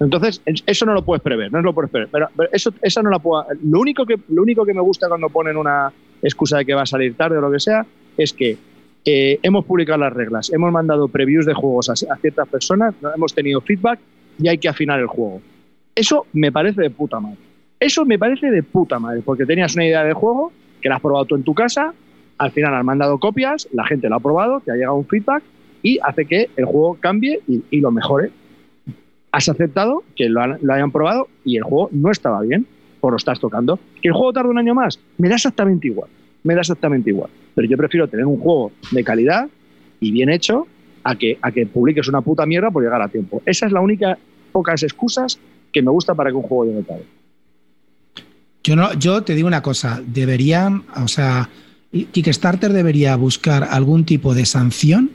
Entonces, 0.00 0.42
es- 0.46 0.62
eso 0.66 0.86
no 0.86 0.94
lo 0.94 1.04
puedes 1.04 1.22
prever, 1.22 1.52
no 1.52 1.62
lo 1.62 1.72
puedes 1.72 1.90
prever. 1.90 2.08
Pero, 2.10 2.28
pero 2.36 2.48
eso, 2.52 2.72
esa 2.82 3.02
no 3.02 3.10
la 3.10 3.18
puedo. 3.18 3.44
Lo 3.64 3.80
único, 3.80 4.04
que, 4.04 4.16
lo 4.28 4.42
único 4.42 4.64
que 4.64 4.74
me 4.74 4.80
gusta 4.80 5.08
cuando 5.08 5.28
ponen 5.28 5.56
una 5.56 5.92
excusa 6.22 6.58
de 6.58 6.64
que 6.64 6.74
va 6.74 6.82
a 6.82 6.86
salir 6.86 7.14
tarde 7.14 7.38
o 7.38 7.40
lo 7.40 7.50
que 7.50 7.60
sea 7.60 7.84
es 8.16 8.32
que 8.32 8.56
eh, 9.04 9.38
hemos 9.42 9.64
publicado 9.64 9.98
las 9.98 10.12
reglas, 10.12 10.52
hemos 10.52 10.70
mandado 10.70 11.08
previews 11.08 11.44
de 11.44 11.54
juegos 11.54 11.90
a, 11.90 12.16
ciertas 12.16 12.48
personas, 12.48 12.94
hemos 13.14 13.34
tenido 13.34 13.60
feedback 13.60 13.98
y 14.38 14.48
hay 14.48 14.58
que 14.58 14.68
afinar 14.68 15.00
el 15.00 15.06
juego. 15.06 15.40
Eso 15.94 16.26
me 16.32 16.52
parece 16.52 16.82
de 16.82 16.90
puta 16.90 17.18
madre. 17.18 17.38
Eso 17.80 18.04
me 18.04 18.18
parece 18.18 18.50
de 18.50 18.62
puta 18.62 19.00
madre, 19.00 19.22
porque 19.24 19.44
tenías 19.44 19.74
una 19.74 19.84
idea 19.84 20.04
de 20.04 20.12
juego 20.12 20.52
que 20.80 20.88
la 20.88 20.96
has 20.96 21.00
probado 21.00 21.24
tú 21.24 21.34
en 21.34 21.42
tu 21.42 21.52
casa, 21.52 21.92
al 22.38 22.50
final 22.52 22.74
has 22.74 22.84
mandado 22.84 23.18
copias, 23.18 23.68
la 23.72 23.84
gente 23.86 24.08
lo 24.08 24.16
ha 24.16 24.20
probado, 24.20 24.60
te 24.60 24.70
ha 24.70 24.74
llegado 24.74 24.94
un 24.94 25.06
feedback 25.06 25.42
y 25.82 25.98
hace 26.02 26.24
que 26.24 26.48
el 26.56 26.64
juego 26.64 26.96
cambie 27.00 27.40
y 27.48 27.80
lo 27.80 27.90
mejore 27.90 28.30
has 29.32 29.48
aceptado 29.48 30.04
que 30.14 30.28
lo, 30.28 30.42
hayan 30.42 30.92
probado 30.92 31.28
y 31.44 31.56
el 31.56 31.62
juego 31.64 31.88
no 31.90 32.10
estaba 32.10 32.42
bien, 32.42 32.66
por 33.00 33.12
lo 33.12 33.16
estás 33.16 33.40
tocando. 33.40 33.80
Que 34.00 34.08
el 34.08 34.14
juego 34.14 34.32
tarde 34.32 34.50
un 34.50 34.58
año 34.58 34.74
más, 34.74 35.00
me 35.18 35.28
da 35.28 35.34
exactamente 35.34 35.88
igual, 35.88 36.10
me 36.44 36.54
da 36.54 36.60
exactamente 36.60 37.10
igual. 37.10 37.30
Pero 37.54 37.66
yo 37.66 37.76
prefiero 37.76 38.06
tener 38.08 38.26
un 38.26 38.38
juego 38.38 38.72
de 38.92 39.02
calidad 39.02 39.48
y 40.00 40.12
bien 40.12 40.28
hecho 40.28 40.66
a 41.02 41.16
que, 41.16 41.38
a 41.40 41.50
que 41.50 41.66
publiques 41.66 42.08
una 42.08 42.20
puta 42.20 42.46
mierda 42.46 42.70
por 42.70 42.84
llegar 42.84 43.00
a 43.00 43.08
tiempo. 43.08 43.42
Esa 43.46 43.66
es 43.66 43.72
la 43.72 43.80
única, 43.80 44.18
pocas 44.52 44.82
excusas 44.82 45.38
que 45.72 45.82
me 45.82 45.90
gusta 45.90 46.14
para 46.14 46.30
que 46.30 46.36
un 46.36 46.42
juego 46.42 46.66
llegue 46.66 46.82
tarde. 46.82 47.04
Yo 48.62 48.76
no, 48.76 48.92
yo 48.94 49.22
te 49.22 49.34
digo 49.34 49.48
una 49.48 49.62
cosa, 49.62 50.00
deberían, 50.06 50.84
o 50.94 51.08
sea, 51.08 51.48
Kickstarter 51.90 52.72
debería 52.72 53.16
buscar 53.16 53.64
algún 53.64 54.04
tipo 54.04 54.34
de 54.34 54.46
sanción 54.46 55.10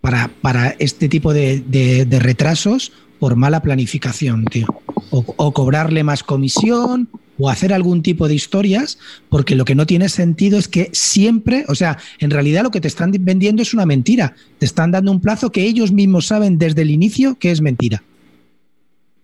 para, 0.00 0.28
para 0.28 0.68
este 0.78 1.08
tipo 1.08 1.32
de 1.32 2.18
retrasos 2.20 2.92
por 3.24 3.36
mala 3.36 3.62
planificación, 3.62 4.44
tío. 4.44 4.66
O, 5.10 5.24
o 5.38 5.52
cobrarle 5.54 6.04
más 6.04 6.22
comisión 6.22 7.08
o 7.38 7.48
hacer 7.48 7.72
algún 7.72 8.02
tipo 8.02 8.28
de 8.28 8.34
historias, 8.34 8.98
porque 9.30 9.54
lo 9.54 9.64
que 9.64 9.74
no 9.74 9.86
tiene 9.86 10.10
sentido 10.10 10.58
es 10.58 10.68
que 10.68 10.90
siempre, 10.92 11.64
o 11.68 11.74
sea, 11.74 11.96
en 12.18 12.30
realidad 12.30 12.64
lo 12.64 12.70
que 12.70 12.82
te 12.82 12.88
están 12.88 13.12
vendiendo 13.20 13.62
es 13.62 13.72
una 13.72 13.86
mentira. 13.86 14.34
Te 14.58 14.66
están 14.66 14.90
dando 14.90 15.10
un 15.10 15.22
plazo 15.22 15.50
que 15.52 15.62
ellos 15.64 15.90
mismos 15.90 16.26
saben 16.26 16.58
desde 16.58 16.82
el 16.82 16.90
inicio 16.90 17.36
que 17.38 17.50
es 17.50 17.62
mentira. 17.62 18.02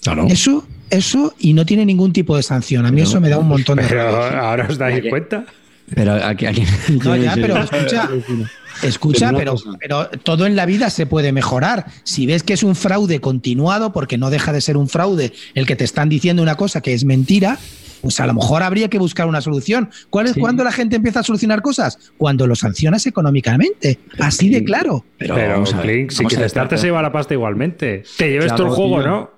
Claro. 0.03 0.26
Eso, 0.28 0.66
eso, 0.88 1.34
y 1.38 1.53
no 1.53 1.66
tiene 1.66 1.84
ningún 1.84 2.14
tipo 2.14 2.38
de 2.38 2.42
sanción. 2.42 2.86
A 2.86 2.90
mí 2.90 3.03
Pero- 3.03 3.09
eso 3.11 3.20
me 3.20 3.28
da 3.28 3.36
un 3.38 3.48
montón 3.48 3.76
de 3.76 3.84
Pero 3.86 4.12
rabia. 4.12 4.40
ahora 4.40 4.66
os 4.66 4.78
dais 4.78 5.05
cuenta. 5.11 5.44
Pero 5.94 6.12
aquí, 6.14 6.46
aquí 6.46 6.62
No, 7.05 7.16
ya, 7.16 7.34
pero 7.34 7.59
escucha, 7.59 8.09
escucha, 8.83 9.33
Pero 9.78 10.09
todo 10.22 10.47
en 10.47 10.57
la 10.57 10.66
vida 10.66 10.91
se 10.91 11.07
puede 11.07 11.33
mejorar. 11.33 11.87
Si 12.05 12.26
ves 12.26 12.43
que 12.43 12.53
es 12.55 12.62
un 12.62 12.74
fraude 12.76 13.20
continuado, 13.20 13.93
porque 13.93 14.18
no 14.18 14.31
deja 14.31 14.53
de 14.53 14.61
ser 14.61 14.76
un 14.76 14.89
fraude 14.89 15.33
el 15.55 15.66
que 15.66 15.76
te 15.76 15.85
están 15.85 16.09
diciendo 16.09 16.43
una 16.43 16.57
cosa 16.57 16.81
que 16.81 16.93
es 16.95 17.05
mentira, 17.05 17.59
pues 18.01 18.18
a 18.20 18.26
lo 18.26 18.33
mejor 18.35 18.62
habría 18.62 18.89
que 18.89 18.99
buscar 18.99 19.26
una 19.26 19.41
solución. 19.43 19.91
¿Cuál 20.09 20.26
es 20.26 20.33
Sí. 20.33 20.41
cuando 20.41 20.64
la 20.64 20.72
gente 20.72 20.97
empieza 20.97 21.20
a 21.20 21.22
solucionar 21.22 21.61
cosas? 21.61 21.99
Cuando 22.16 22.47
lo 22.47 22.57
sancionas 22.57 23.07
económicamente. 23.07 23.99
Así 24.18 24.49
de 24.49 24.64
claro. 24.64 25.05
Pero, 25.18 25.35
Pero, 25.35 25.51
vamos 25.53 25.74
a 25.74 25.76
ver, 25.78 25.87
Clint, 25.87 26.11
si 26.11 26.24
pero- 26.24 26.76
se 26.78 26.87
lleva 26.87 27.03
la 27.03 27.12
pasta 27.12 27.35
igualmente. 27.35 28.05
Te 28.16 28.28
lleves 28.31 28.47
Claro, 28.47 28.57
todo 28.57 28.66
el 28.68 28.72
juego, 28.74 28.99
tío. 29.03 29.07
¿no? 29.11 29.31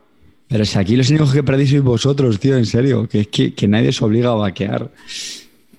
Pero 0.49 0.65
si 0.67 0.79
aquí 0.79 0.97
los 0.97 1.09
únicos 1.09 1.33
que 1.33 1.43
perdéis 1.43 1.71
sois 1.71 1.83
vosotros, 1.83 2.39
tío, 2.39 2.57
en 2.57 2.67
serio. 2.67 3.09
Que 3.09 3.21
es 3.23 3.29
que, 3.29 3.55
que 3.55 3.67
nadie 3.67 3.91
se 3.93 4.05
obliga 4.05 4.31
a 4.31 4.35
vaquear. 4.35 4.91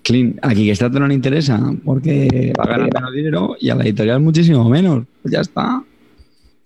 Clean, 0.04 0.38
a 0.42 0.54
Kickstarter 0.54 1.00
no 1.00 1.08
le 1.08 1.14
interesa 1.14 1.60
porque 1.84 2.54
va 2.60 2.66
a 2.66 2.68
ganar 2.68 2.90
menos 2.94 3.14
dinero 3.14 3.56
y 3.60 3.70
a 3.70 3.76
la 3.76 3.84
editorial 3.84 4.20
muchísimo 4.20 4.70
menos. 4.70 5.06
Pues 5.22 5.34
ya 5.34 5.42
está. 5.42 5.84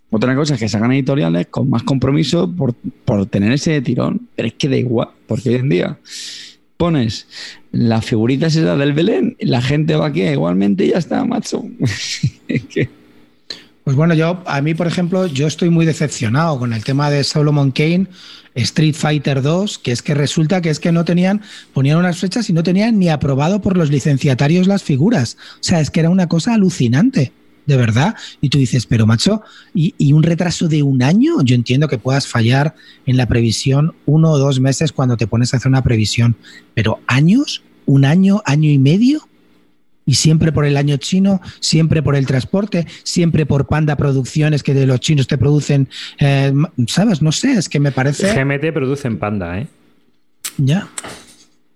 Otra 0.09 0.35
cosa 0.35 0.55
es 0.55 0.59
que 0.59 0.69
sacan 0.69 0.91
editoriales 0.93 1.47
con 1.47 1.69
más 1.69 1.83
compromiso 1.83 2.51
por, 2.51 2.73
por 3.05 3.25
tener 3.27 3.51
ese 3.51 3.81
tirón. 3.81 4.27
Pero 4.35 4.47
es 4.47 4.53
que 4.55 4.69
da 4.69 4.77
igual, 4.77 5.09
porque 5.27 5.49
hoy 5.49 5.55
en 5.55 5.69
día 5.69 5.97
pones 6.77 7.27
las 7.71 8.05
figuritas 8.05 8.55
esas 8.55 8.77
del 8.77 8.93
Belén, 8.93 9.35
la 9.39 9.61
gente 9.61 9.95
vaquea 9.95 10.31
igualmente 10.31 10.85
y 10.85 10.91
ya 10.91 10.97
está, 10.97 11.23
macho. 11.25 11.63
Pues 13.87 13.95
bueno, 13.95 14.13
yo, 14.15 14.43
a 14.45 14.61
mí, 14.61 14.73
por 14.73 14.85
ejemplo, 14.85 15.27
yo 15.27 15.47
estoy 15.47 15.69
muy 15.69 15.85
decepcionado 15.85 16.59
con 16.59 16.73
el 16.73 16.83
tema 16.83 17.09
de 17.09 17.23
Solomon 17.23 17.71
Kane. 17.71 18.07
Street 18.57 18.95
Fighter 18.95 19.41
2, 19.41 19.77
que 19.79 19.91
es 19.91 20.01
que 20.01 20.13
resulta 20.13 20.61
que 20.61 20.69
es 20.69 20.79
que 20.79 20.91
no 20.91 21.05
tenían, 21.05 21.41
ponían 21.73 21.97
unas 21.97 22.19
fechas 22.19 22.49
y 22.49 22.53
no 22.53 22.63
tenían 22.63 22.99
ni 22.99 23.09
aprobado 23.09 23.61
por 23.61 23.77
los 23.77 23.89
licenciatarios 23.89 24.67
las 24.67 24.83
figuras. 24.83 25.37
O 25.55 25.63
sea, 25.63 25.79
es 25.79 25.89
que 25.89 26.01
era 26.01 26.09
una 26.09 26.27
cosa 26.27 26.53
alucinante 26.53 27.31
de 27.67 27.77
verdad. 27.77 28.15
Y 28.41 28.49
tú 28.49 28.57
dices, 28.57 28.87
pero 28.87 29.05
macho, 29.05 29.43
¿y, 29.75 29.93
¿y, 29.97 30.13
un 30.13 30.23
retraso 30.23 30.67
de 30.67 30.81
un 30.81 31.03
año? 31.03 31.43
Yo 31.43 31.53
entiendo 31.53 31.87
que 31.87 31.99
puedas 31.99 32.25
fallar 32.25 32.73
en 33.05 33.17
la 33.17 33.27
previsión 33.27 33.93
uno 34.05 34.31
o 34.31 34.39
dos 34.39 34.59
meses 34.59 34.91
cuando 34.91 35.17
te 35.17 35.27
pones 35.27 35.53
a 35.53 35.57
hacer 35.57 35.69
una 35.69 35.83
previsión, 35.83 36.35
pero 36.73 36.99
años, 37.05 37.61
un 37.85 38.05
año, 38.05 38.41
año 38.45 38.71
y 38.71 38.79
medio. 38.79 39.27
Y 40.07 40.15
siempre 40.15 40.51
por 40.51 40.65
el 40.65 40.77
año 40.77 40.97
chino, 40.97 41.41
siempre 41.59 42.01
por 42.01 42.15
el 42.15 42.25
transporte, 42.25 42.87
siempre 43.03 43.45
por 43.45 43.67
Panda 43.67 43.95
Producciones 43.95 44.63
que 44.63 44.73
de 44.73 44.87
los 44.87 44.99
chinos 45.01 45.27
te 45.27 45.37
producen, 45.37 45.89
eh, 46.17 46.51
¿sabes? 46.87 47.21
No 47.21 47.31
sé, 47.31 47.51
es 47.51 47.69
que 47.69 47.79
me 47.79 47.91
parece... 47.91 48.33
GMT 48.33 48.73
producen 48.73 49.19
Panda, 49.19 49.59
¿eh? 49.59 49.67
Ya. 50.57 50.87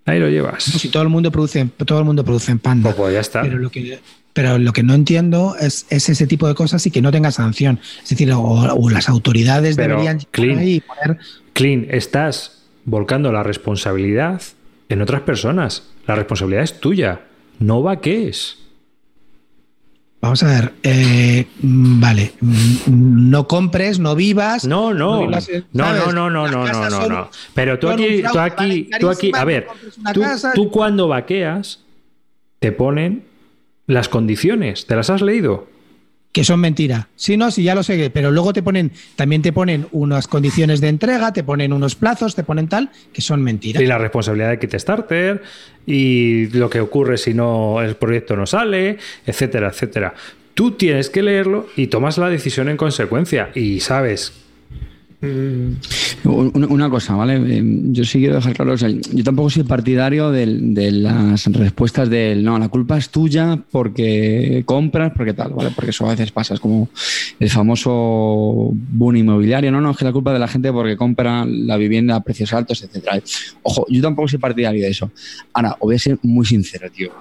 Ahí 0.05 0.19
lo 0.19 0.29
llevas. 0.29 0.63
Si 0.63 0.89
todo 0.89 1.03
el 1.03 1.09
mundo 1.09 1.31
produce, 1.31 1.69
todo 1.85 1.99
el 1.99 2.05
mundo 2.05 2.25
produce 2.25 2.51
en 2.51 2.59
Panda. 2.59 2.93
Pues, 2.93 3.13
ya 3.13 3.19
está. 3.19 3.43
Pero 3.43 3.59
lo 3.59 3.69
que, 3.69 3.99
pero 4.33 4.57
lo 4.57 4.73
que 4.73 4.81
no 4.81 4.93
entiendo 4.93 5.55
es, 5.59 5.85
es, 5.89 6.09
ese 6.09 6.25
tipo 6.25 6.47
de 6.47 6.55
cosas 6.55 6.85
y 6.87 6.91
que 6.91 7.01
no 7.01 7.11
tenga 7.11 7.31
sanción. 7.31 7.79
Es 8.03 8.09
decir, 8.09 8.31
o, 8.31 8.41
o 8.41 8.89
las 8.89 9.09
autoridades 9.09 9.75
Pero, 9.75 9.95
deberían 9.95 10.19
clean, 10.31 10.59
ahí 10.59 10.75
y 10.75 10.79
poner. 10.81 11.19
Clean, 11.53 11.85
estás 11.89 12.63
volcando 12.85 13.31
la 13.31 13.43
responsabilidad 13.43 14.41
en 14.89 15.01
otras 15.01 15.21
personas. 15.21 15.83
La 16.07 16.15
responsabilidad 16.15 16.63
es 16.63 16.79
tuya. 16.79 17.21
No 17.61 17.81
vaquees. 17.81 18.57
Vamos 20.19 20.43
a 20.43 20.47
ver, 20.47 20.73
eh, 20.83 21.47
vale, 21.63 22.33
no 22.87 23.47
compres, 23.47 23.97
no 23.97 24.15
vivas. 24.15 24.65
No, 24.65 24.93
no, 24.93 25.21
no, 25.21 25.27
vivas, 25.27 25.49
no, 25.73 25.93
no, 25.95 26.11
no, 26.11 26.29
no, 26.29 26.47
no, 26.47 26.65
no, 26.67 26.89
no, 26.89 27.07
no. 27.07 27.29
Pero 27.55 27.79
tú 27.79 27.89
aquí, 27.89 28.21
tú 28.31 28.39
aquí, 28.39 28.89
tú 28.99 29.09
aquí, 29.09 29.31
a 29.33 29.45
ver, 29.45 29.67
tú, 30.13 30.23
tú 30.53 30.69
cuando 30.69 31.07
vaqueas 31.07 31.79
te 32.59 32.71
ponen 32.71 33.23
las 33.87 34.09
condiciones, 34.09 34.85
¿te 34.85 34.95
las 34.95 35.09
has 35.09 35.23
leído? 35.23 35.67
Que 36.31 36.43
son 36.43 36.59
mentira. 36.59 37.09
Sí, 37.15 37.35
no, 37.37 37.51
sí, 37.51 37.63
ya 37.63 37.75
lo 37.75 37.83
sé, 37.83 38.09
pero 38.09 38.31
luego 38.31 38.53
te 38.53 38.63
ponen, 38.63 38.91
también 39.15 39.41
te 39.41 39.51
ponen 39.51 39.87
unas 39.91 40.27
condiciones 40.27 40.79
de 40.81 40.87
entrega, 40.87 41.33
te 41.33 41.43
ponen 41.43 41.73
unos 41.73 41.95
plazos, 41.95 42.35
te 42.35 42.43
ponen 42.43 42.67
tal, 42.67 42.89
que 43.11 43.21
son 43.21 43.41
mentiras. 43.41 43.81
Y 43.81 43.85
la 43.85 43.97
responsabilidad 43.97 44.49
de 44.49 44.59
Kickstarter 44.59 45.41
y 45.85 46.47
lo 46.47 46.69
que 46.69 46.79
ocurre 46.79 47.17
si 47.17 47.33
no 47.33 47.81
el 47.81 47.95
proyecto 47.95 48.35
no 48.35 48.45
sale, 48.45 48.97
etcétera, 49.25 49.69
etcétera. 49.69 50.13
Tú 50.53 50.71
tienes 50.71 51.09
que 51.09 51.21
leerlo 51.21 51.67
y 51.75 51.87
tomas 51.87 52.17
la 52.17 52.29
decisión 52.29 52.69
en 52.69 52.77
consecuencia 52.77 53.49
y 53.55 53.79
sabes 53.79 54.33
una 55.23 56.89
cosa, 56.89 57.15
¿vale? 57.15 57.61
Yo 57.91 58.03
sí 58.03 58.19
quiero 58.19 58.35
dejar 58.35 58.53
claro, 58.53 58.73
o 58.73 58.75
yo 58.75 59.23
tampoco 59.23 59.49
soy 59.51 59.63
partidario 59.63 60.31
de, 60.31 60.91
las 60.91 61.45
respuestas 61.45 62.09
del 62.09 62.43
no, 62.43 62.57
la 62.57 62.69
culpa 62.69 62.97
es 62.97 63.09
tuya 63.09 63.59
porque 63.71 64.63
compras, 64.65 65.13
porque 65.15 65.33
tal, 65.33 65.53
¿vale? 65.53 65.71
Porque 65.75 65.91
eso 65.91 66.07
a 66.07 66.11
veces 66.11 66.31
pasa, 66.31 66.55
es 66.55 66.59
como 66.59 66.89
el 67.39 67.49
famoso 67.49 68.71
boom 68.73 69.15
inmobiliario, 69.15 69.71
no, 69.71 69.79
no, 69.79 69.91
es 69.91 69.97
que 69.97 70.05
la 70.05 70.11
culpa 70.11 70.33
de 70.33 70.39
la 70.39 70.47
gente 70.47 70.71
porque 70.71 70.97
compra 70.97 71.45
la 71.45 71.77
vivienda 71.77 72.15
a 72.15 72.23
precios 72.23 72.51
altos, 72.53 72.83
etcétera. 72.83 73.21
Ojo, 73.61 73.85
yo 73.89 74.01
tampoco 74.01 74.27
soy 74.27 74.39
partidario 74.39 74.81
de 74.81 74.89
eso. 74.89 75.11
Ahora, 75.53 75.73
os 75.73 75.81
voy 75.81 75.95
a 75.95 75.99
ser 75.99 76.17
muy 76.23 76.45
sincero, 76.45 76.89
tío. 76.89 77.11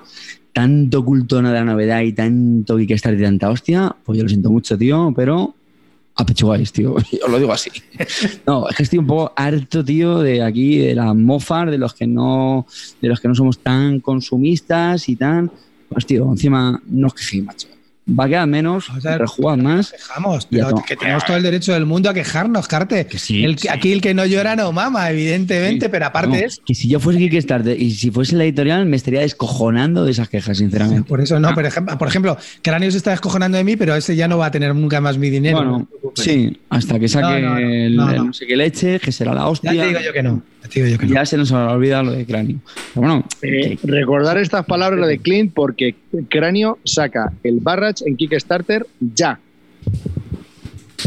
Tanto 0.53 1.05
culto 1.05 1.36
de 1.36 1.53
la 1.53 1.64
novedad 1.64 2.01
y 2.01 2.12
tanto 2.12 2.76
que 2.76 2.94
estar 2.94 3.14
de 3.14 3.22
tanta 3.22 3.51
hostia, 3.51 3.94
pues 4.05 4.16
yo 4.16 4.24
lo 4.24 4.28
siento 4.28 4.51
mucho, 4.51 4.76
tío, 4.76 5.12
pero 5.14 5.55
apechugáis, 6.20 6.72
tío. 6.72 6.94
Os 7.24 7.30
lo 7.30 7.38
digo 7.38 7.52
así. 7.52 7.70
No, 8.46 8.68
es 8.68 8.76
que 8.76 8.82
estoy 8.82 8.98
un 8.98 9.06
poco 9.06 9.32
harto, 9.36 9.84
tío, 9.84 10.20
de 10.20 10.42
aquí, 10.42 10.78
de 10.78 10.94
la 10.94 11.14
mofar, 11.14 11.70
de 11.70 11.78
los 11.78 11.94
que 11.94 12.06
no, 12.06 12.66
de 13.00 13.08
los 13.08 13.20
que 13.20 13.28
no 13.28 13.34
somos 13.34 13.58
tan 13.58 14.00
consumistas 14.00 15.08
y 15.08 15.16
tan. 15.16 15.50
Pues, 15.88 16.06
tío, 16.06 16.30
encima 16.30 16.80
no 16.86 17.08
es 17.08 17.14
que 17.14 17.22
sí, 17.22 17.42
macho. 17.42 17.68
Va 18.18 18.24
a 18.24 18.28
quedar 18.28 18.46
menos, 18.46 18.88
o 18.90 19.00
sea, 19.00 19.18
más. 19.56 19.92
Quejamos, 19.92 20.46
pero 20.46 20.74
que 20.86 20.96
tenemos 20.96 21.24
todo 21.24 21.36
el 21.36 21.42
derecho 21.42 21.72
del 21.72 21.86
mundo 21.86 22.11
a 22.11 22.14
quejarnos, 22.14 22.66
Carte. 22.66 23.06
Que 23.06 23.18
sí, 23.18 23.44
el, 23.44 23.58
sí. 23.58 23.68
Aquí 23.68 23.92
el 23.92 24.00
que 24.00 24.14
no 24.14 24.26
llora 24.26 24.56
no 24.56 24.72
mama, 24.72 25.11
evidentemente, 25.11 25.86
sí. 25.86 25.90
pero 25.92 26.06
aparte 26.06 26.40
no, 26.40 26.46
es. 26.46 26.61
Que 26.64 26.74
si 26.74 26.88
yo 26.88 27.00
fuese 27.00 27.18
Kickstarter 27.18 27.80
y 27.80 27.92
si 27.92 28.11
fuese 28.11 28.36
la 28.36 28.44
editorial, 28.44 28.86
me 28.86 28.96
estaría 28.96 29.20
descojonando 29.20 30.04
de 30.04 30.11
esas 30.11 30.28
quejas, 30.28 30.58
sinceramente. 30.58 31.08
Por 31.08 31.20
eso 31.20 31.38
no, 31.38 31.48
ah. 31.48 31.54
por, 31.54 31.66
ejemplo, 31.66 31.98
por 31.98 32.08
ejemplo, 32.08 32.36
Cráneo 32.62 32.90
se 32.90 32.96
está 32.96 33.11
descojonando 33.11 33.58
de 33.58 33.64
mí, 33.64 33.76
pero 33.76 33.94
ese 33.94 34.16
ya 34.16 34.28
no 34.28 34.38
va 34.38 34.46
a 34.46 34.50
tener 34.50 34.74
nunca 34.74 35.00
más 35.00 35.18
mi 35.18 35.30
dinero. 35.30 35.58
Bueno, 35.58 35.88
sí, 36.14 36.58
hasta 36.68 36.98
que 36.98 37.08
saque 37.08 37.40
no, 37.40 37.58
el, 37.58 37.96
no 37.96 38.32
sé 38.32 38.46
qué 38.46 38.56
leche, 38.56 38.98
que 38.98 39.12
será 39.12 39.34
la 39.34 39.48
hostia. 39.48 39.72
Ya 39.72 39.82
te 39.82 39.88
digo 39.88 40.00
yo 40.00 40.12
que 40.12 40.22
no. 40.22 40.42
Te 40.62 40.68
digo 40.82 40.86
yo 40.86 40.98
que 40.98 41.08
ya 41.08 41.24
se 41.24 41.36
nos 41.36 41.50
olvida 41.52 42.02
lo 42.02 42.12
de 42.12 42.26
Cráneo. 42.26 42.58
Pero 42.94 43.06
bueno, 43.06 43.24
eh, 43.42 43.76
que, 43.76 43.86
recordar 43.86 44.38
estas 44.38 44.66
palabras 44.66 45.06
de 45.06 45.18
Clint 45.18 45.52
porque 45.54 45.94
Cráneo 46.28 46.78
saca 46.84 47.32
el 47.42 47.61
Barrage 47.61 47.99
en 48.03 48.16
Kickstarter 48.16 48.86
ya. 49.01 49.38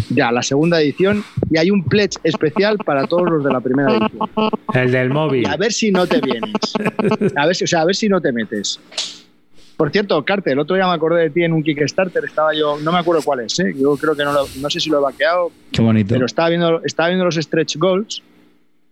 Ya, 0.10 0.32
la 0.32 0.42
segunda 0.44 0.82
edición 0.82 1.24
y 1.50 1.58
hay 1.58 1.72
un 1.72 1.84
pledge 1.84 2.18
especial 2.24 2.78
para 2.78 3.06
todos 3.08 3.30
los 3.30 3.44
de 3.44 3.52
la 3.52 3.62
primera 3.62 3.92
edición. 3.92 4.30
El 4.74 4.92
del 4.92 5.10
móvil. 5.10 5.46
A 5.48 5.58
ver 5.58 5.72
si 5.72 5.92
no 5.92 6.08
te 6.08 6.20
vienes. 6.20 6.54
A 7.36 7.46
ver 7.46 7.56
si, 7.56 7.64
o 7.64 7.68
sea, 7.68 7.82
a 7.82 7.86
ver 7.86 7.96
si 7.96 8.10
no 8.10 8.22
te 8.22 8.32
metes. 8.32 8.80
Por 9.78 9.92
cierto, 9.92 10.24
Carte, 10.24 10.52
el 10.52 10.60
otro 10.60 10.76
día 10.76 10.88
me 10.88 10.94
acordé 10.94 11.24
de 11.24 11.30
ti 11.30 11.44
en 11.44 11.54
un 11.54 11.64
Kickstarter, 11.64 12.24
estaba 12.26 12.54
yo, 12.54 12.78
no 12.80 12.92
me 12.92 13.00
acuerdo 13.00 13.24
cuál 13.24 13.42
es, 13.42 13.60
¿eh? 13.60 13.74
yo 13.76 13.98
creo 13.98 14.16
que 14.16 14.24
no, 14.24 14.32
lo, 14.32 14.46
no 14.62 14.70
sé 14.70 14.80
si 14.80 14.90
lo 14.90 15.00
he 15.00 15.02
vaqueado. 15.02 15.52
Qué 15.72 15.82
bonito. 15.82 16.14
Pero 16.14 16.26
estaba 16.26 16.50
viendo, 16.50 16.82
estaba 16.84 17.10
viendo 17.10 17.26
los 17.26 17.36
stretch 17.36 17.78
goals 17.78 18.22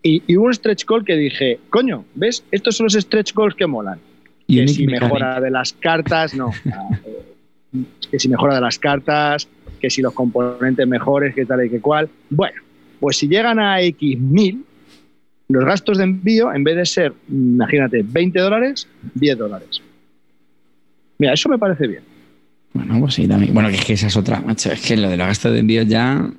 y, 0.02 0.24
y 0.26 0.38
hubo 0.38 0.48
un 0.48 0.54
stretch 0.54 0.86
goal 0.86 1.06
que 1.06 1.16
dije, 1.16 1.60
coño, 1.70 2.06
¿ves? 2.16 2.44
Estos 2.52 2.76
son 2.76 2.86
los 2.86 2.94
stretch 2.94 3.34
goals 3.34 3.56
que 3.56 3.68
molan. 3.68 4.00
Y 4.48 4.60
que 4.60 4.68
si 4.68 4.88
mejora 4.88 5.40
de 5.40 5.52
las 5.52 5.74
cartas, 5.74 6.34
no. 6.34 6.52
que 8.10 8.20
si 8.20 8.30
mejora 8.30 8.56
de 8.56 8.62
las 8.62 8.78
cartas, 8.78 9.48
que 9.80 9.90
si 9.90 10.02
los 10.02 10.14
componentes 10.14 10.88
mejores, 10.88 11.34
que 11.34 11.46
tal 11.46 11.66
y 11.66 11.70
que 11.70 11.80
cual. 11.80 12.10
Bueno, 12.30 12.62
pues 13.00 13.18
si 13.18 13.28
llegan 13.28 13.60
a 13.60 13.82
X 13.82 14.20
mil, 14.20 14.64
los 15.50 15.66
gastos 15.66 15.98
de 15.98 16.06
envío, 16.06 16.54
en 16.54 16.64
vez 16.64 16.76
de 16.76 16.86
ser, 16.86 17.14
imagínate, 17.30 18.04
20 18.04 18.40
dólares, 18.40 18.88
10 19.16 19.38
dólares. 19.38 19.82
Mira, 21.18 21.34
eso 21.34 21.50
me 21.50 21.58
parece 21.58 21.88
bien. 21.88 22.04
Bueno, 22.74 23.00
pues 23.00 23.16
sí, 23.16 23.28
también. 23.28 23.54
Bueno, 23.54 23.70
que 23.70 23.76
es 23.76 23.86
que 23.86 23.94
esa 23.94 24.08
es 24.08 24.18
otra, 24.18 24.40
macho. 24.40 24.72
Es 24.72 24.86
que 24.86 24.96
lo 24.98 25.10
de 25.10 25.18
los 25.18 25.28
gastos 25.28 25.52
de 25.52 25.60
envío 25.60 25.84
ya. 25.84 26.32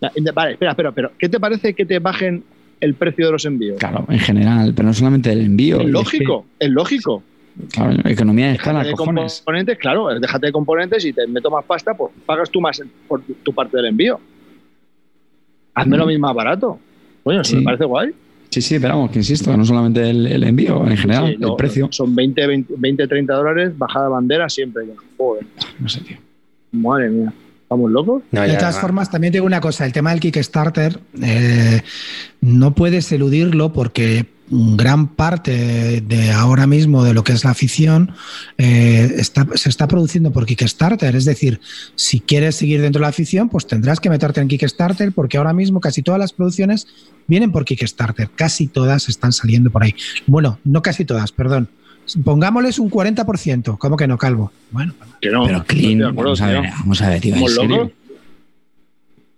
Vale, 0.00 0.52
espera, 0.52 0.72
espera, 0.72 0.92
pero 0.92 1.12
¿qué 1.18 1.28
te 1.28 1.38
parece 1.38 1.74
que 1.74 1.84
te 1.84 1.98
bajen 1.98 2.42
el 2.80 2.94
precio 2.94 3.26
de 3.26 3.32
los 3.32 3.44
envíos? 3.44 3.78
Claro, 3.78 4.06
en 4.08 4.18
general, 4.18 4.72
pero 4.74 4.88
no 4.88 4.94
solamente 4.94 5.30
el 5.32 5.42
envío. 5.42 5.80
Es 5.80 5.88
lógico, 5.88 6.46
es, 6.52 6.58
que... 6.58 6.66
es 6.66 6.70
lógico. 6.70 7.22
Claro, 7.68 7.96
economía 8.04 8.48
de 8.48 8.52
escala, 8.54 8.82
de 8.82 8.92
cojones. 8.92 9.38
componentes, 9.38 9.78
claro, 9.78 10.08
déjate 10.18 10.46
de 10.46 10.52
componentes 10.52 11.04
y 11.04 11.12
te 11.12 11.26
meto 11.26 11.50
más 11.50 11.64
pasta, 11.64 11.94
pues 11.94 12.12
pagas 12.26 12.50
tú 12.50 12.60
más 12.60 12.82
por 13.08 13.22
tu 13.22 13.52
parte 13.52 13.76
del 13.76 13.86
envío. 13.86 14.20
Hazme 15.74 15.96
lo 15.96 16.06
mismo 16.06 16.26
más 16.26 16.34
barato. 16.34 16.78
Bueno, 17.24 17.44
sí. 17.44 17.56
me 17.56 17.62
parece 17.62 17.84
guay. 17.84 18.10
Sí, 18.50 18.60
sí, 18.60 18.80
pero 18.80 18.94
vamos, 18.94 19.12
que 19.12 19.20
insisto, 19.20 19.56
no 19.56 19.64
solamente 19.64 20.10
el, 20.10 20.26
el 20.26 20.42
envío, 20.42 20.84
en 20.84 20.96
general, 20.96 21.28
sí, 21.28 21.36
no, 21.38 21.50
el 21.50 21.56
precio. 21.56 21.88
Son 21.92 22.14
20, 22.14 22.46
20, 22.46 22.74
20, 22.76 23.06
30 23.06 23.34
dólares, 23.34 23.78
bajada 23.78 24.06
de 24.06 24.10
bandera 24.10 24.48
siempre. 24.48 24.84
Joder. 25.16 25.46
No 25.78 25.88
sé, 25.88 26.00
tío. 26.00 26.16
Madre 26.72 27.10
mía. 27.10 27.32
¿Estamos 27.70 27.92
locos? 27.92 28.24
No, 28.32 28.40
de 28.40 28.56
todas 28.56 28.80
formas, 28.80 29.12
también 29.12 29.32
tengo 29.32 29.46
una 29.46 29.60
cosa, 29.60 29.86
el 29.86 29.92
tema 29.92 30.10
del 30.10 30.18
Kickstarter, 30.18 30.98
eh, 31.22 31.82
no 32.40 32.74
puedes 32.74 33.12
eludirlo 33.12 33.72
porque 33.72 34.26
gran 34.50 35.06
parte 35.06 36.00
de 36.00 36.32
ahora 36.32 36.66
mismo 36.66 37.04
de 37.04 37.14
lo 37.14 37.22
que 37.22 37.32
es 37.32 37.44
la 37.44 37.52
afición 37.52 38.10
eh, 38.58 39.14
está, 39.18 39.46
se 39.54 39.68
está 39.68 39.86
produciendo 39.86 40.32
por 40.32 40.46
Kickstarter. 40.46 41.14
Es 41.14 41.26
decir, 41.26 41.60
si 41.94 42.18
quieres 42.18 42.56
seguir 42.56 42.82
dentro 42.82 42.98
de 42.98 43.02
la 43.02 43.10
afición, 43.10 43.48
pues 43.48 43.68
tendrás 43.68 44.00
que 44.00 44.10
meterte 44.10 44.40
en 44.40 44.48
Kickstarter 44.48 45.12
porque 45.12 45.38
ahora 45.38 45.52
mismo 45.52 45.78
casi 45.78 46.02
todas 46.02 46.18
las 46.18 46.32
producciones 46.32 46.88
vienen 47.28 47.52
por 47.52 47.64
Kickstarter. 47.64 48.30
Casi 48.34 48.66
todas 48.66 49.08
están 49.08 49.32
saliendo 49.32 49.70
por 49.70 49.84
ahí. 49.84 49.94
Bueno, 50.26 50.58
no 50.64 50.82
casi 50.82 51.04
todas, 51.04 51.30
perdón. 51.30 51.68
Pongámosles 52.24 52.78
un 52.78 52.90
40%. 52.90 53.78
¿Cómo 53.78 53.96
que 53.96 54.06
no, 54.06 54.18
Calvo? 54.18 54.52
Bueno, 54.70 54.94
que 55.20 55.30
no, 55.30 55.44
pero 55.46 55.64
clean, 55.64 56.02
acuerdo, 56.02 56.30
vamos, 56.30 56.40
a 56.40 56.46
ver, 56.46 56.70
vamos 56.80 57.02
a 57.02 57.08
ver, 57.08 57.20
tío, 57.20 57.36
¿en 57.36 57.48
serio? 57.48 57.92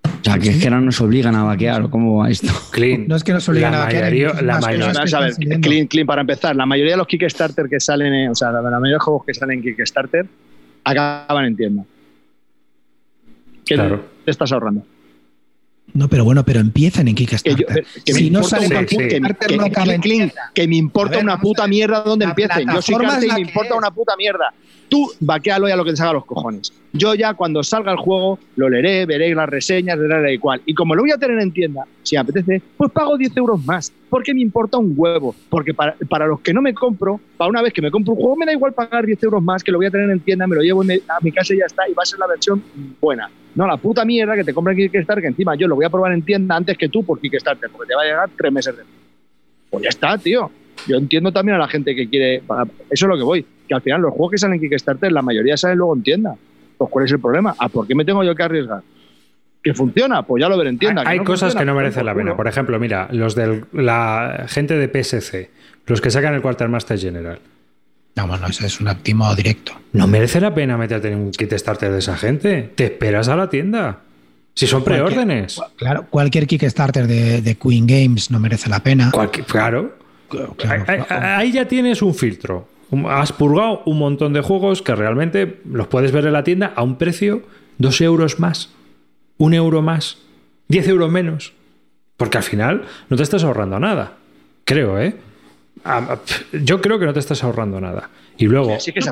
O 0.04 0.24
sea, 0.24 0.38
que 0.38 0.50
es 0.50 0.62
que 0.62 0.70
no 0.70 0.80
nos 0.80 1.00
obligan 1.00 1.34
a 1.34 1.42
vaquear, 1.42 1.82
¿o 1.82 1.90
cómo 1.90 2.18
va 2.18 2.30
esto? 2.30 2.52
Clean. 2.70 3.06
No 3.08 3.16
es 3.16 3.24
que 3.24 3.32
nos 3.32 3.48
obligan 3.48 3.72
la 3.72 3.82
a 3.82 3.84
vaquear. 3.86 4.04
Mayoría, 4.04 4.42
la 4.42 4.60
mayoría, 4.60 4.90
a 4.90 5.20
ver, 5.20 5.34
clean, 5.60 5.86
clean, 5.88 6.06
para 6.06 6.20
empezar. 6.20 6.54
La 6.54 6.64
mayoría 6.64 6.92
de 6.92 6.98
los 6.98 7.06
Kickstarter 7.08 7.68
que 7.68 7.80
salen, 7.80 8.12
en, 8.12 8.30
o 8.30 8.34
sea, 8.34 8.52
la, 8.52 8.62
la 8.62 8.70
mayoría 8.70 8.90
de 8.90 8.96
los 8.98 9.04
juegos 9.04 9.24
que 9.26 9.34
salen 9.34 9.58
en 9.58 9.64
Kickstarter 9.64 10.26
acaban 10.84 11.44
en 11.44 11.56
tienda. 11.56 11.84
¿Qué 13.64 13.74
claro. 13.74 14.04
te 14.24 14.30
estás 14.30 14.52
ahorrando? 14.52 14.84
No, 15.94 16.08
pero 16.08 16.24
bueno, 16.24 16.44
pero 16.44 16.60
empiezan 16.60 17.08
en 17.08 17.14
Kickstarter. 17.14 17.66
Que, 17.66 17.74
yo, 17.74 18.04
que 18.04 18.12
si 18.14 18.30
no 18.30 18.42
salen 18.42 18.88
sí, 18.88 18.96
que, 18.96 19.20
no 19.20 19.28
clean, 19.34 20.00
clean, 20.00 20.32
que 20.54 20.66
me 20.66 20.76
importa 20.76 21.16
ver, 21.16 21.24
una 21.24 21.38
puta 21.38 21.66
mierda 21.66 22.02
donde 22.02 22.24
empiecen. 22.24 22.66
Yo 22.72 22.80
soy 22.80 22.94
Carte 22.94 23.26
y 23.26 23.30
me 23.30 23.40
importa 23.40 23.74
es. 23.74 23.78
una 23.78 23.90
puta 23.90 24.16
mierda. 24.16 24.54
Tú 24.88 25.12
vaquealo 25.20 25.68
y 25.68 25.72
a 25.72 25.76
lo 25.76 25.84
que 25.84 25.90
te 25.90 25.96
salga 25.98 26.14
los 26.14 26.24
cojones. 26.24 26.72
Yo 26.92 27.14
ya 27.14 27.32
cuando 27.32 27.62
salga 27.62 27.92
el 27.92 27.98
juego 27.98 28.38
lo 28.56 28.68
leeré, 28.68 29.06
veré 29.06 29.34
las 29.34 29.48
reseñas, 29.48 29.98
veré 29.98 30.34
igual. 30.34 30.60
Y 30.66 30.74
como 30.74 30.94
lo 30.94 31.02
voy 31.02 31.10
a 31.10 31.16
tener 31.16 31.38
en 31.40 31.50
tienda, 31.50 31.84
si 32.02 32.16
apetece, 32.16 32.60
pues 32.76 32.90
pago 32.92 33.16
10 33.16 33.34
euros 33.38 33.64
más. 33.64 33.92
Porque 34.10 34.34
me 34.34 34.42
importa 34.42 34.76
un 34.76 34.92
huevo. 34.94 35.34
Porque 35.48 35.72
para, 35.72 35.94
para, 36.08 36.26
los 36.26 36.40
que 36.40 36.52
no 36.52 36.60
me 36.60 36.74
compro, 36.74 37.18
para 37.38 37.48
una 37.48 37.62
vez 37.62 37.72
que 37.72 37.80
me 37.80 37.90
compro 37.90 38.12
un 38.12 38.20
juego, 38.20 38.36
me 38.36 38.44
da 38.44 38.52
igual 38.52 38.74
pagar 38.74 39.06
10 39.06 39.22
euros 39.22 39.42
más, 39.42 39.64
que 39.64 39.72
lo 39.72 39.78
voy 39.78 39.86
a 39.86 39.90
tener 39.90 40.10
en 40.10 40.20
tienda, 40.20 40.46
me 40.46 40.54
lo 40.54 40.62
llevo 40.62 40.82
a 40.82 41.20
mi 41.22 41.32
casa 41.32 41.54
y 41.54 41.58
ya 41.58 41.66
está. 41.66 41.88
Y 41.88 41.94
va 41.94 42.02
a 42.02 42.06
ser 42.06 42.18
la 42.18 42.26
versión 42.26 42.62
buena. 43.00 43.30
No, 43.54 43.66
la 43.66 43.78
puta 43.78 44.04
mierda 44.04 44.34
que 44.34 44.44
te 44.44 44.52
compra 44.52 44.74
en 44.74 44.78
Kickstarter, 44.78 45.22
que 45.22 45.28
encima 45.28 45.54
yo 45.54 45.68
lo 45.68 45.76
voy 45.76 45.86
a 45.86 45.90
probar 45.90 46.12
en 46.12 46.22
tienda 46.22 46.56
antes 46.56 46.76
que 46.76 46.88
tú 46.88 47.04
por 47.04 47.20
Kickstarter, 47.20 47.70
porque 47.70 47.88
te 47.88 47.94
va 47.94 48.02
a 48.02 48.04
llegar 48.04 48.30
tres 48.36 48.52
meses 48.52 48.76
después. 48.76 48.96
Pues 49.70 49.82
ya 49.84 49.88
está, 49.88 50.18
tío. 50.18 50.50
Yo 50.86 50.96
entiendo 50.96 51.32
también 51.32 51.56
a 51.56 51.58
la 51.58 51.68
gente 51.68 51.94
que 51.94 52.08
quiere. 52.08 52.36
Eso 52.36 52.46
es 52.90 53.02
lo 53.02 53.16
que 53.16 53.22
voy. 53.22 53.46
Que 53.66 53.74
al 53.74 53.80
final 53.80 54.02
los 54.02 54.10
juegos 54.10 54.32
que 54.32 54.38
salen 54.38 54.60
en 54.62 54.68
Kickstarter, 54.68 55.10
la 55.10 55.22
mayoría 55.22 55.56
salen 55.56 55.78
luego 55.78 55.96
en 55.96 56.02
tienda. 56.02 56.36
Pues 56.82 56.92
¿cuál 56.92 57.04
es 57.04 57.12
el 57.12 57.20
problema? 57.20 57.54
¿A 57.58 57.68
por 57.68 57.86
qué 57.86 57.94
me 57.94 58.04
tengo 58.04 58.24
yo 58.24 58.34
que 58.34 58.42
arriesgar? 58.42 58.82
¿Que 59.62 59.74
funciona? 59.74 60.22
Pues 60.24 60.40
ya 60.40 60.48
lo 60.48 60.58
veré 60.58 60.70
en 60.70 60.78
tienda. 60.78 61.04
Hay, 61.06 61.20
cosas 61.20 61.54
que 61.54 61.64
no 61.64 61.74
merecen 61.74 62.04
la 62.04 62.14
pena. 62.14 62.36
Por 62.36 62.48
ejemplo, 62.48 62.78
mira, 62.80 63.08
los 63.12 63.34
de 63.34 63.62
la 63.72 64.46
gente 64.48 64.76
de 64.76 64.88
PSC, 64.88 65.50
los 65.86 66.00
que 66.00 66.10
sacan 66.10 66.34
el 66.34 66.42
Quartermaster 66.42 66.98
General. 66.98 67.38
No, 68.16 68.26
bueno, 68.26 68.46
ese 68.48 68.66
es 68.66 68.80
un 68.80 68.88
óptimo 68.88 69.34
directo. 69.34 69.72
No 69.92 70.06
merece 70.06 70.40
la 70.40 70.52
pena 70.54 70.76
meterte 70.76 71.08
en 71.08 71.18
un 71.18 71.30
Kickstarter 71.30 71.92
de 71.92 71.98
esa 72.00 72.16
gente. 72.16 72.72
Te 72.74 72.84
esperas 72.84 73.28
a 73.28 73.36
la 73.36 73.48
tienda. 73.48 74.00
Si 74.54 74.66
son 74.66 74.84
preórdenes. 74.84 75.60
Claro, 75.76 76.06
cualquier 76.10 76.46
Kickstarter 76.46 77.06
de, 77.06 77.56
Queen 77.56 77.86
Games 77.86 78.30
no 78.30 78.38
merece 78.38 78.68
la 78.68 78.80
pena. 78.80 79.12
claro. 79.46 79.96
Ahí, 81.08 81.52
ya 81.52 81.66
tienes 81.66 82.02
un 82.02 82.14
filtro. 82.14 82.68
Has 83.08 83.32
purgado 83.32 83.82
un 83.86 83.98
montón 83.98 84.32
de 84.32 84.40
juegos 84.42 84.82
que 84.82 84.94
realmente 84.94 85.60
los 85.64 85.86
puedes 85.86 86.12
ver 86.12 86.26
en 86.26 86.34
la 86.34 86.44
tienda 86.44 86.72
a 86.76 86.82
un 86.82 86.96
precio 86.96 87.42
dos 87.78 88.00
euros 88.00 88.38
más, 88.38 88.70
un 89.38 89.54
euro 89.54 89.80
más, 89.80 90.18
diez 90.68 90.86
euros 90.88 91.10
menos. 91.10 91.54
Porque 92.16 92.36
al 92.36 92.44
final 92.44 92.82
no 93.08 93.16
te 93.16 93.22
estás 93.22 93.44
ahorrando 93.44 93.80
nada. 93.80 94.18
Creo, 94.64 95.00
¿eh? 95.00 95.16
Yo 96.52 96.80
creo 96.80 96.98
que 96.98 97.06
no 97.06 97.12
te 97.12 97.18
estás 97.18 97.42
ahorrando 97.42 97.80
nada. 97.80 98.10
Y 98.36 98.46
luego. 98.46 98.78
Sí, 98.78 98.92
que 98.92 99.00
es 99.00 99.10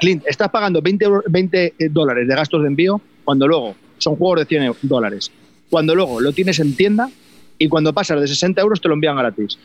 Clint, 0.00 0.24
estás 0.26 0.48
pagando 0.48 0.80
20, 0.80 1.06
20 1.26 1.64
eh, 1.78 1.88
dólares 1.90 2.26
de 2.26 2.34
gastos 2.34 2.62
de 2.62 2.68
envío 2.68 3.00
cuando 3.24 3.46
luego 3.46 3.74
son 3.98 4.16
juegos 4.16 4.40
de 4.40 4.46
100 4.46 4.76
dólares. 4.82 5.30
Cuando 5.68 5.94
luego 5.94 6.20
lo 6.20 6.32
tienes 6.32 6.58
en 6.60 6.76
tienda 6.76 7.10
y 7.58 7.68
cuando 7.68 7.92
pasas 7.92 8.20
de 8.20 8.28
60 8.28 8.60
euros 8.60 8.80
te 8.80 8.88
lo 8.88 8.94
envían 8.94 9.16
gratis. 9.16 9.58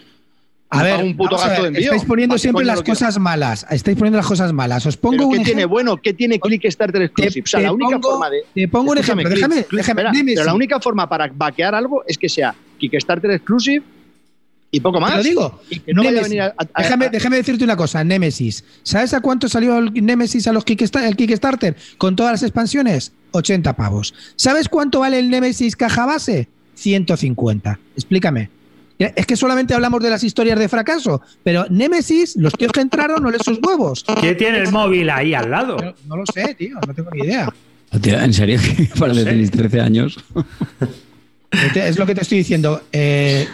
A 0.71 0.83
ver, 0.83 1.03
un 1.03 1.17
puto 1.17 1.35
gasto 1.35 1.63
de 1.63 1.67
envío. 1.69 1.83
Estáis 1.85 2.05
poniendo 2.05 2.37
siempre 2.37 2.63
las 2.63 2.83
cosas 2.83 3.17
malas. 3.17 3.65
Estáis 3.69 3.97
poniendo 3.97 4.17
las 4.17 4.27
cosas 4.27 4.53
malas. 4.53 4.85
Os 4.85 4.97
pongo 4.97 5.27
un 5.27 5.37
¿Qué 5.37 5.43
tiene 5.43 5.65
bueno? 5.65 5.97
¿Qué 5.97 6.13
tiene 6.13 6.39
Kickstarter 6.39 7.01
Exclusive? 7.01 7.43
o 7.43 7.47
sea, 7.47 7.59
la 7.61 7.71
única 7.71 7.99
forma 7.99 8.29
de. 8.29 8.43
Te 8.53 8.67
pongo 8.67 8.91
un 8.91 8.97
ejemplo. 8.99 9.29
déjame, 9.29 9.65
déjame, 9.71 10.03
pero 10.25 10.43
la 10.43 10.53
única 10.53 10.79
forma 10.79 11.09
para 11.09 11.29
vaquear 11.33 11.73
algo 11.73 12.03
es 12.05 12.17
que 12.17 12.29
sea 12.29 12.53
Kickstarter 12.77 13.31
Exclusive 13.31 13.83
y 14.71 14.79
poco 14.79 14.99
más. 14.99 15.11
Te 15.11 15.17
lo 15.17 15.23
digo. 15.23 15.61
déjame, 16.77 17.09
déjame, 17.09 17.37
decirte 17.37 17.63
una 17.63 17.75
cosa, 17.75 18.03
Nemesis. 18.03 18.63
¿Sabes 18.83 19.13
a 19.13 19.21
cuánto 19.21 19.49
salió 19.49 19.79
el 19.79 19.91
Nemesis 19.93 20.47
a 20.47 20.53
los 20.53 20.65
Kickstarter, 20.65 21.09
el 21.09 21.15
Kickstarter 21.15 21.75
con 21.97 22.15
todas 22.15 22.33
las 22.33 22.43
expansiones? 22.43 23.11
80 23.31 23.75
pavos. 23.75 24.13
¿Sabes 24.35 24.69
cuánto 24.69 24.99
vale 24.99 25.17
el 25.17 25.29
Nemesis 25.29 25.75
caja 25.75 26.05
base? 26.05 26.47
150. 26.75 27.79
Explícame. 27.95 28.58
Es 28.99 29.25
que 29.25 29.37
solamente 29.37 29.73
hablamos 29.73 30.03
de 30.03 30.09
las 30.09 30.25
historias 30.25 30.59
de 30.59 30.67
fracaso, 30.67 31.21
pero 31.41 31.65
Nemesis, 31.69 32.35
los 32.35 32.51
tíos 32.51 32.73
que 32.73 32.81
entraron, 32.81 33.23
no 33.23 33.31
les 33.31 33.41
sus 33.41 33.57
huevos. 33.65 34.03
¿Quién 34.19 34.35
tiene 34.35 34.57
el 34.57 34.71
móvil 34.73 35.09
ahí 35.09 35.33
al 35.33 35.49
lado? 35.49 35.77
No, 36.05 36.17
lo 36.17 36.25
sé, 36.25 36.53
tío, 36.55 36.77
no 36.85 36.93
tengo 36.93 37.09
ni 37.11 37.21
idea. 37.21 37.49
¿En 37.93 38.33
serio? 38.33 38.59
Para 38.99 39.13
no 39.13 39.23
tenéis 39.23 39.51
13 39.51 39.79
años. 39.79 40.17
Es 41.73 41.97
lo 41.97 42.05
que 42.05 42.13
te 42.13 42.21
estoy 42.21 42.39
diciendo. 42.39 42.83
Eh, 42.91 43.47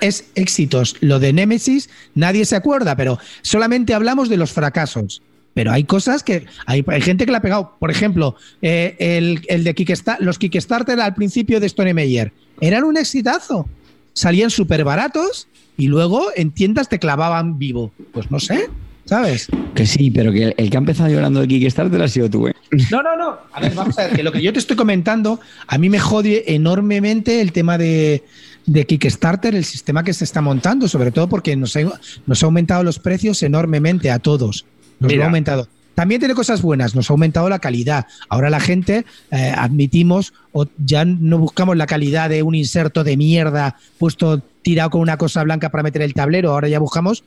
es 0.00 0.26
éxitos. 0.34 0.96
Lo 1.00 1.18
de 1.18 1.32
Nemesis 1.32 1.88
nadie 2.14 2.44
se 2.44 2.56
acuerda, 2.56 2.94
pero 2.94 3.18
solamente 3.40 3.94
hablamos 3.94 4.28
de 4.28 4.36
los 4.36 4.52
fracasos. 4.52 5.22
Pero 5.54 5.72
hay 5.72 5.84
cosas 5.84 6.22
que. 6.22 6.44
Hay, 6.66 6.84
gente 7.00 7.24
que 7.24 7.32
le 7.32 7.38
ha 7.38 7.42
pegado. 7.42 7.74
Por 7.78 7.90
ejemplo, 7.90 8.36
eh, 8.60 8.96
el, 8.98 9.64
de 9.64 9.74
Kickstarter, 9.74 10.24
los 10.24 10.38
Kickstarter 10.38 11.00
al 11.00 11.14
principio 11.14 11.58
de 11.58 11.66
Stone 11.66 11.94
Meyer 11.94 12.32
eran 12.60 12.84
un 12.84 12.98
exitazo 12.98 13.66
salían 14.12 14.50
súper 14.50 14.84
baratos 14.84 15.48
y 15.76 15.86
luego 15.88 16.28
en 16.36 16.50
tiendas 16.50 16.88
te 16.88 16.98
clavaban 16.98 17.58
vivo. 17.58 17.92
Pues 18.12 18.30
no 18.30 18.38
sé, 18.38 18.68
¿sabes? 19.04 19.48
Que 19.74 19.86
sí, 19.86 20.10
pero 20.10 20.32
que 20.32 20.54
el 20.56 20.70
que 20.70 20.76
ha 20.76 20.78
empezado 20.78 21.10
llorando 21.10 21.40
de 21.40 21.48
Kickstarter 21.48 22.00
ha 22.02 22.08
sido 22.08 22.28
tú, 22.28 22.48
¿eh? 22.48 22.54
No, 22.90 23.02
no, 23.02 23.16
no. 23.16 23.38
A 23.52 23.60
ver, 23.60 23.74
vamos 23.74 23.98
a 23.98 24.06
ver, 24.06 24.16
que 24.16 24.22
lo 24.22 24.32
que 24.32 24.42
yo 24.42 24.52
te 24.52 24.58
estoy 24.58 24.76
comentando, 24.76 25.40
a 25.66 25.78
mí 25.78 25.88
me 25.88 25.98
jode 25.98 26.44
enormemente 26.54 27.40
el 27.40 27.52
tema 27.52 27.78
de, 27.78 28.24
de 28.66 28.86
Kickstarter, 28.86 29.54
el 29.54 29.64
sistema 29.64 30.04
que 30.04 30.12
se 30.12 30.24
está 30.24 30.40
montando, 30.40 30.86
sobre 30.86 31.10
todo 31.10 31.28
porque 31.28 31.56
nos 31.56 31.76
ha, 31.76 31.80
nos 32.26 32.42
ha 32.42 32.46
aumentado 32.46 32.82
los 32.82 32.98
precios 32.98 33.42
enormemente 33.42 34.10
a 34.10 34.18
todos. 34.18 34.66
Nos 34.98 35.12
lo 35.12 35.22
ha 35.22 35.26
aumentado. 35.26 35.66
También 35.94 36.20
tiene 36.20 36.34
cosas 36.34 36.62
buenas, 36.62 36.94
nos 36.94 37.10
ha 37.10 37.12
aumentado 37.12 37.48
la 37.48 37.58
calidad. 37.58 38.06
Ahora 38.28 38.50
la 38.50 38.60
gente 38.60 39.04
eh, 39.30 39.52
admitimos 39.56 40.32
o 40.52 40.66
ya 40.78 41.04
no 41.04 41.38
buscamos 41.38 41.76
la 41.76 41.86
calidad 41.86 42.30
de 42.30 42.42
un 42.42 42.54
inserto 42.54 43.04
de 43.04 43.16
mierda 43.16 43.76
puesto 43.98 44.42
tirado 44.62 44.90
con 44.90 45.00
una 45.00 45.16
cosa 45.16 45.42
blanca 45.44 45.68
para 45.70 45.82
meter 45.82 46.02
el 46.02 46.14
tablero. 46.14 46.52
Ahora 46.52 46.68
ya 46.68 46.78
buscamos, 46.78 47.24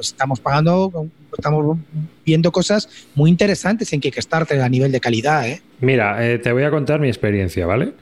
estamos 0.00 0.40
pagando, 0.40 1.08
estamos 1.36 1.78
viendo 2.24 2.52
cosas 2.52 2.88
muy 3.14 3.30
interesantes 3.30 3.92
en 3.92 4.00
Kickstarter 4.00 4.60
a 4.60 4.68
nivel 4.68 4.92
de 4.92 5.00
calidad. 5.00 5.46
¿eh? 5.48 5.60
Mira, 5.80 6.26
eh, 6.26 6.38
te 6.38 6.52
voy 6.52 6.62
a 6.62 6.70
contar 6.70 7.00
mi 7.00 7.08
experiencia, 7.08 7.66
¿vale? 7.66 7.92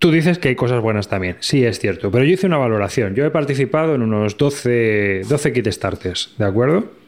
Tú 0.00 0.10
dices 0.10 0.38
que 0.38 0.48
hay 0.48 0.54
cosas 0.54 0.80
buenas 0.80 1.08
también, 1.08 1.36
sí 1.40 1.62
es 1.62 1.78
cierto, 1.78 2.10
pero 2.10 2.24
yo 2.24 2.32
hice 2.32 2.46
una 2.46 2.56
valoración. 2.56 3.14
Yo 3.14 3.26
he 3.26 3.30
participado 3.30 3.94
en 3.94 4.00
unos 4.00 4.38
12, 4.38 5.24
12 5.28 5.52
Kickstarters, 5.52 6.34
¿de 6.38 6.46
acuerdo? 6.46 6.99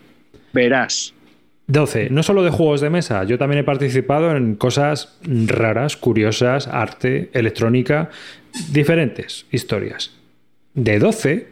Verás. 0.53 1.15
12. 1.66 2.11
No 2.11 2.23
solo 2.23 2.43
de 2.43 2.51
juegos 2.51 2.81
de 2.81 2.91
mesa, 2.91 3.24
yo 3.24 3.39
también 3.39 3.61
he 3.61 3.65
participado 3.65 4.37
en 4.37 4.57
cosas 4.57 5.16
raras, 5.23 5.97
curiosas, 5.97 6.69
arte, 6.69 7.31
electrónica, 7.33 8.11
diferentes 8.70 9.47
historias. 9.51 10.12
De 10.74 10.99
12, 10.99 11.47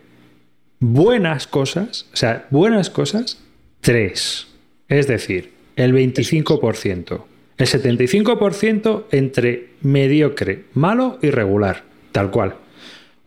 buenas 0.80 1.46
cosas, 1.46 2.08
o 2.12 2.16
sea, 2.16 2.46
buenas 2.50 2.90
cosas, 2.90 3.42
3. 3.80 4.46
Es 4.88 5.06
decir, 5.06 5.52
el 5.76 5.94
25%. 5.94 7.22
El 7.56 7.66
75% 7.66 9.04
entre 9.12 9.68
mediocre, 9.82 10.64
malo 10.74 11.18
y 11.22 11.30
regular, 11.30 11.84
tal 12.12 12.30
cual. 12.30 12.56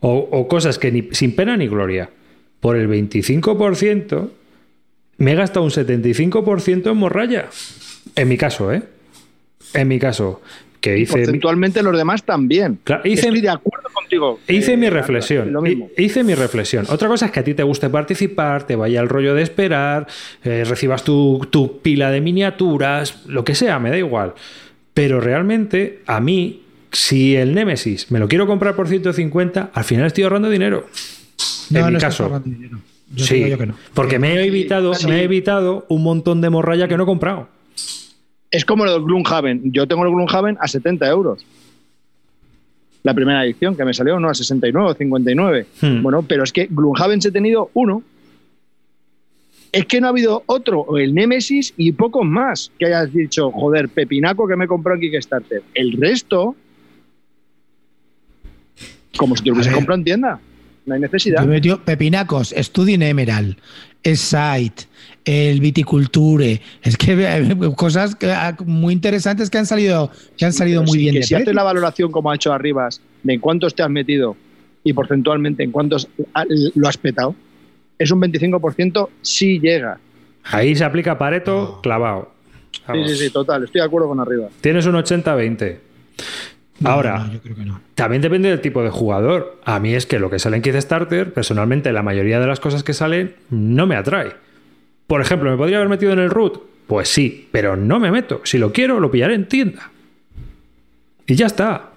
O, 0.00 0.48
cosas 0.48 0.78
que 0.78 0.92
ni, 0.92 1.08
sin 1.12 1.34
pena 1.34 1.56
ni 1.56 1.66
gloria. 1.66 2.10
Por 2.60 2.76
el 2.76 2.88
25%, 2.88 4.30
me 5.18 5.32
he 5.32 5.34
gastado 5.34 5.64
un 5.64 5.70
75% 5.70 6.90
en 6.90 6.96
morralla. 6.96 7.46
En 8.16 8.28
mi 8.28 8.36
caso, 8.36 8.72
¿eh? 8.72 8.82
En 9.72 9.88
mi 9.88 9.98
caso. 9.98 10.40
Que 10.80 10.98
hice 10.98 11.16
porcentualmente 11.16 11.82
los 11.82 11.96
demás 11.96 12.24
también. 12.24 12.78
hice, 13.04 13.28
Estoy 13.28 13.40
de 13.40 13.48
acuerdo 13.48 13.88
contigo. 13.92 14.38
Hice 14.46 14.76
mi 14.76 14.90
reflexión. 14.90 15.56
Hice 15.96 16.22
mi 16.22 16.34
reflexión. 16.34 16.84
Otra 16.90 17.08
cosa 17.08 17.26
es 17.26 17.32
que 17.32 17.40
a 17.40 17.44
ti 17.44 17.54
te 17.54 17.62
guste 17.62 17.88
participar, 17.88 18.66
te 18.66 18.76
vaya 18.76 19.00
el 19.00 19.08
rollo 19.08 19.34
de 19.34 19.42
esperar, 19.42 20.06
eh, 20.42 20.64
recibas 20.66 21.02
tu, 21.02 21.46
tu 21.50 21.80
pila 21.80 22.10
de 22.10 22.20
miniaturas, 22.20 23.24
lo 23.26 23.44
que 23.44 23.54
sea, 23.54 23.78
me 23.78 23.88
da 23.90 23.96
igual. 23.96 24.34
Pero 24.92 25.20
realmente, 25.20 26.00
a 26.06 26.20
mí, 26.20 26.64
si 26.92 27.34
el 27.34 27.54
Nemesis 27.54 28.10
me 28.10 28.18
lo 28.18 28.28
quiero 28.28 28.46
comprar 28.46 28.76
por 28.76 28.86
150, 28.86 29.70
al 29.72 29.84
final 29.84 30.06
estoy 30.06 30.24
ahorrando 30.24 30.50
dinero. 30.50 30.86
en 31.72 31.92
mi 31.94 31.98
caso 31.98 32.42
sí, 33.16 33.52
porque 33.94 34.18
me 34.18 34.34
he, 34.34 34.46
evitado, 34.46 34.92
me 35.06 35.20
he 35.20 35.24
evitado 35.24 35.86
un 35.88 36.02
montón 36.02 36.40
de 36.40 36.50
morralla 36.50 36.88
que 36.88 36.96
no 36.96 37.04
he 37.04 37.06
comprado. 37.06 37.48
Es 38.50 38.64
como 38.64 38.84
lo 38.84 38.92
del 38.92 39.02
Gloomhaven. 39.02 39.72
Yo 39.72 39.86
tengo 39.86 40.04
el 40.04 40.10
Gloomhaven 40.10 40.56
a 40.60 40.68
70 40.68 41.08
euros. 41.08 41.44
La 43.02 43.12
primera 43.12 43.44
edición 43.44 43.76
que 43.76 43.84
me 43.84 43.92
salió, 43.92 44.18
no 44.18 44.28
a 44.28 44.34
69 44.34 44.90
o 44.90 44.94
59. 44.94 45.66
Hmm. 45.80 46.02
Bueno, 46.02 46.22
pero 46.22 46.44
es 46.44 46.52
que 46.52 46.68
Gloomhaven 46.70 47.20
se 47.20 47.28
ha 47.28 47.32
tenido 47.32 47.70
uno. 47.74 48.02
Es 49.72 49.86
que 49.86 50.00
no 50.00 50.06
ha 50.06 50.10
habido 50.10 50.44
otro, 50.46 50.96
el 50.98 51.14
Nemesis 51.14 51.74
y 51.76 51.90
pocos 51.92 52.24
más 52.24 52.70
que 52.78 52.86
hayas 52.86 53.12
dicho, 53.12 53.50
joder, 53.50 53.88
pepinaco 53.88 54.46
que 54.46 54.54
me 54.54 54.68
compró 54.68 54.94
en 54.94 55.00
Kickstarter. 55.00 55.62
El 55.74 55.92
resto, 55.94 56.54
como 59.16 59.34
si 59.34 59.42
te 59.42 59.48
lo 59.48 59.56
hubiese 59.56 59.72
comprado 59.72 59.98
en 59.98 60.04
tienda 60.04 60.40
no 60.86 60.94
hay 60.94 61.00
necesidad. 61.00 61.44
metió 61.46 61.82
Pepinacos, 61.84 62.54
Studin 62.56 63.02
Emerald, 63.02 63.56
Site, 64.02 64.84
el 65.24 65.60
Viticulture, 65.60 66.60
es 66.82 66.96
que 66.96 67.72
cosas 67.76 68.16
ah, 68.22 68.54
muy 68.64 68.92
interesantes 68.92 69.48
que 69.48 69.58
han 69.58 69.66
salido, 69.66 70.10
que 70.36 70.44
han 70.44 70.52
salido 70.52 70.82
muy 70.82 70.98
bien. 70.98 71.14
Que 71.14 71.22
si 71.22 71.34
haces 71.34 71.54
la 71.54 71.62
valoración 71.62 72.12
como 72.12 72.30
ha 72.30 72.34
hecho 72.34 72.52
Arribas 72.52 73.00
de 73.22 73.34
en 73.34 73.40
cuántos 73.40 73.74
te 73.74 73.82
has 73.82 73.90
metido 73.90 74.36
y 74.82 74.92
porcentualmente 74.92 75.62
en 75.62 75.72
cuántos 75.72 76.08
lo 76.74 76.88
has 76.88 76.98
petado, 76.98 77.34
es 77.98 78.10
un 78.10 78.20
25% 78.20 79.08
si 79.22 79.58
llega. 79.58 79.98
Ahí 80.44 80.74
se 80.74 80.84
aplica 80.84 81.16
Pareto 81.16 81.80
clavado. 81.82 82.32
Sí, 82.72 83.08
sí, 83.08 83.16
sí, 83.16 83.30
total, 83.30 83.64
estoy 83.64 83.80
de 83.80 83.86
acuerdo 83.86 84.08
con 84.08 84.20
arriba. 84.20 84.48
Tienes 84.60 84.84
un 84.84 84.94
80-20. 84.94 85.78
Ahora, 86.84 87.30
también 87.94 88.22
depende 88.22 88.48
del 88.48 88.60
tipo 88.60 88.82
de 88.82 88.90
jugador. 88.90 89.60
A 89.64 89.80
mí 89.80 89.94
es 89.94 90.06
que 90.06 90.18
lo 90.18 90.30
que 90.30 90.38
sale 90.38 90.56
en 90.56 90.62
Kickstarter, 90.62 91.32
personalmente, 91.32 91.92
la 91.92 92.02
mayoría 92.02 92.40
de 92.40 92.46
las 92.46 92.60
cosas 92.60 92.82
que 92.82 92.92
salen 92.92 93.34
no 93.50 93.86
me 93.86 93.96
atrae. 93.96 94.32
Por 95.06 95.20
ejemplo, 95.20 95.50
¿me 95.50 95.56
podría 95.56 95.78
haber 95.78 95.88
metido 95.88 96.12
en 96.12 96.18
el 96.18 96.30
root? 96.30 96.60
Pues 96.86 97.08
sí, 97.08 97.48
pero 97.50 97.76
no 97.76 97.98
me 97.98 98.10
meto. 98.10 98.40
Si 98.44 98.58
lo 98.58 98.72
quiero, 98.72 99.00
lo 99.00 99.10
pillaré 99.10 99.34
en 99.34 99.48
tienda. 99.48 99.90
Y 101.26 101.34
ya 101.34 101.46
está. 101.46 101.90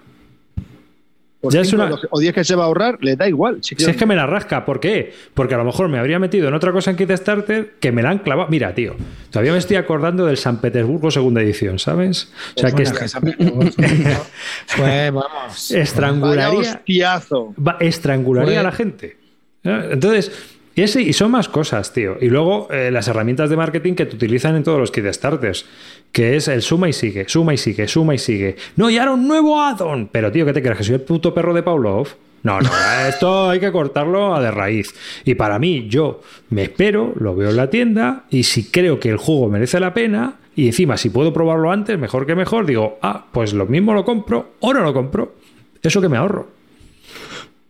Ya 1.42 1.60
es 1.60 1.72
una... 1.72 1.90
o 2.10 2.18
10 2.18 2.34
que 2.34 2.44
se 2.44 2.56
va 2.56 2.64
a 2.64 2.66
ahorrar, 2.66 2.98
le 3.00 3.14
da 3.14 3.28
igual. 3.28 3.58
Si, 3.62 3.76
es 3.78 3.96
que 3.96 4.06
me 4.06 4.16
la 4.16 4.26
rasca, 4.26 4.64
¿por 4.64 4.80
qué? 4.80 5.12
Porque 5.34 5.54
a 5.54 5.58
lo 5.58 5.64
mejor 5.64 5.88
me 5.88 5.98
habría 5.98 6.18
metido 6.18 6.48
en 6.48 6.54
otra 6.54 6.72
cosa 6.72 6.90
en 6.90 6.96
Kickstarter 6.96 7.74
que 7.78 7.92
me 7.92 8.02
la 8.02 8.10
han 8.10 8.18
clavado. 8.18 8.48
Mira, 8.50 8.74
tío, 8.74 8.96
todavía 9.30 9.52
me 9.52 9.58
estoy 9.58 9.76
acordando 9.76 10.26
del 10.26 10.36
San 10.36 10.60
Petersburgo 10.60 11.10
segunda 11.10 11.40
edición, 11.40 11.78
¿sabes? 11.78 12.32
O 12.56 12.60
sea 12.60 12.70
pues 12.70 12.92
que. 12.92 12.98
pues, 14.76 15.12
vamos. 15.12 15.70
Estrangularía. 15.70 16.82
estrangularía 17.80 18.60
a 18.60 18.64
la 18.64 18.72
gente. 18.72 19.16
Entonces 19.62 20.57
y, 20.82 21.12
son 21.12 21.30
más 21.30 21.48
cosas, 21.48 21.92
tío. 21.92 22.16
Y 22.20 22.28
luego 22.28 22.68
eh, 22.70 22.90
las 22.90 23.08
herramientas 23.08 23.50
de 23.50 23.56
marketing 23.56 23.94
que 23.94 24.06
te 24.06 24.16
utilizan 24.16 24.56
en 24.56 24.62
todos 24.62 24.78
los 24.78 24.90
kit 24.90 25.06
starters, 25.12 25.66
que 26.12 26.36
es 26.36 26.48
el 26.48 26.62
suma 26.62 26.88
y 26.88 26.92
sigue, 26.92 27.28
suma 27.28 27.54
y 27.54 27.58
sigue, 27.58 27.88
suma 27.88 28.14
y 28.14 28.18
sigue. 28.18 28.56
No, 28.76 28.88
y 28.88 28.98
ahora 28.98 29.12
un 29.12 29.26
nuevo 29.26 29.60
add-on. 29.60 30.08
Pero, 30.12 30.30
tío, 30.30 30.46
¿qué 30.46 30.52
te 30.52 30.62
crees? 30.62 30.78
¿Que 30.78 30.84
soy 30.84 30.94
el 30.94 31.00
puto 31.00 31.34
perro 31.34 31.52
de 31.52 31.62
Pavlov? 31.62 32.08
No, 32.42 32.60
no, 32.60 32.70
esto 33.08 33.50
hay 33.50 33.58
que 33.58 33.72
cortarlo 33.72 34.40
de 34.40 34.50
raíz. 34.50 34.94
Y 35.24 35.34
para 35.34 35.58
mí, 35.58 35.88
yo 35.88 36.22
me 36.50 36.62
espero, 36.62 37.12
lo 37.18 37.34
veo 37.34 37.50
en 37.50 37.56
la 37.56 37.68
tienda, 37.68 38.24
y 38.30 38.44
si 38.44 38.70
creo 38.70 39.00
que 39.00 39.08
el 39.08 39.16
juego 39.16 39.48
merece 39.48 39.80
la 39.80 39.92
pena, 39.92 40.36
y 40.54 40.66
encima 40.66 40.96
si 40.96 41.10
puedo 41.10 41.32
probarlo 41.32 41.72
antes, 41.72 41.98
mejor 41.98 42.26
que 42.26 42.34
mejor, 42.34 42.66
digo, 42.66 42.98
ah, 43.02 43.26
pues 43.32 43.52
lo 43.52 43.66
mismo 43.66 43.94
lo 43.94 44.04
compro 44.04 44.52
o 44.60 44.72
no 44.72 44.80
lo 44.80 44.94
compro. 44.94 45.34
Eso 45.82 46.00
que 46.00 46.08
me 46.08 46.16
ahorro. 46.16 46.57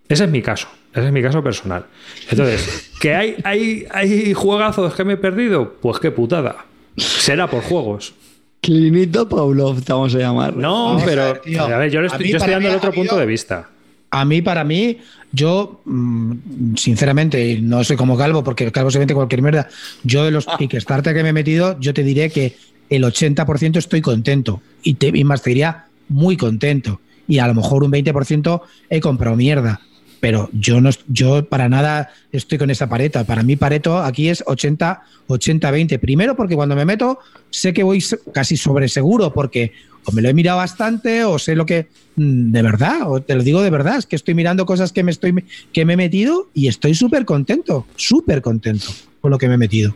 Ese 0.09 0.25
es 0.25 0.31
mi 0.31 0.43
caso. 0.43 0.69
Ese 0.93 1.07
es 1.07 1.13
mi 1.13 1.23
caso 1.23 1.43
personal. 1.43 1.85
Entonces, 2.31 2.91
¿que 3.01 3.15
hay, 3.15 3.37
hay, 3.45 3.87
hay 3.91 4.33
juegazos 4.33 4.95
que 4.95 5.05
me 5.05 5.15
he 5.15 5.17
perdido? 5.17 5.75
Pues 5.81 5.99
qué 5.99 6.11
putada. 6.11 6.65
Será 6.97 7.49
por 7.49 7.63
juegos. 7.63 8.15
Clinito 8.61 9.29
Pavlov, 9.29 9.83
te 9.83 9.93
vamos 9.93 10.15
a 10.15 10.19
llamar. 10.19 10.57
No, 10.57 11.01
pero. 11.05 11.23
A 11.23 11.79
ver, 11.79 11.91
yo, 11.91 12.01
estoy, 12.01 12.33
dando 12.33 12.69
el 12.69 12.75
otro 12.75 12.93
punto 12.93 13.17
de 13.17 13.27
vista. 13.27 13.69
A 14.11 14.25
mí, 14.25 14.41
para 14.41 14.65
mí, 14.65 14.99
yo, 15.33 15.83
mm, 15.85 16.75
sinceramente, 16.77 17.59
no 17.61 17.85
soy 17.85 17.97
como 17.97 18.17
Calvo, 18.17 18.43
porque 18.43 18.73
Calvo 18.73 18.91
se 18.91 18.99
mete 18.99 19.15
cualquier 19.15 19.43
mierda. 19.43 19.69
Yo, 20.03 20.25
de 20.25 20.31
los 20.31 20.49
ah. 20.49 20.57
Kickstarter 20.59 21.15
que 21.15 21.23
me 21.23 21.29
he 21.29 21.33
metido, 21.33 21.79
yo 21.79 21.93
te 21.95 22.03
diré 22.03 22.31
que 22.31 22.57
el 22.89 23.05
80% 23.05 23.77
estoy 23.77 24.01
contento. 24.01 24.63
Y, 24.83 24.95
te, 24.95 25.09
y 25.09 25.25
más 25.25 25.43
te 25.43 25.51
diría 25.51 25.85
muy 26.09 26.37
contento. 26.37 27.01
Y 27.29 27.39
a 27.39 27.47
lo 27.47 27.55
mejor 27.55 27.85
un 27.85 27.93
20% 27.93 28.63
he 28.89 29.01
comprado 29.01 29.37
mierda 29.37 29.83
pero 30.21 30.49
yo 30.53 30.81
no 30.81 30.91
yo 31.09 31.45
para 31.45 31.69
nada 31.69 32.11
estoy 32.33 32.59
con 32.59 32.71
esa 32.71 32.89
pareto. 32.89 33.25
Para 33.25 33.43
mí 33.43 33.57
pareto 33.57 33.99
aquí 33.99 34.29
es 34.29 34.43
80 34.47 35.03
80 35.27 35.71
20. 35.71 35.99
Primero 35.99 36.37
porque 36.37 36.57
cuando 36.57 36.77
me 36.77 36.85
meto 36.85 37.19
sé 37.51 37.73
que 37.73 37.83
voy 37.83 38.05
casi 38.33 38.57
sobre 38.57 38.89
seguro 38.89 39.33
porque 39.33 39.73
o 40.05 40.13
me 40.13 40.23
lo 40.23 40.29
he 40.29 40.35
mirado 40.35 40.59
bastante 40.59 41.25
o 41.25 41.39
sé 41.39 41.55
lo 41.55 41.67
que 41.67 41.89
mm, 42.17 42.53
de 42.53 42.63
verdad, 42.63 43.11
o 43.11 43.21
te 43.21 43.35
lo 43.35 43.43
digo 43.43 43.63
de 43.63 43.71
verdad, 43.71 43.99
es 43.99 44.07
que 44.07 44.17
estoy 44.17 44.35
mirando 44.35 44.67
cosas 44.67 44.93
que 44.93 45.03
me 45.03 45.11
estoy 45.11 45.45
que 45.73 45.85
me 45.85 45.95
he 45.95 45.97
metido 45.97 46.49
y 46.55 46.69
estoy 46.69 46.95
súper 46.95 47.25
contento, 47.25 47.87
súper 47.97 48.43
contento 48.43 48.87
con 49.21 49.31
lo 49.31 49.39
que 49.39 49.49
me 49.49 49.55
he 49.55 49.59
metido. 49.59 49.95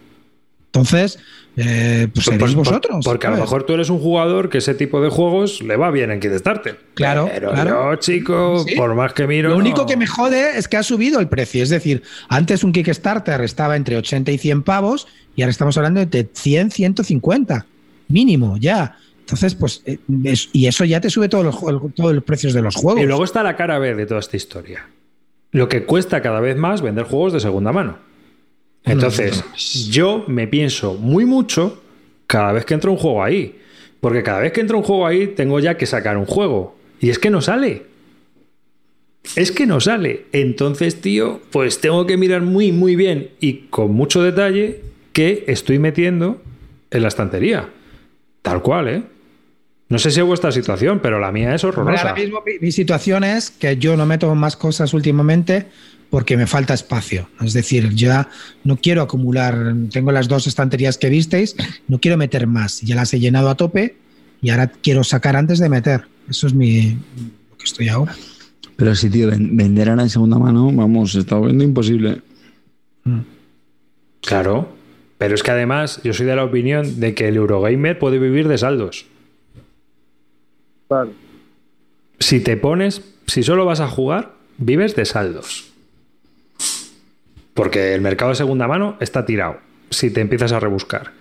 Entonces, 0.75 1.19
eh, 1.59 2.09
pues, 2.15 2.31
pues 2.39 2.55
vosotros. 2.55 3.05
Porque 3.05 3.27
a 3.27 3.31
lo 3.31 3.37
mejor 3.37 3.65
tú 3.65 3.75
eres 3.75 3.91
un 3.91 3.99
jugador 3.99 4.49
que 4.49 4.59
ese 4.59 4.75
tipo 4.75 5.03
de 5.03 5.11
juegos 5.11 5.61
le 5.61 5.77
va 5.77 5.91
bien 5.91 6.11
en 6.11 6.19
Kickstarter. 6.19 6.81
Claro. 6.95 7.29
Pero 7.31 7.53
claro. 7.53 7.91
yo, 7.91 7.97
chico, 7.97 8.65
por 8.75 8.95
más 8.95 9.13
que 9.13 9.27
miro. 9.27 9.51
Lo 9.51 9.59
único 9.59 9.85
que 9.85 9.99
me 9.99 10.07
jode 10.07 10.57
es 10.57 10.67
que 10.67 10.79
ha 10.79 10.83
subido 10.83 11.21
el 11.21 11.29
precio. 11.29 11.63
Es 11.63 11.69
decir, 11.69 12.03
antes 12.29 12.65
un 12.65 12.73
Kickstarter 12.73 13.43
estaba 13.43 13.77
entre 13.77 13.99
80 13.99 14.33
y 14.33 14.39
100 14.39 14.63
pavos 14.63 15.07
y 15.37 15.43
ahora 15.43 15.51
estamos 15.51 15.77
hablando 15.77 16.05
de 16.07 16.29
100, 16.33 16.71
150. 16.71 17.67
Mínimo, 18.09 18.57
ya. 18.57 18.97
Entonces, 19.21 19.55
pues, 19.55 19.83
eh, 19.85 19.99
y 20.53 20.67
eso 20.67 20.87
ya 20.87 21.03
te 21.03 21.11
sube 21.11 21.29
todos 21.29 21.45
los, 21.45 21.95
todos 21.95 22.15
los 22.15 22.25
precios 22.25 22.55
de 22.55 22.63
los 22.63 22.77
juegos. 22.77 23.03
Y 23.03 23.07
luego 23.07 23.25
está 23.25 23.43
la 23.43 23.57
cara 23.57 23.79
B 23.79 23.95
de 23.95 24.07
toda 24.07 24.21
esta 24.21 24.39
historia. 24.39 24.89
Lo 25.51 25.69
que 25.69 25.85
cuesta 25.85 26.23
cada 26.23 26.41
vez 26.41 26.57
más 26.57 26.81
vender 26.81 27.05
juegos 27.05 27.35
de 27.35 27.41
segunda 27.41 27.73
mano. 27.73 27.99
Entonces, 28.85 29.45
yo 29.91 30.25
me 30.27 30.49
pienso 30.49 30.95
muy 30.95 31.25
mucho 31.25 31.83
cada 32.27 32.53
vez 32.53 32.65
que 32.65 32.75
entro 32.75 32.93
un 32.93 32.99
juego 32.99 33.23
ahí. 33.23 33.59
Porque 34.01 34.23
cada 34.23 34.41
vez 34.41 34.53
que 34.53 34.61
entro 34.61 34.79
un 34.79 34.85
juego 34.85 35.07
ahí, 35.07 35.29
tengo 35.29 35.61
ya 35.61 35.77
que 35.77 35.87
sacar 35.87 36.17
un 36.17 36.27
juego. 36.27 36.77
Y 37.01 37.11
es 37.11 37.19
que 37.19 37.31
no 37.31 37.41
sale. 37.41 37.85
Es 39.37 39.53
que 39.53 39.67
no 39.67 39.81
sale. 39.81 40.27
Entonces, 40.33 41.01
tío, 41.01 41.41
pues 41.51 41.81
tengo 41.81 42.07
que 42.07 42.17
mirar 42.17 42.43
muy, 42.43 42.73
muy 42.73 42.97
bien 42.97 43.31
y 43.39 43.69
con 43.71 43.93
mucho 43.93 44.23
detalle 44.23 44.81
que 45.13 45.45
estoy 45.47 45.79
metiendo 45.79 46.43
en 46.91 47.03
la 47.03 47.09
estantería. 47.09 47.69
Tal 48.43 48.63
cual, 48.63 48.89
¿eh? 48.89 49.03
No 49.89 49.99
sé 49.99 50.11
si 50.11 50.21
es 50.21 50.27
vuestra 50.27 50.51
situación, 50.51 51.01
pero 51.01 51.21
la 51.21 51.31
mía 51.31 51.55
es 51.55 51.63
horrorosa. 51.65 52.09
Ahora 52.09 52.21
mismo 52.21 52.43
mi 52.61 52.73
situación 52.73 53.25
es 53.25 53.51
que 53.51 53.77
yo 53.77 53.97
no 53.97 54.07
meto 54.07 54.35
más 54.35 54.57
cosas 54.57 54.95
últimamente 54.95 55.67
porque 56.13 56.37
me 56.37 56.47
falta 56.47 56.75
espacio. 56.75 57.27
Es 57.41 57.55
decir, 57.55 57.95
ya 57.95 58.29
no 58.65 58.77
quiero 58.77 59.01
acumular, 59.01 59.75
tengo 59.91 60.13
las 60.13 60.29
dos 60.29 60.47
estanterías 60.47 60.99
que 60.99 61.09
visteis, 61.09 61.57
no 61.89 62.01
quiero 62.01 62.19
meter 62.19 62.47
más, 62.47 62.83
ya 62.83 62.97
las 62.97 63.15
he 63.15 63.19
llenado 63.19 63.49
a 63.49 63.55
tope 63.55 63.97
y 64.43 64.51
ahora 64.51 64.67
quiero 64.67 65.05
sacar 65.05 65.37
antes 65.37 65.59
de 65.59 65.71
meter. 65.71 66.03
Eso 66.29 66.49
es 66.49 66.53
mi, 66.53 66.99
lo 67.51 67.57
que 67.57 67.65
estoy 67.65 67.89
ahora. 67.89 68.15
Pero 68.77 68.95
si, 68.95 69.09
tío, 69.09 69.31
vender 69.31 69.89
ahora 69.89 70.03
en 70.03 70.11
segunda 70.11 70.39
mano, 70.39 70.71
vamos, 70.71 71.15
está 71.15 71.41
viendo 71.41 71.65
imposible. 71.65 72.21
Mm. 73.05 73.21
Claro, 74.21 74.69
pero 75.17 75.35
es 75.35 75.43
que 75.43 75.51
además 75.51 75.99
yo 76.05 76.13
soy 76.13 76.27
de 76.27 76.37
la 76.37 76.45
opinión 76.45 77.01
de 77.01 77.15
que 77.15 77.29
el 77.29 77.37
Eurogamer 77.37 77.99
puede 77.99 78.19
vivir 78.19 78.49
de 78.49 78.59
saldos. 78.59 79.07
Vale. 80.91 81.13
Si 82.19 82.41
te 82.41 82.59
pones, 82.59 83.01
si 83.27 83.43
solo 83.43 83.65
vas 83.65 83.81
a 83.81 83.89
jugar, 83.89 84.35
vives 84.59 84.95
de 84.95 85.07
saldos. 85.07 85.72
Porque 87.55 87.95
el 87.95 88.01
mercado 88.01 88.31
de 88.31 88.37
segunda 88.37 88.67
mano 88.67 88.97
está 89.01 89.25
tirado 89.25 89.59
si 89.91 90.11
te 90.11 90.21
empiezas 90.21 90.53
a 90.53 90.61
rebuscar. 90.61 91.13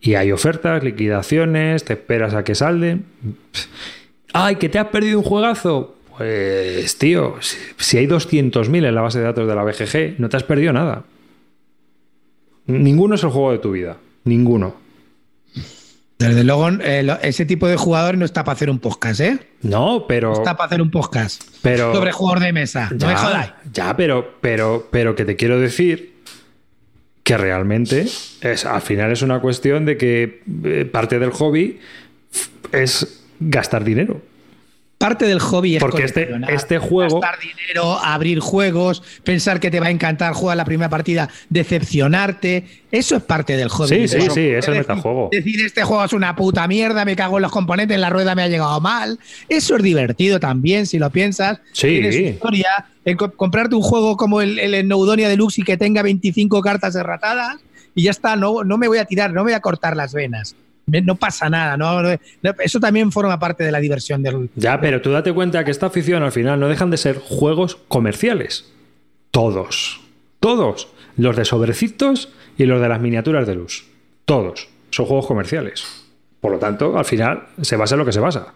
Y 0.00 0.14
hay 0.14 0.32
ofertas, 0.32 0.82
liquidaciones, 0.82 1.84
te 1.84 1.94
esperas 1.94 2.34
a 2.34 2.44
que 2.44 2.54
salden. 2.54 3.04
¡Ay, 4.32 4.56
que 4.56 4.68
te 4.68 4.78
has 4.78 4.88
perdido 4.88 5.18
un 5.18 5.24
juegazo! 5.24 5.96
Pues, 6.16 6.98
tío, 6.98 7.36
si 7.40 7.98
hay 7.98 8.06
200.000 8.06 8.86
en 8.86 8.94
la 8.94 9.00
base 9.00 9.18
de 9.18 9.24
datos 9.24 9.48
de 9.48 9.54
la 9.54 9.64
BGG, 9.64 10.20
no 10.20 10.28
te 10.28 10.36
has 10.36 10.44
perdido 10.44 10.72
nada. 10.72 11.04
Ninguno 12.66 13.14
es 13.14 13.24
el 13.24 13.30
juego 13.30 13.52
de 13.52 13.58
tu 13.58 13.72
vida. 13.72 13.96
Ninguno. 14.24 14.81
Desde 16.28 16.44
luego, 16.44 16.68
eh, 16.68 17.18
ese 17.22 17.46
tipo 17.46 17.66
de 17.68 17.76
jugador 17.76 18.16
no 18.16 18.24
está 18.24 18.44
para 18.44 18.54
hacer 18.54 18.70
un 18.70 18.78
podcast, 18.78 19.20
¿eh? 19.20 19.38
No, 19.62 20.06
pero. 20.06 20.32
está 20.32 20.56
para 20.56 20.66
hacer 20.66 20.82
un 20.82 20.90
podcast. 20.90 21.42
Pero, 21.62 21.92
sobre 21.94 22.12
jugador 22.12 22.40
de 22.40 22.52
mesa. 22.52 22.88
Ya, 22.90 23.06
no 23.06 23.12
me 23.12 23.18
jodáis. 23.18 23.52
Ya, 23.72 23.96
pero, 23.96 24.34
pero, 24.40 24.88
pero 24.90 25.14
que 25.14 25.24
te 25.24 25.36
quiero 25.36 25.58
decir 25.58 26.12
que 27.22 27.36
realmente 27.36 28.06
es, 28.40 28.66
al 28.66 28.82
final 28.82 29.12
es 29.12 29.22
una 29.22 29.40
cuestión 29.40 29.84
de 29.84 29.96
que 29.96 30.42
eh, 30.64 30.88
parte 30.90 31.18
del 31.18 31.30
hobby 31.30 31.78
es 32.72 33.22
gastar 33.38 33.84
dinero 33.84 34.20
parte 35.02 35.26
del 35.26 35.40
hobby 35.40 35.76
es 35.76 35.80
porque 35.80 36.04
este, 36.04 36.30
este 36.48 36.78
juego 36.78 37.20
gastar 37.20 37.40
dinero, 37.40 37.98
abrir 37.98 38.38
juegos, 38.38 39.02
pensar 39.24 39.58
que 39.58 39.70
te 39.70 39.80
va 39.80 39.86
a 39.86 39.90
encantar 39.90 40.32
jugar 40.32 40.56
la 40.56 40.64
primera 40.64 40.88
partida, 40.88 41.28
decepcionarte, 41.48 42.66
eso 42.92 43.16
es 43.16 43.22
parte 43.22 43.56
del 43.56 43.68
hobby. 43.68 44.06
Sí, 44.06 44.08
sí, 44.08 44.28
sí, 44.32 44.46
es 44.48 44.68
el 44.68 44.74
metajuego. 44.74 45.28
Decir 45.32 45.64
este 45.64 45.82
juego 45.82 46.04
es 46.04 46.12
una 46.12 46.36
puta 46.36 46.68
mierda, 46.68 47.04
me 47.04 47.16
cago 47.16 47.38
en 47.38 47.42
los 47.42 47.50
componentes, 47.50 47.98
la 47.98 48.10
rueda 48.10 48.34
me 48.34 48.42
ha 48.42 48.48
llegado 48.48 48.80
mal. 48.80 49.18
Eso 49.48 49.76
es 49.76 49.82
divertido 49.82 50.38
también 50.38 50.86
si 50.86 50.98
lo 50.98 51.10
piensas. 51.10 51.60
Sí. 51.72 51.88
Historia. 51.88 52.86
En 53.04 53.16
comprarte 53.16 53.74
un 53.74 53.82
juego 53.82 54.16
como 54.16 54.40
el, 54.40 54.60
el 54.60 54.86
Neudonia 54.86 55.28
Deluxe 55.28 55.58
y 55.58 55.62
que 55.64 55.76
tenga 55.76 56.02
25 56.02 56.60
cartas 56.62 56.94
erratadas 56.94 57.56
y 57.96 58.04
ya 58.04 58.12
está, 58.12 58.36
no, 58.36 58.62
no 58.62 58.78
me 58.78 58.86
voy 58.86 58.98
a 58.98 59.04
tirar, 59.04 59.32
no 59.32 59.40
me 59.40 59.50
voy 59.50 59.54
a 59.54 59.60
cortar 59.60 59.96
las 59.96 60.14
venas 60.14 60.54
no 60.86 61.16
pasa 61.16 61.48
nada, 61.48 61.76
¿no? 61.76 62.00
Eso 62.58 62.80
también 62.80 63.12
forma 63.12 63.38
parte 63.38 63.64
de 63.64 63.72
la 63.72 63.80
diversión 63.80 64.22
del. 64.22 64.50
Ya, 64.56 64.80
pero 64.80 65.00
tú 65.00 65.10
date 65.10 65.32
cuenta 65.32 65.64
que 65.64 65.70
esta 65.70 65.86
afición 65.86 66.22
al 66.22 66.32
final 66.32 66.60
no 66.60 66.68
dejan 66.68 66.90
de 66.90 66.96
ser 66.96 67.18
juegos 67.18 67.76
comerciales. 67.88 68.72
Todos. 69.30 70.00
Todos. 70.40 70.88
Los 71.16 71.36
de 71.36 71.44
sobrecitos 71.44 72.30
y 72.56 72.64
los 72.66 72.80
de 72.80 72.88
las 72.88 73.00
miniaturas 73.00 73.46
de 73.46 73.54
luz. 73.54 73.86
Todos. 74.24 74.68
Son 74.90 75.06
juegos 75.06 75.26
comerciales. 75.26 76.06
Por 76.40 76.52
lo 76.52 76.58
tanto, 76.58 76.98
al 76.98 77.04
final 77.04 77.44
se 77.60 77.76
basa 77.76 77.94
en 77.94 78.00
lo 78.00 78.04
que 78.04 78.12
se 78.12 78.20
basa. 78.20 78.52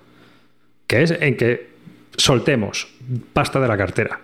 Que 0.86 1.03
es 1.03 1.11
en 1.12 1.36
que 1.36 1.70
soltemos 2.16 2.89
pasta 3.32 3.61
de 3.61 3.69
la 3.69 3.77
cartera. 3.77 4.20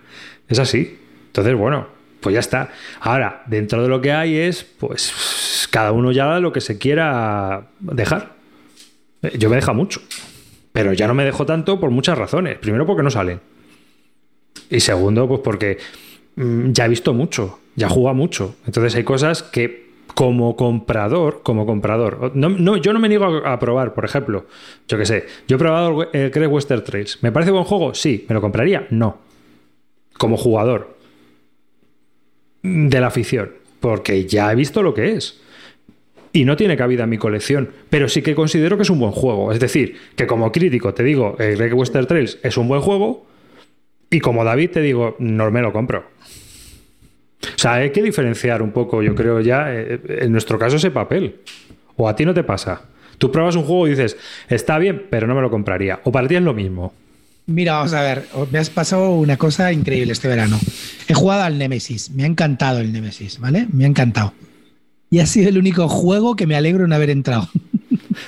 Es 0.48 0.58
así. 0.58 0.98
Entonces, 1.26 1.54
bueno, 1.54 1.86
pues 2.22 2.34
ya 2.34 2.40
está. 2.40 2.70
Ahora, 3.00 3.42
dentro 3.46 3.82
de 3.82 3.88
lo 3.88 4.00
que 4.00 4.12
hay 4.12 4.36
es, 4.36 4.64
pues, 4.64 5.68
cada 5.70 5.92
uno 5.92 6.12
ya 6.12 6.38
lo 6.40 6.52
que 6.52 6.60
se 6.60 6.78
quiera 6.78 7.68
dejar. 7.80 8.34
Eh, 9.22 9.36
Yo 9.38 9.50
me 9.50 9.56
deja 9.56 9.72
mucho. 9.72 10.00
Pero 10.72 10.94
ya 10.94 11.06
no 11.06 11.14
me 11.14 11.24
dejo 11.24 11.44
tanto 11.44 11.78
por 11.78 11.90
muchas 11.90 12.16
razones. 12.16 12.58
Primero 12.58 12.86
porque 12.86 13.02
no 13.02 13.10
salen. 13.10 13.40
Y 14.70 14.80
segundo, 14.80 15.28
pues 15.28 15.40
porque 15.44 15.78
mm, 16.36 16.70
ya 16.72 16.86
he 16.86 16.88
visto 16.88 17.12
mucho, 17.12 17.58
ya 17.76 17.88
juega 17.88 18.14
mucho. 18.14 18.56
Entonces 18.64 18.94
hay 18.94 19.04
cosas 19.04 19.42
que 19.42 19.82
como 20.14 20.56
comprador, 20.56 21.40
como 21.42 21.66
comprador, 21.66 22.32
no, 22.34 22.48
no, 22.50 22.76
yo 22.76 22.92
no 22.92 22.98
me 22.98 23.08
niego 23.08 23.24
a, 23.24 23.58
probar, 23.58 23.94
por 23.94 24.04
ejemplo, 24.04 24.46
yo 24.86 24.98
que 24.98 25.06
sé, 25.06 25.26
yo 25.48 25.56
he 25.56 25.58
probado 25.58 26.02
el, 26.02 26.08
el 26.12 26.30
Craig 26.30 26.48
Western 26.48 26.84
Trails. 26.84 27.18
¿Me 27.22 27.32
parece 27.32 27.50
buen 27.50 27.64
juego? 27.64 27.94
Sí. 27.94 28.26
¿Me 28.28 28.34
lo 28.34 28.40
compraría? 28.40 28.86
No. 28.90 29.18
Como 30.18 30.36
jugador 30.36 31.01
de 32.62 33.00
la 33.00 33.08
afición, 33.08 33.52
porque 33.80 34.26
ya 34.26 34.52
he 34.52 34.54
visto 34.54 34.82
lo 34.82 34.94
que 34.94 35.12
es. 35.12 35.40
Y 36.34 36.44
no 36.44 36.56
tiene 36.56 36.76
cabida 36.76 37.04
en 37.04 37.10
mi 37.10 37.18
colección, 37.18 37.70
pero 37.90 38.08
sí 38.08 38.22
que 38.22 38.34
considero 38.34 38.76
que 38.76 38.84
es 38.84 38.90
un 38.90 38.98
buen 38.98 39.12
juego. 39.12 39.52
Es 39.52 39.60
decir, 39.60 39.96
que 40.16 40.26
como 40.26 40.50
crítico 40.50 40.94
te 40.94 41.02
digo, 41.02 41.36
el 41.38 41.56
Greg 41.56 41.74
Western 41.74 42.06
Trails 42.06 42.38
es 42.42 42.56
un 42.56 42.68
buen 42.68 42.80
juego, 42.80 43.26
y 44.12 44.20
como 44.20 44.44
David 44.44 44.70
te 44.70 44.80
digo, 44.80 45.16
no 45.18 45.50
me 45.50 45.62
lo 45.62 45.72
compro. 45.72 46.04
O 47.42 47.58
sea, 47.58 47.74
hay 47.74 47.90
que 47.90 48.02
diferenciar 48.02 48.62
un 48.62 48.70
poco, 48.70 49.02
yo 49.02 49.14
creo 49.14 49.40
ya, 49.40 49.74
eh, 49.74 50.00
en 50.06 50.32
nuestro 50.32 50.58
caso, 50.58 50.76
ese 50.76 50.90
papel. 50.90 51.40
O 51.96 52.08
a 52.08 52.14
ti 52.14 52.24
no 52.24 52.34
te 52.34 52.44
pasa. 52.44 52.82
Tú 53.18 53.32
pruebas 53.32 53.56
un 53.56 53.64
juego 53.64 53.86
y 53.86 53.90
dices, 53.90 54.16
está 54.48 54.78
bien, 54.78 55.06
pero 55.10 55.26
no 55.26 55.34
me 55.34 55.40
lo 55.40 55.50
compraría. 55.50 56.00
O 56.04 56.12
para 56.12 56.28
ti 56.28 56.36
es 56.36 56.42
lo 56.42 56.54
mismo. 56.54 56.92
Mira, 57.46 57.74
vamos 57.74 57.92
a 57.92 58.02
ver, 58.02 58.28
me 58.50 58.58
has 58.58 58.70
pasado 58.70 59.10
una 59.10 59.36
cosa 59.36 59.72
increíble 59.72 60.12
este 60.12 60.28
verano. 60.28 60.58
He 61.08 61.14
jugado 61.14 61.42
al 61.42 61.58
Nemesis, 61.58 62.10
me 62.10 62.22
ha 62.22 62.26
encantado 62.26 62.78
el 62.78 62.92
Nemesis, 62.92 63.38
¿vale? 63.38 63.66
Me 63.72 63.84
ha 63.84 63.88
encantado. 63.88 64.32
Y 65.10 65.18
ha 65.18 65.26
sido 65.26 65.48
el 65.48 65.58
único 65.58 65.88
juego 65.88 66.36
que 66.36 66.46
me 66.46 66.54
alegro 66.54 66.84
en 66.84 66.92
haber 66.92 67.10
entrado. 67.10 67.48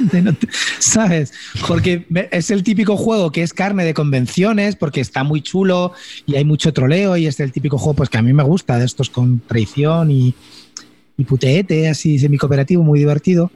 ¿Sabes? 0.78 1.32
Porque 1.66 2.06
es 2.30 2.50
el 2.50 2.62
típico 2.62 2.96
juego 2.96 3.30
que 3.30 3.42
es 3.42 3.54
carne 3.54 3.84
de 3.84 3.94
convenciones, 3.94 4.76
porque 4.76 5.00
está 5.00 5.24
muy 5.24 5.40
chulo 5.40 5.92
y 6.26 6.34
hay 6.34 6.44
mucho 6.44 6.72
troleo 6.72 7.16
y 7.16 7.26
es 7.26 7.38
el 7.40 7.52
típico 7.52 7.78
juego 7.78 7.94
pues 7.94 8.10
que 8.10 8.18
a 8.18 8.22
mí 8.22 8.32
me 8.32 8.42
gusta, 8.42 8.78
de 8.78 8.84
estos 8.84 9.10
con 9.10 9.40
traición 9.40 10.10
y, 10.10 10.34
y 11.16 11.24
puteete, 11.24 11.88
así 11.88 12.18
semi-cooperativo, 12.18 12.82
muy 12.82 12.98
divertido. 12.98 13.50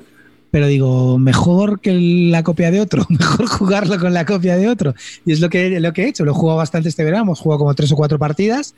Pero 0.51 0.67
digo, 0.67 1.19
mejor 1.19 1.81
que 1.81 1.93
la 1.93 2.43
copia 2.43 2.71
de 2.71 2.81
otro, 2.81 3.05
mejor 3.11 3.47
jugarlo 3.47 3.99
con 3.99 4.15
la 4.15 4.25
copia 4.25 4.57
de 4.57 4.69
otro. 4.69 4.95
Y 5.25 5.33
es 5.33 5.41
lo 5.41 5.49
que, 5.51 5.81
lo 5.81 5.93
que 5.93 6.05
he 6.05 6.09
hecho, 6.09 6.25
lo 6.25 6.33
he 6.33 6.35
jugado 6.35 6.59
bastante 6.59 6.89
este 6.89 7.05
verano, 7.05 7.25
hemos 7.25 7.41
jugado 7.41 7.59
como 7.61 7.75
tres 7.75 7.93
o 7.93 7.97
cuatro 7.97 8.19
partidas, 8.19 8.75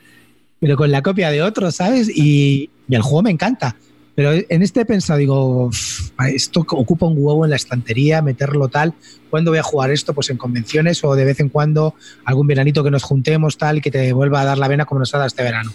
pero 0.58 0.76
con 0.76 0.90
la 0.90 1.02
copia 1.02 1.30
de 1.30 1.42
otro, 1.42 1.70
¿sabes? 1.70 2.08
Y, 2.08 2.70
y 2.88 2.94
el 2.94 3.02
juego 3.02 3.22
me 3.22 3.30
encanta. 3.30 3.76
Pero 4.14 4.32
en 4.32 4.62
este 4.62 4.80
he 4.80 4.84
pensado, 4.84 5.18
digo, 5.18 5.66
"Uf, 5.66 6.10
esto 6.28 6.60
ocupa 6.60 7.06
un 7.06 7.14
huevo 7.16 7.44
en 7.44 7.50
la 7.50 7.56
estantería, 7.56 8.20
meterlo 8.20 8.68
tal. 8.68 8.92
¿Cuándo 9.30 9.50
voy 9.50 9.58
a 9.58 9.62
jugar 9.62 9.90
esto? 9.90 10.12
Pues 10.12 10.28
en 10.30 10.36
convenciones 10.36 11.02
o 11.04 11.14
de 11.14 11.24
vez 11.24 11.40
en 11.40 11.48
cuando 11.48 11.94
algún 12.24 12.46
veranito 12.46 12.84
que 12.84 12.90
nos 12.90 13.02
juntemos 13.02 13.56
tal 13.56 13.80
que 13.80 13.90
te 13.90 14.12
vuelva 14.12 14.42
a 14.42 14.44
dar 14.44 14.58
la 14.58 14.68
vena 14.68 14.84
como 14.84 14.98
nos 14.98 15.14
ha 15.14 15.18
dado 15.18 15.28
este 15.28 15.42
verano. 15.42 15.72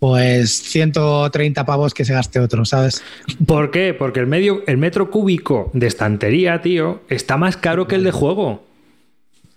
Pues 0.00 0.50
130 0.62 1.64
pavos 1.66 1.92
que 1.94 2.04
se 2.06 2.14
gaste 2.14 2.40
otro, 2.40 2.64
¿sabes? 2.64 3.02
¿Por 3.46 3.70
qué? 3.70 3.94
Porque 3.94 4.18
el, 4.20 4.26
medio, 4.26 4.62
el 4.66 4.78
metro 4.78 5.10
cúbico 5.10 5.70
de 5.74 5.86
estantería, 5.86 6.62
tío, 6.62 7.02
está 7.08 7.36
más 7.36 7.56
caro 7.58 7.86
que 7.86 7.94
el 7.96 8.04
de 8.04 8.10
juego. 8.10 8.64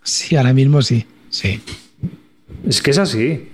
Sí, 0.03 0.36
ahora 0.36 0.53
mismo 0.53 0.82
sí. 0.82 1.06
Sí. 1.30 1.61
Es 2.68 2.82
que 2.82 2.91
es 2.91 2.98
así. 2.98 3.49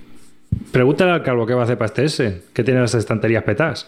Pregúntale 0.72 1.12
al 1.12 1.22
calvo 1.22 1.46
qué 1.46 1.54
va 1.54 1.60
a 1.60 1.64
hacer 1.64 1.78
para 1.78 1.86
este 1.86 2.04
ese, 2.04 2.42
que 2.52 2.64
tiene 2.64 2.80
las 2.80 2.94
estanterías 2.94 3.44
petas. 3.44 3.86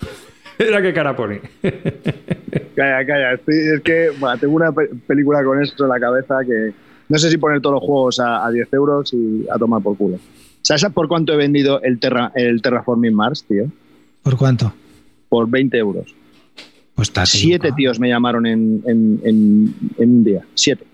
Era 0.58 0.80
qué 0.80 0.94
cara 0.94 1.14
pone. 1.14 1.42
Calla, 2.74 3.06
calla. 3.06 3.32
estoy- 3.34 3.74
es 3.76 3.80
que 3.82 4.10
bueno, 4.18 4.36
tengo 4.38 4.54
una 4.54 4.72
pe- 4.72 4.88
película 5.06 5.44
con 5.44 5.62
esto 5.62 5.84
en 5.84 5.90
la 5.90 6.00
cabeza 6.00 6.38
que 6.44 6.72
no 7.08 7.18
sé 7.18 7.30
si 7.30 7.36
poner 7.36 7.60
todos 7.60 7.74
los 7.74 7.82
juegos 7.84 8.18
a, 8.18 8.44
a 8.46 8.50
10 8.50 8.72
euros 8.72 9.12
y 9.12 9.44
a 9.52 9.58
tomar 9.58 9.80
por 9.82 9.96
culo. 9.96 10.18
¿Sabes 10.64 10.84
por 10.94 11.06
cuánto 11.08 11.32
he 11.34 11.36
vendido 11.36 11.80
el, 11.82 11.98
Terra, 12.00 12.32
el 12.34 12.60
Terraforming 12.62 13.14
Mars, 13.14 13.44
tío? 13.46 13.70
¿Por 14.22 14.36
cuánto? 14.38 14.72
Por 15.28 15.48
20 15.48 15.76
euros. 15.78 16.14
Pues 16.94 17.08
está 17.08 17.26
Siete 17.26 17.70
tíos 17.76 18.00
me 18.00 18.08
llamaron 18.08 18.46
en, 18.46 18.82
en- 18.86 19.20
en- 19.24 19.74
en 19.98 20.10
un 20.10 20.24
día. 20.24 20.42
Siete. 20.54 20.84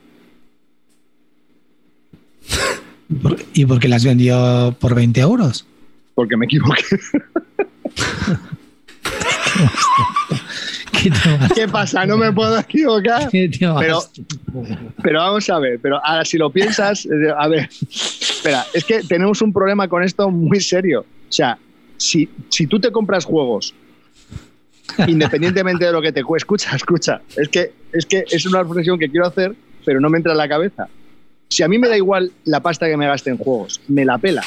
¿Por- 3.23 3.37
¿Y 3.55 3.65
por 3.67 3.79
qué 3.79 3.89
las 3.89 4.05
vendió 4.05 4.75
por 4.81 4.95
20 4.95 5.21
euros? 5.21 5.67
Porque 6.15 6.37
me 6.37 6.47
equivoqué. 6.47 6.83
¿Qué 11.03 11.11
te 11.11 11.37
vas- 11.39 11.53
¿Qué 11.53 11.69
pasa? 11.69 12.05
¿No 12.07 12.17
me 12.17 12.33
puedo 12.33 12.59
equivocar? 12.59 13.29
Pero- 13.81 13.99
Pero 15.03 15.19
vamos 15.21 15.49
a 15.51 15.59
ver, 15.59 15.79
pero 15.81 16.05
ahora 16.05 16.25
si 16.25 16.37
lo 16.39 16.51
piensas, 16.51 17.07
a 17.37 17.49
ver, 17.49 17.69
espera, 17.91 18.65
es 18.75 18.85
que 18.85 19.03
tenemos 19.03 19.41
un 19.43 19.53
problema 19.53 19.89
con 19.89 20.03
esto 20.03 20.29
muy 20.31 20.61
serio. 20.61 21.01
O 21.29 21.33
sea, 21.33 21.57
si, 21.97 22.29
si 22.49 22.67
tú 22.67 22.81
te 22.81 22.91
compras 22.91 23.25
juegos, 23.25 23.75
independientemente 25.07 25.85
de 25.85 25.93
lo 25.93 26.03
que 26.03 26.13
te 26.13 26.23
cueste, 26.25 26.45
escucha, 26.45 26.75
escucha, 26.77 27.21
es 27.37 27.49
que, 27.49 27.73
es 27.93 28.07
que 28.07 28.25
es 28.31 28.45
una 28.47 28.63
reflexión 28.63 28.99
que 28.99 29.09
quiero 29.09 29.27
hacer, 29.27 29.55
pero 29.85 30.01
no 30.01 30.11
me 30.11 30.19
entra 30.19 30.33
en 30.33 30.39
la 30.39 30.49
cabeza. 30.49 30.89
Si 31.49 31.63
a 31.63 31.69
mí 31.69 31.79
me 31.79 31.89
da 31.89 31.97
igual 31.97 32.31
la 32.45 32.61
pasta 32.61 32.87
que 32.89 32.97
me 32.97 33.07
gaste 33.07 33.31
en 33.31 33.37
juegos, 33.39 33.81
me 33.89 34.05
la 34.05 34.19
pela. 34.19 34.43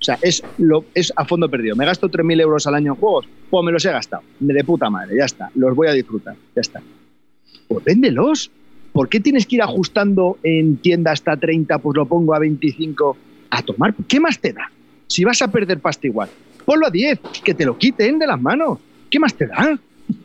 O 0.00 0.04
sea, 0.04 0.18
es, 0.22 0.42
lo, 0.58 0.84
es 0.94 1.12
a 1.16 1.24
fondo 1.24 1.48
perdido. 1.48 1.74
Me 1.74 1.84
gasto 1.84 2.08
3.000 2.08 2.40
euros 2.40 2.66
al 2.66 2.74
año 2.74 2.92
en 2.92 3.00
juegos, 3.00 3.26
pues 3.50 3.64
me 3.64 3.72
los 3.72 3.84
he 3.84 3.90
gastado. 3.90 4.22
De 4.38 4.64
puta 4.64 4.88
madre, 4.90 5.16
ya 5.18 5.24
está. 5.24 5.50
Los 5.54 5.74
voy 5.74 5.88
a 5.88 5.92
disfrutar, 5.92 6.36
ya 6.54 6.60
está. 6.60 6.80
Pues 7.66 7.84
véndelos. 7.84 8.50
¿Por 8.92 9.08
qué 9.08 9.20
tienes 9.20 9.46
que 9.46 9.56
ir 9.56 9.62
ajustando 9.62 10.38
en 10.42 10.78
tienda 10.78 11.12
hasta 11.12 11.36
30, 11.36 11.78
pues 11.78 11.96
lo 11.96 12.06
pongo 12.06 12.34
a 12.34 12.38
25 12.38 13.16
a 13.50 13.62
tomar? 13.62 13.94
¿Qué 14.08 14.18
más 14.18 14.40
te 14.40 14.52
da? 14.52 14.70
Si 15.06 15.24
vas 15.24 15.40
a 15.42 15.48
perder 15.48 15.78
pasta 15.78 16.06
igual, 16.06 16.28
ponlo 16.64 16.86
a 16.86 16.90
10, 16.90 17.20
que 17.44 17.54
te 17.54 17.64
lo 17.64 17.76
quiten 17.76 18.18
de 18.18 18.26
las 18.26 18.40
manos. 18.40 18.78
¿Qué 19.10 19.20
más 19.20 19.34
te 19.34 19.46
da? 19.46 19.78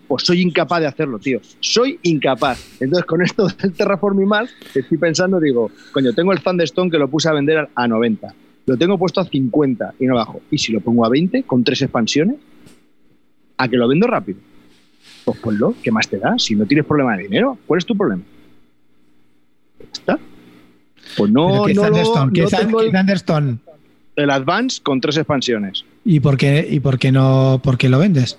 Pues 0.08 0.24
soy 0.24 0.42
incapaz 0.42 0.80
de 0.80 0.88
hacerlo, 0.88 1.20
tío. 1.20 1.40
Soy 1.60 2.00
incapaz. 2.04 2.82
Entonces, 2.82 3.06
con 3.06 3.22
esto 3.22 3.48
del 3.48 3.74
Terraforming 3.74 4.28
Mars, 4.28 4.54
estoy 4.74 4.98
pensando, 4.98 5.40
digo, 5.40 5.72
coño, 5.92 6.14
tengo 6.14 6.32
el 6.32 6.42
Thunderstone 6.42 6.90
que 6.90 6.98
lo 6.98 7.08
puse 7.08 7.30
a 7.30 7.34
vender 7.34 7.70
a 7.76 7.88
90. 7.88 8.34
Lo 8.66 8.78
tengo 8.78 8.98
puesto 8.98 9.20
a 9.20 9.26
50 9.26 9.96
y 10.00 10.06
no 10.06 10.16
bajo. 10.16 10.42
¿Y 10.50 10.58
si 10.58 10.72
lo 10.72 10.80
pongo 10.80 11.06
a 11.06 11.10
20 11.10 11.44
con 11.44 11.64
tres 11.64 11.82
expansiones? 11.82 12.38
¿A 13.58 13.68
que 13.68 13.78
lo 13.78 13.88
vendo 13.88 14.08
rápido? 14.08 14.40
Pues 15.26 15.40
ponlo, 15.40 15.76
¿qué 15.82 15.92
más 15.92 16.08
te 16.08 16.18
da? 16.18 16.36
Si 16.38 16.56
no 16.56 16.66
tienes 16.66 16.86
problema 16.86 17.16
de 17.16 17.24
dinero, 17.24 17.58
¿cuál 17.66 17.78
es 17.80 17.86
tu 17.86 17.96
problema? 17.96 18.24
Está. 19.92 20.18
Pues 21.18 21.32
no, 21.32 21.48
¿Pero 21.48 21.66
qué 21.66 21.74
no, 21.74 21.82
Thunderstone? 21.84 22.34
¿Qué 22.34 22.42
no 22.42 22.48
tengo 22.50 22.80
qué 22.80 22.86
el, 22.86 22.92
Thunderstone? 22.92 23.58
el 24.16 24.30
Advance 24.30 24.82
con 24.82 25.02
tres 25.02 25.18
expansiones. 25.18 25.86
¿Y 26.06 26.20
por 26.20 26.38
qué, 26.38 26.68
y 26.70 26.80
por 26.80 26.98
qué 26.98 27.12
no 27.12 27.60
por 27.64 27.78
qué 27.78 27.90
lo 27.90 28.00
vendes? 28.00 28.38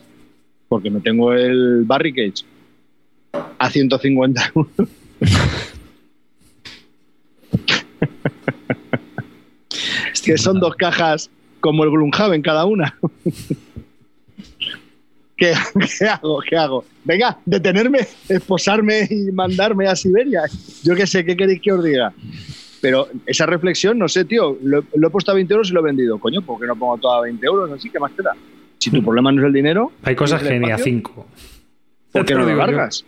Porque 0.69 0.91
no 0.91 1.01
tengo 1.01 1.33
el 1.33 1.85
Barricades 1.85 2.45
a 3.59 3.71
150 3.71 4.53
euros. 4.55 4.89
que 10.25 10.39
son 10.39 10.61
dos 10.61 10.75
cajas 10.77 11.31
como 11.61 11.85
el 11.85 11.91
Gloomhaven 11.91 12.43
cada 12.43 12.65
una. 12.65 12.97
¿Qué, 15.37 15.53
qué 15.99 16.07
hago? 16.07 16.41
¿Qué 16.41 16.57
hago? 16.57 16.85
Venga, 17.05 17.39
detenerme, 17.45 18.07
esposarme 18.29 19.07
y 19.11 19.33
mandarme 19.33 19.87
a 19.89 19.97
Siberia. 19.97 20.43
Yo 20.83 20.95
qué 20.95 21.07
sé, 21.07 21.25
¿qué 21.25 21.37
queréis 21.37 21.61
que 21.61 21.73
os 21.73 21.83
diga? 21.83 22.13
Pero 22.81 23.09
esa 23.27 23.47
reflexión, 23.47 23.99
no 23.99 24.09
sé, 24.09 24.25
tío, 24.25 24.59
lo, 24.63 24.85
lo 24.95 25.09
he 25.09 25.11
puesto 25.11 25.31
a 25.33 25.35
20 25.35 25.53
euros 25.53 25.71
y 25.71 25.73
lo 25.73 25.81
he 25.81 25.85
vendido. 25.85 26.19
Coño, 26.19 26.43
¿por 26.43 26.61
qué 26.61 26.67
no 26.67 26.77
pongo 26.77 26.99
todo 26.99 27.15
a 27.15 27.23
20 27.23 27.45
euros? 27.47 27.73
Así 27.73 27.91
que 27.91 27.99
más 27.99 28.13
te 28.13 28.23
da. 28.23 28.33
Si 28.79 28.91
tu 28.91 29.03
problema 29.03 29.33
no 29.33 29.41
es 29.41 29.47
el 29.47 29.53
dinero, 29.53 29.93
Hay 30.03 30.15
cosas 30.15 30.41
¿tienes 30.41 30.57
el 30.57 30.61
genia 30.61 30.75
espacio? 30.75 30.93
5. 30.93 31.27
¿por 32.13 32.25
qué 32.27 32.35
no 32.35 32.45
lo 32.45 32.55
largas? 32.55 33.05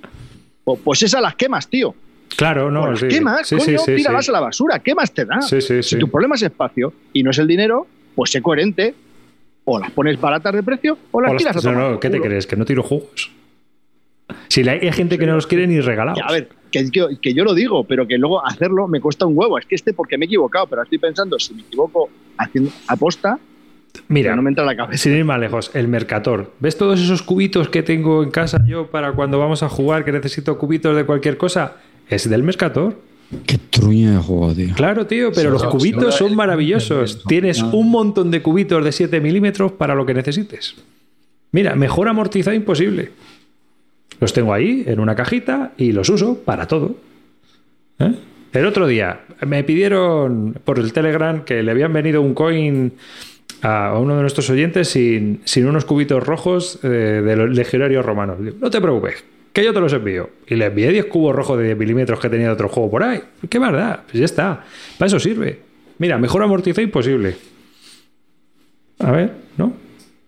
Pues, 0.65 0.81
pues 0.83 1.03
esas 1.03 1.21
las 1.21 1.37
quemas, 1.37 1.69
tío. 1.69 1.95
Claro, 2.37 2.71
no. 2.71 2.83
Pues 2.87 3.03
las 3.03 3.47
sí. 3.49 3.57
coño, 3.57 3.79
sí, 3.79 3.95
tíralas 3.97 4.29
a 4.29 4.33
la 4.33 4.41
basura. 4.41 4.79
¿Qué 4.81 4.95
más 4.95 5.13
te 5.13 5.25
da? 5.25 5.41
Si 5.43 5.99
tu 5.99 6.09
problema 6.11 6.35
es 6.35 6.43
espacio 6.43 6.93
y 7.13 7.23
no 7.23 7.31
es 7.31 7.39
el 7.39 7.47
dinero, 7.47 7.87
pues 8.15 8.31
sé 8.31 8.43
coherente. 8.43 8.95
O 9.69 9.79
las 9.81 9.91
pones 9.91 10.21
baratas 10.21 10.55
de 10.55 10.63
precio 10.63 10.97
o 11.11 11.21
las 11.21 11.31
O 11.31 11.35
las- 11.35 11.43
tiras 11.43 11.67
a 11.67 11.73
no, 11.73 11.91
no, 11.93 12.01
¿Qué 12.01 12.09
te 12.09 12.21
crees? 12.21 12.47
¿Que 12.47 12.55
no 12.57 12.65
tiro 12.65 12.83
juegos? 12.85 13.33
Si 14.49 14.63
la- 14.63 14.73
hay 14.73 14.93
gente 14.93 15.19
que 15.19 15.27
no 15.27 15.35
los 15.35 15.47
quiere 15.47 15.67
ni 15.67 15.81
regalados. 15.81 16.21
A 16.25 16.31
ver, 16.33 16.49
que, 16.71 16.89
que- 16.91 17.19
que 17.21 17.35
yo 17.35 17.43
lo 17.45 17.53
digo, 17.55 17.83
pero 17.85 18.07
que 18.07 18.17
luego 18.17 18.45
hacerlo 18.47 18.87
me 18.87 19.01
cuesta 19.01 19.27
un 19.27 19.37
huevo. 19.37 19.59
Es 19.59 19.67
que 19.67 19.75
este 19.75 19.93
porque 19.93 20.19
me 20.19 20.25
he 20.25 20.27
equivocado, 20.27 20.67
pero 20.69 20.83
estoy 20.83 20.99
pensando, 20.99 21.39
si 21.39 21.53
me 21.55 21.63
equivoco 21.63 22.09
haciendo 22.39 22.71
aposta, 22.87 23.39
Mira, 24.09 24.37
no 24.37 24.43
me 24.43 24.51
entra 24.51 24.65
la 24.65 24.77
cabeza. 24.77 25.03
sin 25.03 25.17
ir 25.17 25.25
más 25.25 25.41
lejos, 25.41 25.71
el 25.75 25.89
Mercator. 25.89 26.53
¿Ves 26.61 26.77
todos 26.77 27.01
esos 27.01 27.23
cubitos 27.23 27.69
que 27.69 27.83
tengo 27.83 28.23
en 28.23 28.31
casa 28.31 28.59
yo 28.67 28.87
para 28.89 29.13
cuando 29.13 29.39
vamos 29.39 29.63
a 29.63 29.69
jugar 29.69 30.05
que 30.05 30.13
necesito 30.13 30.59
cubitos 30.59 30.95
de 30.95 31.05
cualquier 31.05 31.37
cosa? 31.39 31.77
Es 32.09 32.29
del 32.29 32.43
Mercator. 32.43 32.97
Qué 33.45 33.59
truño 33.59 34.13
de 34.13 34.19
juego, 34.19 34.55
tío. 34.55 34.75
Claro, 34.77 35.07
tío, 35.07 35.33
pero 35.35 35.51
los 35.51 35.65
cubitos 35.65 36.15
son 36.15 36.37
maravillosos. 36.37 37.25
Tienes 37.27 37.61
No. 37.63 37.71
un 37.73 37.91
montón 37.91 38.31
de 38.31 38.41
cubitos 38.41 38.85
de 38.85 38.93
7 38.93 39.21
milímetros 39.21 39.73
para 39.73 39.95
lo 39.97 40.07
que 40.07 40.15
necesites. 40.15 40.77
Mira, 41.51 41.75
mejor 41.75 42.09
amortizado 42.09 42.55
imposible. 42.55 43.11
Los 44.21 44.33
tengo 44.33 44.55
ahí 44.55 44.85
en 44.87 45.01
una 45.01 45.15
cajita 45.17 45.73
y 45.77 45.93
los 45.93 46.09
uso 46.09 46.39
para 46.45 46.67
todo. 46.69 46.97
¿Eh? 47.99 48.15
El 48.53 48.65
otro 48.67 48.87
día 48.87 49.21
me 49.47 49.65
pidieron 49.65 50.57
por 50.65 50.79
el 50.79 50.93
Telegram 50.93 51.45
que 51.45 51.63
le 51.63 51.71
habían 51.73 51.93
venido 51.93 52.23
un 52.23 52.33
coin 52.33 52.93
a 53.63 53.99
uno 53.99 54.15
de 54.17 54.21
nuestros 54.23 54.49
oyentes 54.51 54.89
sin, 54.89 55.41
sin 55.45 55.67
unos 55.67 55.85
cubitos 55.85 56.25
rojos 56.25 56.79
eh, 56.83 56.89
de 56.89 57.37
los 57.37 57.51
legionarios 57.55 58.05
romanos. 58.07 58.39
Digo, 58.41 58.57
no 58.61 58.71
te 58.71 58.81
preocupes, 58.81 59.25
que 59.57 59.65
yo 59.65 59.73
te 59.73 59.81
los 59.81 59.93
envío. 59.93 60.29
Y 60.47 60.55
le 60.55 60.67
envié 60.67 60.91
10 60.93 61.07
cubos 61.07 61.35
rojos 61.35 61.57
de 61.59 61.65
10 61.65 61.79
milímetros 61.79 62.21
que 62.21 62.29
tenía 62.29 62.47
de 62.49 62.53
otro 62.53 62.69
juego 62.69 62.91
por 62.91 63.03
ahí. 63.03 63.21
¿Qué 63.49 63.59
verdad? 63.59 64.03
Pues 64.07 64.19
ya 64.19 64.25
está. 64.27 64.65
Para 64.99 65.07
eso 65.07 65.19
sirve. 65.19 65.61
Mira, 65.99 66.19
mejor 66.19 66.43
amortiza 66.43 66.83
imposible. 66.83 67.37
A 68.99 69.11
ver, 69.11 69.33
¿no? 69.57 69.73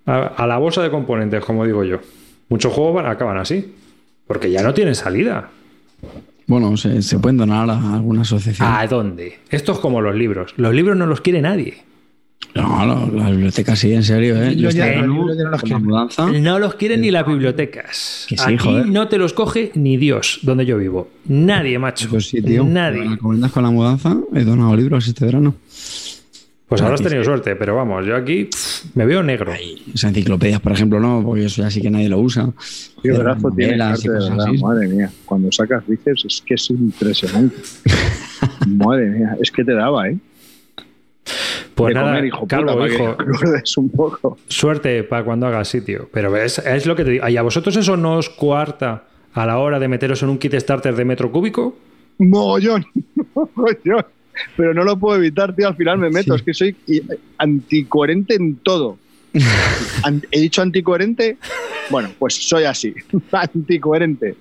A, 0.07 0.27
a 0.29 0.47
la 0.47 0.59
bolsa 0.59 0.83
de 0.83 0.91
componentes, 0.91 1.45
como 1.45 1.65
digo 1.67 1.85
yo. 1.85 1.99
Muchos 2.49 2.73
juegos 2.73 2.95
van- 2.95 3.07
acaban 3.07 3.37
así. 3.39 3.75
Porque 4.27 4.51
ya 4.51 4.63
no 4.63 4.73
tienen 4.75 4.95
salida. 4.95 5.51
Bueno, 6.47 6.77
se, 6.79 7.03
se 7.03 7.19
pueden 7.19 7.37
donar 7.37 7.69
a 7.69 7.95
alguna 7.95 8.23
asociación. 8.23 8.67
¿A 8.71 8.87
dónde? 8.87 9.39
Esto 9.51 9.73
es 9.73 9.79
como 9.79 10.01
los 10.01 10.15
libros. 10.15 10.55
Los 10.57 10.75
libros 10.75 10.97
no 10.97 11.07
los 11.07 11.21
quiere 11.21 11.43
nadie. 11.43 11.83
No, 12.55 12.85
no, 12.87 13.11
la 13.17 13.31
biblioteca 13.31 13.77
sí, 13.77 13.93
en 13.93 14.03
serio, 14.03 14.43
¿eh? 14.43 14.57
Yo 14.57 14.71
ya- 14.71 15.03
no 15.03 15.27
los. 15.27 16.19
No 16.41 16.71
quieren 16.75 17.01
ni 17.03 17.11
las 17.11 17.27
bibliotecas. 17.27 18.27
Que 18.29 18.37
sí, 18.37 18.43
Aquí 18.55 18.57
joder. 18.59 18.87
no 18.87 19.09
te 19.09 19.19
los 19.19 19.33
coge 19.33 19.71
ni 19.75 19.97
Dios, 19.97 20.41
donde 20.43 20.67
yo 20.67 20.79
vivo. 20.79 21.09
Nadie, 21.27 21.79
macho. 21.79 22.09
Pues 22.09 22.27
sí, 22.29 22.43
tío. 22.43 22.65
Nadie. 22.65 23.03
¿Me 23.05 23.11
recomiendas 23.11 23.53
con 23.53 23.63
la 23.63 23.71
mudanza? 23.71 24.17
He 24.35 24.45
donado 24.45 24.75
libros 24.77 25.07
este 25.07 25.25
verano. 25.25 25.55
Pues 26.67 26.83
ahora 26.83 26.97
has 26.97 27.03
tenido 27.03 27.25
suerte, 27.25 27.57
pero 27.57 27.77
vamos, 27.77 28.05
yo 28.05 28.15
aquí 28.15 28.45
pff, 28.45 28.95
me 28.95 29.07
veo 29.07 29.23
negro. 29.23 29.55
Esas 29.55 30.11
enciclopedias, 30.11 30.61
por 30.61 30.73
ejemplo, 30.73 31.01
no, 31.01 31.23
porque 31.25 31.47
eso 31.47 31.63
ya 31.63 31.71
sí 31.71 31.81
que 31.81 31.89
nadie 31.91 32.11
lo 32.11 32.19
usa. 32.19 32.51
Qué 33.03 33.09
Pero 33.11 33.21
brazo 33.21 33.51
tiene 33.57 33.79
Carte, 33.79 34.03
de 34.11 34.19
verdad, 34.19 34.47
así. 34.49 34.59
madre 34.63 34.89
mía. 34.89 35.11
Cuando 35.25 35.51
sacas 35.51 35.87
bíceps 35.87 36.27
es 36.27 36.43
que 36.45 36.55
es 36.55 36.69
impresionante. 36.69 37.57
madre 38.67 39.07
mía, 39.07 39.37
es 39.41 39.51
que 39.51 39.65
te 39.65 39.73
daba, 39.73 40.09
¿eh? 40.11 40.19
Pues 41.79 41.95
de 41.95 41.95
nada, 41.95 42.09
comer, 42.09 42.25
hijo 42.27 42.47
calvo, 42.47 42.73
puta, 42.73 43.17
para 43.17 43.63
que 43.63 43.71
un 43.81 43.89
poco. 43.91 44.39
suerte 44.49 45.05
para 45.05 45.25
cuando 45.25 45.47
hagas 45.47 45.69
sitio. 45.69 46.09
Pero 46.13 46.37
es, 46.37 46.59
es 46.59 46.87
lo 46.87 46.97
que 46.97 47.05
te 47.05 47.11
digo. 47.13 47.29
¿Y 47.29 47.37
a 47.37 47.43
vosotros 47.43 47.77
eso 47.77 47.97
no 47.97 48.17
os 48.17 48.29
coarta 48.29 49.05
a 49.33 49.47
la 49.47 49.59
hora 49.59 49.79
de 49.79 49.87
meteros 49.89 50.23
en 50.23 50.29
un 50.31 50.39
kit 50.39 50.55
starter 50.55 50.95
de 50.97 51.05
metro 51.05 51.31
cúbico? 51.31 51.79
Mogollón, 52.19 52.85
mogollón. 53.35 54.05
Pero 54.57 54.75
no 54.75 54.83
lo 54.85 54.97
puedo 54.99 55.17
evitar, 55.17 55.55
tío. 55.55 55.69
Al 55.69 55.77
final 55.77 55.99
me 55.99 56.11
meto. 56.11 56.35
Sí. 56.35 56.39
Es 56.41 56.43
que 56.45 56.55
soy 56.55 56.77
anticoherente 57.39 58.35
en 58.35 58.57
todo. 58.57 58.99
¿He 60.31 60.41
dicho 60.41 60.63
anticoherente? 60.63 61.37
Bueno, 61.91 62.11
pues 62.19 62.35
soy 62.35 62.65
así. 62.65 62.95
anticoherente. 63.33 64.35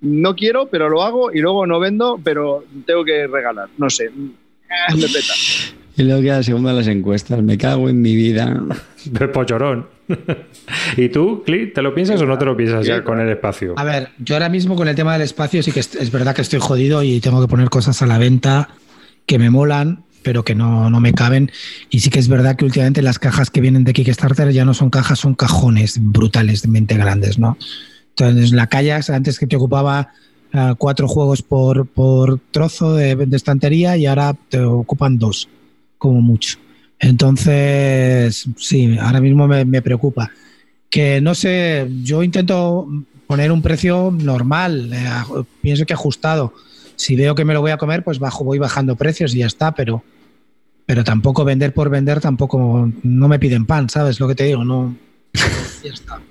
No 0.00 0.34
quiero, 0.34 0.66
pero 0.66 0.88
lo 0.88 1.02
hago 1.02 1.32
y 1.32 1.38
luego 1.38 1.66
no 1.66 1.78
vendo, 1.78 2.20
pero 2.22 2.64
tengo 2.86 3.04
que 3.04 3.26
regalar. 3.28 3.68
No 3.78 3.88
sé. 3.88 4.10
Me 4.10 5.02
peta. 5.02 5.34
Y 5.96 6.02
luego 6.04 6.22
queda 6.22 6.42
segundo 6.42 6.70
en 6.70 6.76
las 6.76 6.86
encuestas. 6.86 7.42
Me 7.42 7.58
cago 7.58 7.88
en 7.88 8.00
mi 8.00 8.16
vida. 8.16 8.62
De 9.04 9.28
pochorón. 9.28 9.86
¿Y 10.96 11.08
tú, 11.08 11.42
Clint, 11.44 11.74
te 11.74 11.82
lo 11.82 11.94
piensas 11.94 12.20
o 12.20 12.26
no 12.26 12.38
te 12.38 12.44
lo 12.44 12.56
piensas 12.56 12.86
ya 12.86 13.02
con 13.02 13.20
el 13.20 13.28
espacio? 13.28 13.74
A 13.76 13.84
ver, 13.84 14.10
yo 14.18 14.34
ahora 14.34 14.48
mismo 14.48 14.76
con 14.76 14.88
el 14.88 14.94
tema 14.94 15.12
del 15.14 15.22
espacio 15.22 15.62
sí 15.62 15.72
que 15.72 15.80
es, 15.80 15.94
es 15.94 16.10
verdad 16.10 16.34
que 16.34 16.42
estoy 16.42 16.60
jodido 16.60 17.02
y 17.02 17.20
tengo 17.20 17.40
que 17.40 17.48
poner 17.48 17.70
cosas 17.70 18.02
a 18.02 18.06
la 18.06 18.18
venta 18.18 18.68
que 19.26 19.38
me 19.38 19.50
molan, 19.50 20.04
pero 20.22 20.44
que 20.44 20.54
no, 20.54 20.90
no 20.90 21.00
me 21.00 21.12
caben. 21.12 21.50
Y 21.90 22.00
sí 22.00 22.10
que 22.10 22.18
es 22.18 22.28
verdad 22.28 22.56
que 22.56 22.64
últimamente 22.64 23.02
las 23.02 23.18
cajas 23.18 23.50
que 23.50 23.60
vienen 23.60 23.84
de 23.84 23.92
Kickstarter 23.92 24.50
ya 24.52 24.64
no 24.64 24.74
son 24.74 24.90
cajas, 24.90 25.18
son 25.18 25.34
cajones 25.34 25.98
brutales, 26.00 26.66
mente 26.66 26.96
grandes, 26.96 27.38
¿no? 27.38 27.56
Entonces, 28.16 28.52
la 28.52 28.66
Kayak 28.66 29.08
antes 29.10 29.38
que 29.38 29.46
te 29.46 29.56
ocupaba 29.56 30.12
ah, 30.52 30.74
cuatro 30.76 31.08
juegos 31.08 31.42
por, 31.42 31.86
por 31.86 32.38
trozo 32.50 32.94
de, 32.94 33.16
de 33.16 33.36
estantería 33.36 33.96
y 33.96 34.06
ahora 34.06 34.36
te 34.48 34.60
ocupan 34.60 35.18
dos, 35.18 35.48
como 36.02 36.20
mucho. 36.20 36.58
Entonces, 36.98 38.48
sí, 38.56 38.98
ahora 39.00 39.20
mismo 39.20 39.46
me, 39.46 39.82
preocupa. 39.82 40.32
Que 40.90 41.20
no 41.20 41.36
sé, 41.36 41.86
yo 42.02 42.24
intento 42.24 42.88
poner 43.28 43.52
un 43.52 43.62
precio 43.62 44.12
normal, 44.12 44.90
eh, 44.92 45.44
pienso 45.60 45.86
que 45.86 45.92
ajustado. 45.94 46.54
Si 46.96 47.14
veo 47.14 47.36
que 47.36 47.44
me 47.44 47.54
lo 47.54 47.60
voy 47.60 47.70
a 47.70 47.76
comer, 47.76 48.02
pues 48.02 48.18
bajo, 48.18 48.42
voy 48.42 48.58
bajando 48.58 48.96
precios 48.96 49.32
y 49.32 49.38
ya 49.38 49.46
está, 49.46 49.76
pero, 49.76 50.02
pero 50.86 51.04
tampoco 51.04 51.44
vender 51.44 51.72
por 51.72 51.88
vender, 51.88 52.20
tampoco 52.20 52.90
no 53.04 53.28
me 53.28 53.38
piden 53.38 53.64
pan, 53.64 53.88
¿sabes 53.88 54.18
lo 54.18 54.26
que 54.26 54.34
te 54.34 54.44
digo? 54.44 54.64
No. 54.64 54.96
Ya 55.84 55.92
está. 55.92 56.20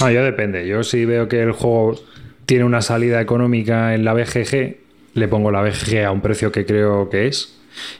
Ah, 0.00 0.12
yo 0.12 0.22
depende. 0.22 0.66
Yo 0.68 0.84
si 0.84 1.04
veo 1.04 1.28
que 1.28 1.42
el 1.42 1.50
juego 1.50 2.00
tiene 2.46 2.62
una 2.62 2.82
salida 2.82 3.20
económica 3.20 3.96
en 3.96 4.04
la 4.04 4.12
BGG, 4.12 4.76
le 5.14 5.28
pongo 5.28 5.50
la 5.50 5.60
BGG 5.60 6.04
a 6.04 6.12
un 6.12 6.20
precio 6.20 6.52
que 6.52 6.64
creo 6.64 7.10
que 7.10 7.26
es. 7.26 7.57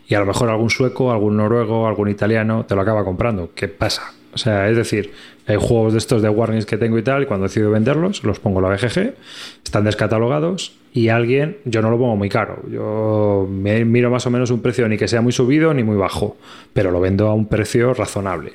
Y 0.08 0.14
a 0.14 0.20
lo 0.20 0.26
mejor 0.26 0.50
algún 0.50 0.70
sueco, 0.70 1.12
algún 1.12 1.36
noruego, 1.36 1.86
algún 1.86 2.08
italiano 2.08 2.64
te 2.66 2.74
lo 2.74 2.80
acaba 2.80 3.04
comprando. 3.04 3.50
¿Qué 3.54 3.68
pasa? 3.68 4.12
O 4.34 4.38
sea, 4.38 4.68
es 4.68 4.76
decir, 4.76 5.12
hay 5.46 5.56
juegos 5.56 5.94
de 5.94 5.98
estos 5.98 6.22
de 6.22 6.28
warnings 6.28 6.66
que 6.66 6.76
tengo 6.76 6.98
y 6.98 7.02
tal, 7.02 7.22
y 7.22 7.26
cuando 7.26 7.46
decido 7.46 7.70
venderlos, 7.70 8.22
los 8.24 8.38
pongo 8.38 8.60
en 8.60 8.68
la 8.68 8.76
BGG, 8.76 9.14
están 9.64 9.84
descatalogados 9.84 10.76
y 10.92 11.08
alguien, 11.08 11.58
yo 11.64 11.82
no 11.82 11.90
lo 11.90 11.98
pongo 11.98 12.16
muy 12.16 12.28
caro. 12.28 12.62
Yo 12.70 13.48
me 13.50 13.84
miro 13.84 14.10
más 14.10 14.26
o 14.26 14.30
menos 14.30 14.50
un 14.50 14.60
precio 14.60 14.88
ni 14.88 14.98
que 14.98 15.08
sea 15.08 15.22
muy 15.22 15.32
subido 15.32 15.72
ni 15.72 15.82
muy 15.82 15.96
bajo, 15.96 16.36
pero 16.72 16.90
lo 16.90 17.00
vendo 17.00 17.28
a 17.28 17.34
un 17.34 17.46
precio 17.46 17.94
razonable. 17.94 18.52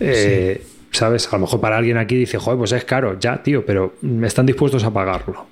Eh, 0.00 0.62
¿Sabes? 0.90 1.28
A 1.32 1.36
lo 1.36 1.42
mejor 1.42 1.60
para 1.60 1.76
alguien 1.76 1.96
aquí 1.96 2.16
dice, 2.16 2.38
joder, 2.38 2.58
pues 2.58 2.72
es 2.72 2.84
caro, 2.84 3.18
ya, 3.18 3.42
tío, 3.42 3.64
pero 3.64 3.94
mm, 4.02 4.24
están 4.24 4.46
dispuestos 4.46 4.82
a 4.84 4.92
pagarlo. 4.92 5.46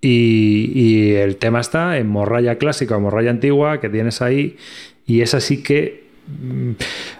Y, 0.00 0.70
y 0.74 1.10
el 1.14 1.36
tema 1.36 1.60
está 1.60 1.98
en 1.98 2.06
morralla 2.08 2.56
clásica 2.56 2.96
o 2.96 3.00
morralla 3.00 3.30
antigua 3.30 3.80
que 3.80 3.88
tienes 3.88 4.22
ahí, 4.22 4.56
y 5.06 5.22
es 5.22 5.34
así 5.34 5.62
que 5.62 6.04
mm, 6.28 6.70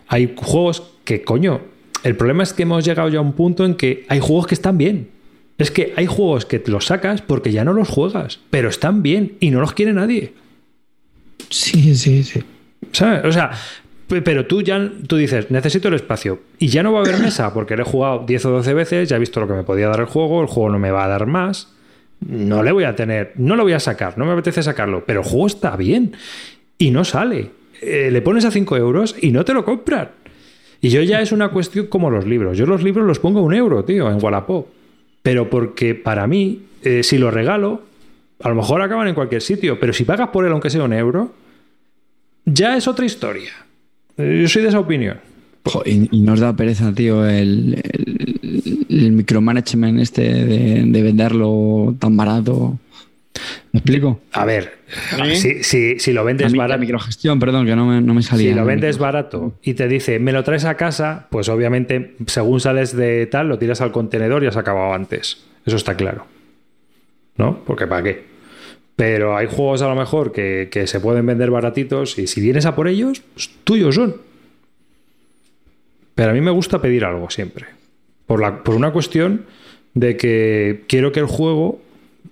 hay 0.08 0.32
juegos 0.36 0.82
que, 1.04 1.22
coño, 1.22 1.60
el 2.04 2.14
problema 2.16 2.44
es 2.44 2.52
que 2.52 2.62
hemos 2.62 2.84
llegado 2.84 3.08
ya 3.08 3.18
a 3.18 3.22
un 3.22 3.32
punto 3.32 3.64
en 3.64 3.74
que 3.74 4.04
hay 4.08 4.20
juegos 4.20 4.46
que 4.46 4.54
están 4.54 4.78
bien. 4.78 5.08
Es 5.58 5.72
que 5.72 5.92
hay 5.96 6.06
juegos 6.06 6.46
que 6.46 6.62
los 6.66 6.86
sacas 6.86 7.20
porque 7.20 7.50
ya 7.50 7.64
no 7.64 7.72
los 7.72 7.88
juegas, 7.88 8.38
pero 8.50 8.68
están 8.68 9.02
bien 9.02 9.32
y 9.40 9.50
no 9.50 9.60
los 9.60 9.72
quiere 9.72 9.92
nadie. 9.92 10.32
Sí, 11.50 11.96
sí, 11.96 12.22
sí. 12.22 12.40
¿Sabes? 12.92 13.24
O 13.24 13.32
sea, 13.32 13.50
pe- 14.06 14.22
pero 14.22 14.46
tú 14.46 14.62
ya 14.62 14.88
tú 15.08 15.16
dices, 15.16 15.50
necesito 15.50 15.88
el 15.88 15.94
espacio. 15.94 16.40
Y 16.60 16.68
ya 16.68 16.84
no 16.84 16.92
va 16.92 17.00
a 17.00 17.02
haber 17.02 17.18
mesa, 17.18 17.52
porque 17.52 17.74
le 17.74 17.82
he 17.82 17.84
jugado 17.84 18.24
10 18.24 18.44
o 18.44 18.50
12 18.50 18.74
veces, 18.74 19.08
ya 19.08 19.16
he 19.16 19.18
visto 19.18 19.40
lo 19.40 19.48
que 19.48 19.54
me 19.54 19.64
podía 19.64 19.88
dar 19.88 19.98
el 19.98 20.06
juego, 20.06 20.40
el 20.42 20.46
juego 20.46 20.70
no 20.70 20.78
me 20.78 20.92
va 20.92 21.04
a 21.04 21.08
dar 21.08 21.26
más. 21.26 21.72
No 22.26 22.62
le 22.62 22.72
voy 22.72 22.84
a 22.84 22.96
tener, 22.96 23.32
no 23.36 23.56
lo 23.56 23.62
voy 23.62 23.72
a 23.72 23.80
sacar, 23.80 24.18
no 24.18 24.26
me 24.26 24.32
apetece 24.32 24.62
sacarlo, 24.62 25.04
pero 25.06 25.20
el 25.20 25.26
juego 25.26 25.46
está 25.46 25.76
bien 25.76 26.12
y 26.76 26.90
no 26.90 27.04
sale. 27.04 27.50
Eh, 27.80 28.10
le 28.10 28.22
pones 28.22 28.44
a 28.44 28.50
5 28.50 28.76
euros 28.76 29.16
y 29.20 29.30
no 29.30 29.44
te 29.44 29.54
lo 29.54 29.64
compran. 29.64 30.10
Y 30.80 30.90
yo 30.90 31.02
ya 31.02 31.20
es 31.20 31.32
una 31.32 31.50
cuestión 31.50 31.86
como 31.86 32.10
los 32.10 32.26
libros. 32.26 32.56
Yo 32.56 32.66
los 32.66 32.82
libros 32.82 33.06
los 33.06 33.18
pongo 33.18 33.40
a 33.40 33.42
un 33.42 33.54
euro, 33.54 33.84
tío, 33.84 34.10
en 34.10 34.22
Wallapop. 34.22 34.68
Pero 35.22 35.50
porque 35.50 35.94
para 35.94 36.26
mí, 36.26 36.62
eh, 36.82 37.02
si 37.02 37.18
lo 37.18 37.30
regalo, 37.30 37.82
a 38.40 38.48
lo 38.48 38.54
mejor 38.54 38.82
acaban 38.82 39.08
en 39.08 39.14
cualquier 39.14 39.42
sitio, 39.42 39.78
pero 39.80 39.92
si 39.92 40.04
pagas 40.04 40.28
por 40.28 40.44
él 40.44 40.52
aunque 40.52 40.70
sea 40.70 40.84
un 40.84 40.92
euro, 40.92 41.32
ya 42.44 42.76
es 42.76 42.86
otra 42.86 43.04
historia. 43.04 43.52
Eh, 44.16 44.40
Yo 44.42 44.48
soy 44.48 44.62
de 44.62 44.68
esa 44.68 44.80
opinión. 44.80 45.18
Y, 45.84 46.20
nos 46.20 46.40
da 46.40 46.56
pereza, 46.56 46.94
tío, 46.94 47.26
el, 47.26 47.82
el 48.88 49.12
micromanagement 49.12 50.00
este 50.00 50.22
de, 50.22 50.82
de 50.84 51.02
venderlo 51.02 51.94
tan 51.98 52.16
barato. 52.16 52.78
¿Me 53.72 53.78
explico? 53.80 54.20
A 54.32 54.44
ver, 54.44 54.78
¿Sí? 55.16 55.36
si, 55.36 55.62
si- 55.62 55.98
si 56.00 56.12
lo 56.12 56.24
vendes 56.24 56.52
barato, 56.54 56.80
microgestión, 56.80 57.38
perdón, 57.38 57.66
que 57.66 57.76
no 57.76 57.86
me, 57.86 58.00
no 58.00 58.14
me 58.14 58.22
salía. 58.22 58.50
si 58.50 58.54
lo 58.58 58.64
vendes 58.64 58.98
barato 58.98 59.52
y 59.62 59.74
te 59.74 59.86
dice, 59.86 60.18
me 60.18 60.32
lo 60.32 60.42
traes 60.42 60.64
a 60.64 60.76
casa, 60.76 61.28
pues 61.30 61.48
obviamente, 61.48 62.14
según 62.26 62.58
sales 62.60 62.96
de 62.96 63.26
tal, 63.26 63.48
lo 63.48 63.58
tiras 63.58 63.80
al 63.80 63.92
contenedor 63.92 64.42
y 64.42 64.46
has 64.48 64.56
acabado 64.56 64.92
antes. 64.94 65.44
Eso 65.66 65.76
está 65.76 65.96
claro. 65.96 66.26
¿No? 67.36 67.62
Porque 67.64 67.86
¿para 67.86 68.02
qué? 68.02 68.24
Pero 68.96 69.36
hay 69.36 69.46
juegos 69.46 69.82
a 69.82 69.88
lo 69.88 69.94
mejor 69.94 70.32
que, 70.32 70.68
que 70.72 70.88
se 70.88 70.98
pueden 70.98 71.24
vender 71.26 71.50
baratitos 71.52 72.18
y 72.18 72.26
si 72.26 72.40
vienes 72.40 72.66
a 72.66 72.74
por 72.74 72.88
ellos, 72.88 73.22
pues 73.34 73.50
tuyos 73.62 73.94
son. 73.94 74.16
Pero 76.16 76.30
a 76.30 76.34
mí 76.34 76.40
me 76.40 76.50
gusta 76.50 76.80
pedir 76.82 77.04
algo 77.04 77.30
siempre. 77.30 77.66
Por, 78.28 78.74
una 78.74 78.92
cuestión 78.92 79.46
de 79.94 80.18
que 80.18 80.84
quiero 80.86 81.12
que 81.12 81.20
el 81.20 81.26
juego 81.26 81.80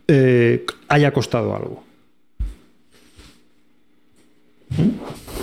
eh, 0.09 0.67
haya 0.89 1.13
costado 1.13 1.57
algo. 1.57 1.83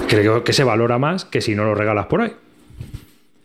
Creo 0.07 0.43
que 0.43 0.53
se 0.53 0.63
valora 0.63 0.99
más 0.99 1.25
que 1.25 1.41
si 1.41 1.55
no 1.55 1.65
lo 1.65 1.73
regalas 1.73 2.05
por 2.05 2.21
ahí. 2.21 2.34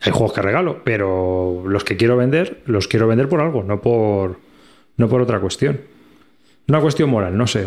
Hay 0.03 0.13
juegos 0.13 0.35
que 0.35 0.43
regalo, 0.43 0.83
pero 0.85 1.65
los 1.67 1.83
que 1.83 1.97
quiero 1.97 2.19
vender, 2.19 2.61
los 2.67 2.89
quiero 2.89 3.09
vender 3.09 3.29
por 3.31 3.41
algo, 3.41 3.63
no 3.63 3.81
por, 3.81 4.39
no 4.99 5.09
por 5.09 5.23
otra 5.23 5.41
cuestión. 5.41 5.81
Una 6.69 6.83
cuestión 6.83 7.09
moral, 7.09 7.39
no 7.39 7.47
sé. 7.47 7.65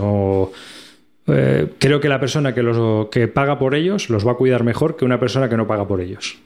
Eh, 1.25 1.67
creo 1.79 1.99
que 1.99 2.09
la 2.09 2.19
persona 2.19 2.53
que, 2.53 2.61
los, 2.61 3.07
que 3.09 3.27
paga 3.27 3.57
por 3.57 3.73
ellos 3.73 4.11
los 4.11 4.25
va 4.25 4.33
a 4.33 4.35
cuidar 4.35 4.63
mejor 4.63 4.97
que 4.97 5.03
una 5.03 5.19
persona 5.19 5.49
que 5.49 5.57
no 5.57 5.65
paga 5.65 5.87
por 5.87 5.99
ellos. 5.99 6.37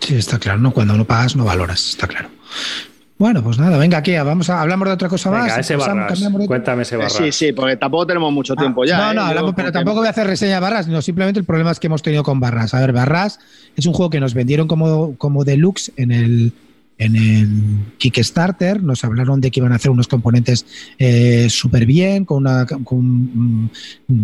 Sí, 0.00 0.14
está 0.16 0.38
claro, 0.38 0.58
¿no? 0.60 0.72
Cuando 0.72 0.94
no 0.96 1.04
pagas 1.04 1.36
no 1.36 1.44
valoras, 1.44 1.90
está 1.90 2.06
claro. 2.06 2.28
Bueno, 3.18 3.42
pues 3.42 3.58
nada, 3.58 3.76
venga, 3.78 3.98
aquí, 3.98 4.14
vamos 4.16 4.48
a, 4.48 4.60
hablamos 4.60 4.86
de 4.86 4.94
otra 4.94 5.08
cosa 5.08 5.28
Venga, 5.30 5.46
más. 5.48 5.58
ese 5.58 5.74
barras. 5.74 6.22
Cuéntame 6.46 6.82
ese 6.82 6.94
Eh, 6.94 6.98
barras. 6.98 7.14
Sí, 7.14 7.32
sí, 7.32 7.52
porque 7.52 7.76
tampoco 7.76 8.06
tenemos 8.06 8.32
mucho 8.32 8.54
Ah, 8.56 8.60
tiempo 8.60 8.84
ya. 8.84 8.96
No, 8.98 9.10
¿eh? 9.10 9.14
no, 9.16 9.22
hablamos, 9.22 9.54
pero 9.56 9.72
tampoco 9.72 9.96
voy 9.98 10.06
a 10.06 10.10
hacer 10.10 10.26
reseña 10.28 10.54
de 10.54 10.60
Barras, 10.60 10.86
no, 10.86 11.02
simplemente 11.02 11.40
el 11.40 11.44
problema 11.44 11.72
es 11.72 11.80
que 11.80 11.88
hemos 11.88 12.00
tenido 12.02 12.22
con 12.22 12.38
Barras. 12.38 12.74
A 12.74 12.80
ver, 12.80 12.92
Barras 12.92 13.40
es 13.76 13.86
un 13.86 13.92
juego 13.92 14.08
que 14.10 14.20
nos 14.20 14.34
vendieron 14.34 14.68
como, 14.68 15.16
como 15.18 15.44
deluxe 15.44 15.90
en 15.96 16.12
el, 16.12 16.52
en 16.98 17.16
el 17.16 17.48
Kickstarter. 17.98 18.82
Nos 18.82 19.04
hablaron 19.04 19.40
de 19.40 19.50
que 19.50 19.60
iban 19.60 19.72
a 19.72 19.76
hacer 19.76 19.90
unos 19.90 20.08
componentes 20.08 20.66
eh, 20.98 21.46
súper 21.48 21.86
bien, 21.86 22.24
con 22.24 22.38
una 22.38 22.66
con, 22.66 23.70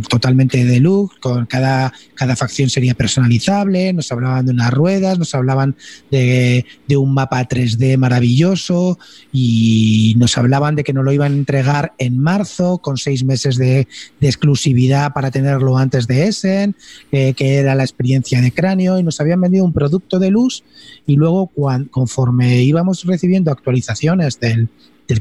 totalmente 0.08 0.64
deluxe, 0.64 1.18
con 1.20 1.46
cada, 1.46 1.92
cada 2.14 2.36
facción 2.36 2.68
sería 2.68 2.94
personalizable. 2.94 3.92
Nos 3.92 4.10
hablaban 4.12 4.46
de 4.46 4.52
unas 4.52 4.72
ruedas, 4.72 5.18
nos 5.18 5.34
hablaban 5.34 5.76
de, 6.10 6.64
de 6.88 6.96
un 6.96 7.14
mapa 7.14 7.46
3D 7.48 7.96
maravilloso 7.96 8.98
y 9.32 10.14
nos 10.18 10.36
hablaban 10.36 10.76
de 10.76 10.84
que 10.84 10.92
nos 10.92 11.04
lo 11.04 11.12
iban 11.12 11.32
a 11.32 11.36
entregar 11.36 11.92
en 11.98 12.18
marzo 12.18 12.78
con 12.78 12.96
seis 12.96 13.24
meses 13.24 13.56
de, 13.56 13.86
de 14.20 14.26
exclusividad 14.26 15.12
para 15.12 15.30
tenerlo 15.30 15.78
antes 15.78 16.06
de 16.06 16.26
Essen, 16.26 16.74
eh, 17.12 17.34
que 17.34 17.56
era 17.56 17.74
la 17.74 17.82
experiencia 17.84 18.40
de 18.40 18.52
cráneo, 18.52 18.98
y 18.98 19.02
nos 19.02 19.20
habían 19.20 19.40
vendido 19.40 19.64
un 19.64 19.72
producto 19.72 20.18
de 20.18 20.30
luz 20.30 20.64
y 21.06 21.16
luego 21.16 21.46
cuan- 21.46 21.84
conforme 21.86 22.63
íbamos 22.64 23.04
recibiendo 23.04 23.50
actualizaciones 23.52 24.40
del, 24.40 24.68
del, 25.08 25.20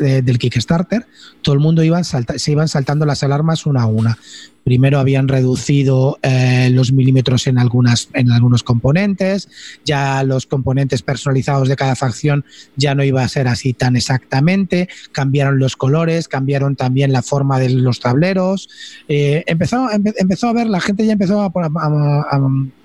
eh, 0.00 0.22
del 0.22 0.38
Kickstarter, 0.38 1.06
todo 1.42 1.54
el 1.54 1.60
mundo 1.60 1.82
iba 1.82 2.02
salta- 2.04 2.38
se 2.38 2.52
iban 2.52 2.68
saltando 2.68 3.06
las 3.06 3.22
alarmas 3.22 3.66
una 3.66 3.82
a 3.82 3.86
una. 3.86 4.18
Primero 4.64 4.98
habían 4.98 5.28
reducido 5.28 6.18
eh, 6.22 6.70
los 6.72 6.90
milímetros 6.90 7.46
en, 7.48 7.58
algunas, 7.58 8.08
en 8.14 8.30
algunos 8.30 8.62
componentes, 8.62 9.48
ya 9.84 10.22
los 10.22 10.46
componentes 10.46 11.02
personalizados 11.02 11.68
de 11.68 11.76
cada 11.76 11.96
facción 11.96 12.46
ya 12.74 12.94
no 12.94 13.04
iba 13.04 13.22
a 13.22 13.28
ser 13.28 13.46
así 13.46 13.74
tan 13.74 13.94
exactamente, 13.94 14.88
cambiaron 15.12 15.58
los 15.58 15.76
colores, 15.76 16.28
cambiaron 16.28 16.76
también 16.76 17.12
la 17.12 17.20
forma 17.20 17.58
de 17.58 17.68
los 17.70 18.00
tableros, 18.00 18.70
eh, 19.06 19.44
empezó, 19.46 19.86
empe- 19.90 20.14
empezó 20.16 20.48
a 20.48 20.54
ver, 20.54 20.66
la 20.68 20.80
gente 20.80 21.04
ya 21.04 21.12
empezó 21.12 21.42
a 21.42 21.50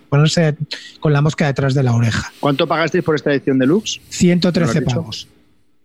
ponerse 0.09 0.55
con 0.99 1.13
la 1.13 1.21
mosca 1.21 1.47
detrás 1.47 1.73
de 1.73 1.83
la 1.83 1.93
oreja. 1.95 2.31
¿Cuánto 2.39 2.67
pagasteis 2.67 3.03
por 3.03 3.15
esta 3.15 3.31
edición 3.31 3.59
deluxe? 3.59 4.01
113 4.09 4.59
¿Lo 4.59 4.79
has 4.79 4.85
dicho? 4.85 4.95
pavos. 5.01 5.27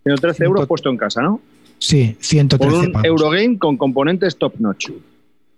113 0.05 0.45
euros 0.45 0.67
puesto 0.67 0.91
en 0.91 0.97
casa, 0.97 1.23
¿no? 1.23 1.41
Sí, 1.79 2.15
Por 2.17 2.25
113 2.25 2.77
un 2.87 2.93
pavos. 2.93 3.07
Eurogame 3.07 3.59
con 3.59 3.77
componentes 3.77 4.37
top 4.37 4.55
notch. 4.59 4.91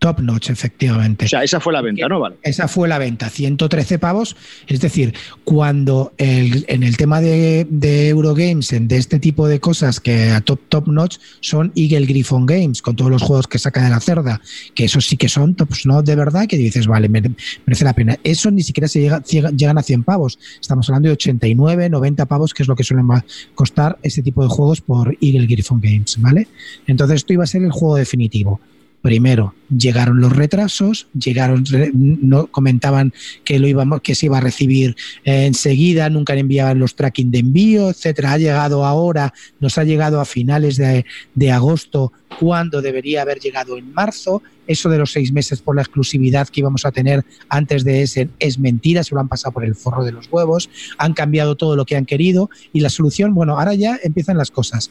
Top 0.07 0.21
notch, 0.21 0.51
efectivamente. 0.51 1.25
O 1.25 1.29
sea, 1.29 1.43
esa 1.43 1.59
fue 1.59 1.73
la 1.73 1.81
venta, 1.83 2.07
¿no? 2.07 2.21
Vale. 2.21 2.37
Esa 2.45 2.69
fue 2.69 2.87
la 2.87 2.99
venta, 2.99 3.29
113 3.29 3.99
pavos. 3.99 4.37
Es 4.69 4.79
decir, 4.81 5.15
cuando 5.43 6.13
el- 6.17 6.65
en 6.69 6.85
el 6.85 6.97
tema 6.97 7.21
de, 7.21 7.67
de 7.69 8.09
Eurogames, 8.11 8.73
en- 8.73 8.87
de 8.87 8.99
este 8.99 9.19
tipo 9.19 9.49
de 9.49 9.59
cosas 9.59 9.99
que 9.99 10.31
a 10.31 10.41
top, 10.43 10.61
top 10.69 10.87
notch 10.87 11.17
son 11.41 11.73
Eagle 11.75 12.07
Griffon 12.07 12.47
Games, 12.47 12.83
con 12.83 12.95
todos 12.95 13.11
los 13.11 13.21
juegos 13.23 13.49
que 13.49 13.59
saca 13.59 13.83
de 13.83 13.91
la 13.91 13.99
cerda, 13.99 14.41
que 14.77 14.85
esos 14.85 15.07
sí 15.07 15.17
que 15.17 15.29
son 15.29 15.57
tops 15.57 15.87
no 15.87 16.03
de 16.05 16.15
verdad, 16.15 16.47
que 16.47 16.57
dices, 16.57 16.87
vale, 16.87 17.09
mere- 17.09 17.33
merece 17.67 17.85
la 17.85 17.93
pena. 17.93 18.17
Eso 18.23 18.53
ni 18.53 18.63
siquiera 18.63 18.87
se 18.87 19.01
llega, 19.01 19.21
llega- 19.25 19.51
llegan 19.51 19.77
a 19.79 19.83
100 19.83 20.05
pavos. 20.05 20.39
Estamos 20.61 20.89
hablando 20.89 21.09
de 21.09 21.15
89, 21.15 21.89
90 21.89 22.27
pavos, 22.27 22.55
que 22.55 22.63
es 22.63 22.69
lo 22.69 22.77
que 22.77 22.85
suelen 22.85 23.09
costar 23.57 23.99
este 24.05 24.23
tipo 24.23 24.43
de 24.45 24.49
juegos 24.49 24.81
por 24.81 25.17
Eagle 25.21 25.47
Griffon 25.47 25.81
Games, 25.81 26.17
¿vale? 26.21 26.47
Entonces, 26.87 27.17
esto 27.17 27.33
iba 27.33 27.43
a 27.43 27.49
ser 27.49 27.63
el 27.65 27.73
juego 27.73 27.97
definitivo. 27.97 28.61
Primero, 29.07 29.55
llegaron 29.69 30.21
los 30.21 30.35
retrasos, 30.35 31.07
llegaron, 31.17 31.63
no 31.95 32.49
comentaban 32.49 33.13
que 33.45 33.61
lo 33.61 33.69
íbamos, 33.69 34.01
que 34.01 34.17
se 34.17 34.27
iba 34.27 34.39
a 34.39 34.41
recibir 34.41 34.97
eh, 35.25 35.47
enseguida, 35.47 36.11
nunca 36.11 36.35
enviaban 36.35 36.81
los 36.81 36.97
tracking 36.97 37.31
de 37.31 37.39
envío, 37.39 37.89
etcétera. 37.89 38.33
Ha 38.33 38.39
llegado 38.39 38.85
ahora, 38.85 39.33
nos 39.61 39.79
ha 39.79 39.85
llegado 39.85 40.21
a 40.21 40.25
finales 40.25 40.77
de, 40.77 41.05
de 41.37 41.53
agosto, 41.53 42.13
cuando 42.41 42.83
debería 42.83 43.23
haber 43.23 43.39
llegado 43.39 43.79
en 43.79 43.93
marzo. 43.93 44.43
Eso 44.67 44.89
de 44.89 44.99
los 44.99 45.13
seis 45.13 45.33
meses 45.33 45.63
por 45.63 45.77
la 45.77 45.83
exclusividad 45.83 46.49
que 46.49 46.59
íbamos 46.59 46.85
a 46.85 46.91
tener 46.91 47.25
antes 47.49 47.85
de 47.85 48.03
ese 48.03 48.29
es 48.41 48.59
mentira, 48.59 49.05
se 49.05 49.15
lo 49.15 49.21
han 49.21 49.29
pasado 49.29 49.53
por 49.53 49.65
el 49.65 49.77
forro 49.77 50.05
de 50.05 50.11
los 50.11 50.27
huevos, 50.33 50.69
han 50.99 51.15
cambiado 51.15 51.55
todo 51.55 51.77
lo 51.77 51.85
que 51.85 51.95
han 51.95 52.07
querido 52.07 52.51
y 52.73 52.81
la 52.81 52.91
solución, 52.91 53.35
bueno, 53.35 53.57
ahora 53.57 53.75
ya 53.75 54.01
empiezan 54.03 54.37
las 54.37 54.51
cosas 54.51 54.91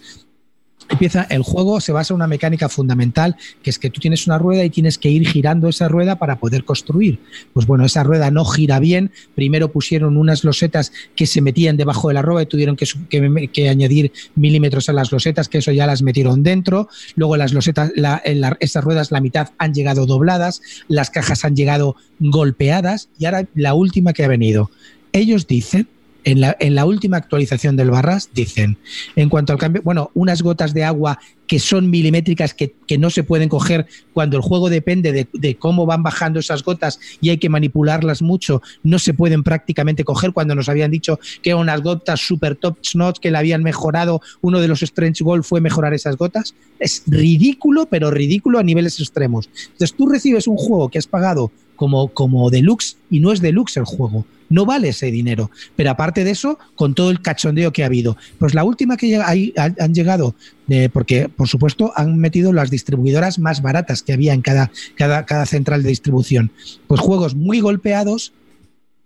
empieza 0.90 1.24
el 1.30 1.42
juego 1.44 1.80
se 1.82 1.92
basa 1.92 2.14
en 2.14 2.16
una 2.16 2.28
mecánica 2.28 2.70
fundamental 2.70 3.36
que 3.64 3.70
es 3.70 3.80
que 3.80 3.90
tú 3.90 4.00
tienes 4.00 4.28
una 4.28 4.38
rueda 4.38 4.64
y 4.64 4.70
tienes 4.70 4.98
que 4.98 5.10
ir 5.10 5.28
girando 5.28 5.68
esa 5.68 5.88
rueda 5.88 6.18
para 6.18 6.38
poder 6.40 6.64
construir. 6.64 7.20
Pues 7.54 7.66
bueno 7.66 7.86
esa 7.86 8.04
rueda 8.04 8.32
no 8.32 8.46
gira 8.46 8.80
bien. 8.80 9.12
Primero 9.36 9.72
pusieron 9.72 10.18
unas 10.18 10.44
losetas 10.44 10.92
que 11.16 11.26
se 11.26 11.42
metían 11.42 11.78
debajo 11.78 12.08
de 12.10 12.14
la 12.14 12.22
rueda 12.22 12.44
y 12.44 12.46
tuvieron 12.48 12.76
que, 12.76 13.70
añadir 13.70 14.12
milímetros 14.36 14.90
a 14.90 14.94
las 14.94 15.12
losetas 15.12 15.50
que 15.50 15.58
eso 15.60 15.72
ya 15.72 15.88
las 15.88 16.02
metieron 16.02 16.44
dentro. 16.44 16.88
Luego 17.16 17.38
las 17.38 17.54
losetas 17.54 17.92
la- 17.96 18.22
la- 18.26 18.58
esas 18.60 18.84
ruedas 18.84 19.12
la 19.12 19.22
mitad 19.22 19.50
han 19.58 19.74
llegado 19.74 20.06
dobladas 20.06 20.62
las 20.88 21.10
cajas 21.10 21.46
han 21.46 21.56
llegado 21.56 21.96
golpeadas 22.20 23.10
y 23.18 23.26
ahora 23.26 23.46
la 23.56 23.74
última 23.74 24.14
que 24.14 24.24
ha 24.24 24.28
venido. 24.28 24.70
Ellos 25.12 25.48
dicen 25.48 25.88
en 26.26 26.42
la, 26.42 26.58
en 26.60 26.76
la 26.76 26.86
última 26.86 27.18
actualización 27.18 27.78
del 27.78 27.92
Barras 27.92 28.30
dicen, 28.34 28.78
en 29.16 29.30
cuanto 29.30 29.54
al 29.54 29.60
cambio, 29.60 29.82
bueno, 29.84 30.12
unas 30.16 30.42
gotas 30.42 30.74
de 30.74 30.84
agua 30.84 31.20
que 31.48 31.60
son 31.60 31.90
milimétricas, 31.90 32.54
que, 32.54 32.74
no 32.98 33.10
se 33.10 33.24
pueden 33.24 33.50
coger 33.50 33.86
cuando 34.14 34.38
el 34.38 34.44
juego 34.44 34.70
depende 34.70 35.28
de, 35.32 35.56
cómo 35.58 35.86
van 35.86 36.02
bajando 36.02 36.40
esas 36.40 36.64
gotas 36.64 37.00
y 37.22 37.30
hay 37.30 37.38
que 37.38 37.50
manipularlas 37.50 38.22
mucho, 38.22 38.62
no 38.84 39.00
se 39.00 39.14
pueden 39.14 39.44
prácticamente 39.44 40.04
coger 40.04 40.32
cuando 40.34 40.56
nos 40.56 40.70
habían 40.70 40.92
dicho 40.92 41.20
que 41.42 41.52
eran 41.52 41.62
unas 41.62 41.82
gotas 41.82 42.22
super 42.22 42.56
top 42.56 42.78
notch 42.96 43.20
que 43.20 43.32
le 43.32 43.38
habían 43.38 43.64
mejorado, 43.64 44.22
uno 44.42 44.60
de 44.60 44.68
los 44.68 44.82
Strange 44.82 45.24
Gold 45.24 45.44
fue 45.44 45.62
mejorar 45.62 45.94
esas 45.94 46.18
gotas. 46.18 46.56
Es 46.80 47.04
ridículo, 47.06 47.86
pero 47.86 48.12
ridículo 48.12 48.60
a 48.60 48.64
niveles 48.64 49.00
extremos. 49.00 49.50
Entonces 49.66 49.94
tú 49.94 50.08
recibes 50.08 50.48
un 50.48 50.58
juego 50.58 50.90
que 50.90 50.98
has 50.98 51.08
pagado 51.08 51.52
como, 51.76 52.10
como 52.10 52.50
deluxe 52.50 52.98
y 53.10 53.20
no 53.20 53.32
es 53.32 53.42
deluxe 53.42 53.78
el 53.78 53.86
juego. 53.86 54.26
No 54.50 54.66
vale 54.66 54.90
ese 54.90 55.12
dinero. 55.12 55.50
Pero 55.76 55.92
aparte 55.92 56.24
de 56.24 56.32
eso, 56.32 56.60
con 56.76 56.94
todo 56.94 57.10
el 57.10 57.22
cachondeo 57.22 57.74
que 57.74 57.84
ha 57.84 57.88
habido. 57.88 58.16
Pues 58.38 58.54
la 58.54 58.64
última 58.64 58.96
que 58.98 59.16
han 59.18 59.94
llegado, 59.94 60.36
porque 60.94 61.30
por 61.30 61.48
supuesto 61.48 61.92
han 61.96 62.18
metido 62.18 62.54
las 62.54 62.70
distribuidoras 62.70 63.40
más 63.40 63.62
baratas 63.62 64.04
que 64.04 64.14
había 64.14 64.34
en 64.34 64.42
cada, 64.42 64.72
cada, 64.96 65.26
cada 65.26 65.46
central 65.46 65.84
de 65.84 65.90
distribución. 65.90 66.52
Pues 66.88 67.02
juegos 67.02 67.36
muy 67.36 67.60
golpeados, 67.60 68.34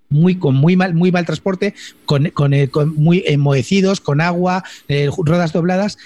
muy 0.09 0.35
con 0.35 0.55
muy 0.55 0.75
mal 0.75 0.93
muy 0.93 1.11
mal 1.11 1.25
transporte 1.25 1.73
con, 2.05 2.29
con, 2.31 2.53
eh, 2.53 2.69
muy 2.95 3.23
enmohecidos 3.27 4.01
con 4.01 4.21
agua 4.21 4.63
eh, 4.87 5.09
ruedas 5.17 5.53
dobladas 5.53 5.97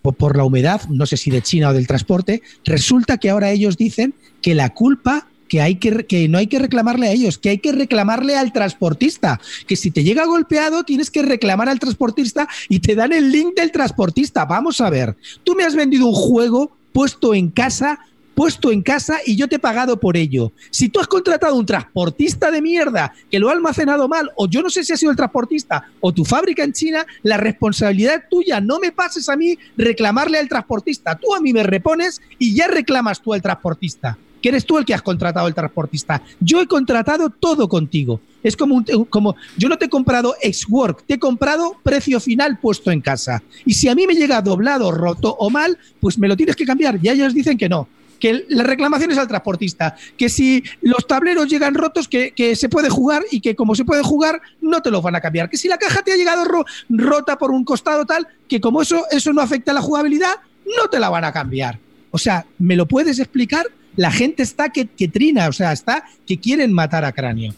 por 0.00 0.36
la 0.36 0.44
humedad 0.44 0.80
no 0.88 1.04
sé 1.04 1.18
si 1.18 1.30
de 1.30 1.42
China 1.42 1.68
o 1.68 1.74
del 1.74 1.86
transporte 1.86 2.42
resulta 2.64 3.18
que 3.18 3.28
ahora 3.28 3.50
ellos 3.50 3.76
dicen 3.76 4.14
que 4.40 4.54
la 4.54 4.70
culpa 4.70 5.26
que, 5.50 5.60
hay 5.60 5.74
que, 5.74 6.06
que 6.06 6.28
no 6.28 6.38
hay 6.38 6.46
que 6.46 6.60
reclamarle 6.60 7.08
a 7.08 7.12
ellos, 7.12 7.36
que 7.36 7.50
hay 7.50 7.58
que 7.58 7.72
reclamarle 7.72 8.36
al 8.36 8.52
transportista, 8.52 9.40
que 9.66 9.74
si 9.74 9.90
te 9.90 10.04
llega 10.04 10.24
golpeado 10.24 10.84
tienes 10.84 11.10
que 11.10 11.22
reclamar 11.22 11.68
al 11.68 11.80
transportista 11.80 12.48
y 12.68 12.78
te 12.78 12.94
dan 12.94 13.12
el 13.12 13.32
link 13.32 13.56
del 13.56 13.72
transportista. 13.72 14.44
Vamos 14.44 14.80
a 14.80 14.88
ver, 14.88 15.16
tú 15.42 15.56
me 15.56 15.64
has 15.64 15.74
vendido 15.74 16.06
un 16.06 16.14
juego 16.14 16.70
puesto 16.92 17.34
en 17.34 17.50
casa 17.50 17.98
puesto 18.32 18.70
en 18.72 18.80
casa 18.80 19.18
y 19.26 19.36
yo 19.36 19.48
te 19.48 19.56
he 19.56 19.58
pagado 19.58 20.00
por 20.00 20.16
ello. 20.16 20.52
Si 20.70 20.88
tú 20.88 20.98
has 20.98 21.08
contratado 21.08 21.56
un 21.56 21.66
transportista 21.66 22.50
de 22.50 22.62
mierda 22.62 23.12
que 23.30 23.38
lo 23.38 23.50
ha 23.50 23.52
almacenado 23.52 24.08
mal, 24.08 24.30
o 24.34 24.48
yo 24.48 24.62
no 24.62 24.70
sé 24.70 24.82
si 24.82 24.94
ha 24.94 24.96
sido 24.96 25.10
el 25.10 25.16
transportista 25.16 25.90
o 26.00 26.14
tu 26.14 26.24
fábrica 26.24 26.64
en 26.64 26.72
China, 26.72 27.04
la 27.22 27.36
responsabilidad 27.36 28.14
es 28.14 28.28
tuya. 28.30 28.58
No 28.62 28.78
me 28.78 28.92
pases 28.92 29.28
a 29.28 29.36
mí 29.36 29.58
reclamarle 29.76 30.38
al 30.38 30.48
transportista. 30.48 31.18
Tú 31.18 31.34
a 31.34 31.40
mí 31.40 31.52
me 31.52 31.64
repones 31.64 32.22
y 32.38 32.54
ya 32.54 32.66
reclamas 32.66 33.20
tú 33.20 33.34
al 33.34 33.42
transportista. 33.42 34.16
Que 34.40 34.48
eres 34.50 34.64
tú 34.64 34.78
el 34.78 34.84
que 34.84 34.94
has 34.94 35.02
contratado 35.02 35.46
el 35.48 35.54
transportista. 35.54 36.22
Yo 36.40 36.60
he 36.60 36.66
contratado 36.66 37.30
todo 37.30 37.68
contigo. 37.68 38.20
Es 38.42 38.56
como, 38.56 38.76
un, 38.76 38.84
como 39.10 39.36
yo 39.56 39.68
no 39.68 39.76
te 39.76 39.86
he 39.86 39.88
comprado 39.88 40.34
ex-work, 40.40 41.04
te 41.06 41.14
he 41.14 41.18
comprado 41.18 41.76
precio 41.82 42.20
final 42.20 42.58
puesto 42.58 42.90
en 42.90 43.00
casa. 43.00 43.42
Y 43.64 43.74
si 43.74 43.88
a 43.88 43.94
mí 43.94 44.06
me 44.06 44.14
llega 44.14 44.40
doblado, 44.40 44.90
roto 44.90 45.36
o 45.38 45.50
mal, 45.50 45.78
pues 46.00 46.18
me 46.18 46.28
lo 46.28 46.36
tienes 46.36 46.56
que 46.56 46.64
cambiar. 46.64 47.00
Ya 47.00 47.12
ellos 47.12 47.34
dicen 47.34 47.58
que 47.58 47.68
no 47.68 47.88
que 48.20 48.44
la 48.48 48.62
reclamación 48.62 49.10
es 49.10 49.18
al 49.18 49.26
transportista, 49.26 49.96
que 50.16 50.28
si 50.28 50.62
los 50.82 51.06
tableros 51.06 51.48
llegan 51.48 51.74
rotos, 51.74 52.06
que, 52.06 52.32
que, 52.32 52.54
se 52.54 52.68
puede 52.68 52.90
jugar 52.90 53.24
y 53.32 53.40
que 53.40 53.56
como 53.56 53.74
se 53.74 53.84
puede 53.84 54.02
jugar, 54.02 54.40
no 54.60 54.82
te 54.82 54.90
los 54.90 55.02
van 55.02 55.16
a 55.16 55.20
cambiar. 55.20 55.48
Que 55.48 55.56
si 55.56 55.66
la 55.66 55.78
caja 55.78 56.02
te 56.02 56.12
ha 56.12 56.16
llegado 56.16 56.44
ro 56.44 56.64
rota 56.90 57.38
por 57.38 57.50
un 57.50 57.64
costado 57.64 58.04
tal, 58.04 58.28
que 58.46 58.60
como 58.60 58.82
eso, 58.82 59.06
eso 59.10 59.32
no 59.32 59.40
afecta 59.40 59.72
a 59.72 59.74
la 59.74 59.80
jugabilidad, 59.80 60.34
no 60.66 60.88
te 60.88 61.00
la 61.00 61.08
van 61.08 61.24
a 61.24 61.32
cambiar. 61.32 61.78
O 62.10 62.18
sea, 62.18 62.44
¿me 62.58 62.76
lo 62.76 62.86
puedes 62.86 63.18
explicar? 63.18 63.66
La 63.96 64.10
gente 64.10 64.42
está 64.42 64.70
que, 64.70 64.86
que 64.86 65.08
trina, 65.08 65.48
o 65.48 65.52
sea, 65.52 65.72
está 65.72 66.04
que 66.26 66.38
quieren 66.38 66.72
matar 66.72 67.04
a 67.04 67.12
Cráneo. 67.12 67.52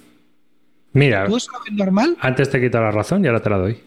Mira, 0.93 1.27
¿Tú 1.27 1.37
eso 1.37 1.51
lo 1.53 1.59
ves 1.65 1.73
normal? 1.73 2.17
Antes 2.21 2.51
te 2.51 2.61
quito 2.61 2.81
la 2.81 2.91
razón 2.91 3.25
y 3.25 3.29
ahora 3.29 3.41
te 3.41 3.51
la 3.51 3.59
doy. 3.59 3.79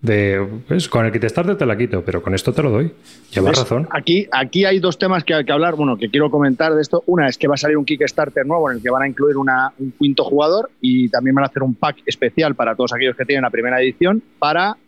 De, 0.00 0.62
pues, 0.66 0.88
con 0.88 1.04
el 1.04 1.12
Kickstarter 1.12 1.56
te 1.56 1.66
la 1.66 1.76
quito, 1.76 2.02
pero 2.02 2.22
con 2.22 2.34
esto 2.34 2.54
te 2.54 2.62
lo 2.62 2.70
doy. 2.70 2.90
Llevas 3.32 3.58
razón. 3.58 3.86
Aquí, 3.90 4.26
aquí 4.32 4.64
hay 4.64 4.78
dos 4.78 4.98
temas 4.98 5.24
que 5.24 5.34
hay 5.34 5.44
que 5.44 5.52
hablar, 5.52 5.74
bueno, 5.74 5.98
que 5.98 6.08
quiero 6.08 6.30
comentar 6.30 6.74
de 6.74 6.80
esto. 6.80 7.02
Una 7.06 7.28
es 7.28 7.36
que 7.36 7.46
va 7.46 7.54
a 7.54 7.58
salir 7.58 7.76
un 7.76 7.84
Kickstarter 7.84 8.46
nuevo 8.46 8.70
en 8.70 8.78
el 8.78 8.82
que 8.82 8.88
van 8.88 9.02
a 9.02 9.08
incluir 9.08 9.36
una, 9.36 9.72
un 9.78 9.92
quinto 9.92 10.24
jugador 10.24 10.70
y 10.80 11.10
también 11.10 11.34
van 11.34 11.44
a 11.44 11.48
hacer 11.48 11.62
un 11.62 11.74
pack 11.74 11.98
especial 12.06 12.54
para 12.54 12.74
todos 12.74 12.94
aquellos 12.94 13.14
que 13.14 13.26
tienen 13.26 13.42
la 13.42 13.50
primera 13.50 13.80
edición 13.80 14.22
para 14.38 14.78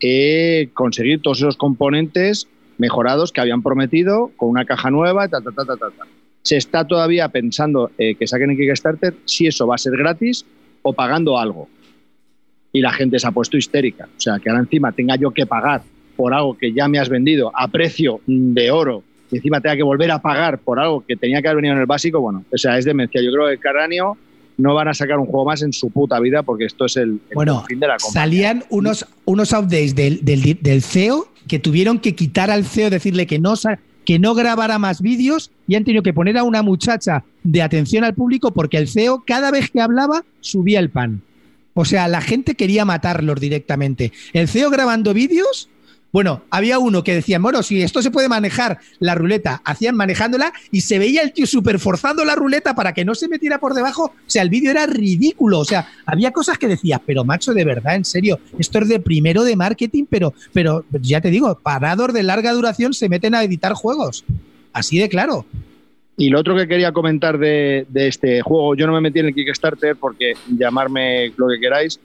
eh, 0.00 0.70
conseguir 0.72 1.20
todos 1.20 1.38
esos 1.38 1.56
componentes 1.58 2.48
mejorados 2.78 3.30
que 3.30 3.42
habían 3.42 3.62
prometido 3.62 4.30
con 4.36 4.48
una 4.48 4.64
caja 4.64 4.90
nueva, 4.90 5.28
ta, 5.28 5.42
ta, 5.42 5.50
ta, 5.52 5.66
ta, 5.66 5.76
ta. 5.76 6.06
Se 6.42 6.56
está 6.56 6.86
todavía 6.86 7.28
pensando 7.28 7.90
eh, 7.98 8.14
que 8.16 8.26
saquen 8.26 8.50
en 8.50 8.56
Kickstarter 8.56 9.14
si 9.24 9.46
eso 9.46 9.66
va 9.66 9.76
a 9.76 9.78
ser 9.78 9.96
gratis 9.96 10.44
o 10.82 10.92
pagando 10.92 11.38
algo. 11.38 11.68
Y 12.72 12.80
la 12.80 12.92
gente 12.92 13.18
se 13.18 13.26
ha 13.26 13.30
puesto 13.30 13.56
histérica. 13.56 14.08
O 14.16 14.20
sea, 14.20 14.38
que 14.38 14.48
ahora 14.50 14.62
encima 14.62 14.92
tenga 14.92 15.16
yo 15.16 15.30
que 15.30 15.46
pagar 15.46 15.82
por 16.16 16.34
algo 16.34 16.56
que 16.56 16.72
ya 16.72 16.88
me 16.88 16.98
has 16.98 17.08
vendido 17.08 17.52
a 17.54 17.68
precio 17.68 18.20
de 18.26 18.70
oro 18.70 19.02
y 19.30 19.36
encima 19.36 19.60
tenga 19.60 19.76
que 19.76 19.82
volver 19.82 20.10
a 20.10 20.20
pagar 20.20 20.58
por 20.58 20.78
algo 20.78 21.04
que 21.06 21.16
tenía 21.16 21.40
que 21.40 21.48
haber 21.48 21.56
venido 21.56 21.74
en 21.74 21.80
el 21.80 21.86
básico, 21.86 22.20
bueno, 22.20 22.44
o 22.52 22.58
sea, 22.58 22.76
es 22.76 22.84
demencia. 22.84 23.22
Yo 23.22 23.32
creo 23.32 23.48
que 23.48 23.56
Caranio 23.58 24.16
no 24.58 24.74
van 24.74 24.88
a 24.88 24.94
sacar 24.94 25.18
un 25.18 25.24
juego 25.26 25.46
más 25.46 25.62
en 25.62 25.72
su 25.72 25.90
puta 25.90 26.20
vida 26.20 26.42
porque 26.42 26.66
esto 26.66 26.84
es 26.84 26.96
el, 26.98 27.12
el 27.30 27.34
Bueno, 27.34 27.64
fin 27.66 27.80
de 27.80 27.86
la 27.88 27.96
compañía. 27.96 28.20
salían 28.22 28.64
unos, 28.68 29.06
unos 29.24 29.52
updates 29.52 29.94
del, 29.94 30.22
del, 30.22 30.58
del 30.60 30.82
CEO 30.82 31.28
que 31.48 31.58
tuvieron 31.58 31.98
que 31.98 32.14
quitar 32.14 32.50
al 32.50 32.64
CEO, 32.66 32.90
decirle 32.90 33.26
que 33.26 33.38
no, 33.38 33.54
que 34.04 34.18
no 34.18 34.34
grabara 34.34 34.78
más 34.78 35.00
vídeos 35.00 35.50
y 35.66 35.74
han 35.74 35.84
tenido 35.84 36.02
que 36.02 36.12
poner 36.12 36.38
a 36.38 36.44
una 36.44 36.62
muchacha 36.62 37.24
de 37.42 37.62
atención 37.62 38.04
al 38.04 38.14
público 38.14 38.52
porque 38.52 38.78
el 38.78 38.88
CEO 38.88 39.24
cada 39.26 39.50
vez 39.50 39.70
que 39.70 39.80
hablaba 39.80 40.24
subía 40.40 40.80
el 40.80 40.90
pan. 40.90 41.22
O 41.74 41.84
sea, 41.84 42.08
la 42.08 42.20
gente 42.20 42.54
quería 42.54 42.84
matarlos 42.84 43.40
directamente. 43.40 44.12
El 44.32 44.48
CEO 44.48 44.70
grabando 44.70 45.14
vídeos, 45.14 45.68
bueno, 46.12 46.42
había 46.50 46.78
uno 46.78 47.02
que 47.02 47.14
decía, 47.14 47.38
bueno, 47.38 47.62
si 47.62 47.80
esto 47.82 48.02
se 48.02 48.10
puede 48.10 48.28
manejar 48.28 48.78
la 48.98 49.14
ruleta, 49.14 49.62
hacían 49.64 49.96
manejándola 49.96 50.52
y 50.70 50.82
se 50.82 50.98
veía 50.98 51.22
el 51.22 51.32
tío 51.32 51.46
súper 51.46 51.78
forzando 51.78 52.22
la 52.24 52.34
ruleta 52.34 52.74
para 52.74 52.92
que 52.92 53.04
no 53.04 53.14
se 53.14 53.28
metiera 53.28 53.58
por 53.58 53.72
debajo. 53.72 54.04
O 54.04 54.30
sea, 54.30 54.42
el 54.42 54.50
vídeo 54.50 54.70
era 54.70 54.86
ridículo. 54.86 55.58
O 55.58 55.64
sea, 55.64 55.88
había 56.04 56.30
cosas 56.30 56.58
que 56.58 56.68
decías, 56.68 57.00
pero 57.06 57.24
macho, 57.24 57.54
de 57.54 57.64
verdad, 57.64 57.96
en 57.96 58.04
serio, 58.04 58.38
esto 58.58 58.78
es 58.80 58.88
de 58.88 59.00
primero 59.00 59.42
de 59.42 59.56
marketing, 59.56 60.04
pero, 60.08 60.34
pero 60.52 60.84
ya 61.00 61.22
te 61.22 61.30
digo, 61.30 61.58
parados 61.62 62.12
de 62.12 62.22
larga 62.22 62.52
duración 62.52 62.92
se 62.92 63.08
meten 63.08 63.34
a 63.34 63.42
editar 63.42 63.72
juegos. 63.72 64.24
Así 64.74 64.98
de 64.98 65.08
claro. 65.08 65.46
Y 66.18 66.28
lo 66.28 66.40
otro 66.40 66.54
que 66.54 66.68
quería 66.68 66.92
comentar 66.92 67.38
de, 67.38 67.86
de 67.88 68.08
este 68.08 68.42
juego, 68.42 68.74
yo 68.74 68.86
no 68.86 68.92
me 68.92 69.00
metí 69.00 69.20
en 69.20 69.26
el 69.26 69.34
Kickstarter 69.34 69.96
porque 69.96 70.34
llamarme 70.58 71.32
lo 71.38 71.48
que 71.48 71.58
queráis, 71.58 71.98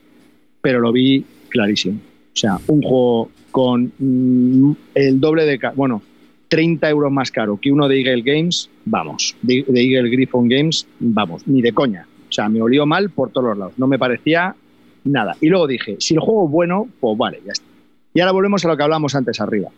pero 0.62 0.80
lo 0.80 0.92
vi 0.92 1.26
clarísimo. 1.50 2.00
O 2.38 2.40
sea, 2.40 2.60
un 2.68 2.82
juego 2.82 3.30
con 3.50 3.92
mm, 3.98 4.72
el 4.94 5.18
doble 5.18 5.44
de, 5.44 5.58
bueno, 5.74 6.02
30 6.46 6.88
euros 6.88 7.10
más 7.10 7.32
caro 7.32 7.58
que 7.60 7.72
uno 7.72 7.88
de 7.88 8.00
Eagle 8.00 8.22
Games, 8.22 8.70
vamos, 8.84 9.34
de, 9.42 9.64
de 9.66 9.80
Eagle 9.82 10.08
Griffon 10.08 10.48
Games, 10.48 10.86
vamos, 11.00 11.48
ni 11.48 11.62
de 11.62 11.72
coña. 11.72 12.06
O 12.28 12.32
sea, 12.32 12.48
me 12.48 12.62
olió 12.62 12.86
mal 12.86 13.10
por 13.10 13.30
todos 13.30 13.48
los 13.48 13.58
lados, 13.58 13.72
no 13.76 13.88
me 13.88 13.98
parecía 13.98 14.54
nada. 15.02 15.36
Y 15.40 15.48
luego 15.48 15.66
dije, 15.66 15.96
si 15.98 16.14
el 16.14 16.20
juego 16.20 16.44
es 16.46 16.52
bueno, 16.52 16.88
pues 17.00 17.18
vale, 17.18 17.40
ya 17.44 17.50
está. 17.50 17.66
Y 18.14 18.20
ahora 18.20 18.30
volvemos 18.30 18.64
a 18.64 18.68
lo 18.68 18.76
que 18.76 18.84
hablamos 18.84 19.16
antes 19.16 19.40
arriba. 19.40 19.70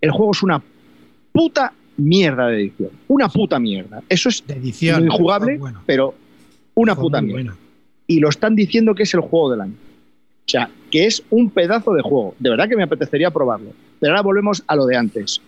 El 0.00 0.10
juego 0.10 0.32
es 0.32 0.42
una 0.42 0.62
puta 1.32 1.74
mierda 1.98 2.46
de 2.46 2.62
edición. 2.62 2.90
Una 3.08 3.28
puta 3.28 3.58
mierda. 3.58 4.02
Eso 4.08 4.30
es 4.30 4.42
De 4.46 4.54
edición. 4.54 5.04
muy 5.04 5.14
jugable, 5.14 5.58
Bueno, 5.58 5.82
pero 5.84 6.14
una 6.76 6.94
fue 6.94 7.04
puta 7.04 7.20
mierda. 7.20 7.54
Y 8.06 8.20
lo 8.20 8.30
están 8.30 8.56
diciendo 8.56 8.94
que 8.94 9.02
es 9.02 9.12
el 9.12 9.20
juego 9.20 9.50
del 9.50 9.60
año. 9.60 9.74
O 10.46 10.48
sea, 10.48 10.70
que 10.90 11.06
es 11.06 11.22
un 11.30 11.50
pedazo 11.50 11.92
de 11.92 12.02
juego. 12.02 12.34
De 12.38 12.50
verdad 12.50 12.68
que 12.68 12.76
me 12.76 12.84
apetecería 12.84 13.30
probarlo. 13.30 13.72
Pero 13.98 14.12
ahora 14.12 14.22
volvemos 14.22 14.62
a 14.66 14.76
lo 14.76 14.86
de 14.86 14.96
antes. 14.96 15.40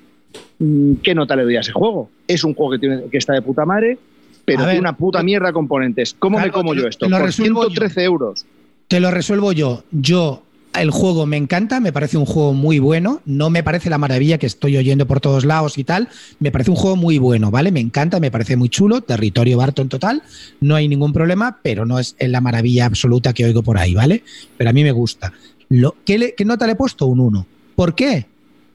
Mm, 0.58 0.94
¿Qué 1.02 1.14
nota 1.14 1.36
le 1.36 1.44
doy 1.44 1.56
a 1.56 1.60
ese 1.60 1.72
juego? 1.72 2.10
Es 2.26 2.42
un 2.42 2.54
juego 2.54 2.72
que, 2.72 2.78
tiene, 2.78 3.02
que 3.10 3.18
está 3.18 3.32
de 3.34 3.42
puta 3.42 3.64
madre, 3.64 3.98
pero 4.44 4.60
ver, 4.60 4.70
tiene 4.70 4.80
una 4.80 4.96
puta 4.96 5.22
mierda 5.22 5.48
de 5.48 5.52
componentes. 5.52 6.16
¿Cómo 6.18 6.38
me 6.38 6.50
como 6.50 6.74
yo 6.74 6.88
esto? 6.88 7.08
Por 7.08 7.22
resuelvo 7.22 7.64
yo. 7.64 7.70
113 7.70 8.04
euros. 8.04 8.46
Te 8.88 8.98
lo 9.00 9.10
resuelvo 9.10 9.52
yo. 9.52 9.84
Yo, 9.92 10.42
el 10.82 10.90
juego 10.90 11.26
me 11.26 11.36
encanta, 11.36 11.80
me 11.80 11.92
parece 11.92 12.16
un 12.16 12.26
juego 12.26 12.52
muy 12.54 12.78
bueno. 12.78 13.20
No 13.24 13.50
me 13.50 13.62
parece 13.62 13.90
la 13.90 13.98
maravilla 13.98 14.38
que 14.38 14.46
estoy 14.46 14.76
oyendo 14.76 15.06
por 15.06 15.20
todos 15.20 15.44
lados 15.44 15.78
y 15.78 15.84
tal. 15.84 16.08
Me 16.40 16.50
parece 16.50 16.70
un 16.70 16.76
juego 16.76 16.96
muy 16.96 17.18
bueno, 17.18 17.50
¿vale? 17.50 17.70
Me 17.72 17.80
encanta, 17.80 18.20
me 18.20 18.30
parece 18.30 18.56
muy 18.56 18.68
chulo. 18.68 19.00
Territorio 19.00 19.56
Barton 19.58 19.88
total. 19.88 20.22
No 20.60 20.74
hay 20.74 20.88
ningún 20.88 21.12
problema, 21.12 21.58
pero 21.62 21.84
no 21.86 21.98
es 21.98 22.16
la 22.20 22.40
maravilla 22.40 22.86
absoluta 22.86 23.32
que 23.32 23.44
oigo 23.44 23.62
por 23.62 23.78
ahí, 23.78 23.94
¿vale? 23.94 24.22
Pero 24.56 24.70
a 24.70 24.72
mí 24.72 24.82
me 24.82 24.92
gusta. 24.92 25.32
Lo, 25.68 25.96
¿qué, 26.04 26.18
le- 26.18 26.34
qué 26.34 26.44
nota 26.44 26.66
le 26.66 26.72
he 26.72 26.76
puesto? 26.76 27.06
Un 27.06 27.20
1. 27.20 27.46
¿Por 27.76 27.94
qué? 27.94 28.26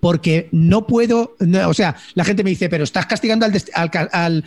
Porque 0.03 0.49
no 0.51 0.85
puedo, 0.85 1.35
no, 1.39 1.69
o 1.69 1.73
sea, 1.73 1.95
la 2.13 2.25
gente 2.25 2.43
me 2.43 2.49
dice, 2.49 2.67
pero 2.67 2.83
estás 2.83 3.05
castigando 3.05 3.45
al, 3.45 3.53
al, 4.11 4.43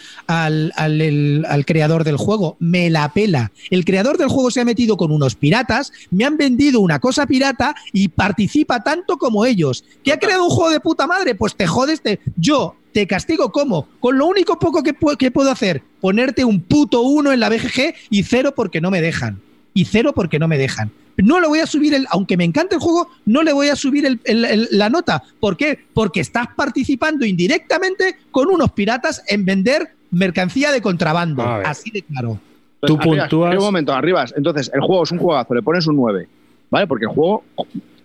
al, 0.76 1.44
al- 1.48 1.64
creador 1.64 2.04
del 2.04 2.18
juego. 2.18 2.56
Me 2.60 2.90
la 2.90 3.12
pela. 3.12 3.50
El 3.70 3.86
creador 3.86 4.18
del 4.18 4.28
juego 4.28 4.50
se 4.50 4.60
ha 4.60 4.64
metido 4.66 4.98
con 4.98 5.10
unos 5.10 5.34
piratas, 5.34 5.92
me 6.10 6.24
han 6.26 6.36
vendido 6.36 6.80
una 6.80 6.98
cosa 7.00 7.26
pirata 7.26 7.74
y 7.92 8.08
participa 8.08 8.84
tanto 8.84 9.16
como 9.16 9.46
ellos. 9.46 9.82
¿Que 10.04 10.12
ha 10.12 10.18
creado 10.18 10.44
un 10.44 10.50
juego 10.50 10.70
de 10.70 10.80
puta 10.80 11.06
madre? 11.06 11.34
Pues 11.34 11.56
te 11.56 11.66
jodes. 11.66 12.02
Te, 12.02 12.20
yo 12.36 12.76
te 12.92 13.06
castigo 13.06 13.50
¿cómo? 13.50 13.88
Con 13.98 14.18
lo 14.18 14.26
único 14.26 14.58
poco 14.58 14.82
que, 14.82 14.94
que 15.18 15.30
puedo 15.30 15.50
hacer, 15.50 15.82
ponerte 16.02 16.44
un 16.44 16.60
puto 16.60 17.00
uno 17.00 17.32
en 17.32 17.40
la 17.40 17.48
BGG 17.48 17.94
y 18.10 18.22
cero 18.24 18.52
porque 18.54 18.82
no 18.82 18.90
me 18.90 19.00
dejan. 19.00 19.40
Y 19.72 19.86
cero 19.86 20.12
porque 20.14 20.38
no 20.38 20.48
me 20.48 20.58
dejan. 20.58 20.92
No 21.18 21.40
le 21.40 21.46
voy 21.48 21.60
a 21.60 21.66
subir 21.66 21.94
el, 21.94 22.06
aunque 22.10 22.36
me 22.36 22.44
encante 22.44 22.74
el 22.74 22.80
juego, 22.80 23.08
no 23.24 23.42
le 23.42 23.52
voy 23.52 23.68
a 23.68 23.76
subir 23.76 24.04
el- 24.06 24.20
el- 24.24 24.44
el- 24.44 24.68
la 24.72 24.88
nota. 24.90 25.22
¿Por 25.40 25.56
qué? 25.56 25.78
Porque 25.94 26.20
estás 26.20 26.48
participando 26.56 27.24
indirectamente 27.24 28.16
con 28.30 28.48
unos 28.48 28.72
piratas 28.72 29.22
en 29.28 29.44
vender 29.44 29.88
mercancía 30.10 30.72
de 30.72 30.80
contrabando. 30.82 31.42
Así 31.66 31.90
de 31.90 32.02
claro. 32.02 32.38
Tú 32.80 32.96
Arribas, 32.98 33.28
puntúas- 33.28 33.54
Un 33.56 33.60
momento, 33.64 33.92
arribas. 33.92 34.34
Entonces, 34.36 34.70
el 34.74 34.80
juego 34.80 35.02
es 35.04 35.10
un 35.10 35.18
juegazo, 35.18 35.54
le 35.54 35.62
pones 35.62 35.86
un 35.86 35.96
9. 35.96 36.28
¿Vale? 36.70 36.86
Porque 36.86 37.04
el 37.06 37.10
juego, 37.10 37.44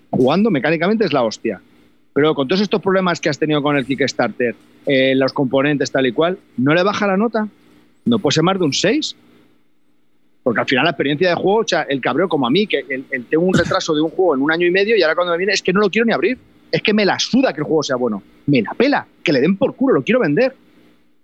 jugando 0.10 0.50
mecánicamente, 0.50 1.06
es 1.06 1.14
la 1.14 1.24
hostia. 1.24 1.62
Pero 2.14 2.36
con 2.36 2.48
todos 2.48 2.62
estos 2.62 2.82
problemas 2.82 3.20
que 3.20 3.30
has 3.30 3.38
tenido 3.40 3.62
con 3.62 3.78
el 3.78 3.86
Kickstarter, 3.86 4.56
eh, 4.86 5.16
los 5.16 5.34
componentes 5.34 5.92
tal 5.92 6.06
y 6.08 6.12
cual, 6.12 6.38
¿no 6.58 6.74
le 6.74 6.84
baja 6.84 7.08
la 7.08 7.18
nota? 7.18 7.48
¿No 8.06 8.20
puede 8.20 8.36
ser 8.36 8.44
más 8.44 8.58
de 8.60 8.66
un 8.66 8.74
6? 8.74 9.16
Porque 10.44 10.60
al 10.62 10.68
final 10.68 10.86
la 10.86 10.92
experiencia 10.92 11.30
de 11.30 11.36
juego, 11.36 11.60
o 11.60 11.68
sea, 11.68 11.84
el 11.84 12.02
cabreo 12.02 12.28
como 12.28 12.48
a 12.48 12.50
mí, 12.50 12.66
que 12.68 12.80
el- 12.90 13.06
el- 13.12 13.26
tengo 13.26 13.44
un 13.44 13.54
retraso 13.54 13.94
de 13.94 14.02
un 14.02 14.10
juego 14.10 14.36
en 14.36 14.42
un 14.42 14.52
año 14.52 14.66
y 14.66 14.72
medio 14.72 14.96
y 14.98 15.02
ahora 15.04 15.14
cuando 15.16 15.32
me 15.34 15.38
viene 15.38 15.54
es 15.54 15.62
que 15.62 15.72
no 15.74 15.80
lo 15.82 15.90
quiero 15.90 16.06
ni 16.06 16.14
abrir. 16.14 16.38
Es 16.72 16.82
que 16.82 16.94
me 16.94 17.06
la 17.06 17.20
suda 17.20 17.54
que 17.54 17.60
el 17.62 17.66
juego 17.66 17.84
sea 17.84 17.96
bueno. 17.98 18.24
Me 18.48 18.62
la 18.62 18.72
pela, 18.74 19.06
que 19.24 19.34
le 19.34 19.42
den 19.42 19.56
por 19.58 19.76
culo, 19.76 19.96
lo 19.96 20.04
quiero 20.04 20.20
vender. 20.20 20.56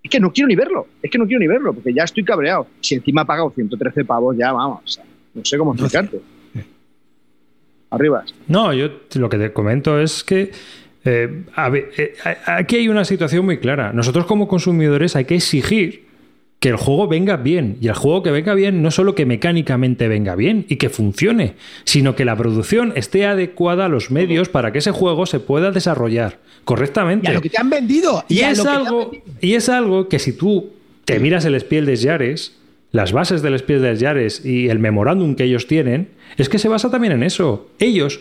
Es 0.02 0.10
que 0.10 0.20
no 0.20 0.32
quiero 0.32 0.46
ni 0.46 0.54
verlo, 0.54 0.86
es 1.02 1.10
que 1.10 1.18
no 1.18 1.26
quiero 1.26 1.40
ni 1.40 1.48
verlo, 1.48 1.72
porque 1.74 1.92
ya 1.92 2.04
estoy 2.04 2.22
cabreado. 2.24 2.66
Si 2.80 2.94
encima 2.94 3.22
ha 3.22 3.24
pagado 3.24 3.50
113 3.54 4.04
pavos, 4.04 4.36
ya 4.36 4.52
vamos, 4.52 4.80
o 4.84 4.88
sea, 4.88 5.04
no 5.34 5.44
sé 5.44 5.58
cómo 5.58 5.72
explicarte. 5.74 6.20
Arribas. 7.90 8.34
No, 8.46 8.72
yo 8.74 8.88
lo 9.14 9.28
que 9.28 9.38
te 9.38 9.52
comento 9.52 9.98
es 9.98 10.22
que 10.22 10.50
eh, 11.04 11.44
a 11.54 11.70
ver, 11.70 11.90
eh, 11.96 12.14
aquí 12.46 12.76
hay 12.76 12.88
una 12.88 13.04
situación 13.04 13.44
muy 13.46 13.58
clara. 13.58 13.92
Nosotros 13.94 14.26
como 14.26 14.46
consumidores 14.46 15.16
hay 15.16 15.24
que 15.24 15.36
exigir 15.36 16.06
que 16.60 16.70
el 16.70 16.76
juego 16.76 17.06
venga 17.06 17.36
bien. 17.36 17.76
Y 17.80 17.88
el 17.88 17.94
juego 17.94 18.22
que 18.22 18.30
venga 18.30 18.54
bien 18.54 18.82
no 18.82 18.90
solo 18.90 19.14
que 19.14 19.26
mecánicamente 19.26 20.08
venga 20.08 20.34
bien 20.34 20.66
y 20.68 20.76
que 20.76 20.88
funcione, 20.88 21.54
sino 21.84 22.16
que 22.16 22.24
la 22.24 22.36
producción 22.36 22.92
esté 22.96 23.26
adecuada 23.26 23.86
a 23.86 23.88
los 23.88 24.10
medios 24.10 24.48
para 24.48 24.72
que 24.72 24.78
ese 24.78 24.90
juego 24.90 25.26
se 25.26 25.40
pueda 25.40 25.70
desarrollar 25.70 26.38
Y 26.60 26.64
correctamente. 26.64 27.28
a 27.28 27.32
lo 27.32 27.40
que 27.40 27.50
te 27.50 27.60
han 27.60 27.70
vendido. 27.70 28.24
Y 28.28 28.40
es, 28.40 28.64
algo, 28.64 29.12
y 29.40 29.54
es 29.54 29.68
algo 29.68 30.08
que 30.08 30.18
si 30.18 30.32
tú 30.32 30.70
te 31.04 31.20
miras 31.20 31.44
el 31.44 31.58
Spiel 31.60 31.86
des 31.86 32.02
Jahres, 32.04 32.56
las 32.90 33.12
bases 33.12 33.42
del 33.42 33.58
Spiel 33.58 33.82
des 33.82 34.00
Jahres 34.00 34.44
y 34.44 34.68
el 34.68 34.78
memorándum 34.78 35.36
que 35.36 35.44
ellos 35.44 35.66
tienen, 35.66 36.08
es 36.36 36.48
que 36.48 36.58
se 36.58 36.68
basa 36.68 36.90
también 36.90 37.12
en 37.12 37.22
eso. 37.22 37.68
Ellos 37.78 38.20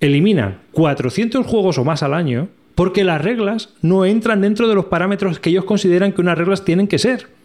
eliminan 0.00 0.60
400 0.72 1.46
juegos 1.46 1.78
o 1.78 1.84
más 1.84 2.02
al 2.02 2.14
año 2.14 2.48
porque 2.74 3.02
las 3.02 3.20
reglas 3.20 3.70
no 3.82 4.04
entran 4.04 4.40
dentro 4.40 4.68
de 4.68 4.74
los 4.74 4.84
parámetros 4.84 5.40
que 5.40 5.50
ellos 5.50 5.64
consideran 5.64 6.12
que 6.12 6.20
unas 6.20 6.38
reglas 6.38 6.64
tienen 6.64 6.86
que 6.86 6.98
ser. 6.98 7.37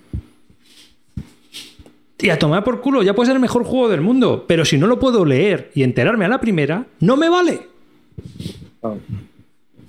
Y 2.24 2.30
a 2.30 2.40
tomar 2.40 2.64
por 2.64 2.80
culo, 2.80 3.04
ya 3.04 3.14
puede 3.14 3.28
ser 3.28 3.36
el 3.36 3.42
mejor 3.42 3.66
juego 3.66 3.90
del 3.90 4.00
mundo, 4.00 4.46
pero 4.48 4.64
si 4.64 4.78
no 4.78 4.88
lo 4.88 4.98
puedo 4.98 5.26
leer 5.26 5.72
y 5.76 5.84
enterarme 5.84 6.24
a 6.24 6.30
la 6.30 6.40
primera, 6.40 6.86
no 7.02 7.18
me 7.18 7.28
vale. 7.28 7.68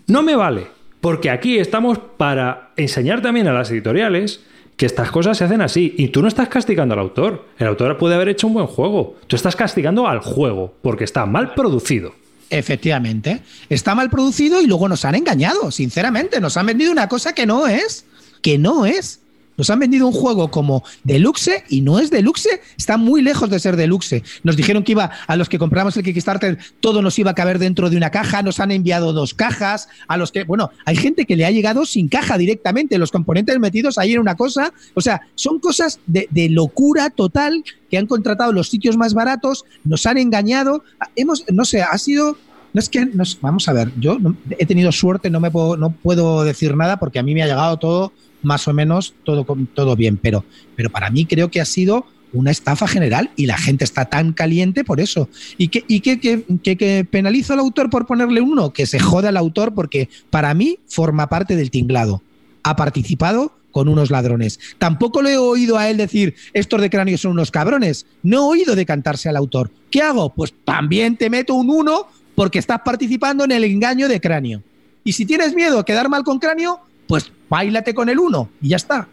No 0.08 0.22
me 0.24 0.34
vale, 0.34 0.66
porque 1.00 1.30
aquí 1.30 1.58
estamos 1.58 2.00
para 2.16 2.72
enseñar 2.76 3.22
también 3.22 3.46
a 3.46 3.52
las 3.52 3.70
editoriales 3.70 4.40
que 4.76 4.84
estas 4.84 5.12
cosas 5.12 5.38
se 5.38 5.44
hacen 5.44 5.62
así 5.62 5.94
y 5.96 6.08
tú 6.08 6.22
no 6.22 6.26
estás 6.26 6.48
castigando 6.48 6.94
al 6.94 6.98
autor. 6.98 7.46
El 7.56 7.68
autor 7.68 7.98
puede 7.98 8.16
haber 8.16 8.30
hecho 8.30 8.48
un 8.48 8.54
buen 8.54 8.66
juego. 8.66 9.14
Tú 9.28 9.36
estás 9.36 9.54
castigando 9.54 10.08
al 10.08 10.18
juego 10.18 10.74
porque 10.82 11.04
está 11.04 11.26
mal 11.26 11.54
producido. 11.54 12.16
Efectivamente. 12.50 13.42
Está 13.68 13.94
mal 13.94 14.10
producido 14.10 14.60
y 14.60 14.66
luego 14.66 14.88
nos 14.88 15.04
han 15.04 15.14
engañado, 15.14 15.70
sinceramente. 15.70 16.40
Nos 16.40 16.56
han 16.56 16.66
vendido 16.66 16.90
una 16.90 17.08
cosa 17.08 17.32
que 17.32 17.46
no 17.46 17.68
es. 17.68 18.06
Que 18.42 18.58
no 18.58 18.86
es. 18.86 19.20
Nos 19.56 19.70
han 19.70 19.78
vendido 19.78 20.06
un 20.06 20.12
juego 20.12 20.50
como 20.50 20.82
deluxe 21.04 21.64
y 21.68 21.80
no 21.80 21.98
es 21.98 22.10
deluxe, 22.10 22.60
está 22.76 22.96
muy 22.96 23.22
lejos 23.22 23.50
de 23.50 23.58
ser 23.58 23.76
deluxe. 23.76 24.22
Nos 24.42 24.56
dijeron 24.56 24.82
que 24.82 24.92
iba 24.92 25.10
a 25.26 25.36
los 25.36 25.48
que 25.48 25.58
compramos 25.58 25.96
el 25.96 26.02
Kickstarter 26.02 26.58
todo 26.80 27.02
nos 27.02 27.18
iba 27.18 27.30
a 27.30 27.34
caber 27.34 27.58
dentro 27.58 27.90
de 27.90 27.96
una 27.96 28.10
caja, 28.10 28.42
nos 28.42 28.60
han 28.60 28.70
enviado 28.70 29.12
dos 29.12 29.34
cajas, 29.34 29.88
a 30.08 30.16
los 30.16 30.32
que, 30.32 30.44
bueno, 30.44 30.70
hay 30.84 30.96
gente 30.96 31.24
que 31.24 31.36
le 31.36 31.46
ha 31.46 31.50
llegado 31.50 31.84
sin 31.84 32.08
caja 32.08 32.38
directamente, 32.38 32.98
los 32.98 33.10
componentes 33.10 33.58
metidos 33.58 33.98
ahí 33.98 34.12
en 34.14 34.20
una 34.20 34.34
cosa, 34.34 34.72
o 34.94 35.00
sea, 35.00 35.22
son 35.34 35.58
cosas 35.58 36.00
de, 36.06 36.28
de 36.30 36.48
locura 36.48 37.10
total 37.10 37.64
que 37.90 37.98
han 37.98 38.06
contratado 38.06 38.52
los 38.52 38.68
sitios 38.68 38.96
más 38.96 39.14
baratos, 39.14 39.64
nos 39.84 40.06
han 40.06 40.18
engañado, 40.18 40.82
hemos, 41.16 41.44
no 41.52 41.64
sé, 41.64 41.82
ha 41.82 41.96
sido 41.98 42.36
No 42.72 42.80
es 42.80 42.88
que, 42.88 43.08
vamos 43.40 43.68
a 43.68 43.72
ver, 43.72 43.92
yo 43.98 44.18
he 44.58 44.66
tenido 44.66 44.90
suerte, 44.90 45.30
no, 45.30 45.38
me 45.38 45.50
puedo, 45.50 45.76
no 45.76 45.90
puedo 45.90 46.42
decir 46.42 46.76
nada 46.76 46.98
porque 46.98 47.20
a 47.20 47.22
mí 47.22 47.34
me 47.34 47.42
ha 47.42 47.46
llegado 47.46 47.76
todo 47.78 48.12
más 48.44 48.68
o 48.68 48.74
menos 48.74 49.14
todo, 49.24 49.46
todo 49.74 49.96
bien, 49.96 50.16
pero, 50.16 50.44
pero 50.76 50.90
para 50.90 51.10
mí 51.10 51.26
creo 51.26 51.50
que 51.50 51.60
ha 51.60 51.64
sido 51.64 52.06
una 52.34 52.50
estafa 52.50 52.86
general 52.86 53.30
y 53.36 53.46
la 53.46 53.56
gente 53.56 53.84
está 53.84 54.06
tan 54.06 54.32
caliente 54.32 54.84
por 54.84 55.00
eso. 55.00 55.28
¿Y 55.56 55.68
qué 55.68 55.84
y 55.88 56.00
que, 56.00 56.18
que, 56.18 57.06
penalizo 57.08 57.54
al 57.54 57.60
autor 57.60 57.88
por 57.88 58.06
ponerle 58.06 58.40
uno? 58.40 58.72
Que 58.72 58.86
se 58.86 58.98
joda 58.98 59.30
el 59.30 59.36
autor 59.36 59.72
porque 59.72 60.08
para 60.30 60.52
mí 60.52 60.78
forma 60.86 61.28
parte 61.28 61.56
del 61.56 61.70
tinglado. 61.70 62.22
Ha 62.64 62.76
participado 62.76 63.52
con 63.70 63.88
unos 63.88 64.10
ladrones. 64.10 64.58
Tampoco 64.78 65.22
le 65.22 65.32
he 65.32 65.38
oído 65.38 65.78
a 65.78 65.88
él 65.88 65.96
decir, 65.96 66.34
estos 66.52 66.80
de 66.80 66.90
cráneo 66.90 67.18
son 67.18 67.32
unos 67.32 67.50
cabrones. 67.50 68.06
No 68.22 68.36
he 68.36 68.58
oído 68.58 68.74
decantarse 68.74 69.28
al 69.28 69.36
autor. 69.36 69.70
¿Qué 69.90 70.02
hago? 70.02 70.32
Pues 70.32 70.54
también 70.64 71.16
te 71.16 71.30
meto 71.30 71.54
un 71.54 71.70
uno 71.70 72.06
porque 72.34 72.58
estás 72.58 72.80
participando 72.84 73.44
en 73.44 73.52
el 73.52 73.64
engaño 73.64 74.08
de 74.08 74.20
cráneo. 74.20 74.62
Y 75.04 75.12
si 75.12 75.26
tienes 75.26 75.54
miedo 75.54 75.78
a 75.78 75.84
quedar 75.84 76.08
mal 76.08 76.24
con 76.24 76.38
cráneo, 76.38 76.80
pues 77.06 77.32
bailate 77.48 77.94
con 77.94 78.08
el 78.08 78.18
uno 78.18 78.50
y 78.60 78.68
ya 78.68 78.76
está. 78.76 79.08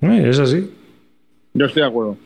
Eh, 0.00 0.28
es 0.28 0.38
así. 0.38 0.70
Yo 1.54 1.66
estoy 1.66 1.82
de 1.82 1.88
acuerdo. 1.88 2.16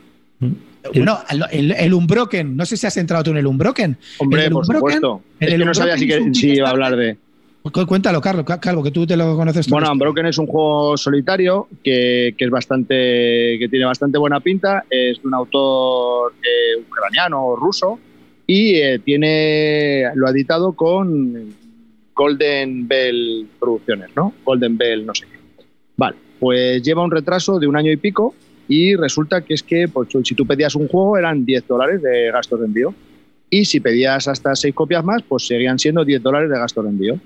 Mm. 0.41 0.53
Bueno, 0.95 1.19
el, 1.51 1.73
el, 1.73 1.95
Unbroken, 1.95 2.57
no 2.57 2.67
sé 2.67 2.77
si 2.77 2.87
has 2.87 2.97
entrado 2.99 3.25
tú 3.25 3.31
en 3.31 3.39
el 3.39 3.47
Unbroken. 3.47 3.97
Hombre, 4.19 4.51
por 4.51 4.67
supuesto. 4.67 5.23
Es 5.41 5.49
que 5.49 5.65
no 5.65 5.73
sabía 5.73 5.97
si, 5.97 6.35
si 6.35 6.51
iba 6.57 6.69
a 6.69 6.73
hablar 6.73 6.95
de. 6.97 7.17
Cuéntalo, 7.73 8.21
Carlos, 8.21 8.45
Calvo, 8.61 8.83
que 8.83 8.91
tú 8.91 9.07
te 9.07 9.17
lo 9.17 9.35
conoces. 9.37 9.67
Bueno, 9.69 9.91
Unbroken 9.91 10.27
es 10.27 10.37
un 10.37 10.47
juego 10.47 10.99
solitario 10.99 11.69
que, 11.83 12.35
que, 12.37 12.45
es 12.45 12.51
bastante, 12.51 13.57
que 13.59 13.67
tiene 13.71 13.87
bastante 13.87 14.19
buena 14.19 14.41
pinta. 14.41 14.85
Es 14.91 15.23
de 15.23 15.29
un 15.29 15.33
autor 15.33 16.35
eh, 16.43 16.83
ucraniano 16.87 17.47
o 17.47 17.57
ruso 17.57 17.99
y 18.47 18.75
eh, 18.75 18.99
tiene, 18.99 20.05
lo 20.15 20.27
ha 20.27 20.31
editado 20.31 20.73
con 20.73 21.55
Golden 22.15 22.87
Bell 22.87 23.47
Producciones, 23.59 24.11
¿no? 24.15 24.33
Golden 24.45 24.77
Bell, 24.77 25.05
no 25.05 25.15
sé 25.15 25.27
qué. 25.27 25.65
Vale, 25.97 26.17
pues 26.39 26.83
lleva 26.83 27.03
un 27.03 27.11
retraso 27.11 27.59
de 27.59 27.67
un 27.67 27.77
año 27.77 27.91
y 27.91 27.97
pico 27.97 28.35
y 28.69 28.95
resulta 28.97 29.43
que 29.43 29.55
es 29.55 29.63
que 29.63 29.89
pues, 29.89 30.09
si 30.23 30.35
tú 30.35 30.47
pedías 30.47 30.75
un 30.75 30.89
juego 30.89 31.19
eran 31.19 31.45
10 31.45 31.67
dólares 31.67 32.03
de 32.03 32.31
gastos 32.31 32.61
de 32.61 32.67
envío 32.67 32.95
y 33.51 33.65
si 33.65 33.81
pedías 33.81 34.27
hasta 34.29 34.55
6 34.55 34.75
copias 34.75 35.05
más, 35.05 35.23
pues 35.23 35.47
seguían 35.47 35.79
siendo 35.79 36.05
10 36.05 36.23
dólares 36.23 36.51
de 36.51 36.59
gastos 36.59 36.85
de 36.85 36.91
envío. 36.91 37.21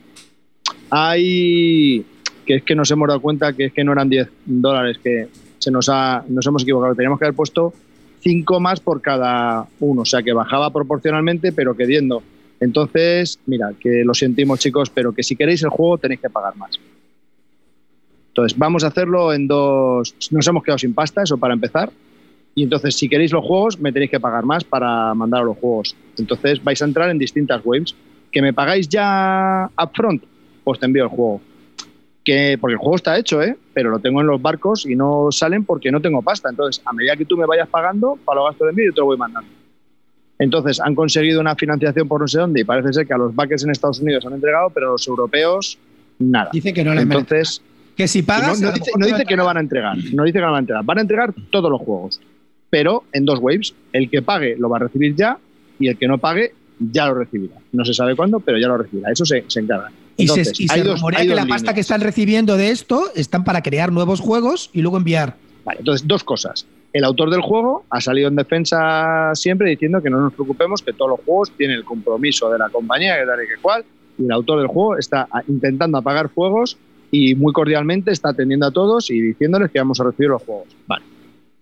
Hay 0.91 2.05
que 2.49 2.55
es 2.57 2.63
que 2.63 2.75
nos 2.75 2.91
hemos 2.91 3.07
dado 3.07 3.21
cuenta 3.21 3.53
que 3.53 3.67
es 3.67 3.73
que 3.75 3.85
no 3.85 3.93
eran 3.93 4.09
10 4.09 4.29
dólares, 4.47 4.99
que 5.05 5.29
se 5.59 5.71
nos, 5.71 5.91
ha, 5.91 6.25
nos 6.29 6.47
hemos 6.47 6.63
equivocado. 6.63 6.95
Teníamos 6.95 7.19
que 7.19 7.27
haber 7.27 7.37
puesto 7.37 7.75
5 8.21 8.59
más 8.59 8.81
por 8.81 9.03
cada 9.03 9.67
uno, 9.81 10.03
o 10.03 10.05
sea 10.07 10.23
que 10.23 10.33
bajaba 10.33 10.73
proporcionalmente, 10.73 11.53
pero 11.53 11.77
queriendo. 11.77 12.23
Entonces, 12.61 13.39
mira, 13.47 13.73
que 13.79 14.03
lo 14.05 14.15
sentimos 14.15 14.59
chicos, 14.59 14.91
pero 14.91 15.13
que 15.13 15.23
si 15.23 15.37
queréis 15.37 15.63
el 15.63 15.71
juego 15.71 15.99
tenéis 15.99 16.21
que 16.21 16.31
pagar 16.31 16.57
más. 16.57 16.79
Entonces, 18.29 18.59
vamos 18.59 18.85
a 18.85 18.89
hacerlo 18.89 19.33
en 19.33 19.47
dos. 19.47 20.15
Nos 20.31 20.47
hemos 20.47 20.63
quedado 20.63 20.79
sin 20.79 20.95
pasta, 20.95 21.23
eso 21.23 21.39
para 21.39 21.55
empezar. 21.55 21.91
Y 22.55 22.65
entonces, 22.65 22.97
si 22.97 23.09
queréis 23.09 23.33
los 23.33 23.45
juegos, 23.45 23.79
me 23.79 23.93
tenéis 23.93 24.11
que 24.11 24.21
pagar 24.21 24.45
más 24.45 24.65
para 24.65 25.15
mandar 25.15 25.45
los 25.45 25.57
juegos. 25.59 25.97
Entonces, 26.17 26.63
vais 26.63 26.81
a 26.83 26.85
entrar 26.85 27.11
en 27.11 27.19
distintas 27.19 27.61
waves. 27.65 27.95
Que 28.31 28.43
me 28.43 28.53
pagáis 28.53 28.89
ya 28.89 29.71
upfront, 29.83 30.23
pues 30.65 30.79
te 30.79 30.87
envío 30.87 31.05
el 31.05 31.09
juego. 31.09 31.41
Que, 32.25 32.59
porque 32.61 32.75
el 32.75 32.79
juego 32.79 32.97
está 32.97 33.19
hecho, 33.19 33.41
¿eh? 33.43 33.57
pero 33.73 33.91
lo 33.91 34.01
tengo 34.01 34.21
en 34.21 34.27
los 34.27 34.43
barcos 34.43 34.85
y 34.85 34.95
no 34.95 35.29
salen 35.31 35.65
porque 35.65 35.91
no 35.91 36.01
tengo 36.01 36.21
pasta. 36.21 36.51
Entonces, 36.51 36.83
a 36.85 36.93
medida 36.93 37.17
que 37.17 37.25
tú 37.25 37.37
me 37.37 37.47
vayas 37.47 37.69
pagando, 37.69 38.19
para 38.25 38.41
los 38.41 38.51
gastos 38.51 38.67
de 38.67 38.71
envío, 38.71 38.87
yo 38.87 38.95
te 38.95 39.01
lo 39.01 39.07
voy 39.07 39.17
mandando. 39.17 39.49
Entonces, 40.39 40.81
han 40.81 40.95
conseguido 40.95 41.41
una 41.41 41.57
financiación 41.57 42.07
por 42.07 42.21
no 42.21 42.29
sé 42.29 42.39
dónde 42.39 42.61
y 42.61 42.65
parece 42.65 42.93
ser 42.93 43.07
que 43.07 43.15
a 43.15 43.19
los 43.19 43.35
backers 43.35 43.65
en 43.65 43.71
Estados 43.71 44.01
Unidos 44.01 44.25
han 44.25 44.35
entregado, 44.35 44.71
pero 44.71 44.89
a 44.89 44.93
los 44.93 45.07
europeos, 45.09 45.79
nada. 46.19 46.51
Dice 46.53 46.73
que 46.73 46.85
no 46.85 46.95
les 46.95 47.03
Entonces, 47.03 47.61
que 47.97 48.07
si 48.07 48.23
pagas. 48.23 48.61
No, 48.61 48.71
dice, 48.71 49.25
que 49.27 49.37
no 49.37 49.45
van 49.45 49.57
a 49.57 49.61
entregar. 49.61 49.97
No 50.13 50.23
dice 50.23 50.39
que 50.39 50.41
no 50.41 50.53
van 50.53 50.57
a 50.57 50.59
entregar. 50.61 50.85
Van 50.85 50.99
a 50.99 51.01
entregar 51.01 51.35
todos 51.51 51.69
los 51.69 51.81
juegos. 51.81 52.21
Pero 52.71 53.03
en 53.13 53.25
dos 53.25 53.41
waves. 53.41 53.75
El 53.93 54.09
que 54.09 54.23
pague 54.23 54.57
lo 54.57 54.69
va 54.69 54.77
a 54.77 54.81
recibir 54.81 55.17
ya 55.17 55.39
y 55.81 55.89
el 55.89 55.99
que 55.99 56.07
no 56.07 56.19
pague 56.19 56.53
ya 56.79 57.07
lo 57.07 57.15
recibirá. 57.15 57.57
No 57.73 57.85
se 57.85 57.93
sabe 57.93 58.15
cuándo, 58.15 58.39
pero 58.39 58.57
ya 58.57 58.69
lo 58.69 58.79
recibirá. 58.79 59.11
Eso 59.11 59.25
se, 59.25 59.45
encarga. 59.57 59.91
y 60.17 60.29
se, 60.29 60.43
y 60.57 60.69
que 60.69 61.35
la 61.35 61.47
pasta 61.47 61.75
que 61.75 61.81
están 61.81 62.01
recibiendo 62.01 62.57
de 62.57 62.71
esto 62.71 63.11
están 63.17 63.43
para 63.43 63.63
crear 63.63 63.91
nuevos 63.91 64.21
juegos 64.21 64.71
y 64.73 64.83
luego 64.83 64.97
enviar. 64.97 65.35
Vale, 65.65 65.81
entonces, 65.81 66.07
dos 66.07 66.23
cosas. 66.23 66.67
El 66.93 67.05
autor 67.05 67.31
del 67.31 67.43
juego 67.43 67.85
ha 67.91 68.01
salido 68.01 68.29
en 68.29 68.37
defensa 68.37 69.33
siempre 69.35 69.71
diciendo 69.71 70.01
que 70.03 70.11
no 70.11 70.21
nos 70.21 70.33
preocupemos, 70.33 70.83
que 70.83 70.93
todos 70.93 71.11
los 71.11 71.21
juegos 71.21 71.51
tienen 71.53 71.77
el 71.77 71.85
compromiso 71.85 72.51
de 72.51 72.59
la 72.59 72.71
compañía, 72.71 73.19
que 73.19 73.27
tal 73.27 73.45
y 73.45 73.49
que 73.49 73.61
cual, 73.61 73.85
y 74.19 74.25
el 74.25 74.33
autor 74.33 74.59
del 74.59 74.69
juego 74.69 74.97
está 74.97 75.29
intentando 75.47 75.99
apagar 75.99 76.29
fuegos 76.31 76.79
y 77.11 77.35
muy 77.35 77.53
cordialmente 77.53 78.11
está 78.11 78.31
atendiendo 78.31 78.67
a 78.67 78.71
todos 78.71 79.11
y 79.11 79.21
diciéndoles 79.21 79.71
que 79.71 79.79
vamos 79.79 80.01
a 80.01 80.05
recibir 80.05 80.31
los 80.31 80.43
juegos. 80.43 80.69
Vale. 80.87 81.05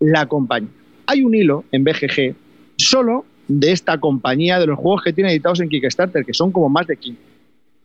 La 0.01 0.27
compañía. 0.27 0.71
Hay 1.07 1.23
un 1.23 1.35
hilo 1.35 1.65
en 1.73 1.85
BGG 1.85 2.35
solo 2.77 3.25
de 3.49 3.73
esta 3.73 3.99
compañía, 3.99 4.59
de 4.59 4.67
los 4.67 4.79
juegos 4.79 5.03
que 5.03 5.13
tiene 5.13 5.31
editados 5.31 5.61
en 5.61 5.69
Kickstarter, 5.69 6.25
que 6.25 6.35
son 6.35 6.51
como 6.51 6.69
más 6.69 6.87
de 6.87 6.97
15. 6.97 7.21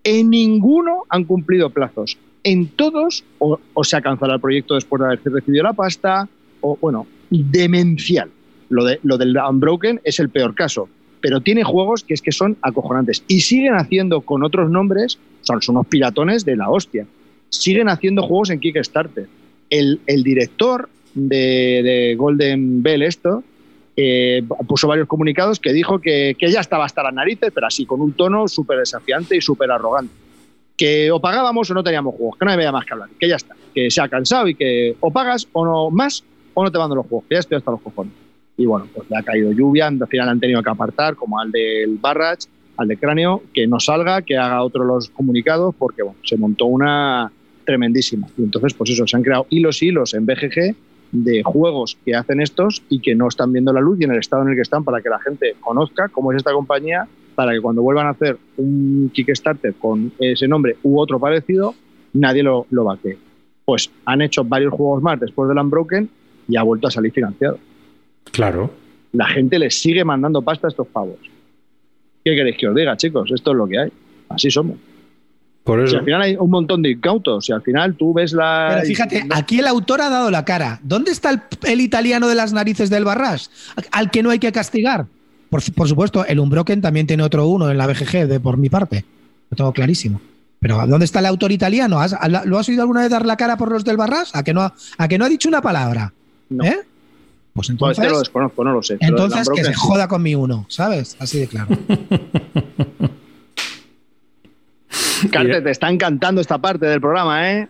En 0.04 0.30
ninguno 0.30 1.04
han 1.10 1.26
cumplido 1.26 1.70
plazos. 1.70 2.18
En 2.44 2.70
todos 2.70 3.24
o, 3.38 3.60
se 3.84 3.96
ha 3.96 4.02
cancelado 4.02 4.36
el 4.36 4.42
proyecto 4.42 4.74
después 4.74 5.00
de 5.00 5.06
haber 5.06 5.20
recibido 5.24 5.64
la 5.64 5.74
pasta, 5.74 6.28
o 6.62 6.78
bueno, 6.82 7.06
demencial. 7.32 8.30
Lo, 8.70 8.86
de, 8.86 9.00
lo 9.04 9.18
del 9.18 9.36
Unbroken 9.38 10.02
es 10.04 10.20
el 10.20 10.30
peor 10.30 10.56
caso, 10.56 10.88
pero 11.20 11.42
tiene 11.42 11.64
juegos 11.64 12.04
que 12.04 12.14
es 12.14 12.22
que 12.22 12.32
son 12.32 12.58
acojonantes. 12.62 13.24
Y 13.28 13.42
siguen 13.42 13.76
haciendo 13.76 14.22
con 14.22 14.44
otros 14.44 14.70
nombres, 14.70 15.18
son 15.42 15.60
unos 15.68 15.88
piratones 15.88 16.46
de 16.46 16.56
la 16.56 16.70
hostia 16.70 17.06
siguen 17.52 17.90
haciendo 17.90 18.24
juegos 18.24 18.50
en 18.50 18.60
Kickstarter. 18.60 19.28
El, 19.70 20.00
director 20.24 20.90
de, 21.14 22.16
Golden 22.18 22.82
Bell, 22.82 23.04
esto, 23.04 23.44
eh, 23.96 24.44
puso 24.68 24.88
varios 24.88 25.08
comunicados 25.08 25.60
que 25.60 25.72
dijo 25.72 26.00
que, 26.00 26.36
ya 26.40 26.60
estaba 26.60 26.86
hasta 26.86 27.04
las 27.04 27.14
narices, 27.14 27.52
pero 27.54 27.68
así, 27.68 27.86
con 27.86 28.02
un 28.02 28.14
tono 28.14 28.48
súper 28.48 28.80
desafiante 28.80 29.38
y 29.38 29.42
súper 29.42 29.72
arrogante. 29.72 30.14
Que 30.76 31.12
o 31.12 31.22
pagábamos 31.22 31.70
o 31.70 31.74
no 31.74 31.84
teníamos 31.84 32.16
juegos, 32.16 32.38
que 32.38 32.46
no 32.46 32.52
había 32.52 32.72
más 32.72 32.86
que 32.86 32.94
hablar, 32.94 33.10
que 33.20 33.28
ya 33.30 33.36
está, 33.36 33.56
que 33.74 33.92
se 33.92 34.02
ha 34.02 34.10
cansado 34.10 34.48
y 34.48 34.56
que 34.56 34.96
o 35.00 35.12
pagas 35.12 35.48
o 35.54 35.66
no 35.66 35.90
más 35.90 36.24
o 36.54 36.64
no 36.64 36.72
te 36.72 36.78
mandan 36.78 36.98
los 36.98 37.08
juegos, 37.08 37.26
que 37.28 37.36
ya 37.36 37.40
estoy 37.40 37.58
hasta 37.58 37.72
los 37.72 37.82
cojones. 37.82 38.14
Y 38.58 38.66
bueno, 38.66 38.88
pues 38.94 39.10
le 39.10 39.18
ha 39.18 39.24
caído 39.24 39.52
lluvia, 39.52 39.88
al 39.88 40.08
final 40.08 40.30
han 40.30 40.40
tenido 40.40 40.62
que 40.62 40.70
apartar, 40.70 41.16
como 41.16 41.40
al 41.40 41.52
del 41.52 41.98
Barrage, 41.98 42.48
al 42.78 42.88
de 42.88 42.98
Cráneo, 42.98 43.44
que 43.54 43.68
no 43.68 43.80
salga, 43.80 44.22
que 44.22 44.38
haga 44.38 44.64
otro 44.64 44.84
los 44.84 45.10
comunicados, 45.10 45.74
porque 45.78 46.04
bueno, 46.04 46.18
se 46.24 46.38
montó 46.38 46.66
una, 46.66 47.32
tremendísima. 47.66 48.28
Y 48.38 48.44
entonces, 48.44 48.74
pues 48.74 48.90
eso, 48.90 49.08
se 49.08 49.16
han 49.16 49.24
creado 49.24 49.48
hilos 49.50 49.82
y 49.82 49.88
hilos 49.88 50.14
en 50.14 50.26
BGG 50.26 50.76
de 51.12 51.44
juegos 51.44 51.98
que 52.06 52.16
hacen 52.16 52.42
estos 52.42 52.84
y 52.90 53.00
que 53.00 53.16
no 53.16 53.28
están 53.28 53.52
viendo 53.52 53.74
la 53.74 53.82
luz 53.82 54.00
y 54.00 54.06
en 54.06 54.12
el 54.12 54.20
estado 54.20 54.44
en 54.44 54.50
el 54.50 54.56
que 54.56 54.62
están 54.62 54.84
para 54.84 55.02
que 55.02 55.10
la 55.10 55.20
gente 55.20 55.56
conozca 55.60 56.08
cómo 56.10 56.32
es 56.32 56.38
esta 56.38 56.54
compañía, 56.54 57.08
para 57.36 57.54
que 57.54 57.62
cuando 57.62 57.82
vuelvan 57.82 58.08
a 58.08 58.12
hacer 58.12 58.38
un 58.58 59.10
Kickstarter 59.14 59.74
con 59.76 60.12
ese 60.20 60.48
nombre 60.48 60.78
u 60.84 61.00
otro 61.00 61.20
parecido, 61.20 61.76
nadie 62.14 62.44
lo, 62.44 62.66
lo 62.70 62.86
bate. 62.86 63.18
Pues 63.66 63.92
han 64.06 64.22
hecho 64.22 64.44
varios 64.44 64.74
juegos 64.74 65.02
más 65.02 65.20
después 65.20 65.50
del 65.50 65.58
Unbroken 65.58 66.10
y 66.48 66.58
ha 66.58 66.64
vuelto 66.64 66.88
a 66.88 66.92
salir 66.92 67.12
financiado. 67.12 67.60
Claro. 68.32 68.72
La 69.14 69.28
gente 69.28 69.60
les 69.60 69.80
sigue 69.80 70.04
mandando 70.04 70.42
pasta 70.42 70.68
a 70.68 70.70
estos 70.70 70.88
pavos. 70.88 71.18
¿Qué 72.24 72.36
queréis 72.36 72.58
que 72.58 72.68
os 72.68 72.76
diga, 72.76 72.96
chicos? 72.98 73.32
Esto 73.34 73.52
es 73.52 73.58
lo 73.58 73.68
que 73.68 73.80
hay. 73.80 73.92
Así 74.30 74.50
somos. 74.50 74.78
Por 75.64 75.80
eso. 75.80 75.98
al 75.98 76.06
final 76.06 76.22
hay 76.22 76.36
un 76.36 76.50
montón 76.50 76.82
de 76.82 76.90
incautos, 76.90 77.48
y 77.50 77.52
al 77.52 77.62
final 77.62 77.96
tú 77.96 78.14
ves 78.14 78.34
la. 78.34 78.70
Pero 78.74 78.88
fíjate, 78.88 79.28
aquí 79.30 79.60
el 79.60 79.68
autor 79.68 80.02
ha 80.02 80.10
dado 80.10 80.32
la 80.32 80.44
cara. 80.44 80.80
¿Dónde 80.82 81.12
está 81.12 81.48
el, 81.64 81.82
italiano 81.82 82.28
de 82.28 82.36
las 82.36 82.52
narices 82.52 82.90
del 82.90 83.06
Barras? 83.06 83.52
Al 83.92 84.10
que 84.10 84.24
no 84.24 84.32
hay 84.32 84.40
que 84.40 84.52
castigar. 84.52 85.06
Por, 85.50 85.62
supuesto, 85.62 86.26
el 86.26 86.40
Umbroken 86.40 86.82
también 86.82 87.06
tiene 87.06 87.24
otro 87.24 87.46
uno 87.48 87.70
en 87.70 87.78
la 87.78 87.86
BGG, 87.86 88.28
de, 88.28 88.40
por 88.40 88.58
mi 88.58 88.70
parte. 88.70 89.06
Lo 89.50 89.58
tengo 89.58 89.74
clarísimo. 89.74 90.22
Pero 90.60 90.78
¿dónde 90.88 91.06
está 91.06 91.20
el 91.20 91.26
autor 91.26 91.52
italiano? 91.52 92.00
¿Lo 92.46 92.58
has 92.58 92.70
oído 92.70 92.82
alguna 92.82 93.02
vez 93.02 93.10
dar 93.10 93.26
la 93.26 93.36
cara 93.36 93.58
por 93.58 93.72
los 93.72 93.84
del 93.84 93.98
Barras? 93.98 94.34
¿A 94.34 94.44
que 94.44 94.54
no, 94.54 94.72
a 94.98 95.08
que 95.08 95.18
no 95.18 95.26
ha 95.26 95.30
dicho 95.30 95.50
una 95.50 95.62
palabra? 95.62 96.14
¿Eh? 96.64 96.82
Pues 97.54 97.70
entonces. 97.70 97.98
Pues 97.98 98.12
lo 98.12 98.20
desconozco, 98.20 98.64
no 98.64 98.74
lo 98.74 98.82
sé. 98.84 98.98
Entonces 99.00 99.50
que 99.54 99.64
se 99.64 99.74
joda 99.74 100.08
con 100.08 100.22
mi 100.22 100.36
uno, 100.36 100.66
¿sabes? 100.70 101.18
Así 101.20 101.40
de 101.40 101.48
claro. 101.48 101.70
Carte, 105.32 105.62
te 105.62 105.70
está 105.70 105.90
encantando 105.90 106.42
esta 106.42 106.58
parte 106.58 106.86
del 106.88 107.00
programa, 107.00 107.52
¿eh? 107.52 107.70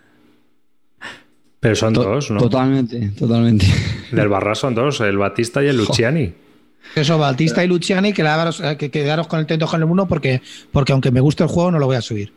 Pero 1.59 1.75
son 1.75 1.93
dos, 1.93 2.31
¿no? 2.31 2.39
Totalmente, 2.39 3.09
totalmente. 3.09 3.67
Del 4.11 4.29
Barra 4.29 4.55
son 4.55 4.73
dos, 4.73 4.99
el 5.01 5.17
Batista 5.17 5.63
y 5.63 5.67
el 5.67 5.77
Luciani. 5.77 6.33
Eso, 6.95 7.19
Batista 7.19 7.63
y 7.63 7.67
Luciani, 7.67 8.13
que, 8.13 8.23
que 8.79 8.89
quedaros 8.89 9.27
con 9.27 9.39
el 9.39 9.45
tento 9.45 9.67
con 9.67 9.81
el 9.81 9.87
uno 9.87 10.07
porque, 10.07 10.41
porque 10.71 10.93
aunque 10.93 11.11
me 11.11 11.19
guste 11.19 11.43
el 11.43 11.49
juego 11.49 11.69
no 11.69 11.77
lo 11.77 11.85
voy 11.85 11.97
a 11.97 12.01
subir. 12.01 12.33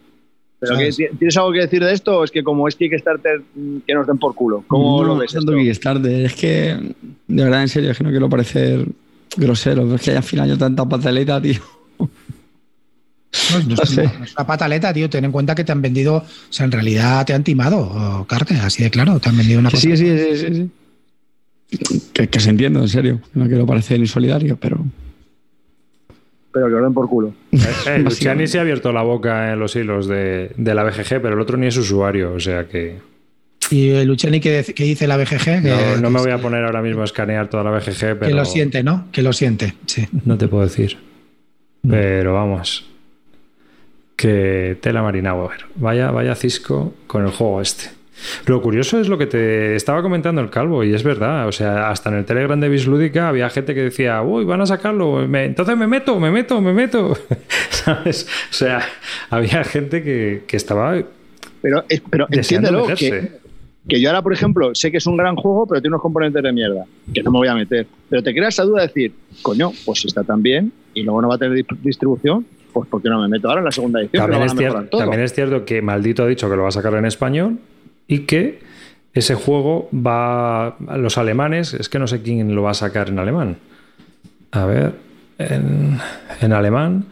¿Pero 0.61 0.77
¿Tienes 1.19 1.37
algo 1.37 1.53
que 1.53 1.61
decir 1.61 1.85
de 1.85 1.93
esto 1.93 2.19
o 2.21 2.25
es 2.25 2.31
que 2.31 2.43
como 2.43 2.67
es 2.69 2.75
Kickstarter, 2.77 3.43
mm, 3.55 3.79
que 3.87 3.95
nos 3.95 4.07
den 4.07 4.19
por 4.19 4.35
culo? 4.35 4.65
¿Cómo 4.67 5.05
lo 5.05 5.17
ves 5.17 5.35
esto? 5.35 5.53
Kickstarter, 5.53 6.25
es 6.27 6.35
que, 6.35 6.95
de 7.29 7.45
verdad, 7.45 7.63
en 7.63 7.69
serio, 7.69 7.91
es 7.91 7.99
que 7.99 8.05
no 8.05 8.11
quiero 8.11 8.29
parecer 8.31 8.87
grosero, 9.37 9.95
es 9.95 10.01
que 10.01 10.17
al 10.17 10.23
final 10.23 10.49
yo 10.49 10.57
tanta 10.57 10.89
papeleta, 10.89 11.41
tío. 11.43 11.61
No, 11.99 12.09
no 13.67 13.75
es, 13.83 13.91
una, 13.99 14.13
no 14.19 14.25
es 14.25 14.35
una 14.35 14.47
pataleta, 14.47 14.93
tío. 14.95 15.11
Ten 15.11 15.25
en 15.25 15.33
cuenta 15.33 15.55
que 15.55 15.65
te 15.65 15.73
han 15.73 15.83
vendido, 15.83 16.17
o 16.17 16.25
sea, 16.51 16.65
en 16.67 16.73
realidad 16.73 17.27
te 17.27 17.35
han 17.35 17.45
timado, 17.45 17.79
o, 17.81 18.25
Carte, 18.27 18.55
así 18.55 18.83
de 18.85 18.91
claro, 18.91 19.19
te 19.19 19.29
han 19.29 19.37
vendido 19.37 19.59
una 19.61 19.71
Que 19.71 19.77
cosa. 19.77 19.89
sí, 19.89 19.97
sí, 19.97 20.19
sí, 20.19 20.37
sí, 20.37 20.55
sí. 20.55 20.71
Que, 22.13 22.29
que 22.29 22.41
se 22.41 22.51
entiende, 22.51 22.79
en 22.79 22.89
serio. 22.89 23.21
No 23.35 23.47
quiero 23.49 23.67
parecer 23.67 23.99
insolidario, 23.99 24.57
pero. 24.57 24.85
Pero 26.55 26.69
que 26.69 26.75
os 26.75 26.83
den 26.83 26.95
por 26.95 27.09
culo. 27.09 27.35
Eh, 27.87 27.99
Luciani 27.99 28.47
se 28.47 28.59
ha 28.59 28.63
abierto 28.63 28.93
la 28.93 29.03
boca 29.03 29.53
en 29.53 29.59
los 29.59 29.75
hilos 29.77 30.07
de, 30.07 30.53
de 30.57 30.75
la 30.75 30.85
BGG, 30.85 31.21
pero 31.21 31.35
el 31.35 31.41
otro 31.41 31.57
ni 31.59 31.67
es 31.67 31.77
usuario, 31.77 32.33
o 32.33 32.41
sea 32.41 32.67
que 32.69 32.97
Y 33.71 33.91
el 33.91 34.07
Luciani 34.09 34.41
dec- 34.41 34.73
que 34.73 34.85
dice 34.85 35.07
la 35.07 35.17
BGG, 35.19 35.63
no, 35.65 35.97
no 36.01 36.11
me 36.11 36.21
voy 36.21 36.31
a 36.31 36.39
poner 36.39 36.65
ahora 36.65 36.81
mismo 36.81 37.03
a 37.03 37.05
escanear 37.05 37.51
toda 37.51 37.65
la 37.65 37.71
BGG, 37.73 37.99
pero 38.19 38.21
que 38.29 38.35
lo 38.35 38.45
siente, 38.45 38.83
¿no? 38.83 39.09
Que 39.13 39.21
lo 39.23 39.33
siente, 39.33 39.75
sí. 39.87 40.07
no 40.25 40.39
te 40.39 40.47
puedo 40.49 40.63
decir. 40.65 40.97
Pero 41.87 42.33
vamos, 42.35 42.89
que 44.17 44.77
tela 44.81 45.03
marina, 45.03 45.31
a 45.31 45.35
ver. 45.35 45.67
Vaya, 45.77 46.11
vaya 46.11 46.35
cisco 46.35 46.95
con 47.07 47.25
el 47.25 47.31
juego 47.31 47.61
este. 47.61 47.91
Lo 48.47 48.61
curioso 48.63 49.01
es 49.01 49.09
lo 49.09 49.19
que 49.19 49.27
te 49.27 49.75
estaba 49.75 50.03
comentando 50.03 50.41
el 50.41 50.51
calvo, 50.51 50.85
y 50.85 50.95
es 50.95 51.03
verdad. 51.03 51.49
O 51.49 51.53
sea, 51.53 51.91
hasta 51.91 52.11
en 52.11 52.17
el 52.17 52.25
Telegram 52.25 52.59
de 52.61 52.69
Bislúdica 52.69 53.29
había 53.29 53.49
gente 53.51 53.75
que 53.75 53.83
decía, 53.83 54.23
uy, 54.23 54.45
van 54.45 54.61
a 54.61 54.67
sacarlo, 54.67 55.27
me- 55.27 55.45
entonces 55.45 55.77
me 55.77 55.87
meto, 55.87 56.19
me 56.21 56.31
meto, 56.31 56.61
me 56.61 56.73
meto. 56.73 57.17
¿Sabes? 57.71 58.27
O 58.51 58.55
sea, 58.55 58.83
había 59.31 59.65
gente 59.65 60.03
que, 60.03 60.43
que 60.47 60.57
estaba 60.57 60.95
Pero, 61.63 61.85
es- 61.89 62.03
pero 62.09 62.27
entiéndelo, 62.31 62.87
que, 62.87 63.33
que 63.89 64.01
yo 64.01 64.09
ahora, 64.11 64.23
por 64.23 64.33
ejemplo, 64.33 64.75
sé 64.75 64.91
que 64.91 64.99
es 64.99 65.07
un 65.07 65.17
gran 65.17 65.37
juego, 65.37 65.67
pero 65.67 65.81
tiene 65.81 65.95
unos 65.95 66.03
componentes 66.03 66.43
de 66.43 66.53
mierda, 66.53 66.85
que 67.13 67.23
no 67.23 67.31
me 67.31 67.39
voy 67.39 67.49
a 67.49 67.55
meter. 67.55 67.87
Pero 68.09 68.23
te 68.23 68.33
crea 68.33 68.49
esa 68.49 68.63
duda 68.65 68.83
de 68.83 68.87
decir, 68.89 69.13
coño, 69.43 69.73
pues 69.85 70.01
si 70.01 70.07
está 70.09 70.23
tan 70.25 70.43
bien 70.43 70.73
y 70.95 71.03
luego 71.03 71.21
no 71.21 71.29
va 71.29 71.35
a 71.35 71.39
tener 71.39 71.55
di- 71.57 71.67
distribución, 71.83 72.47
pues 72.73 72.89
¿por 72.89 73.03
qué 73.03 73.09
no 73.09 73.21
me 73.21 73.29
meto 73.29 73.49
ahora 73.49 73.61
en 73.61 73.67
la 73.67 73.73
segunda 73.73 74.01
edición? 74.01 74.33
es, 74.33 74.53
cierto, 74.55 74.83
todo? 74.91 75.01
también 75.03 75.23
es 75.23 75.33
cierto 75.35 75.65
que 75.65 75.81
Maldito 75.83 76.23
ha 76.23 76.27
dicho 76.27 76.49
que 76.51 76.57
lo 76.57 76.63
va 76.63 76.69
a 76.69 76.73
sacar 76.73 76.95
en 76.95 77.05
español 77.05 77.59
y 78.07 78.21
que 78.21 78.61
ese 79.13 79.35
juego 79.35 79.89
va 79.95 80.69
a 80.69 80.97
los 80.99 81.19
alemanes, 81.19 81.75
es 81.75 81.89
que 81.89 81.99
no 81.99 82.07
sé 82.07 82.23
quién 82.23 82.55
lo 82.55 82.63
va 82.63 82.73
a 82.73 82.75
sacar 82.75 83.09
en 83.09 83.19
alemán. 83.19 83.57
A 84.51 84.67
ver, 84.67 84.93
en, 85.39 85.99
en 86.41 86.53
alemán, 86.53 87.07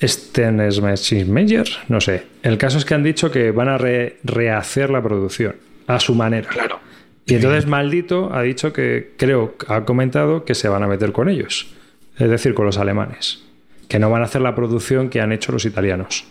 Stennesmeschinger, 0.00 1.66
no 1.88 2.00
sé. 2.00 2.24
El 2.42 2.56
caso 2.58 2.78
es 2.78 2.84
que 2.84 2.94
han 2.94 3.02
dicho 3.02 3.30
que 3.30 3.50
van 3.50 3.68
a 3.68 3.78
re- 3.78 4.18
rehacer 4.24 4.90
la 4.90 5.02
producción 5.02 5.56
a 5.86 6.00
su 6.00 6.14
manera. 6.14 6.48
Claro. 6.48 6.80
Y 7.26 7.34
entonces 7.34 7.66
Maldito 7.66 8.32
ha 8.32 8.42
dicho 8.42 8.72
que, 8.72 9.12
creo, 9.18 9.54
ha 9.66 9.84
comentado 9.84 10.44
que 10.44 10.54
se 10.54 10.68
van 10.68 10.82
a 10.82 10.86
meter 10.86 11.12
con 11.12 11.28
ellos, 11.28 11.74
es 12.18 12.30
decir, 12.30 12.54
con 12.54 12.64
los 12.64 12.78
alemanes, 12.78 13.42
que 13.88 13.98
no 13.98 14.08
van 14.08 14.22
a 14.22 14.24
hacer 14.24 14.40
la 14.40 14.54
producción 14.54 15.10
que 15.10 15.20
han 15.20 15.32
hecho 15.32 15.52
los 15.52 15.66
italianos. 15.66 16.24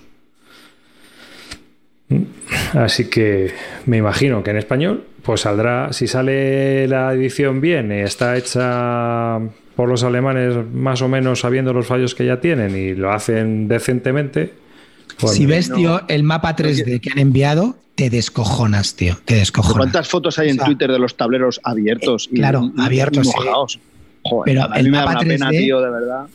Así 2.74 3.10
que 3.10 3.52
me 3.86 3.98
imagino 3.98 4.44
que 4.44 4.52
en 4.52 4.58
español, 4.58 5.04
pues 5.24 5.42
saldrá, 5.42 5.92
si 5.92 6.08
sale 6.08 6.88
la 6.88 7.14
edición 7.14 7.60
bien 7.60 7.92
y 7.92 8.00
está 8.02 8.38
hecha 8.38 9.40
por 9.76 9.90
los 9.90 10.04
alemanes 10.04 10.56
más 10.74 11.02
o 11.02 11.08
menos 11.08 11.42
sabiendo 11.42 11.74
los 11.74 11.86
fallos 11.86 12.16
que 12.16 12.26
ya 12.26 12.40
tienen 12.40 12.76
y 12.76 12.96
lo 12.96 13.12
hacen 13.12 13.68
decentemente. 13.68 14.54
pues 15.20 15.34
si 15.34 15.46
ves, 15.46 15.70
no. 15.70 15.76
tío, 15.76 16.02
el 16.08 16.24
mapa 16.24 16.56
3D 16.56 17.02
que 17.02 17.12
han 17.12 17.20
enviado, 17.20 17.76
te 17.96 18.10
descojonas, 18.10 18.96
tío. 18.96 19.18
Te 19.26 19.36
descojonas. 19.36 19.78
¿Cuántas 19.78 20.08
fotos 20.08 20.40
hay 20.40 20.50
en 20.50 20.56
O 20.56 20.58
sea, 20.58 20.66
Twitter 20.66 20.92
de 20.92 21.00
los 21.00 21.18
tableros 21.18 21.60
abiertos? 21.64 22.28
eh, 22.32 22.36
claro, 22.36 22.72
abiertos, 22.78 23.28
sí. 23.28 23.34
mojados? 23.36 23.80
Joder, 24.24 24.44
Pero 24.46 24.64
a 24.64 24.70
mí 24.70 24.80
el 24.80 24.92
me 24.92 24.98
da 24.98 25.06
mapa 25.06 25.20
una 25.20 25.28
pena, 25.28 25.50
3D 25.50 25.60
tío, 25.60 25.82
de 25.82 25.90
verdad. 25.90 26.26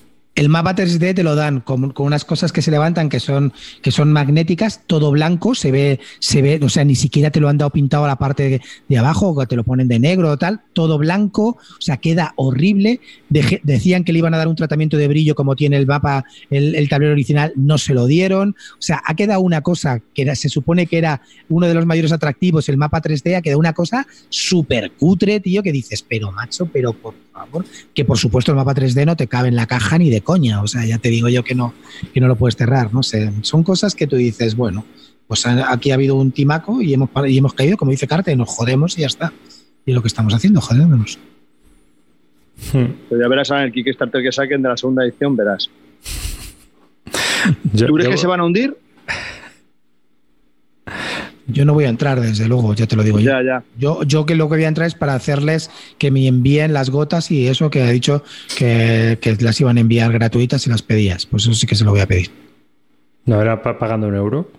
El 0.43 0.48
mapa 0.48 0.74
3D 0.74 1.14
te 1.14 1.23
lo 1.23 1.36
dan 1.36 1.60
con, 1.60 1.94
unas 1.97 2.24
cosas 2.24 2.51
que 2.51 2.62
se 2.62 2.73
levantan 2.73 3.09
que 3.09 3.20
son, 3.20 3.52
que 3.81 3.93
son 3.93 4.12
magnéticas, 4.12 4.81
todo 4.89 5.12
blanco, 5.12 5.55
se 5.55 5.70
ve, 5.70 6.01
se 6.19 6.43
ve, 6.43 6.59
o 6.60 6.69
sea, 6.69 6.85
ni 6.85 6.97
siquiera 6.97 7.31
te 7.31 7.39
lo 7.39 7.48
han 7.48 7.59
dado 7.59 7.70
pintado 7.70 8.06
a 8.06 8.09
la 8.09 8.16
parte 8.16 8.43
de, 8.51 8.60
de 8.89 8.98
abajo, 8.98 9.39
que 9.39 9.47
te 9.47 9.55
lo 9.55 9.62
ponen 9.62 9.86
de 9.86 10.01
negro 10.01 10.32
o 10.32 10.36
tal, 10.36 10.62
todo 10.73 10.98
blanco, 10.98 11.59
o 11.60 11.81
sea, 11.81 11.98
queda 11.98 12.32
horrible. 12.35 12.98
Decían 13.28 14.02
que 14.02 14.12
le 14.12 14.19
iban 14.19 14.35
a 14.35 14.39
dar 14.39 14.48
un 14.48 14.56
tratamiento 14.56 14.97
de 14.97 15.06
brillo 15.06 15.36
como 15.36 15.55
tiene 15.55 15.77
el 15.77 15.86
mapa, 15.86 16.24
el, 16.51 16.74
el 16.74 16.89
tablero 16.89 17.12
original, 17.12 17.52
no 17.55 17.78
se 17.78 17.94
lo 17.94 18.09
dieron. 18.09 18.56
O 18.73 18.82
sea, 18.82 19.01
ha 19.06 19.14
quedado 19.14 19.43
una 19.43 19.60
cosa 19.60 20.01
que 20.12 20.35
se 20.35 20.48
supone 20.48 20.89
que 20.89 20.98
era 20.98 21.23
uno 21.51 21.69
de 21.69 21.74
los 21.74 21.86
mayores 21.86 22.10
atractivos, 22.10 22.69
el 22.69 22.78
mapa 22.78 23.01
3D, 23.01 23.36
ha 23.36 23.43
quedado 23.43 23.60
una 23.60 23.74
cosa 23.74 24.09
súper 24.28 24.90
cutre, 24.90 25.39
tío, 25.39 25.62
que 25.62 25.70
dices, 25.70 26.02
pero 26.02 26.32
macho, 26.32 26.66
pero 26.66 26.93
por 26.94 27.14
favor 27.47 27.64
que 27.94 28.05
por 28.05 28.19
supuesto 28.19 28.52
el 28.52 28.56
mapa 28.56 28.74
3D 28.74 29.05
no 29.06 29.16
te 29.16 29.27
cabe 29.27 29.48
en 29.48 29.56
la 29.56 29.66
caja 29.66 29.98
ni 29.98 30.10
de 30.10 30.20
coña, 30.20 30.62
o 30.62 30.66
sea, 30.66 30.85
ya 30.85 30.98
te 30.98 31.09
digo 31.09 31.28
yo 31.28 31.43
que 31.44 31.55
no, 31.55 31.74
que 32.12 32.20
no 32.20 32.28
lo 32.28 32.36
puedes 32.36 32.56
cerrar, 32.56 32.93
no 32.94 33.02
sé, 33.02 33.32
son 33.43 33.62
cosas 33.62 33.94
que 33.94 34.06
tú 34.06 34.16
dices, 34.16 34.55
bueno, 34.56 34.85
pues 35.27 35.47
aquí 35.47 35.90
ha 35.90 35.94
habido 35.94 36.14
un 36.16 36.31
timaco 36.32 36.82
y 36.82 36.93
hemos, 36.94 37.09
y 37.27 37.39
hemos 37.39 37.55
caído, 37.55 37.77
como 37.77 37.90
dice 37.90 38.06
Carte, 38.06 38.36
nos 38.36 38.48
jodemos 38.51 38.98
y 38.98 39.02
ya 39.02 39.06
está. 39.06 39.32
Y 39.86 39.90
es 39.90 39.94
lo 39.94 40.02
que 40.02 40.09
estamos 40.09 40.35
haciendo, 40.35 40.60
jodernos. 40.60 41.19
Hmm. 42.73 42.85
Pero 43.09 43.20
ya 43.23 43.28
verás 43.28 43.51
en 43.51 43.56
el 43.59 43.73
Kickstarter 43.73 44.23
que 44.23 44.31
saquen 44.31 44.62
de 44.62 44.69
la 44.69 44.77
segunda 44.77 45.05
edición, 45.05 45.35
verás. 45.35 45.70
¿Tú 47.62 47.94
crees 47.94 48.05
yo- 48.05 48.10
que 48.10 48.16
se 48.19 48.27
van 48.27 48.40
a 48.40 48.44
hundir? 48.44 48.77
Yo 51.53 51.65
no 51.65 51.74
voy 51.74 51.85
a 51.85 51.89
entrar, 51.89 52.20
desde 52.20 52.49
luego, 52.49 52.74
ya 52.74 52.87
te 52.87 52.97
lo 52.97 53.03
digo 53.03 53.19
yo. 53.19 53.31
Ya, 53.31 53.43
ya. 53.43 53.65
Yo, 53.79 54.03
yo 54.03 54.27
que 54.27 54.35
lo 54.35 54.49
que 54.49 54.57
voy 54.57 54.65
a 54.65 54.69
entrar 54.69 54.87
es 54.87 54.95
para 54.95 55.15
hacerles 55.15 55.70
que 55.99 56.11
me 56.11 56.27
envíen 56.27 56.73
las 56.73 56.91
gotas 56.91 57.31
y 57.31 57.47
eso 57.49 57.70
que 57.70 57.83
ha 57.83 57.91
dicho 57.91 58.24
que, 58.57 59.19
que 59.20 59.37
las 59.41 59.61
iban 59.61 59.77
a 59.77 59.81
enviar 59.81 60.12
gratuitas 60.12 60.66
y 60.66 60.70
las 60.70 60.83
pedías. 60.83 61.27
Pues 61.27 61.45
eso 61.45 61.55
sí 61.55 61.66
que 61.66 61.74
se 61.77 61.85
lo 61.85 61.91
voy 61.93 62.01
a 62.01 62.07
pedir. 62.07 62.31
No, 63.27 63.41
era 63.41 63.62
pa- 63.62 63.79
pagando 63.79 64.09
un 64.09 64.16
euro. 64.16 64.51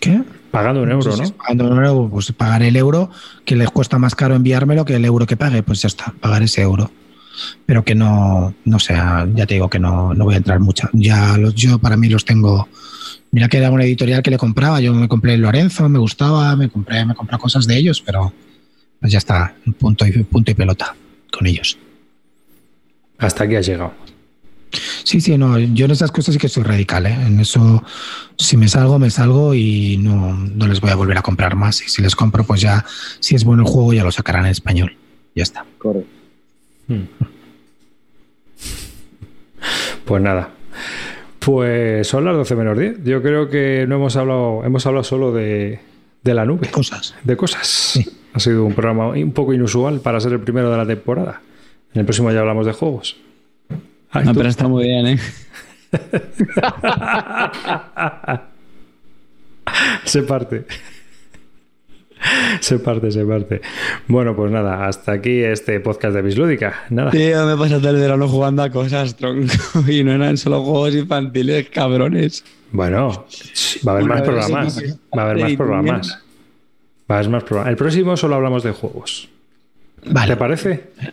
¿Qué? 0.00 0.22
Pagando 0.50 0.82
un 0.82 0.90
euro, 0.90 1.10
si 1.12 1.18
¿no? 1.18 1.24
es 1.24 1.32
pagando 1.32 1.68
un 1.70 1.84
euro, 1.84 2.08
pues 2.10 2.30
pagar 2.32 2.62
el 2.62 2.76
euro, 2.76 3.10
que 3.44 3.56
les 3.56 3.70
cuesta 3.70 3.98
más 3.98 4.14
caro 4.14 4.34
enviármelo 4.34 4.84
que 4.84 4.94
el 4.94 5.04
euro 5.04 5.26
que 5.26 5.36
pague, 5.36 5.62
pues 5.62 5.82
ya 5.82 5.88
está, 5.88 6.14
pagar 6.20 6.42
ese 6.42 6.62
euro. 6.62 6.90
Pero 7.66 7.84
que 7.84 7.94
no, 7.94 8.54
no 8.64 8.78
sea, 8.78 9.26
ya 9.34 9.46
te 9.46 9.54
digo 9.54 9.68
que 9.68 9.78
no, 9.78 10.14
no 10.14 10.24
voy 10.24 10.34
a 10.34 10.38
entrar 10.38 10.58
mucho. 10.60 10.88
Ya 10.94 11.36
los, 11.36 11.54
yo 11.54 11.78
para 11.78 11.96
mí 11.96 12.08
los 12.08 12.24
tengo. 12.24 12.68
Mira 13.32 13.48
que 13.48 13.58
era 13.58 13.70
una 13.70 13.84
editorial 13.84 14.22
que 14.22 14.30
le 14.30 14.38
compraba, 14.38 14.80
yo 14.80 14.94
me 14.94 15.08
compré 15.08 15.36
Lorenzo, 15.36 15.88
me 15.88 15.98
gustaba, 15.98 16.54
me 16.56 16.68
compré, 16.68 17.04
me 17.04 17.14
compré 17.14 17.38
cosas 17.38 17.66
de 17.66 17.76
ellos, 17.76 18.00
pero 18.00 18.32
pues 19.00 19.12
ya 19.12 19.18
está, 19.18 19.54
punto 19.78 20.06
y, 20.06 20.12
punto 20.24 20.50
y 20.50 20.54
pelota 20.54 20.94
con 21.30 21.46
ellos. 21.46 21.78
Hasta 23.18 23.44
aquí 23.44 23.56
has 23.56 23.66
llegado. 23.66 23.92
Sí, 25.04 25.20
sí, 25.20 25.38
no, 25.38 25.58
yo 25.58 25.86
en 25.86 25.90
esas 25.90 26.10
cosas 26.10 26.34
sí 26.34 26.38
que 26.38 26.48
soy 26.48 26.62
radical, 26.62 27.06
¿eh? 27.06 27.12
En 27.26 27.40
eso, 27.40 27.82
si 28.36 28.56
me 28.56 28.68
salgo, 28.68 28.98
me 28.98 29.10
salgo 29.10 29.54
y 29.54 29.96
no, 29.98 30.34
no 30.34 30.66
les 30.66 30.80
voy 30.80 30.90
a 30.90 30.96
volver 30.96 31.16
a 31.16 31.22
comprar 31.22 31.56
más. 31.56 31.82
Y 31.82 31.88
si 31.88 32.02
les 32.02 32.16
compro, 32.16 32.44
pues 32.44 32.60
ya, 32.60 32.84
si 33.20 33.34
es 33.34 33.44
bueno 33.44 33.62
el 33.62 33.68
juego, 33.68 33.92
ya 33.92 34.04
lo 34.04 34.12
sacarán 34.12 34.44
en 34.46 34.50
español. 34.50 34.96
Ya 35.34 35.42
está. 35.42 35.64
Correcto. 35.78 36.10
Hmm. 36.88 37.04
Pues 40.04 40.22
nada. 40.22 40.50
Pues 41.46 42.08
son 42.08 42.24
las 42.24 42.34
12 42.34 42.56
menos 42.56 42.76
10. 42.76 43.04
Yo 43.04 43.22
creo 43.22 43.48
que 43.48 43.86
no 43.88 43.94
hemos 43.94 44.16
hablado, 44.16 44.64
hemos 44.64 44.84
hablado 44.84 45.04
solo 45.04 45.30
de, 45.32 45.78
de 46.24 46.34
la 46.34 46.44
nube, 46.44 46.66
Cosas. 46.72 47.14
de 47.22 47.36
cosas. 47.36 48.00
Ha 48.34 48.40
sido 48.40 48.64
un 48.64 48.74
programa 48.74 49.10
un 49.10 49.30
poco 49.30 49.54
inusual 49.54 50.00
para 50.00 50.18
ser 50.18 50.32
el 50.32 50.40
primero 50.40 50.68
de 50.72 50.76
la 50.76 50.84
temporada. 50.84 51.40
En 51.94 52.00
el 52.00 52.04
próximo 52.04 52.32
ya 52.32 52.40
hablamos 52.40 52.66
de 52.66 52.72
juegos. 52.72 53.16
Ay, 54.10 54.24
No, 54.24 54.32
tú. 54.32 54.38
pero 54.38 54.48
está 54.48 54.66
muy 54.66 54.86
bien, 54.86 55.06
¿eh? 55.06 55.18
Se 60.04 60.22
parte. 60.22 60.64
Se 62.60 62.78
parte, 62.78 63.10
se 63.10 63.24
parte. 63.24 63.60
Bueno, 64.08 64.34
pues 64.34 64.50
nada, 64.50 64.86
hasta 64.86 65.12
aquí 65.12 65.42
este 65.42 65.80
podcast 65.80 66.14
de 66.14 66.22
Bislúdica. 66.22 66.84
Nada. 66.90 67.10
Tío, 67.10 67.44
me 67.46 67.56
pasé 67.56 67.76
todo 67.78 67.90
el 67.90 67.96
verano 67.96 68.26
jugando 68.28 68.62
a 68.62 68.70
cosas, 68.70 69.16
tronco. 69.16 69.52
Y 69.88 70.02
no 70.02 70.12
eran 70.12 70.36
solo 70.36 70.62
juegos 70.62 70.94
infantiles, 70.94 71.68
cabrones. 71.70 72.44
Bueno, 72.72 73.26
va 73.86 73.92
a 73.92 73.94
haber 73.94 74.04
más 74.06 74.16
Una 74.20 74.24
programas. 74.24 74.82
Va 75.16 75.22
a 75.22 75.24
haber 75.30 75.38
más 75.42 75.52
programas. 75.54 76.22
Va 77.10 77.14
a 77.14 77.18
haber 77.18 77.30
más 77.30 77.44
programas. 77.44 77.70
El 77.70 77.76
próximo 77.76 78.16
solo 78.16 78.34
hablamos 78.36 78.62
de 78.64 78.70
juegos. 78.72 79.28
Vale. 80.06 80.32
¿Te 80.32 80.36
parece? 80.36 80.70
¿Eh? 80.70 81.10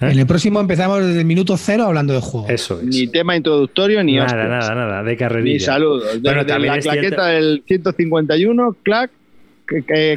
En 0.00 0.18
el 0.18 0.26
próximo 0.26 0.60
empezamos 0.60 1.04
desde 1.04 1.20
el 1.20 1.26
minuto 1.26 1.56
cero 1.56 1.84
hablando 1.84 2.14
de 2.14 2.20
juego. 2.20 2.48
Eso 2.48 2.80
es. 2.80 2.86
Ni 2.86 3.06
tema 3.08 3.36
introductorio, 3.36 4.02
ni 4.02 4.14
nada, 4.14 4.26
hostias. 4.26 4.48
nada, 4.48 4.74
nada. 4.74 5.02
De 5.02 5.16
carrerilla. 5.16 5.52
Ni 5.54 5.60
saludos. 5.60 6.14
De, 6.14 6.20
Bueno, 6.20 6.44
de 6.44 6.46
también 6.46 6.74
la 6.76 6.82
cierto- 6.82 7.00
claqueta 7.00 7.26
del 7.26 7.62
151, 7.66 8.76
clac. 8.82 9.10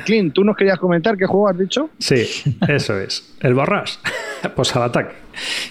Clint, 0.05 0.33
¿tú 0.33 0.43
nos 0.43 0.55
querías 0.55 0.79
comentar 0.79 1.17
qué 1.17 1.25
juego 1.25 1.47
has 1.47 1.57
dicho? 1.57 1.89
Sí, 1.99 2.25
eso 2.67 2.97
es. 2.99 3.35
El 3.41 3.53
borras. 3.53 3.99
Pues 4.55 4.75
al 4.75 4.83
ataque. 4.83 5.15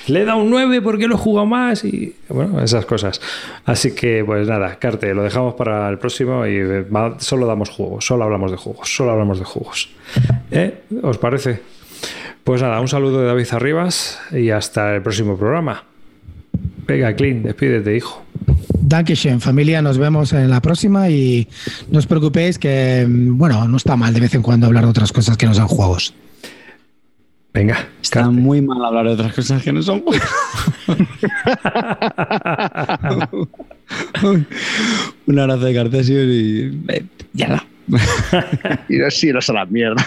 Le 0.07 0.23
he 0.23 0.25
dado 0.25 0.39
un 0.39 0.49
9 0.49 0.81
porque 0.81 1.07
lo 1.07 1.17
he 1.17 1.19
jugado 1.19 1.47
más 1.47 1.85
y 1.85 2.17
bueno, 2.29 2.59
esas 2.63 2.87
cosas. 2.87 3.21
Así 3.67 3.95
que 3.95 4.25
pues 4.25 4.49
nada, 4.49 4.77
Carte, 4.77 5.13
lo 5.13 5.23
dejamos 5.23 5.53
para 5.55 5.91
el 5.91 5.99
próximo 5.99 6.47
y 6.47 6.57
eh, 6.57 6.87
solo 7.19 7.47
damos 7.47 7.69
juegos, 7.69 8.07
solo 8.07 8.25
hablamos 8.25 8.51
de 8.51 8.57
juegos, 8.57 8.89
solo 8.95 9.11
hablamos 9.11 9.39
de 9.39 9.45
juegos. 9.45 9.91
¿Eh? 10.51 10.85
¿Os 11.03 11.19
parece? 11.19 11.61
Pues 12.45 12.63
nada, 12.63 12.81
un 12.81 12.89
saludo 12.89 13.21
de 13.21 13.27
David 13.27 13.47
Arribas 13.53 14.21
y 14.33 14.49
hasta 14.49 14.95
el 14.95 15.03
próximo 15.03 15.37
programa. 15.37 15.85
Venga, 16.87 17.15
Clint, 17.15 17.45
despídete, 17.45 17.95
hijo. 17.95 18.25
Dankeschön, 18.83 19.41
familia. 19.41 19.81
Nos 19.81 19.97
vemos 19.97 20.33
en 20.33 20.51
la 20.51 20.61
próxima 20.61 21.09
y 21.09 21.49
no 21.89 22.01
os 22.01 22.07
preocupéis 22.07 22.59
que, 22.59 23.07
bueno, 23.09 23.69
no 23.69 23.77
está 23.77 23.97
mal 23.97 24.13
de 24.13 24.21
vez 24.21 24.35
en 24.35 24.43
cuando 24.43 24.67
hablar 24.67 24.85
de 24.85 24.91
otras 24.91 25.13
cosas 25.13 25.37
que 25.37 25.47
no 25.47 25.55
sean 25.55 25.69
juegos. 25.69 26.15
Venga. 27.55 27.89
Está 28.03 28.29
muy 28.29 28.61
mal 28.61 28.85
hablar 28.85 29.07
de 29.07 29.13
otras 29.13 29.35
cosas 29.35 29.63
que 29.63 29.73
no 29.73 29.83
son 29.83 30.01
juegos. 30.01 30.27
Un 35.27 35.39
abrazo 35.39 35.65
de 35.65 35.75
Cartesio 35.75 36.25
y 36.25 36.85
eh, 36.89 37.05
ya 37.33 37.49
la. 37.49 37.67
y 38.89 38.97
no 38.97 39.10
sí, 39.10 39.32
no 39.32 39.40
a 39.47 39.52
la 39.52 39.66
mierda. 39.66 40.02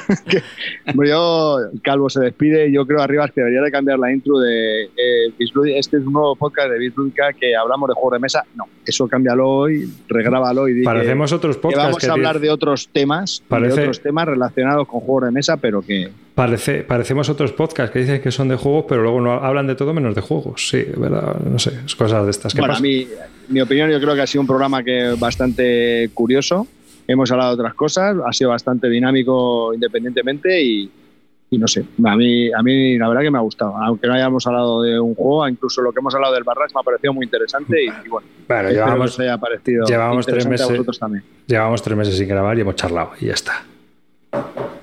yo, 1.06 1.58
Calvo 1.84 2.10
se 2.10 2.20
despide. 2.22 2.72
Yo 2.72 2.86
creo 2.86 3.02
arriba 3.02 3.28
que 3.28 3.42
debería 3.42 3.62
de 3.62 3.72
cambiar 3.72 4.00
la 4.00 4.12
intro 4.12 4.40
de 4.40 4.86
eh, 4.86 5.34
Este 5.76 5.98
es 5.98 6.04
un 6.06 6.14
nuevo 6.14 6.36
podcast 6.36 6.70
de 6.70 6.80
Bislúdica 6.80 7.34
que 7.34 7.56
hablamos 7.56 7.90
de 7.90 7.94
juegos 7.94 8.14
de 8.14 8.20
mesa. 8.20 8.44
No, 8.56 8.66
eso 8.86 9.08
cámbialo 9.08 9.50
hoy, 9.50 9.90
regrábalo 10.08 10.68
y 10.68 10.84
Parecemos 10.84 11.32
otros 11.32 11.58
podcasts. 11.58 11.80
Que 11.80 11.92
vamos 11.92 12.04
a 12.10 12.12
hablar 12.14 12.40
de 12.40 12.50
otros 12.50 12.90
temas, 12.90 13.44
de 13.50 13.72
otros 13.72 14.02
temas 14.02 14.26
relacionados 14.26 14.88
con 14.88 15.02
juegos 15.02 15.26
de 15.26 15.32
mesa, 15.32 15.58
pero 15.58 15.82
que. 15.82 16.10
Parece, 16.34 16.84
parecemos 16.84 17.30
otros 17.30 17.54
podcasts 17.54 17.94
que 17.94 18.00
dicen 18.00 18.22
que 18.22 18.30
son 18.30 18.50
de 18.50 18.58
juegos, 18.58 18.86
pero 18.90 19.04
luego 19.04 19.22
no 19.22 19.34
hablan 19.34 19.68
de 19.68 19.76
todo 19.76 19.94
menos 19.94 20.16
de 20.16 20.22
juegos. 20.22 20.68
Sí, 20.68 20.84
¿verdad? 20.98 21.38
No 21.40 21.60
sé, 21.60 21.72
es 21.86 21.96
cosas 21.96 22.26
de 22.26 22.32
estas. 22.32 22.54
bueno, 22.56 22.74
a 22.74 22.80
mí, 22.80 23.08
mi 23.48 23.62
opinión, 23.62 23.90
yo 23.90 24.02
creo 24.02 24.16
que 24.16 24.22
ha 24.22 24.28
sido 24.28 24.42
un 24.42 24.48
programa 24.48 24.84
que 24.84 25.16
bastante 25.18 26.10
curioso 26.14 26.68
hemos 27.08 27.32
hablado 27.32 27.56
de 27.56 27.62
otras 27.62 27.76
cosas, 27.76 28.16
ha 28.26 28.34
sido 28.34 28.50
bastante 28.52 28.90
dinámico 28.90 29.74
independientemente 29.74 30.62
y, 30.62 30.92
no 31.52 31.68
sé, 31.68 31.86
a 32.04 32.16
mí, 32.16 32.52
a 32.52 32.62
mí 32.62 32.98
la 32.98 33.08
verdad 33.08 33.22
que 33.22 33.32
me 33.32 33.38
ha 33.38 33.42
gustado, 33.42 33.78
aunque 33.78 34.08
no 34.08 34.14
hayamos 34.14 34.46
hablado 34.48 34.82
de 34.82 35.00
un 35.00 35.16
juego, 35.16 35.48
incluso 35.48 35.82
lo 35.82 35.92
que 35.92 36.00
hemos 36.00 36.14
hablado 36.16 36.34
del 36.34 36.44
Barras 36.44 36.74
me 36.74 36.82
ha 36.82 36.84
parecido 36.84 37.14
muy 37.14 37.26
interesante 37.26 37.84
y, 37.84 38.10
bueno, 38.10 38.28
bueno 38.48 38.70
llevamos, 38.70 39.20
haya 39.20 39.38
parecido 39.38 39.86
llevamos 39.86 40.26
tres 40.26 40.48
meses, 40.48 40.68
Llevamos 41.48 41.82
tres 41.82 41.98
meses 41.98 42.18
sin 42.18 42.28
grabar 42.28 42.58
y 42.58 42.62
hemos 42.62 42.76
charlado 42.76 43.12
y 43.20 43.28
ya 43.28 43.34
está. 43.34 43.64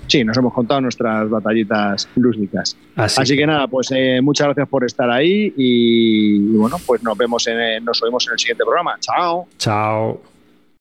Sí, 0.07 0.25
nos 0.25 0.37
hemos 0.37 0.53
contado 0.53 0.81
nuestras 0.81 1.29
batallitas 1.31 2.09
lúdicas. 2.17 2.77
Así, 2.97 3.37
que 3.37 3.47
nada, 3.47 3.67
pues 3.67 3.91
eh, 3.93 4.21
muchas 4.23 4.49
gracias 4.49 4.69
por 4.69 4.85
estar 4.85 5.11
ahí 5.11 5.53
y, 5.57 6.39
bueno, 6.55 6.77
pues 6.85 7.03
nos 7.03 7.17
vemos, 7.17 7.47
en, 7.47 7.83
nos 7.85 8.03
oímos 8.03 8.27
en 8.27 8.35
el 8.35 8.39
siguiente 8.39 8.65
programa. 8.65 8.97
Chao. 9.01 9.47
Chao. 9.57 10.32